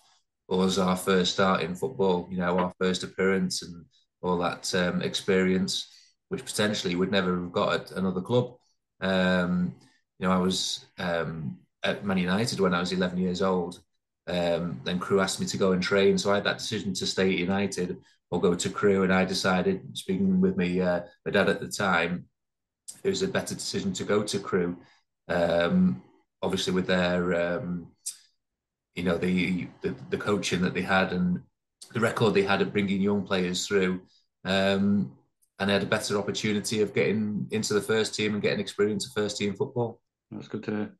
us 0.49 0.77
our 0.77 0.95
first 0.95 1.33
start 1.33 1.61
in 1.61 1.75
football, 1.75 2.27
you 2.31 2.37
know, 2.37 2.57
our 2.57 2.73
first 2.79 3.03
appearance 3.03 3.61
and 3.63 3.85
all 4.21 4.37
that 4.39 4.73
um, 4.75 5.01
experience, 5.01 5.87
which 6.29 6.45
potentially 6.45 6.95
would 6.95 7.11
never 7.11 7.39
have 7.39 7.51
got 7.51 7.73
at 7.73 7.91
another 7.91 8.21
club. 8.21 8.55
Um, 9.01 9.75
you 10.19 10.27
know, 10.27 10.33
I 10.33 10.37
was 10.39 10.85
um, 10.97 11.57
at 11.83 12.05
Man 12.05 12.17
United 12.17 12.59
when 12.59 12.73
I 12.73 12.79
was 12.79 12.91
11 12.91 13.17
years 13.19 13.41
old, 13.41 13.79
Um, 14.27 14.81
then 14.83 14.99
Crewe 14.99 15.21
asked 15.21 15.39
me 15.39 15.45
to 15.47 15.57
go 15.57 15.71
and 15.71 15.81
train, 15.81 16.17
so 16.17 16.31
I 16.31 16.35
had 16.35 16.43
that 16.45 16.57
decision 16.57 16.93
to 16.95 17.05
stay 17.07 17.31
at 17.31 17.39
United 17.39 17.97
or 18.29 18.41
go 18.41 18.55
to 18.55 18.69
Crewe, 18.69 19.03
and 19.03 19.13
I 19.13 19.23
decided, 19.25 19.97
speaking 19.97 20.41
with 20.41 20.57
me, 20.57 20.81
uh, 20.81 21.01
my 21.25 21.31
dad 21.31 21.47
at 21.49 21.61
the 21.61 21.69
time, 21.69 22.27
it 23.03 23.09
was 23.09 23.21
a 23.21 23.27
better 23.27 23.55
decision 23.55 23.93
to 23.93 24.03
go 24.03 24.23
to 24.23 24.39
Crewe 24.39 24.77
Um, 25.29 26.01
obviously, 26.41 26.73
with 26.73 26.87
their, 26.87 27.57
um, 27.57 27.87
you 28.95 29.03
know, 29.03 29.17
the, 29.17 29.67
the, 29.81 29.95
the 30.09 30.17
coaching 30.17 30.61
that 30.61 30.73
they 30.73 30.81
had 30.81 31.13
and 31.13 31.41
the 31.93 31.99
record 31.99 32.33
they 32.33 32.43
had 32.43 32.61
at 32.61 32.73
bringing 32.73 33.01
young 33.01 33.23
players 33.23 33.65
through, 33.67 34.01
um, 34.45 35.11
and 35.59 35.69
they 35.69 35.73
had 35.73 35.83
a 35.83 35.87
better 35.87 36.17
opportunity 36.17 36.81
of 36.81 36.93
getting 36.93 37.47
into 37.51 37.73
the 37.73 37.81
first 37.81 38.13
team 38.15 38.33
and 38.33 38.41
getting 38.41 38.59
experience 38.59 39.05
of 39.05 39.13
first 39.13 39.37
team 39.37 39.55
football. 39.55 39.99
That's 40.31 40.47
good 40.47 40.63
to 40.63 40.71
hear. 40.71 40.91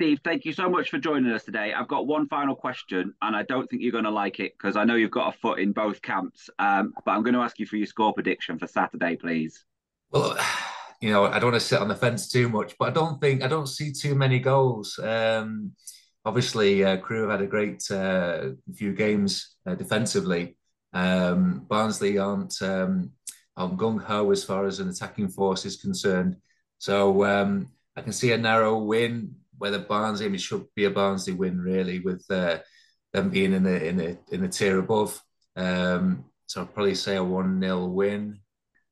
Steve, 0.00 0.20
thank 0.22 0.44
you 0.44 0.52
so 0.52 0.70
much 0.70 0.90
for 0.90 0.98
joining 0.98 1.32
us 1.32 1.42
today. 1.42 1.72
I've 1.72 1.88
got 1.88 2.06
one 2.06 2.28
final 2.28 2.54
question, 2.54 3.14
and 3.20 3.34
I 3.34 3.42
don't 3.42 3.68
think 3.68 3.82
you're 3.82 3.90
going 3.90 4.04
to 4.04 4.10
like 4.10 4.38
it 4.38 4.52
because 4.56 4.76
I 4.76 4.84
know 4.84 4.94
you've 4.94 5.10
got 5.10 5.34
a 5.34 5.38
foot 5.38 5.58
in 5.58 5.72
both 5.72 6.00
camps. 6.02 6.48
Um, 6.60 6.94
but 7.04 7.10
I'm 7.10 7.24
going 7.24 7.34
to 7.34 7.40
ask 7.40 7.58
you 7.58 7.66
for 7.66 7.76
your 7.76 7.88
score 7.88 8.14
prediction 8.14 8.60
for 8.60 8.68
Saturday, 8.68 9.16
please. 9.16 9.64
Well, 10.12 10.38
you 11.00 11.10
know, 11.10 11.24
I 11.24 11.38
don't 11.38 11.52
want 11.52 11.62
to 11.62 11.66
sit 11.66 11.80
on 11.80 11.88
the 11.88 11.94
fence 11.94 12.28
too 12.28 12.48
much, 12.48 12.74
but 12.78 12.88
I 12.88 12.92
don't 12.92 13.20
think 13.20 13.42
I 13.42 13.48
don't 13.48 13.68
see 13.68 13.92
too 13.92 14.14
many 14.14 14.38
goals. 14.38 14.98
Um, 14.98 15.72
obviously, 16.24 16.84
uh, 16.84 16.96
Crewe 16.98 17.22
have 17.22 17.30
had 17.30 17.42
a 17.42 17.46
great 17.46 17.88
uh, 17.90 18.50
few 18.74 18.92
games 18.92 19.56
uh, 19.66 19.74
defensively. 19.74 20.56
Um, 20.92 21.66
Barnsley 21.68 22.18
aren't 22.18 22.60
um, 22.62 23.12
gung 23.56 24.02
ho 24.02 24.30
as 24.30 24.44
far 24.44 24.66
as 24.66 24.80
an 24.80 24.88
attacking 24.88 25.28
force 25.28 25.64
is 25.64 25.76
concerned, 25.76 26.36
so 26.78 27.24
um, 27.24 27.68
I 27.96 28.00
can 28.00 28.12
see 28.12 28.32
a 28.32 28.38
narrow 28.38 28.78
win 28.78 29.36
whether 29.58 29.78
Barnsley, 29.78 30.26
I 30.26 30.28
mean, 30.28 30.36
it 30.36 30.40
should 30.40 30.66
be 30.74 30.84
a 30.84 30.90
Barnsley 30.90 31.34
win 31.34 31.60
really, 31.60 31.98
with 32.00 32.24
uh, 32.30 32.58
them 33.12 33.28
being 33.28 33.52
in 33.52 33.64
the 33.64 33.86
in 33.86 33.96
the 33.96 34.18
in 34.30 34.40
the 34.40 34.48
tier 34.48 34.78
above. 34.78 35.20
Um, 35.56 36.24
so 36.46 36.60
I'll 36.60 36.66
probably 36.66 36.94
say 36.94 37.16
a 37.16 37.24
one 37.24 37.60
0 37.60 37.86
win. 37.86 38.40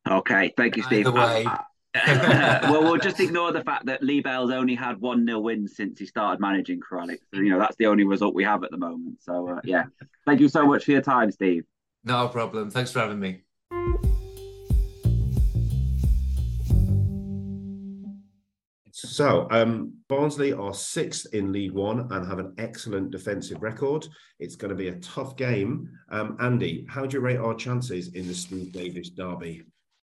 Okay, 0.09 0.53
thank 0.57 0.77
you, 0.77 0.83
Steve. 0.83 1.13
way. 1.13 1.47
well, 2.63 2.83
we'll 2.83 2.99
just 2.99 3.21
ignore 3.21 3.53
the 3.53 3.63
fact 3.63 3.87
that 3.87 4.03
Lee 4.03 4.21
Bell's 4.21 4.51
only 4.51 4.75
had 4.75 5.01
one 5.01 5.25
nil 5.25 5.43
win 5.43 5.67
since 5.67 5.99
he 5.99 6.07
started 6.07 6.41
managing 6.41 6.81
Crewe 6.81 7.01
Alex. 7.01 7.23
So, 7.33 7.41
you 7.41 7.51
know, 7.51 7.59
that's 7.59 7.77
the 7.77 7.87
only 7.87 8.05
result 8.05 8.35
we 8.35 8.45
have 8.45 8.65
at 8.65 8.71
the 8.71 8.77
moment. 8.77 9.23
So, 9.23 9.49
uh, 9.49 9.61
yeah, 9.65 9.85
thank 10.27 10.41
you 10.41 10.49
so 10.49 10.67
much 10.67 10.85
for 10.85 10.93
your 10.93 11.03
time, 11.03 11.31
Steve. 11.31 11.65
No 12.05 12.29
problem. 12.29 12.71
Thanks 12.71 12.93
for 12.93 13.01
having 13.01 13.19
me. 13.19 13.43
So, 18.93 19.47
um, 19.51 19.93
Barnsley 20.09 20.55
are 20.55 20.73
sixth 20.73 21.27
in 21.35 21.53
League 21.53 21.73
One 21.73 22.11
and 22.11 22.27
have 22.27 22.39
an 22.39 22.55
excellent 22.57 23.11
defensive 23.11 23.63
record. 23.63 24.07
It's 24.39 24.57
going 24.57 24.71
to 24.71 24.75
be 24.75 24.89
a 24.89 24.97
tough 25.01 25.37
game. 25.37 25.91
Um, 26.11 26.37
Andy, 26.41 26.87
how 26.89 27.05
do 27.05 27.17
you 27.17 27.21
rate 27.21 27.37
our 27.37 27.55
chances 27.55 28.15
in 28.15 28.27
the 28.27 28.35
Steve 28.35 28.73
Davis 28.73 29.11
derby? 29.11 29.65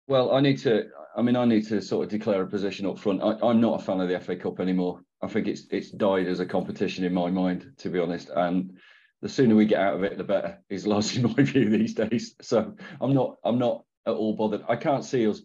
Well, 0.08 0.32
I 0.32 0.40
need 0.40 0.58
to. 0.60 0.88
I 1.20 1.22
mean, 1.22 1.36
I 1.36 1.44
need 1.44 1.66
to 1.68 1.82
sort 1.82 2.04
of 2.04 2.10
declare 2.10 2.42
a 2.42 2.46
position 2.46 2.86
up 2.86 2.98
front. 2.98 3.22
I, 3.22 3.50
am 3.50 3.60
not 3.60 3.80
a 3.80 3.84
fan 3.84 4.00
of 4.00 4.08
the 4.08 4.18
FA 4.18 4.36
Cup 4.36 4.58
anymore. 4.58 5.02
I 5.22 5.28
think 5.28 5.46
it's 5.48 5.66
it's 5.70 5.90
died 5.90 6.26
as 6.26 6.40
a 6.40 6.46
competition 6.46 7.04
in 7.04 7.12
my 7.12 7.30
mind, 7.30 7.72
to 7.78 7.90
be 7.90 7.98
honest. 7.98 8.30
And 8.34 8.78
the 9.20 9.28
sooner 9.28 9.54
we 9.54 9.66
get 9.66 9.80
out 9.80 9.94
of 9.94 10.02
it, 10.02 10.16
the 10.16 10.24
better. 10.24 10.58
Is 10.70 10.86
largely 10.86 11.22
my 11.36 11.42
view 11.42 11.68
these 11.68 11.94
days. 11.94 12.34
So 12.40 12.74
I'm 13.00 13.12
not. 13.12 13.36
I'm 13.44 13.58
not 13.58 13.84
at 14.06 14.14
all 14.14 14.34
bothered. 14.34 14.64
I 14.66 14.76
can't 14.76 15.04
see 15.04 15.28
us 15.28 15.42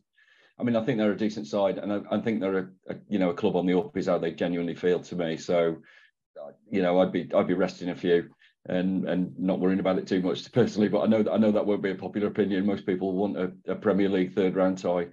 I 0.57 0.63
mean, 0.63 0.75
I 0.75 0.83
think 0.83 0.97
they're 0.97 1.11
a 1.11 1.17
decent 1.17 1.47
side, 1.47 1.77
and 1.77 1.91
I, 1.91 1.99
I 2.11 2.21
think 2.21 2.39
they're 2.39 2.57
a, 2.57 2.67
a, 2.89 2.95
you 3.09 3.19
know 3.19 3.29
a 3.29 3.33
club 3.33 3.55
on 3.55 3.65
the 3.65 3.77
up 3.77 3.97
is 3.97 4.07
how 4.07 4.17
they 4.17 4.31
genuinely 4.31 4.75
feel 4.75 4.99
to 5.01 5.15
me. 5.15 5.37
So, 5.37 5.77
you 6.69 6.81
know, 6.81 6.99
I'd 6.99 7.11
be 7.11 7.29
I'd 7.35 7.47
be 7.47 7.53
resting 7.53 7.89
a 7.89 7.95
few 7.95 8.29
and 8.67 9.07
and 9.07 9.37
not 9.37 9.59
worrying 9.59 9.81
about 9.81 9.97
it 9.97 10.07
too 10.07 10.21
much 10.21 10.49
personally. 10.53 10.87
But 10.87 11.01
I 11.01 11.07
know 11.07 11.23
that 11.23 11.33
I 11.33 11.37
know 11.37 11.51
that 11.51 11.65
won't 11.65 11.83
be 11.83 11.91
a 11.91 11.95
popular 11.95 12.27
opinion. 12.27 12.65
Most 12.65 12.85
people 12.85 13.13
want 13.13 13.37
a, 13.37 13.51
a 13.67 13.75
Premier 13.75 14.09
League 14.09 14.33
third 14.33 14.55
round 14.55 14.77
tie, 14.77 15.07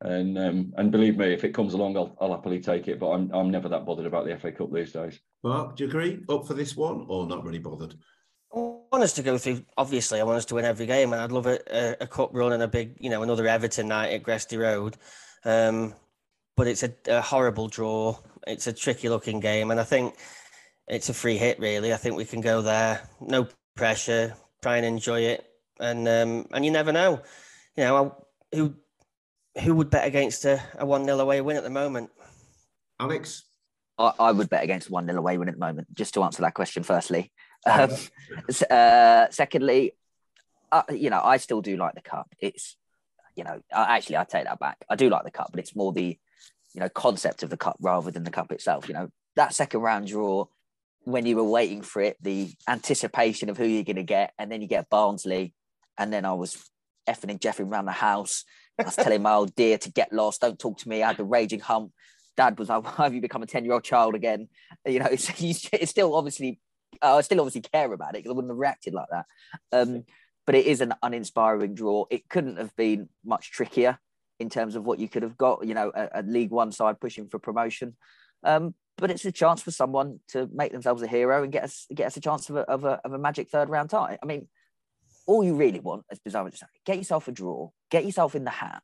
and 0.00 0.38
um, 0.38 0.72
and 0.76 0.92
believe 0.92 1.16
me, 1.16 1.32
if 1.32 1.44
it 1.44 1.54
comes 1.54 1.74
along, 1.74 1.96
I'll, 1.96 2.16
I'll 2.20 2.30
happily 2.30 2.60
take 2.60 2.86
it. 2.86 3.00
But 3.00 3.10
I'm 3.10 3.30
I'm 3.32 3.50
never 3.50 3.68
that 3.68 3.84
bothered 3.84 4.06
about 4.06 4.26
the 4.26 4.36
FA 4.38 4.52
Cup 4.52 4.72
these 4.72 4.92
days. 4.92 5.18
Mark, 5.42 5.76
do 5.76 5.84
you 5.84 5.90
agree? 5.90 6.24
Up 6.28 6.46
for 6.46 6.54
this 6.54 6.76
one, 6.76 7.06
or 7.08 7.26
not 7.26 7.44
really 7.44 7.58
bothered? 7.58 7.94
I 8.54 8.58
want 8.58 9.02
us 9.04 9.12
to 9.14 9.22
go 9.22 9.38
through. 9.38 9.64
Obviously, 9.76 10.20
I 10.20 10.24
want 10.24 10.38
us 10.38 10.44
to 10.46 10.54
win 10.54 10.64
every 10.64 10.86
game, 10.86 11.12
and 11.12 11.20
I'd 11.20 11.32
love 11.32 11.46
a, 11.46 11.58
a, 11.70 11.96
a 12.02 12.06
cup 12.06 12.30
run 12.32 12.52
and 12.52 12.62
a 12.62 12.68
big, 12.68 12.96
you 13.00 13.10
know, 13.10 13.22
another 13.22 13.46
Everton 13.46 13.88
night 13.88 14.12
at 14.12 14.22
Gresty 14.22 14.58
Road. 14.58 14.96
Um, 15.44 15.94
but 16.56 16.66
it's 16.66 16.82
a, 16.82 16.92
a, 17.08 17.20
horrible 17.20 17.68
draw. 17.68 18.16
It's 18.46 18.66
a 18.66 18.72
tricky 18.72 19.08
looking 19.08 19.40
game, 19.40 19.70
and 19.70 19.80
I 19.80 19.84
think 19.84 20.14
it's 20.86 21.08
a 21.08 21.14
free 21.14 21.36
hit. 21.36 21.58
Really, 21.58 21.92
I 21.92 21.96
think 21.96 22.16
we 22.16 22.24
can 22.24 22.40
go 22.40 22.62
there, 22.62 23.02
no 23.20 23.48
pressure, 23.76 24.34
try 24.62 24.76
and 24.76 24.86
enjoy 24.86 25.22
it, 25.22 25.44
and 25.80 26.06
um, 26.08 26.46
and 26.52 26.64
you 26.64 26.70
never 26.70 26.92
know, 26.92 27.20
you 27.76 27.84
know, 27.84 28.16
who 28.52 28.74
who 29.60 29.74
would 29.74 29.90
bet 29.90 30.06
against 30.06 30.44
a, 30.44 30.62
a 30.78 30.86
one 30.86 31.04
0 31.04 31.18
away 31.18 31.40
win 31.40 31.56
at 31.56 31.64
the 31.64 31.70
moment. 31.70 32.10
Alex, 33.00 33.44
I, 33.98 34.12
I 34.18 34.32
would 34.32 34.48
bet 34.48 34.64
against 34.64 34.90
one 34.90 35.06
0 35.06 35.18
away 35.18 35.38
win 35.38 35.48
at 35.48 35.54
the 35.54 35.60
moment. 35.60 35.94
Just 35.94 36.14
to 36.14 36.22
answer 36.22 36.42
that 36.42 36.54
question, 36.54 36.82
firstly, 36.82 37.32
um, 37.66 37.90
uh, 38.70 39.26
secondly, 39.30 39.92
uh, 40.70 40.82
you 40.90 41.10
know, 41.10 41.20
I 41.22 41.38
still 41.38 41.60
do 41.60 41.76
like 41.76 41.94
the 41.94 42.00
cup. 42.00 42.34
It's, 42.38 42.76
you 43.34 43.44
know, 43.44 43.60
actually, 43.72 44.16
I 44.16 44.24
take 44.24 44.44
that 44.44 44.58
back. 44.58 44.84
I 44.88 44.96
do 44.96 45.08
like 45.08 45.24
the 45.24 45.30
cup, 45.30 45.48
but 45.50 45.60
it's 45.60 45.76
more 45.76 45.92
the, 45.92 46.18
you 46.74 46.80
know, 46.80 46.88
concept 46.88 47.42
of 47.42 47.50
the 47.50 47.56
cup 47.56 47.76
rather 47.80 48.10
than 48.10 48.24
the 48.24 48.30
cup 48.30 48.52
itself. 48.52 48.88
You 48.88 48.94
know, 48.94 49.08
that 49.36 49.54
second 49.54 49.80
round 49.80 50.08
draw, 50.08 50.46
when 51.04 51.24
you 51.24 51.36
were 51.36 51.44
waiting 51.44 51.82
for 51.82 52.02
it, 52.02 52.16
the 52.20 52.52
anticipation 52.68 53.48
of 53.48 53.56
who 53.56 53.64
you're 53.64 53.84
going 53.84 53.96
to 53.96 54.02
get, 54.02 54.34
and 54.38 54.52
then 54.52 54.60
you 54.60 54.68
get 54.68 54.90
Barnsley, 54.90 55.54
and 55.96 56.12
then 56.12 56.24
I 56.24 56.34
was 56.34 56.70
effing 57.08 57.30
and 57.30 57.40
jeffing 57.40 57.70
around 57.70 57.86
the 57.86 57.92
house. 57.92 58.44
I 58.78 58.84
was 58.84 58.96
telling 58.96 59.22
my 59.22 59.32
old 59.32 59.54
dear 59.54 59.78
to 59.78 59.90
get 59.90 60.12
lost, 60.12 60.40
don't 60.40 60.58
talk 60.58 60.78
to 60.78 60.88
me. 60.88 61.02
I 61.02 61.08
had 61.08 61.16
the 61.16 61.24
raging 61.24 61.60
hump. 61.60 61.92
Dad 62.36 62.58
was 62.58 62.68
like, 62.68 62.84
"Why 62.98 63.04
have 63.04 63.14
you 63.14 63.20
become 63.20 63.42
a 63.42 63.46
ten-year-old 63.46 63.84
child 63.84 64.14
again?" 64.14 64.48
You 64.86 65.00
know, 65.00 65.06
it's, 65.10 65.30
it's 65.72 65.90
still 65.90 66.14
obviously 66.14 66.60
uh, 67.02 67.16
I 67.16 67.20
still 67.20 67.40
obviously 67.40 67.62
care 67.62 67.92
about 67.92 68.10
it 68.10 68.18
because 68.18 68.30
I 68.30 68.34
wouldn't 68.34 68.52
have 68.52 68.58
reacted 68.58 68.94
like 68.94 69.08
that. 69.10 69.26
Um, 69.72 70.04
but 70.46 70.54
it 70.54 70.66
is 70.66 70.80
an 70.80 70.94
uninspiring 71.02 71.74
draw. 71.74 72.06
It 72.10 72.28
couldn't 72.28 72.56
have 72.56 72.74
been 72.76 73.08
much 73.24 73.50
trickier 73.52 73.98
in 74.40 74.48
terms 74.48 74.76
of 74.76 74.84
what 74.84 74.98
you 74.98 75.08
could 75.08 75.22
have 75.22 75.36
got. 75.36 75.66
You 75.66 75.74
know, 75.74 75.92
a, 75.94 76.08
a 76.14 76.22
League 76.22 76.50
One 76.50 76.72
side 76.72 77.00
pushing 77.00 77.28
for 77.28 77.38
promotion. 77.38 77.96
Um, 78.44 78.74
but 78.96 79.10
it's 79.10 79.24
a 79.24 79.32
chance 79.32 79.62
for 79.62 79.70
someone 79.70 80.20
to 80.28 80.48
make 80.52 80.72
themselves 80.72 81.02
a 81.02 81.06
hero 81.06 81.42
and 81.42 81.52
get 81.52 81.64
us 81.64 81.86
get 81.94 82.06
us 82.06 82.16
a 82.16 82.20
chance 82.20 82.48
of 82.50 82.56
a, 82.56 82.60
of 82.60 82.84
a, 82.84 83.00
of 83.04 83.12
a 83.12 83.18
magic 83.18 83.48
third 83.48 83.68
round 83.68 83.90
tie. 83.90 84.18
I 84.22 84.26
mean, 84.26 84.48
all 85.28 85.44
you 85.44 85.54
really 85.54 85.78
want, 85.78 86.04
as 86.10 86.18
bizarre 86.18 86.46
as 86.46 86.54
it 86.54 86.58
sounds, 86.58 86.72
get 86.86 86.96
yourself 86.96 87.28
a 87.28 87.32
draw, 87.32 87.68
get 87.90 88.04
yourself 88.04 88.34
in 88.34 88.44
the 88.44 88.50
hat, 88.50 88.82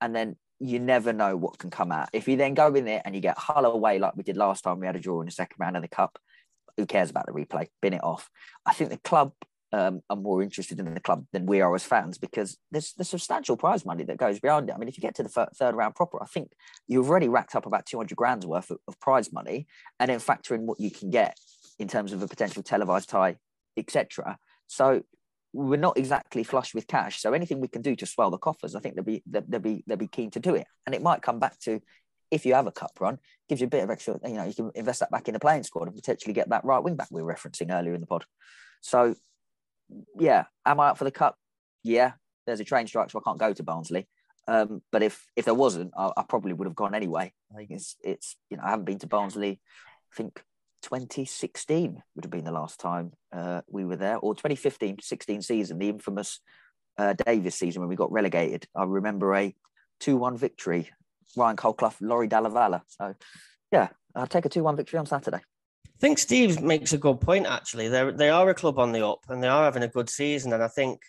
and 0.00 0.14
then 0.14 0.36
you 0.60 0.78
never 0.78 1.12
know 1.12 1.36
what 1.36 1.58
can 1.58 1.68
come 1.68 1.90
out. 1.90 2.08
If 2.12 2.28
you 2.28 2.36
then 2.36 2.54
go 2.54 2.72
in 2.74 2.84
there 2.84 3.02
and 3.04 3.14
you 3.14 3.20
get 3.20 3.36
Hull 3.36 3.66
away 3.66 3.98
like 3.98 4.14
we 4.16 4.22
did 4.22 4.36
last 4.36 4.62
time, 4.62 4.78
we 4.78 4.86
had 4.86 4.94
a 4.94 5.00
draw 5.00 5.20
in 5.20 5.26
the 5.26 5.32
second 5.32 5.56
round 5.58 5.76
of 5.76 5.82
the 5.82 5.88
cup, 5.88 6.18
who 6.76 6.86
cares 6.86 7.10
about 7.10 7.26
the 7.26 7.32
replay? 7.32 7.66
Bin 7.82 7.92
it 7.92 8.04
off. 8.04 8.30
I 8.64 8.72
think 8.72 8.90
the 8.90 8.98
club 8.98 9.32
um, 9.72 10.00
are 10.08 10.16
more 10.16 10.42
interested 10.42 10.78
in 10.78 10.94
the 10.94 11.00
club 11.00 11.26
than 11.32 11.46
we 11.46 11.60
are 11.60 11.74
as 11.74 11.84
fans 11.84 12.18
because 12.18 12.56
there's 12.70 12.92
the 12.92 13.04
substantial 13.04 13.56
prize 13.56 13.84
money 13.84 14.04
that 14.04 14.16
goes 14.16 14.38
behind 14.38 14.68
it. 14.68 14.74
I 14.74 14.78
mean, 14.78 14.88
if 14.88 14.96
you 14.96 15.02
get 15.02 15.16
to 15.16 15.24
the 15.24 15.48
third 15.54 15.74
round 15.74 15.96
proper, 15.96 16.22
I 16.22 16.26
think 16.26 16.52
you've 16.86 17.10
already 17.10 17.28
racked 17.28 17.56
up 17.56 17.66
about 17.66 17.86
200 17.86 18.14
grand's 18.14 18.46
worth 18.46 18.70
of, 18.70 18.78
of 18.86 19.00
prize 19.00 19.32
money, 19.32 19.66
and 19.98 20.08
then 20.08 20.20
factor 20.20 20.54
in 20.54 20.66
what 20.66 20.78
you 20.78 20.90
can 20.90 21.10
get 21.10 21.36
in 21.80 21.88
terms 21.88 22.12
of 22.12 22.22
a 22.22 22.28
potential 22.28 22.62
televised 22.62 23.08
tie, 23.08 23.36
etc. 23.76 24.38
So 24.66 25.02
we're 25.52 25.76
not 25.76 25.98
exactly 25.98 26.44
flush 26.44 26.74
with 26.74 26.86
cash. 26.86 27.20
So 27.20 27.32
anything 27.32 27.60
we 27.60 27.68
can 27.68 27.82
do 27.82 27.96
to 27.96 28.06
swell 28.06 28.30
the 28.30 28.38
coffers, 28.38 28.74
I 28.74 28.80
think 28.80 28.94
they'll 28.94 29.04
be 29.04 29.22
they'll 29.26 29.60
be 29.60 29.82
they'll 29.86 29.96
be 29.96 30.06
keen 30.06 30.30
to 30.32 30.40
do 30.40 30.54
it. 30.54 30.66
And 30.86 30.94
it 30.94 31.02
might 31.02 31.22
come 31.22 31.38
back 31.38 31.58
to 31.60 31.80
if 32.30 32.46
you 32.46 32.54
have 32.54 32.66
a 32.66 32.72
cup 32.72 32.92
run, 33.00 33.18
gives 33.48 33.60
you 33.60 33.66
a 33.66 33.70
bit 33.70 33.82
of 33.82 33.90
extra, 33.90 34.18
you 34.24 34.34
know, 34.34 34.44
you 34.44 34.54
can 34.54 34.70
invest 34.74 35.00
that 35.00 35.10
back 35.10 35.26
in 35.26 35.34
the 35.34 35.40
playing 35.40 35.64
squad 35.64 35.88
and 35.88 35.96
potentially 35.96 36.32
get 36.32 36.48
that 36.50 36.64
right 36.64 36.82
wing 36.82 36.94
back 36.94 37.08
we 37.10 37.22
were 37.22 37.34
referencing 37.34 37.72
earlier 37.72 37.94
in 37.94 38.00
the 38.00 38.06
pod. 38.06 38.24
So, 38.80 39.16
yeah, 40.18 40.44
am 40.64 40.78
I 40.80 40.90
up 40.90 40.98
for 40.98 41.04
the 41.04 41.10
cup? 41.10 41.36
Yeah, 41.82 42.12
there's 42.46 42.60
a 42.60 42.64
train 42.64 42.86
strike, 42.86 43.10
so 43.10 43.18
I 43.18 43.28
can't 43.28 43.38
go 43.38 43.52
to 43.52 43.62
Barnsley. 43.62 44.08
Um, 44.46 44.82
but 44.90 45.02
if 45.02 45.26
if 45.36 45.44
there 45.44 45.54
wasn't, 45.54 45.92
I, 45.96 46.10
I, 46.16 46.22
probably 46.28 46.52
would 46.52 46.66
have 46.66 46.74
gone 46.74 46.94
anyway. 46.94 47.32
I 47.52 47.56
think 47.56 47.70
it's 47.70 47.96
it's 48.02 48.36
you 48.48 48.56
know 48.56 48.62
I 48.64 48.70
haven't 48.70 48.86
been 48.86 48.98
to 49.00 49.06
Barnsley. 49.06 49.60
I 50.12 50.16
think 50.16 50.42
2016 50.82 52.02
would 52.14 52.24
have 52.24 52.30
been 52.30 52.44
the 52.44 52.52
last 52.52 52.80
time 52.80 53.12
uh, 53.32 53.62
we 53.68 53.84
were 53.84 53.96
there, 53.96 54.18
or 54.18 54.34
2015 54.34 54.98
16 55.02 55.42
season, 55.42 55.78
the 55.78 55.88
infamous 55.88 56.40
uh, 56.98 57.14
Davis 57.26 57.56
season 57.56 57.80
when 57.80 57.88
we 57.88 57.96
got 57.96 58.12
relegated. 58.12 58.66
I 58.74 58.84
remember 58.84 59.34
a 59.34 59.54
2 60.00 60.16
1 60.16 60.36
victory 60.36 60.90
Ryan 61.36 61.56
Colclough, 61.56 61.94
Lauri 62.00 62.26
Dalla 62.26 62.50
Valle. 62.50 62.82
So, 62.88 63.14
yeah, 63.72 63.88
I'll 64.14 64.26
take 64.26 64.46
a 64.46 64.48
2 64.48 64.62
1 64.62 64.76
victory 64.76 64.98
on 64.98 65.06
Saturday. 65.06 65.38
I 65.38 66.00
think 66.00 66.18
Steve 66.18 66.62
makes 66.62 66.92
a 66.92 66.98
good 66.98 67.20
point, 67.20 67.46
actually. 67.46 67.88
They're, 67.88 68.12
they 68.12 68.30
are 68.30 68.48
a 68.48 68.54
club 68.54 68.78
on 68.78 68.92
the 68.92 69.06
up 69.06 69.20
and 69.28 69.42
they 69.42 69.48
are 69.48 69.64
having 69.64 69.82
a 69.82 69.88
good 69.88 70.08
season. 70.08 70.52
And 70.52 70.62
I 70.62 70.68
think 70.68 71.00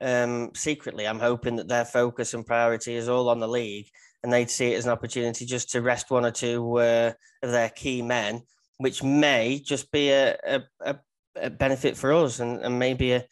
um, 0.00 0.50
secretly, 0.54 1.06
I'm 1.06 1.18
hoping 1.18 1.56
that 1.56 1.68
their 1.68 1.84
focus 1.84 2.34
and 2.34 2.46
priority 2.46 2.94
is 2.94 3.08
all 3.08 3.28
on 3.28 3.40
the 3.40 3.48
league 3.48 3.86
and 4.22 4.32
they'd 4.32 4.50
see 4.50 4.72
it 4.72 4.76
as 4.76 4.86
an 4.86 4.92
opportunity 4.92 5.44
just 5.44 5.70
to 5.70 5.82
rest 5.82 6.10
one 6.10 6.24
or 6.24 6.30
two 6.30 6.78
uh, 6.78 7.12
of 7.42 7.50
their 7.50 7.70
key 7.70 8.02
men, 8.02 8.42
which 8.78 9.02
may 9.02 9.60
just 9.64 9.90
be 9.92 10.10
a, 10.10 10.36
a, 10.46 10.62
a 10.80 10.96
a 11.36 11.50
benefit 11.50 11.96
for 11.96 12.12
us 12.12 12.40
and, 12.40 12.60
and 12.62 12.78
maybe 12.78 13.12
a, 13.12 13.24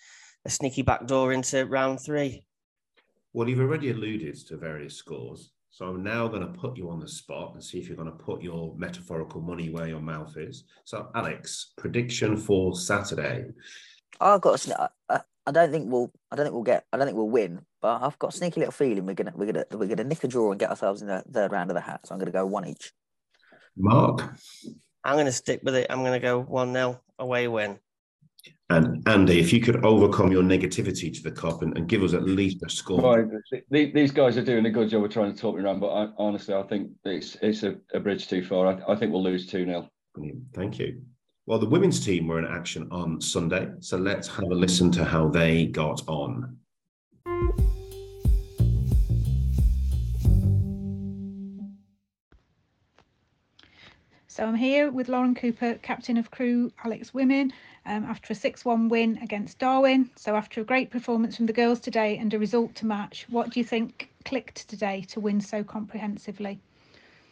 a 0.45 0.51
sneaky 0.51 0.83
backdoor 0.83 1.33
into 1.33 1.65
round 1.67 2.01
three. 2.01 2.45
Well, 3.33 3.49
you've 3.49 3.61
already 3.61 3.91
alluded 3.91 4.35
to 4.47 4.57
various 4.57 4.97
scores. 4.97 5.53
So 5.71 5.87
I'm 5.87 6.03
now 6.03 6.29
going 6.29 6.43
to 6.43 6.59
put 6.59 6.77
you 6.77 6.91
on 6.91 7.01
the 7.01 7.09
spot 7.09 7.55
and 7.55 7.65
see 7.65 7.79
if 7.79 7.89
you're 7.89 7.97
going 7.97 8.11
to 8.11 8.25
put 8.25 8.43
your 8.43 8.75
metaphorical 8.77 9.41
money 9.41 9.71
where 9.71 9.89
your 9.89 10.01
mouth 10.01 10.37
is. 10.37 10.65
So, 10.85 11.09
Alex, 11.15 11.73
prediction 11.79 12.37
for 12.37 12.77
Saturday. 12.77 13.47
I've 14.21 14.43
got. 14.43 14.67
A, 14.69 14.91
I 15.47 15.51
don't 15.51 15.73
think 15.73 15.91
we'll. 15.91 16.13
I 16.31 16.37
don't 16.37 16.45
think 16.45 16.53
we'll 16.53 16.63
get. 16.63 16.85
I 16.93 16.99
don't 16.99 17.07
think 17.07 17.17
we'll 17.17 17.31
win. 17.31 17.63
But 17.81 18.03
I've 18.03 18.19
got 18.19 18.35
a 18.35 18.37
sneaky 18.37 18.61
little 18.61 18.73
feeling 18.73 19.07
we're 19.07 19.15
gonna 19.15 19.33
we're 19.35 19.47
gonna 19.47 19.65
we're 19.73 19.89
gonna 19.89 20.05
nick 20.05 20.23
a 20.23 20.29
draw 20.29 20.51
and 20.51 20.61
get 20.61 20.69
ourselves 20.69 21.01
in 21.01 21.09
the 21.09 21.25
third 21.33 21.53
round 21.53 21.71
of 21.71 21.75
the 21.75 21.81
hat. 21.81 22.01
So 22.05 22.15
I'm 22.15 22.19
going 22.19 22.27
to 22.27 22.33
go 22.33 22.45
one 22.45 22.69
each. 22.69 22.93
Mark, 23.75 24.35
I'm 25.05 25.15
going 25.15 25.27
to 25.27 25.33
stick 25.33 25.61
with 25.63 25.75
it. 25.75 25.87
I'm 25.91 26.01
going 26.01 26.13
to 26.13 26.21
go 26.21 26.41
one 26.41 26.73
0 26.73 27.01
away 27.19 27.49
win. 27.49 27.79
And 28.71 29.07
Andy, 29.07 29.39
if 29.39 29.53
you 29.53 29.61
could 29.61 29.85
overcome 29.85 30.33
your 30.33 30.43
negativity 30.43 31.15
to 31.15 31.23
the 31.23 31.31
cup 31.31 31.63
and, 31.63 31.77
and 31.77 31.89
give 31.89 32.03
us 32.03 32.15
at 32.15 32.23
least 32.23 32.63
a 32.65 32.71
score. 32.71 33.23
Right. 33.23 33.63
These 33.71 34.13
guys 34.13 34.39
are 34.39 34.45
doing 34.45 34.65
a 34.67 34.71
good 34.71 34.89
job 34.89 35.05
of 35.05 35.11
trying 35.11 35.33
to 35.33 35.39
talk 35.39 35.57
me 35.57 35.63
around, 35.63 35.81
but 35.81 35.91
I, 35.91 36.09
honestly, 36.17 36.55
I 36.55 36.63
think 36.63 36.91
it's 37.05 37.37
it's 37.43 37.65
a, 37.65 37.77
a 37.93 38.01
bridge 38.01 38.29
too 38.29 38.43
far. 38.43 38.67
I, 38.67 38.93
I, 38.93 38.97
think 38.97 39.13
we'll 39.13 39.23
lose 39.23 39.47
2 39.47 39.67
0. 39.67 39.89
Thank 40.55 40.79
you. 40.79 41.03
Well, 41.47 41.59
the 41.59 41.69
women's 41.69 42.05
team 42.05 42.29
were 42.29 42.39
in 42.39 42.47
action 42.47 42.89
on 42.91 43.21
Sunday, 43.21 43.69
so 43.81 43.99
let's 43.99 44.29
have 44.29 44.51
a 44.51 44.55
listen 44.55 44.91
to 44.93 45.05
how 45.05 45.29
they 45.29 45.67
got 45.67 46.03
on. 46.09 46.57
So 54.33 54.47
I'm 54.47 54.55
here 54.55 54.91
with 54.91 55.11
Lauren 55.11 55.35
Cooper, 55.35 55.75
captain 55.83 56.17
of 56.17 56.31
Crewe 56.31 56.73
Alex 56.87 57.13
Women, 57.13 57.53
um, 57.85 58.05
after 58.05 58.33
a 58.33 58.35
6 58.35 58.65
1 58.65 58.89
win 58.89 59.19
against 59.21 59.59
Darwen. 59.59 60.09
So, 60.17 60.37
after 60.37 60.63
a 60.63 60.65
great 60.65 60.91
performance 60.91 61.37
from 61.37 61.45
the 61.45 61.53
girls 61.53 61.79
today 61.81 62.17
and 62.17 62.33
a 62.33 62.39
result 62.39 62.75
to 62.77 62.87
match, 62.87 63.27
what 63.29 63.51
do 63.51 63.61
you 63.61 63.65
think 63.65 64.09
clicked 64.25 64.67
today 64.71 65.05
to 65.09 65.21
win 65.21 65.39
so 65.43 65.63
comprehensively? 65.63 66.59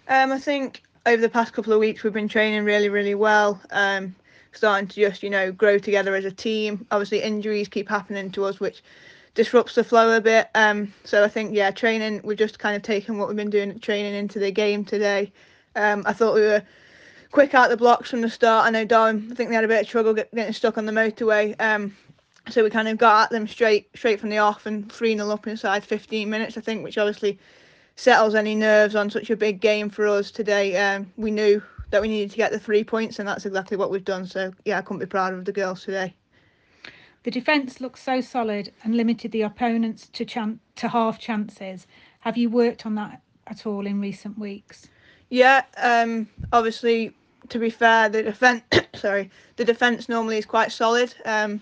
Um, 0.09 0.31
I 0.31 0.39
think 0.39 0.83
over 1.07 1.23
the 1.23 1.31
past 1.31 1.55
couple 1.55 1.73
of 1.73 1.81
weeks 1.81 2.03
we've 2.03 2.13
been 2.13 2.29
training 2.29 2.67
really, 2.67 2.91
really 2.91 3.15
well. 3.15 3.59
Um, 3.71 4.15
starting 4.53 4.87
to 4.89 4.95
just, 4.95 5.23
you 5.23 5.31
know, 5.31 5.53
grow 5.53 5.79
together 5.79 6.15
as 6.15 6.27
a 6.27 6.31
team. 6.31 6.87
Obviously, 6.91 7.23
injuries 7.23 7.69
keep 7.69 7.89
happening 7.89 8.31
to 8.33 8.45
us, 8.45 8.61
which 8.61 8.83
disrupts 9.35 9.75
the 9.75 9.85
flow 9.85 10.19
a 10.19 10.21
bit. 10.21 10.51
Um, 10.55 10.93
so 11.05 11.25
I 11.25 11.29
think, 11.29 11.55
yeah, 11.55 11.71
training, 11.71 12.21
we've 12.25 12.37
just 12.37 12.59
kind 12.59 12.77
of 12.77 12.83
taken 12.83 13.17
what 13.17 13.29
we've 13.29 13.39
been 13.39 13.49
doing 13.49 13.71
at 13.71 13.81
training 13.81 14.13
into 14.13 14.39
the 14.39 14.51
game 14.51 14.85
today. 14.85 15.33
Um, 15.77 16.03
I 16.05 16.13
thought 16.13 16.35
we 16.35 16.43
were 16.43 16.63
quick 17.31 17.55
out 17.55 17.71
the 17.71 17.77
blocks 17.77 18.11
from 18.11 18.21
the 18.21 18.31
start. 18.31 18.67
I 18.67 18.71
know 18.71 18.87
Darwen, 18.87 19.31
I 19.31 19.35
think 19.35 19.51
they 19.51 19.55
had 19.55 19.65
a 19.65 19.69
bit 19.69 19.83
of 19.83 19.89
trouble 19.89 20.15
getting 20.15 20.53
stuck 20.53 20.79
on 20.79 20.87
the 20.87 20.93
motorway. 20.93 21.55
Um, 21.61 21.97
so 22.49 22.65
we 22.65 22.71
kind 22.71 22.89
of 22.89 22.99
got 22.99 23.25
at 23.25 23.31
them 23.31 23.47
straight 23.47 23.89
straight 23.95 24.19
from 24.19 24.31
the 24.31 24.39
off 24.39 24.67
and 24.67 24.91
3 24.91 25.17
0 25.17 25.31
up 25.31 25.47
inside 25.47 25.85
15 25.85 26.29
minutes, 26.29 26.57
I 26.57 26.61
think, 26.61 26.83
which 26.83 26.99
obviously 26.99 27.39
settles 27.97 28.35
any 28.35 28.55
nerves 28.55 28.95
on 28.95 29.11
such 29.11 29.31
a 29.31 29.37
big 29.37 29.61
game 29.61 29.91
for 29.91 30.07
us 30.07 30.31
today. 30.31 30.77
Um, 30.77 31.13
we 31.17 31.31
knew 31.31 31.63
that 31.91 32.01
we 32.01 32.09
needed 32.09 32.31
to 32.31 32.37
get 32.37 32.53
the 32.53 32.59
three 32.59 32.83
points, 32.83 33.19
and 33.19 33.29
that's 33.29 33.47
exactly 33.47 33.77
what 33.77 33.91
we've 33.91 34.05
done. 34.05 34.27
So, 34.27 34.53
yeah, 34.65 34.79
I 34.79 34.83
couldn't 34.83 35.01
be 35.01 35.07
prouder 35.07 35.37
of 35.37 35.45
the 35.45 35.53
girls 35.53 35.85
today. 35.85 36.15
The 37.25 37.31
defence 37.31 37.81
looked 37.81 37.99
so 37.99 38.21
solid 38.21 38.73
and 38.83 38.97
limited 38.97 39.33
the 39.33 39.43
opponents 39.43 40.09
to, 40.15 40.25
chan- 40.25 40.61
to 40.77 40.89
half 40.89 41.19
chances. 41.19 41.87
Have 42.21 42.39
you 42.39 42.49
worked 42.49 42.87
on 42.87 42.95
that 42.95 43.21
at 43.49 43.67
all 43.67 43.87
in 43.87 44.01
recent 44.01 44.39
weeks? 44.39 44.89
Yeah, 45.29 45.65
um, 45.77 46.29
obviously 46.53 47.15
to 47.51 47.59
be 47.59 47.71
fair, 47.71 48.09
the 48.09 48.23
defense 48.23 48.63
sorry, 48.95 49.31
the 49.57 49.65
defense 49.65 50.09
normally 50.09 50.39
is 50.39 50.47
quite 50.47 50.73
solid. 50.73 51.15
Um, 51.25 51.61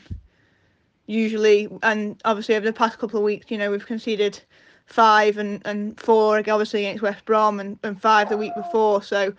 usually, 1.07 1.68
and 1.82 2.20
obviously 2.24 2.55
over 2.55 2.66
the 2.66 2.72
past 2.72 2.99
couple 2.99 3.18
of 3.18 3.24
weeks, 3.24 3.51
you 3.51 3.59
know, 3.59 3.70
we've 3.70 3.86
conceded 3.86 4.41
five 4.86 5.39
and, 5.39 5.61
and 5.64 5.99
four, 6.01 6.39
obviously 6.39 6.84
against 6.84 7.03
West 7.03 7.24
Brom, 7.24 7.61
and, 7.61 7.78
and 7.82 8.01
five 8.01 8.28
the 8.28 8.36
week 8.36 8.55
before. 8.55 9.03
So 9.03 9.34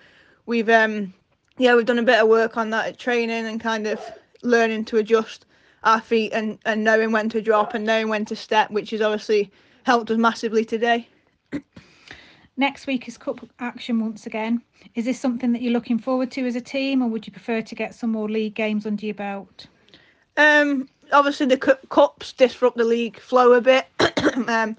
we've 0.45 0.69
um 0.69 1.13
yeah 1.57 1.75
we've 1.75 1.85
done 1.85 1.99
a 1.99 2.03
bit 2.03 2.19
of 2.19 2.27
work 2.27 2.57
on 2.57 2.71
that 2.71 2.87
at 2.87 2.97
training 2.97 3.45
and 3.45 3.61
kind 3.61 3.87
of 3.87 3.99
learning 4.41 4.85
to 4.85 4.97
adjust 4.97 5.45
our 5.83 6.01
feet 6.01 6.31
and, 6.33 6.57
and 6.65 6.83
knowing 6.83 7.11
when 7.11 7.29
to 7.29 7.41
drop 7.41 7.73
and 7.73 7.85
knowing 7.85 8.09
when 8.09 8.25
to 8.25 8.35
step, 8.35 8.69
which 8.71 8.89
has 8.89 9.01
obviously 9.01 9.51
helped 9.83 10.11
us 10.11 10.17
massively 10.17 10.65
today. 10.65 11.07
Next 12.59 12.87
week 12.87 13.07
is 13.07 13.17
cup 13.17 13.39
action 13.59 14.01
once 14.01 14.25
again. 14.25 14.61
Is 14.93 15.05
this 15.05 15.17
something 15.17 15.53
that 15.53 15.61
you're 15.61 15.71
looking 15.71 15.97
forward 15.97 16.29
to 16.31 16.45
as 16.45 16.57
a 16.57 16.61
team, 16.61 17.01
or 17.01 17.07
would 17.07 17.25
you 17.25 17.31
prefer 17.31 17.61
to 17.61 17.73
get 17.73 17.95
some 17.95 18.09
more 18.09 18.27
league 18.27 18.53
games 18.53 18.85
under 18.85 19.05
your 19.05 19.15
belt? 19.15 19.67
Um, 20.35 20.89
obviously 21.13 21.45
the 21.45 21.55
cups 21.55 22.33
disrupt 22.33 22.75
the 22.75 22.83
league 22.83 23.17
flow 23.17 23.53
a 23.53 23.61
bit. 23.61 23.87
um, 24.49 24.75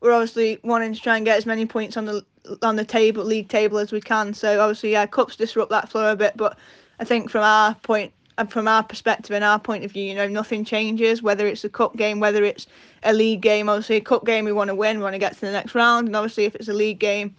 we're 0.00 0.12
obviously 0.12 0.60
wanting 0.62 0.94
to 0.94 1.00
try 1.00 1.16
and 1.16 1.26
get 1.26 1.36
as 1.36 1.44
many 1.44 1.66
points 1.66 1.96
on 1.96 2.04
the 2.04 2.24
on 2.62 2.76
the 2.76 2.84
table 2.84 3.24
league 3.24 3.48
table 3.48 3.78
as 3.78 3.90
we 3.90 4.00
can. 4.00 4.32
So 4.32 4.60
obviously, 4.60 4.92
yeah, 4.92 5.04
cups 5.04 5.34
disrupt 5.34 5.72
that 5.72 5.90
flow 5.90 6.12
a 6.12 6.16
bit. 6.16 6.36
But 6.36 6.56
I 7.00 7.04
think 7.04 7.30
from 7.30 7.42
our 7.42 7.74
point 7.74 8.12
and 8.36 8.50
from 8.50 8.66
our 8.66 8.82
perspective 8.82 9.34
and 9.34 9.44
our 9.44 9.58
point 9.58 9.84
of 9.84 9.92
view, 9.92 10.04
you 10.04 10.14
know, 10.14 10.26
nothing 10.26 10.64
changes. 10.64 11.22
Whether 11.22 11.46
it's 11.46 11.64
a 11.64 11.68
cup 11.68 11.96
game, 11.96 12.20
whether 12.20 12.44
it's 12.44 12.66
a 13.04 13.12
league 13.12 13.40
game. 13.40 13.68
Obviously, 13.68 13.96
a 13.96 14.00
cup 14.00 14.24
game 14.24 14.44
we 14.44 14.52
want 14.52 14.68
to 14.68 14.74
win, 14.74 14.98
we 14.98 15.02
want 15.02 15.14
to 15.14 15.18
get 15.18 15.34
to 15.34 15.40
the 15.40 15.52
next 15.52 15.74
round, 15.74 16.08
and 16.08 16.16
obviously, 16.16 16.44
if 16.44 16.54
it's 16.54 16.68
a 16.68 16.72
league 16.72 16.98
game, 16.98 17.34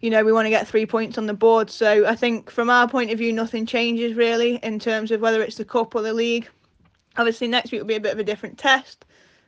you 0.00 0.10
know, 0.10 0.24
we 0.24 0.32
want 0.32 0.46
to 0.46 0.50
get 0.50 0.68
three 0.68 0.86
points 0.86 1.18
on 1.18 1.26
the 1.26 1.34
board. 1.34 1.70
So 1.70 2.06
I 2.06 2.14
think 2.14 2.50
from 2.50 2.70
our 2.70 2.88
point 2.88 3.10
of 3.10 3.18
view, 3.18 3.32
nothing 3.32 3.66
changes 3.66 4.14
really 4.14 4.56
in 4.62 4.78
terms 4.78 5.10
of 5.10 5.20
whether 5.20 5.42
it's 5.42 5.56
the 5.56 5.64
cup 5.64 5.94
or 5.94 6.02
the 6.02 6.12
league. 6.12 6.48
Obviously, 7.16 7.48
next 7.48 7.72
week 7.72 7.80
will 7.80 7.88
be 7.88 7.94
a 7.94 8.00
bit 8.00 8.12
of 8.12 8.18
a 8.18 8.24
different 8.24 8.58
test. 8.58 9.04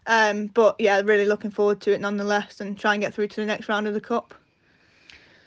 Um, 0.07 0.47
but 0.47 0.77
yeah, 0.79 1.01
really 1.05 1.27
looking 1.27 1.51
forward 1.51 1.81
to 1.83 1.93
it 1.93 2.01
nonetheless 2.01 2.61
and 2.61 2.79
try 2.79 2.95
and 2.95 3.03
get 3.03 3.13
through 3.13 3.29
to 3.29 3.37
the 3.37 3.47
next 3.47 3.69
round 3.69 3.87
of 3.89 3.95
the 3.95 4.01
cup. 4.01 4.35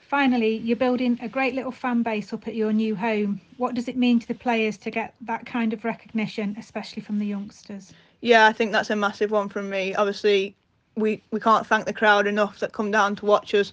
Finally, 0.10 0.58
you're 0.58 0.76
building 0.76 1.20
a 1.22 1.30
great 1.30 1.54
little 1.54 1.72
fan 1.72 2.02
base 2.02 2.34
up 2.34 2.48
at 2.48 2.56
your 2.56 2.74
new 2.74 2.96
home. 2.96 3.40
What 3.58 3.76
does 3.76 3.88
it 3.88 3.96
mean 3.96 4.20
to 4.20 4.28
the 4.28 4.34
players 4.34 4.76
to 4.80 4.90
get 4.90 5.14
that 5.22 5.46
kind 5.46 5.72
of 5.72 5.86
recognition, 5.86 6.56
especially 6.58 7.04
from 7.04 7.20
the 7.20 7.28
youngsters? 7.28 7.94
Yeah, 8.22 8.48
I 8.48 8.52
think 8.52 8.72
that's 8.72 8.90
a 8.90 8.96
massive 8.96 9.30
one 9.30 9.50
from 9.50 9.70
me. 9.70 9.94
Obviously, 9.94 10.56
we, 10.96 11.22
we 11.30 11.40
can't 11.40 11.66
thank 11.66 11.86
the 11.86 11.94
crowd 11.94 12.26
enough 12.26 12.60
that 12.60 12.74
come 12.74 12.90
down 12.90 13.16
to 13.18 13.26
watch 13.28 13.54
us. 13.54 13.72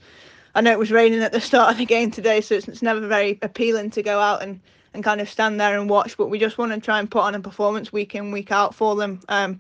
I 0.55 0.61
know 0.61 0.72
it 0.72 0.78
was 0.78 0.93
raining 0.93 1.22
at 1.22 1.32
the 1.32 1.41
start 1.41 1.72
of 1.72 1.78
the 1.78 1.87
game 1.87 2.11
today, 2.11 2.43
so 2.43 2.55
it's, 2.55 2.68
it's 2.68 2.82
never 2.82 3.01
very 3.07 3.39
appealing 3.41 3.89
to 3.93 4.03
go 4.03 4.20
out 4.20 4.43
and, 4.43 4.61
and 4.93 5.03
kind 5.03 5.22
of 5.22 5.30
stand 5.30 5.59
there 5.59 5.80
and 5.80 5.89
watch, 5.89 6.18
but 6.18 6.28
we 6.28 6.39
just 6.39 6.59
want 6.59 6.70
to 6.70 6.78
try 6.78 6.99
and 7.01 7.11
put 7.11 7.22
on 7.22 7.34
a 7.34 7.41
performance 7.41 7.95
week 7.95 8.14
in, 8.14 8.30
week 8.30 8.53
out 8.53 8.74
for 8.74 8.95
them. 8.95 9.20
Um, 9.30 9.59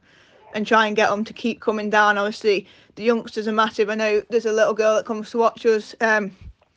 and 0.54 0.66
try 0.66 0.86
and 0.86 0.96
get 0.96 1.10
them 1.10 1.24
to 1.24 1.34
keep 1.34 1.60
coming 1.60 1.90
down. 1.90 2.16
Obviously, 2.16 2.66
the 2.94 3.02
youngsters 3.02 3.46
are 3.46 3.52
massive. 3.52 3.90
I 3.90 3.94
know 3.94 4.22
there's 4.30 4.46
a 4.46 4.52
little 4.52 4.72
girl 4.72 4.96
that 4.96 5.04
comes 5.04 5.30
to 5.32 5.38
watch 5.38 5.66
us. 5.66 5.94
Um, 6.00 6.32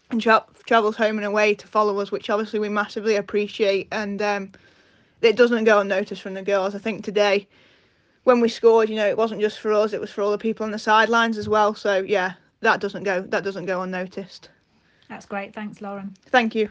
and 0.10 0.22
tra- 0.22 0.46
travels 0.66 0.96
home 0.96 1.18
and 1.18 1.26
away 1.26 1.54
to 1.56 1.68
follow 1.68 2.00
us, 2.00 2.12
which 2.12 2.30
obviously 2.30 2.60
we 2.60 2.70
massively 2.70 3.16
appreciate. 3.16 3.88
And 3.92 4.22
um, 4.22 4.52
it 5.22 5.36
doesn't 5.36 5.64
go 5.64 5.80
unnoticed 5.80 6.22
from 6.22 6.34
the 6.34 6.42
girls. 6.42 6.76
I 6.76 6.80
think 6.80 7.04
today, 7.04 7.48
when 8.24 8.40
we 8.40 8.50
scored, 8.50 8.90
you 8.90 8.96
know, 8.96 9.08
it 9.08 9.18
wasn't 9.18 9.42
just 9.42 9.60
for 9.60 9.74
us; 9.74 9.94
it 9.94 10.02
was 10.02 10.12
for 10.12 10.22
all 10.22 10.32
the 10.32 10.38
people 10.38 10.66
on 10.66 10.72
the 10.72 10.80
sidelines 10.80 11.38
as 11.38 11.48
well. 11.48 11.74
So 11.74 12.00
yeah, 12.00 12.34
that 12.62 12.80
doesn't 12.80 13.04
go 13.04 13.22
that 13.22 13.44
doesn't 13.44 13.66
go 13.66 13.82
unnoticed. 13.82 14.50
That's 15.10 15.26
great. 15.26 15.54
Thanks, 15.54 15.82
Lauren. 15.82 16.16
Thank 16.28 16.56
you. 16.56 16.70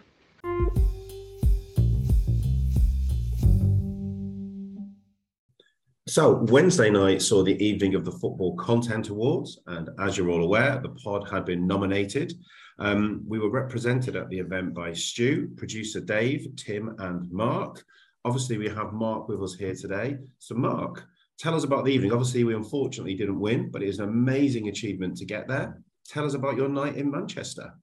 So 6.06 6.42
Wednesday 6.44 6.88
night 6.88 7.20
saw 7.20 7.42
the 7.42 7.62
evening 7.62 7.94
of 7.94 8.06
the 8.06 8.12
Football 8.12 8.56
Content 8.56 9.10
Awards, 9.10 9.58
and 9.66 9.90
as 9.98 10.16
you're 10.16 10.30
all 10.30 10.42
aware, 10.42 10.80
the 10.82 10.88
pod 10.88 11.28
had 11.28 11.44
been 11.44 11.66
nominated 11.66 12.32
um, 12.78 13.24
we 13.26 13.38
were 13.38 13.50
represented 13.50 14.16
at 14.16 14.28
the 14.28 14.38
event 14.38 14.74
by 14.74 14.92
Stu, 14.92 15.50
producer 15.56 16.00
Dave, 16.00 16.48
Tim, 16.56 16.94
and 16.98 17.30
Mark. 17.30 17.84
Obviously, 18.24 18.58
we 18.58 18.68
have 18.68 18.92
Mark 18.92 19.28
with 19.28 19.42
us 19.42 19.54
here 19.54 19.74
today. 19.74 20.18
So, 20.38 20.54
Mark, 20.54 21.06
tell 21.38 21.54
us 21.54 21.64
about 21.64 21.84
the 21.84 21.92
evening. 21.92 22.12
Obviously, 22.12 22.44
we 22.44 22.54
unfortunately 22.54 23.14
didn't 23.14 23.40
win, 23.40 23.70
but 23.70 23.82
it 23.82 23.88
is 23.88 23.98
an 23.98 24.08
amazing 24.08 24.68
achievement 24.68 25.16
to 25.18 25.24
get 25.24 25.48
there. 25.48 25.80
Tell 26.06 26.24
us 26.24 26.34
about 26.34 26.56
your 26.56 26.68
night 26.68 26.96
in 26.96 27.10
Manchester. 27.10 27.74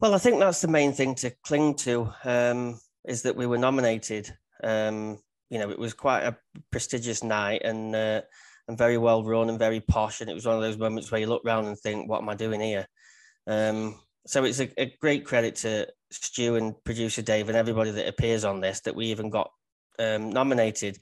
Well, 0.00 0.14
I 0.14 0.18
think 0.18 0.40
that's 0.40 0.60
the 0.60 0.68
main 0.68 0.92
thing 0.92 1.14
to 1.16 1.30
cling 1.44 1.74
to 1.76 2.12
um, 2.24 2.80
is 3.04 3.22
that 3.22 3.36
we 3.36 3.46
were 3.46 3.58
nominated. 3.58 4.34
Um, 4.64 5.18
you 5.50 5.58
know, 5.58 5.70
it 5.70 5.78
was 5.78 5.94
quite 5.94 6.22
a 6.22 6.36
prestigious 6.70 7.22
night 7.22 7.62
and 7.64 7.94
uh, 7.94 8.22
and 8.66 8.78
very 8.78 8.98
well 8.98 9.24
run 9.24 9.50
and 9.50 9.58
very 9.58 9.80
posh. 9.80 10.20
And 10.20 10.30
it 10.30 10.34
was 10.34 10.46
one 10.46 10.56
of 10.56 10.62
those 10.62 10.78
moments 10.78 11.10
where 11.10 11.20
you 11.20 11.26
look 11.26 11.44
around 11.44 11.66
and 11.66 11.78
think, 11.78 12.08
"What 12.08 12.22
am 12.22 12.28
I 12.28 12.34
doing 12.34 12.60
here?" 12.60 12.86
Um, 13.50 13.98
so 14.26 14.44
it's 14.44 14.60
a, 14.60 14.70
a, 14.80 14.94
great 15.00 15.24
credit 15.24 15.56
to 15.56 15.88
Stu 16.12 16.54
and 16.54 16.72
producer 16.84 17.20
Dave 17.20 17.48
and 17.48 17.58
everybody 17.58 17.90
that 17.90 18.06
appears 18.06 18.44
on 18.44 18.60
this 18.60 18.78
that 18.82 18.94
we 18.94 19.06
even 19.06 19.28
got 19.28 19.50
um, 19.98 20.30
nominated. 20.30 20.98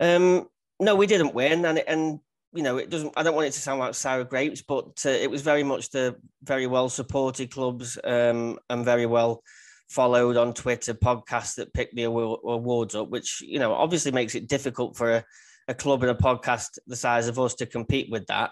Um, 0.00 0.48
no, 0.80 0.96
we 0.96 1.06
didn't 1.06 1.34
win, 1.34 1.64
and 1.64 1.78
and 1.78 2.18
you 2.52 2.64
know 2.64 2.78
it 2.78 2.90
doesn't. 2.90 3.12
I 3.16 3.22
don't 3.22 3.36
want 3.36 3.46
it 3.46 3.52
to 3.52 3.60
sound 3.60 3.78
like 3.78 3.94
sour 3.94 4.24
grapes, 4.24 4.60
but 4.60 5.00
uh, 5.06 5.10
it 5.10 5.30
was 5.30 5.42
very 5.42 5.62
much 5.62 5.90
the 5.90 6.16
very 6.42 6.66
well 6.66 6.88
supported 6.88 7.52
clubs 7.52 7.96
um, 8.02 8.58
and 8.68 8.84
very 8.84 9.06
well 9.06 9.44
followed 9.88 10.36
on 10.36 10.54
Twitter 10.54 10.94
podcasts 10.94 11.54
that 11.56 11.72
picked 11.72 11.94
the 11.94 12.04
awards 12.04 12.96
up, 12.96 13.08
which 13.08 13.40
you 13.40 13.60
know 13.60 13.72
obviously 13.72 14.10
makes 14.10 14.34
it 14.34 14.48
difficult 14.48 14.96
for 14.96 15.12
a, 15.12 15.24
a 15.68 15.74
club 15.74 16.02
and 16.02 16.10
a 16.10 16.14
podcast 16.14 16.78
the 16.88 16.96
size 16.96 17.28
of 17.28 17.38
us 17.38 17.54
to 17.54 17.66
compete 17.66 18.10
with 18.10 18.26
that. 18.26 18.50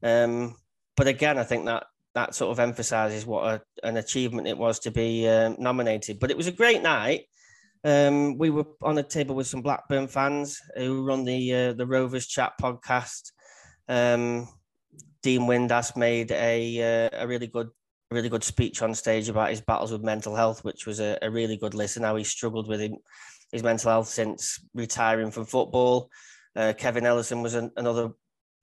Um, 0.00 0.54
but 0.96 1.08
again, 1.08 1.38
I 1.38 1.44
think 1.44 1.66
that 1.66 1.84
that 2.18 2.34
sort 2.34 2.50
of 2.50 2.58
emphasizes 2.58 3.24
what 3.24 3.44
a, 3.46 3.86
an 3.86 3.96
achievement 3.96 4.48
it 4.48 4.58
was 4.58 4.80
to 4.80 4.90
be 4.90 5.28
um, 5.28 5.54
nominated. 5.58 6.18
But 6.18 6.30
it 6.30 6.36
was 6.36 6.48
a 6.48 6.52
great 6.52 6.82
night. 6.82 7.26
Um, 7.84 8.36
we 8.38 8.50
were 8.50 8.66
on 8.82 8.98
a 8.98 9.04
table 9.04 9.36
with 9.36 9.46
some 9.46 9.62
Blackburn 9.62 10.08
fans 10.08 10.60
who 10.76 11.06
run 11.06 11.24
the 11.24 11.54
uh, 11.54 11.72
the 11.74 11.86
Rovers 11.86 12.26
Chat 12.26 12.54
podcast. 12.60 13.30
Um, 13.88 14.48
Dean 15.22 15.42
Windass 15.42 15.96
made 15.96 16.32
a 16.32 17.06
uh, 17.06 17.22
a 17.22 17.26
really 17.26 17.46
good 17.46 17.68
really 18.10 18.28
good 18.28 18.42
speech 18.42 18.82
on 18.82 18.94
stage 18.94 19.28
about 19.28 19.50
his 19.50 19.60
battles 19.60 19.92
with 19.92 20.02
mental 20.02 20.34
health, 20.34 20.64
which 20.64 20.86
was 20.86 20.98
a, 20.98 21.18
a 21.22 21.30
really 21.30 21.56
good 21.56 21.74
listen. 21.74 22.02
How 22.02 22.16
he 22.16 22.24
struggled 22.24 22.68
with 22.68 22.80
him, 22.80 22.96
his 23.52 23.62
mental 23.62 23.92
health 23.92 24.08
since 24.08 24.58
retiring 24.74 25.30
from 25.30 25.44
football. 25.44 26.10
Uh, 26.56 26.72
Kevin 26.76 27.06
Ellison 27.06 27.42
was 27.42 27.54
an, 27.54 27.70
another 27.76 28.10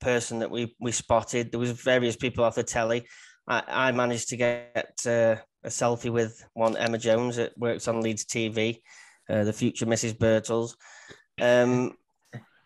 person 0.00 0.40
that 0.40 0.50
we 0.50 0.76
we 0.78 0.92
spotted. 0.92 1.50
There 1.50 1.60
was 1.60 1.70
various 1.70 2.16
people 2.16 2.44
off 2.44 2.56
the 2.56 2.62
telly. 2.62 3.06
I, 3.48 3.62
I 3.68 3.92
managed 3.92 4.28
to 4.30 4.36
get 4.36 5.00
uh, 5.06 5.36
a 5.64 5.68
selfie 5.68 6.10
with 6.10 6.44
one 6.54 6.76
Emma 6.76 6.98
Jones 6.98 7.36
that 7.36 7.56
works 7.56 7.88
on 7.88 8.00
Leeds 8.00 8.24
TV, 8.24 8.80
uh, 9.28 9.44
the 9.44 9.52
future 9.52 9.86
Mrs. 9.86 10.16
Birtles. 10.16 10.74
Um, 11.40 11.96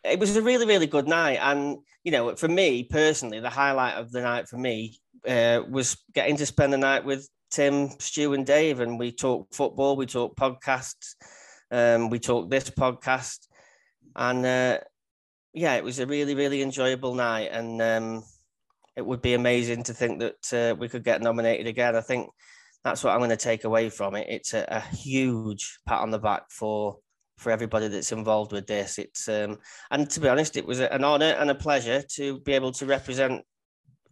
it 0.03 0.19
was 0.19 0.37
a 0.37 0.43
really 0.43 0.67
really 0.67 0.87
good 0.87 1.09
night, 1.09 1.39
and 1.43 1.79
you 2.05 2.13
know, 2.13 2.35
for 2.35 2.49
me 2.49 2.85
personally, 2.85 3.41
the 3.41 3.51
highlight 3.51 3.97
of 3.97 4.11
the 4.11 4.23
night 4.23 4.49
for 4.49 4.57
me 4.57 4.99
uh, 5.29 5.61
was 5.69 5.97
getting 6.15 6.37
to 6.37 6.47
spend 6.47 6.73
the 6.73 6.79
night 6.79 7.05
with 7.05 7.29
Tim, 7.51 7.91
Stu, 7.99 8.33
and 8.33 8.47
Dave, 8.47 8.81
and 8.81 8.99
we 8.99 9.13
talked 9.13 9.55
football, 9.55 9.97
we 9.97 10.07
talked 10.07 10.39
podcasts, 10.39 11.15
um, 11.71 12.09
we 12.09 12.19
talked 12.19 12.51
this 12.51 12.71
podcast, 12.71 13.49
and 14.17 14.47
uh, 14.47 14.79
yeah, 15.53 15.75
it 15.75 15.85
was 15.85 15.99
a 15.99 16.07
really, 16.07 16.35
really 16.35 16.63
enjoyable 16.63 17.15
night, 17.15 17.51
and 17.53 17.83
um, 17.83 18.25
it 18.97 19.07
would 19.07 19.23
be 19.23 19.35
amazing 19.35 19.83
to 19.85 19.95
think 19.95 20.21
that 20.21 20.53
uh, 20.53 20.75
we 20.77 20.89
could 20.89 21.05
get 21.05 21.23
nominated 21.23 21.67
again. 21.67 21.97
I 21.97 22.01
think 22.01 22.29
that's 22.85 23.05
what 23.05 23.13
I'm 23.13 23.21
going 23.21 23.31
to 23.31 23.37
take 23.37 23.65
away 23.65 23.91
from 23.91 24.15
it. 24.15 24.27
It's 24.29 24.55
a, 24.55 24.65
a 24.69 24.81
huge 24.81 25.79
pat 25.87 26.01
on 26.01 26.11
the 26.11 26.19
back 26.19 26.51
for 26.51 26.99
for 27.39 27.51
everybody 27.51 27.89
that's 27.89 28.13
involved 28.13 28.53
with 28.53 28.67
this. 28.67 28.99
It's 28.99 29.29
um, 29.29 29.59
and 29.91 30.09
to 30.11 30.21
be 30.21 30.29
honest, 30.29 30.57
it 30.57 30.67
was 30.67 30.81
an 30.81 31.05
honour 31.05 31.37
and 31.39 31.51
a 31.51 31.55
pleasure 31.55 32.03
to 32.17 32.41
be 32.41 32.53
able 32.53 32.73
to 32.73 32.87
represent 32.87 33.43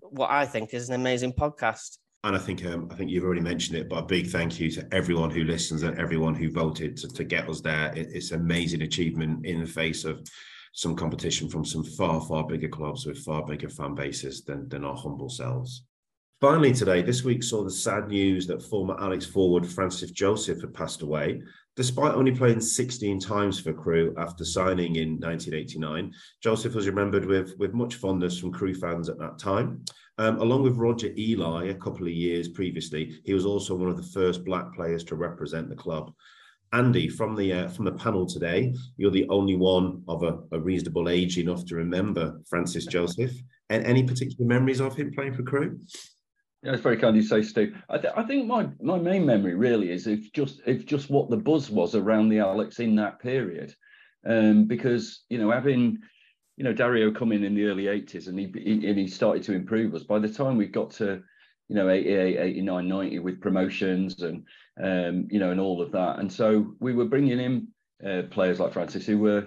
what 0.01 0.31
I 0.31 0.47
think 0.47 0.73
is 0.73 0.89
an 0.89 0.95
amazing 0.95 1.35
podcast. 1.35 1.99
And 2.25 2.35
I 2.35 2.39
think 2.39 2.65
um, 2.65 2.89
I 2.91 2.95
think 2.95 3.11
you've 3.11 3.25
already 3.25 3.41
mentioned 3.41 3.79
it, 3.79 3.89
but 3.89 3.99
a 3.99 4.07
big 4.07 4.29
thank 4.29 4.59
you 4.59 4.71
to 4.73 4.89
everyone 4.93 5.31
who 5.31 5.45
listens 5.45 5.83
and 5.83 5.99
everyone 5.99 6.35
who 6.35 6.51
voted 6.51 6.97
to, 6.99 7.09
to 7.09 7.25
get 7.25 7.49
us 7.49 7.61
there. 7.61 7.93
It, 7.95 8.09
it's 8.13 8.33
an 8.33 8.41
amazing 8.41 8.83
achievement 8.83 9.47
in 9.47 9.61
the 9.61 9.67
face 9.67 10.05
of 10.05 10.27
some 10.73 10.95
competition 10.97 11.49
from 11.49 11.65
some 11.65 11.85
far 11.85 12.21
far 12.21 12.47
bigger 12.47 12.69
clubs 12.69 13.07
with 13.07 13.19
far 13.19 13.45
bigger 13.45 13.69
fan 13.69 13.95
bases 13.95 14.45
than 14.45 14.69
than 14.69 14.85
our 14.85 14.97
humble 14.97 15.29
selves. 15.29 15.85
Finally, 16.41 16.73
today, 16.73 17.03
this 17.03 17.25
week 17.25 17.43
saw 17.43 17.65
the 17.65 17.71
sad 17.71 18.07
news 18.07 18.47
that 18.47 18.63
former 18.63 18.97
Alex 19.01 19.27
forward 19.27 19.67
Francis 19.67 20.13
Joseph 20.13 20.61
had 20.61 20.73
passed 20.73 21.03
away. 21.03 21.43
Despite 21.75 22.15
only 22.15 22.31
playing 22.31 22.61
16 22.61 23.19
times 23.19 23.59
for 23.59 23.73
Crewe 23.73 24.15
after 24.17 24.45
signing 24.45 24.95
in 24.97 25.19
1989, 25.19 26.13
Joseph 26.41 26.77
was 26.77 26.87
remembered 26.87 27.25
with, 27.25 27.59
with 27.59 27.75
much 27.75 27.97
fondness 27.97 28.39
from 28.39 28.53
Crewe 28.53 28.75
fans 28.75 29.09
at 29.09 29.19
that 29.19 29.41
time. 29.41 29.85
Um, 30.19 30.39
along 30.41 30.63
with 30.63 30.77
Roger 30.77 31.11
Ely 31.19 31.71
a 31.71 31.75
couple 31.75 32.07
of 32.07 32.13
years 32.13 32.49
previously, 32.49 33.21
he 33.25 33.35
was 33.35 33.45
also 33.45 33.75
one 33.75 33.91
of 33.91 33.97
the 33.97 34.03
first 34.03 34.45
black 34.45 34.73
players 34.75 35.03
to 35.05 35.17
represent 35.17 35.69
the 35.69 35.77
club. 35.77 36.13
Andy, 36.73 37.09
from 37.09 37.35
the 37.35 37.53
uh, 37.53 37.69
from 37.69 37.85
the 37.85 37.93
panel 37.93 38.27
today, 38.27 38.75
you're 38.97 39.11
the 39.11 39.29
only 39.29 39.57
one 39.57 40.03
of 40.09 40.23
a, 40.23 40.39
a, 40.53 40.61
reasonable 40.61 41.09
age 41.09 41.39
enough 41.39 41.65
to 41.67 41.77
remember 41.77 42.41
Francis 42.49 42.85
Joseph. 42.97 43.33
And 43.71 43.85
any 43.85 44.03
particular 44.03 44.47
memories 44.47 44.81
of 44.81 44.97
him 44.97 45.13
playing 45.13 45.35
for 45.35 45.43
Crewe? 45.43 45.79
Yeah, 46.63 46.73
it's 46.73 46.83
very 46.83 46.97
kind 46.97 47.17
of 47.17 47.23
you 47.23 47.29
say, 47.29 47.43
Steve. 47.43 47.77
I, 47.89 47.99
th- 47.99 48.15
I, 48.17 48.25
think 48.25 48.47
my 48.47 48.69
my 48.83 48.99
main 48.99 49.25
memory 49.25 49.55
really 49.55 49.91
is 49.91 50.07
if 50.07 50.33
just 50.33 50.61
if 50.67 50.85
just 50.87 51.11
what 51.11 51.31
the 51.31 51.37
buzz 51.37 51.71
was 51.71 51.95
around 51.95 52.29
the 52.29 52.41
Alex 52.41 52.81
in 52.81 52.97
that 52.97 53.21
period, 53.21 53.75
um, 54.27 54.65
because 54.65 55.25
you 55.29 55.39
know 55.39 55.51
having 55.51 55.99
you 56.57 56.65
know 56.65 56.73
Dario 56.73 57.13
come 57.13 57.33
in 57.33 57.45
in 57.45 57.55
the 57.55 57.67
early 57.67 57.85
80s 57.85 58.27
and 58.27 58.39
he, 58.39 58.53
he 58.57 58.89
and 58.89 58.99
he 58.99 59.07
started 59.07 59.43
to 59.45 59.55
improve 59.55 59.95
us. 59.95 60.03
By 60.03 60.19
the 60.19 60.29
time 60.29 60.57
we 60.57 60.67
got 60.67 60.91
to 60.93 61.23
you 61.69 61.77
know 61.77 61.89
88, 61.89 62.39
89, 62.39 62.89
90 62.89 63.19
with 63.21 63.41
promotions 63.41 64.23
and 64.23 64.45
um, 64.83 65.29
you 65.31 65.39
know 65.39 65.51
and 65.51 65.61
all 65.61 65.83
of 65.83 65.93
that, 65.93 66.19
and 66.19 66.33
so 66.33 66.75
we 66.81 66.95
were 66.95 67.07
bringing 67.07 67.41
in 67.41 67.69
uh, 68.07 68.23
players 68.31 68.61
like 68.61 68.73
Francis 68.73 69.07
who 69.07 69.19
were 69.19 69.47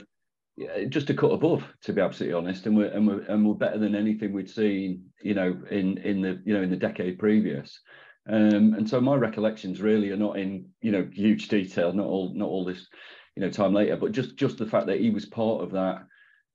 just 0.90 1.10
a 1.10 1.14
cut 1.14 1.32
above, 1.32 1.64
to 1.82 1.94
be 1.94 2.02
absolutely 2.02 2.38
honest, 2.38 2.66
and 2.66 2.76
we're 2.76 2.92
and 2.92 3.08
we're 3.08 3.22
and 3.22 3.46
we're 3.46 3.54
better 3.54 3.78
than 3.78 3.96
anything 3.96 4.34
we'd 4.34 4.50
seen, 4.50 5.06
you 5.22 5.34
know, 5.34 5.58
in 5.70 5.98
in 6.00 6.22
the 6.22 6.42
you 6.46 6.54
know 6.54 6.62
in 6.62 6.70
the 6.70 6.76
decade 6.76 7.20
previous. 7.20 7.80
Um, 8.30 8.76
and 8.76 8.88
so 8.88 9.02
my 9.02 9.16
recollections 9.16 9.82
really 9.82 10.12
are 10.12 10.18
not 10.18 10.38
in 10.38 10.68
you 10.82 10.92
know 10.92 11.08
huge 11.12 11.48
detail, 11.48 11.94
not 11.94 12.06
all 12.08 12.34
not 12.36 12.50
all 12.50 12.66
this 12.66 12.88
you 13.36 13.42
know 13.42 13.50
time 13.50 13.74
later, 13.74 13.98
but 13.98 14.12
just 14.12 14.36
just 14.36 14.58
the 14.58 14.66
fact 14.66 14.88
that 14.88 15.00
he 15.00 15.10
was 15.10 15.26
part 15.26 15.64
of 15.64 15.72
that, 15.72 16.06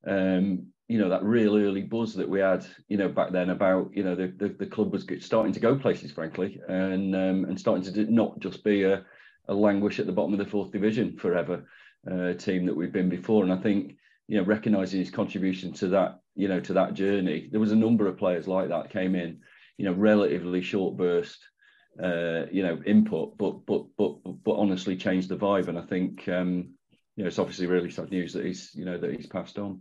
um, 0.07 0.67
you 0.89 0.99
know, 0.99 1.09
that 1.09 1.25
real 1.25 1.57
early 1.57 1.83
buzz 1.83 2.15
that 2.15 2.29
we 2.29 2.41
had, 2.41 2.65
you 2.89 2.97
know, 2.97 3.09
back 3.09 3.33
then 3.33 3.51
about 3.51 3.91
you 3.93 4.05
know 4.05 4.15
the 4.15 4.29
the, 4.29 4.49
the 4.49 4.67
club 4.67 4.93
was 4.93 5.07
starting 5.21 5.53
to 5.53 5.61
go 5.61 5.77
places, 5.77 6.13
frankly, 6.13 6.61
and 6.69 7.15
um, 7.15 7.45
and 7.45 7.59
starting 7.59 7.93
to 7.93 8.13
not 8.13 8.39
just 8.39 8.63
be 8.63 8.85
a, 8.85 9.05
a 9.49 9.55
languish 9.55 9.99
at 9.99 10.07
the 10.07 10.13
bottom 10.13 10.33
of 10.33 10.39
the 10.39 10.51
fourth 10.51 10.71
division 10.71 11.17
forever 11.17 11.67
uh, 12.11 12.35
team 12.35 12.67
that 12.67 12.77
we've 12.77 12.93
been 12.93 13.09
before. 13.09 13.43
And 13.43 13.53
I 13.53 13.57
think 13.57 13.97
you 14.29 14.39
know 14.39 14.45
recognizing 14.45 15.01
his 15.01 15.11
contribution 15.11 15.73
to 15.75 15.89
that 15.89 16.21
you 16.37 16.47
know 16.47 16.61
to 16.61 16.75
that 16.75 16.95
journey, 16.95 17.49
there 17.51 17.61
was 17.61 17.73
a 17.73 17.77
number 17.77 18.07
of 18.07 18.19
players 18.19 18.47
like 18.47 18.69
that 18.69 18.91
came 18.91 19.17
in, 19.17 19.41
you 19.79 19.87
know, 19.87 19.93
relatively 19.93 20.63
short 20.63 20.97
burst. 20.97 21.39
Uh, 22.01 22.45
you 22.53 22.63
know, 22.63 22.79
input, 22.85 23.39
but 23.39 23.65
but 23.65 23.87
but 23.97 24.19
but 24.45 24.57
honestly 24.57 24.99
changed 24.99 25.31
the 25.31 25.35
vibe, 25.35 25.69
and 25.69 25.79
I 25.79 25.81
think 25.81 26.29
um, 26.29 26.75
you 27.17 27.25
know 27.25 27.29
it's 27.29 27.39
obviously 27.39 27.67
really 27.69 27.91
sad 27.91 28.11
news 28.11 28.35
that 28.35 28.45
he's 28.45 28.71
you 28.75 28.85
know 28.85 28.99
that 28.99 29.15
he's 29.15 29.27
passed 29.27 29.59
on. 29.59 29.81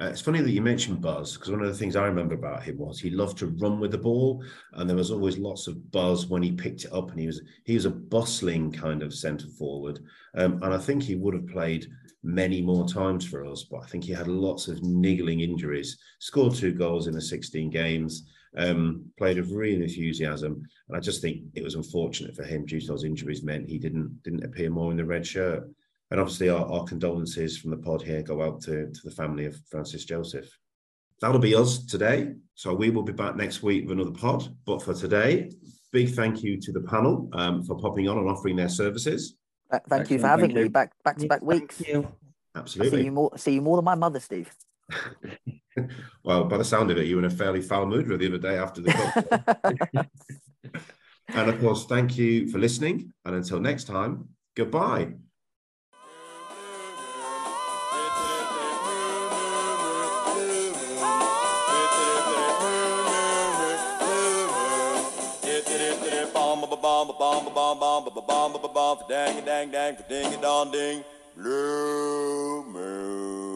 Uh, 0.00 0.06
it's 0.06 0.20
funny 0.20 0.40
that 0.40 0.50
you 0.50 0.62
mentioned 0.62 1.00
buzz 1.00 1.34
because 1.34 1.50
one 1.50 1.60
of 1.60 1.68
the 1.68 1.76
things 1.76 1.96
I 1.96 2.06
remember 2.06 2.34
about 2.34 2.62
him 2.62 2.78
was 2.78 2.98
he 2.98 3.10
loved 3.10 3.38
to 3.38 3.46
run 3.46 3.80
with 3.80 3.90
the 3.90 3.98
ball, 3.98 4.42
and 4.74 4.88
there 4.88 4.96
was 4.96 5.10
always 5.10 5.38
lots 5.38 5.66
of 5.66 5.90
buzz 5.90 6.26
when 6.26 6.42
he 6.42 6.52
picked 6.52 6.84
it 6.84 6.92
up. 6.92 7.10
And 7.10 7.20
he 7.20 7.26
was 7.26 7.42
he 7.64 7.74
was 7.74 7.84
a 7.84 7.90
bustling 7.90 8.72
kind 8.72 9.02
of 9.02 9.14
centre 9.14 9.48
forward, 9.48 10.00
um, 10.34 10.62
and 10.62 10.72
I 10.72 10.78
think 10.78 11.02
he 11.02 11.16
would 11.16 11.34
have 11.34 11.48
played 11.48 11.86
many 12.22 12.62
more 12.62 12.86
times 12.86 13.26
for 13.26 13.44
us. 13.44 13.64
But 13.64 13.82
I 13.82 13.86
think 13.86 14.04
he 14.04 14.12
had 14.12 14.28
lots 14.28 14.68
of 14.68 14.82
niggling 14.82 15.40
injuries. 15.40 15.98
Scored 16.18 16.54
two 16.54 16.72
goals 16.72 17.06
in 17.06 17.14
the 17.14 17.20
16 17.20 17.70
games. 17.70 18.26
Um, 18.56 19.04
played 19.16 19.36
with 19.36 19.52
real 19.52 19.80
enthusiasm, 19.80 20.66
and 20.88 20.96
I 20.96 20.98
just 20.98 21.22
think 21.22 21.44
it 21.54 21.62
was 21.62 21.76
unfortunate 21.76 22.34
for 22.34 22.42
him 22.42 22.66
due 22.66 22.80
to 22.80 22.86
those 22.88 23.04
injuries 23.04 23.44
meant 23.44 23.68
he 23.68 23.78
didn't 23.78 24.22
didn't 24.24 24.44
appear 24.44 24.70
more 24.70 24.90
in 24.90 24.96
the 24.96 25.04
red 25.04 25.24
shirt. 25.24 25.68
And 26.10 26.20
obviously, 26.20 26.48
our, 26.48 26.64
our 26.66 26.84
condolences 26.84 27.56
from 27.56 27.70
the 27.70 27.76
pod 27.76 28.02
here 28.02 28.22
go 28.22 28.42
out 28.42 28.60
to, 28.62 28.90
to 28.90 29.00
the 29.04 29.10
family 29.10 29.46
of 29.46 29.56
Francis 29.70 30.04
Joseph. 30.04 30.48
That'll 31.20 31.38
be 31.38 31.54
us 31.54 31.84
today. 31.84 32.32
So 32.54 32.74
we 32.74 32.90
will 32.90 33.02
be 33.02 33.12
back 33.12 33.36
next 33.36 33.62
week 33.62 33.84
with 33.84 33.92
another 33.92 34.16
pod. 34.16 34.48
But 34.64 34.82
for 34.82 34.94
today, 34.94 35.50
big 35.92 36.10
thank 36.14 36.42
you 36.42 36.60
to 36.60 36.72
the 36.72 36.80
panel 36.80 37.28
um, 37.32 37.62
for 37.62 37.76
popping 37.76 38.08
on 38.08 38.18
and 38.18 38.28
offering 38.28 38.56
their 38.56 38.68
services. 38.68 39.36
Thank 39.70 39.82
Excellent. 39.84 40.10
you 40.10 40.18
for 40.18 40.26
having 40.26 40.54
me 40.54 40.68
back 40.68 40.92
back 41.04 41.18
to 41.18 41.28
back 41.28 41.42
weeks. 41.42 41.76
Thank 41.76 41.88
you. 41.88 42.08
Absolutely. 42.56 42.98
I 42.98 43.00
see 43.00 43.04
you 43.04 43.12
more 43.12 43.38
see 43.38 43.54
you 43.54 43.60
more 43.60 43.76
than 43.76 43.84
my 43.84 43.94
mother, 43.94 44.18
Steve. 44.18 44.50
well, 46.24 46.44
by 46.44 46.56
the 46.56 46.64
sound 46.64 46.90
of 46.90 46.98
it, 46.98 47.06
you 47.06 47.16
were 47.16 47.22
in 47.22 47.30
a 47.30 47.34
fairly 47.34 47.60
foul 47.60 47.86
mood 47.86 48.08
the 48.08 48.26
other 48.26 48.38
day 48.38 48.56
after 48.56 48.80
the 48.80 50.08
and 51.28 51.50
of 51.50 51.60
course, 51.60 51.86
thank 51.86 52.18
you 52.18 52.48
for 52.48 52.58
listening. 52.58 53.12
And 53.24 53.36
until 53.36 53.60
next 53.60 53.84
time, 53.84 54.30
goodbye. 54.56 55.12
ba 67.54 67.74
bom 67.74 67.78
bom 67.78 68.04
ba 68.04 68.10
ba 68.10 68.22
bom 68.22 68.52
ba 68.52 68.58
ba 68.58 68.68
bom 68.68 68.98
dang 69.08 69.44
dang 69.44 69.70
dang 69.70 69.96
ding 70.08 70.40
dong 70.40 70.70
ding 70.70 71.02
blue 71.36 72.62
moon 72.72 73.49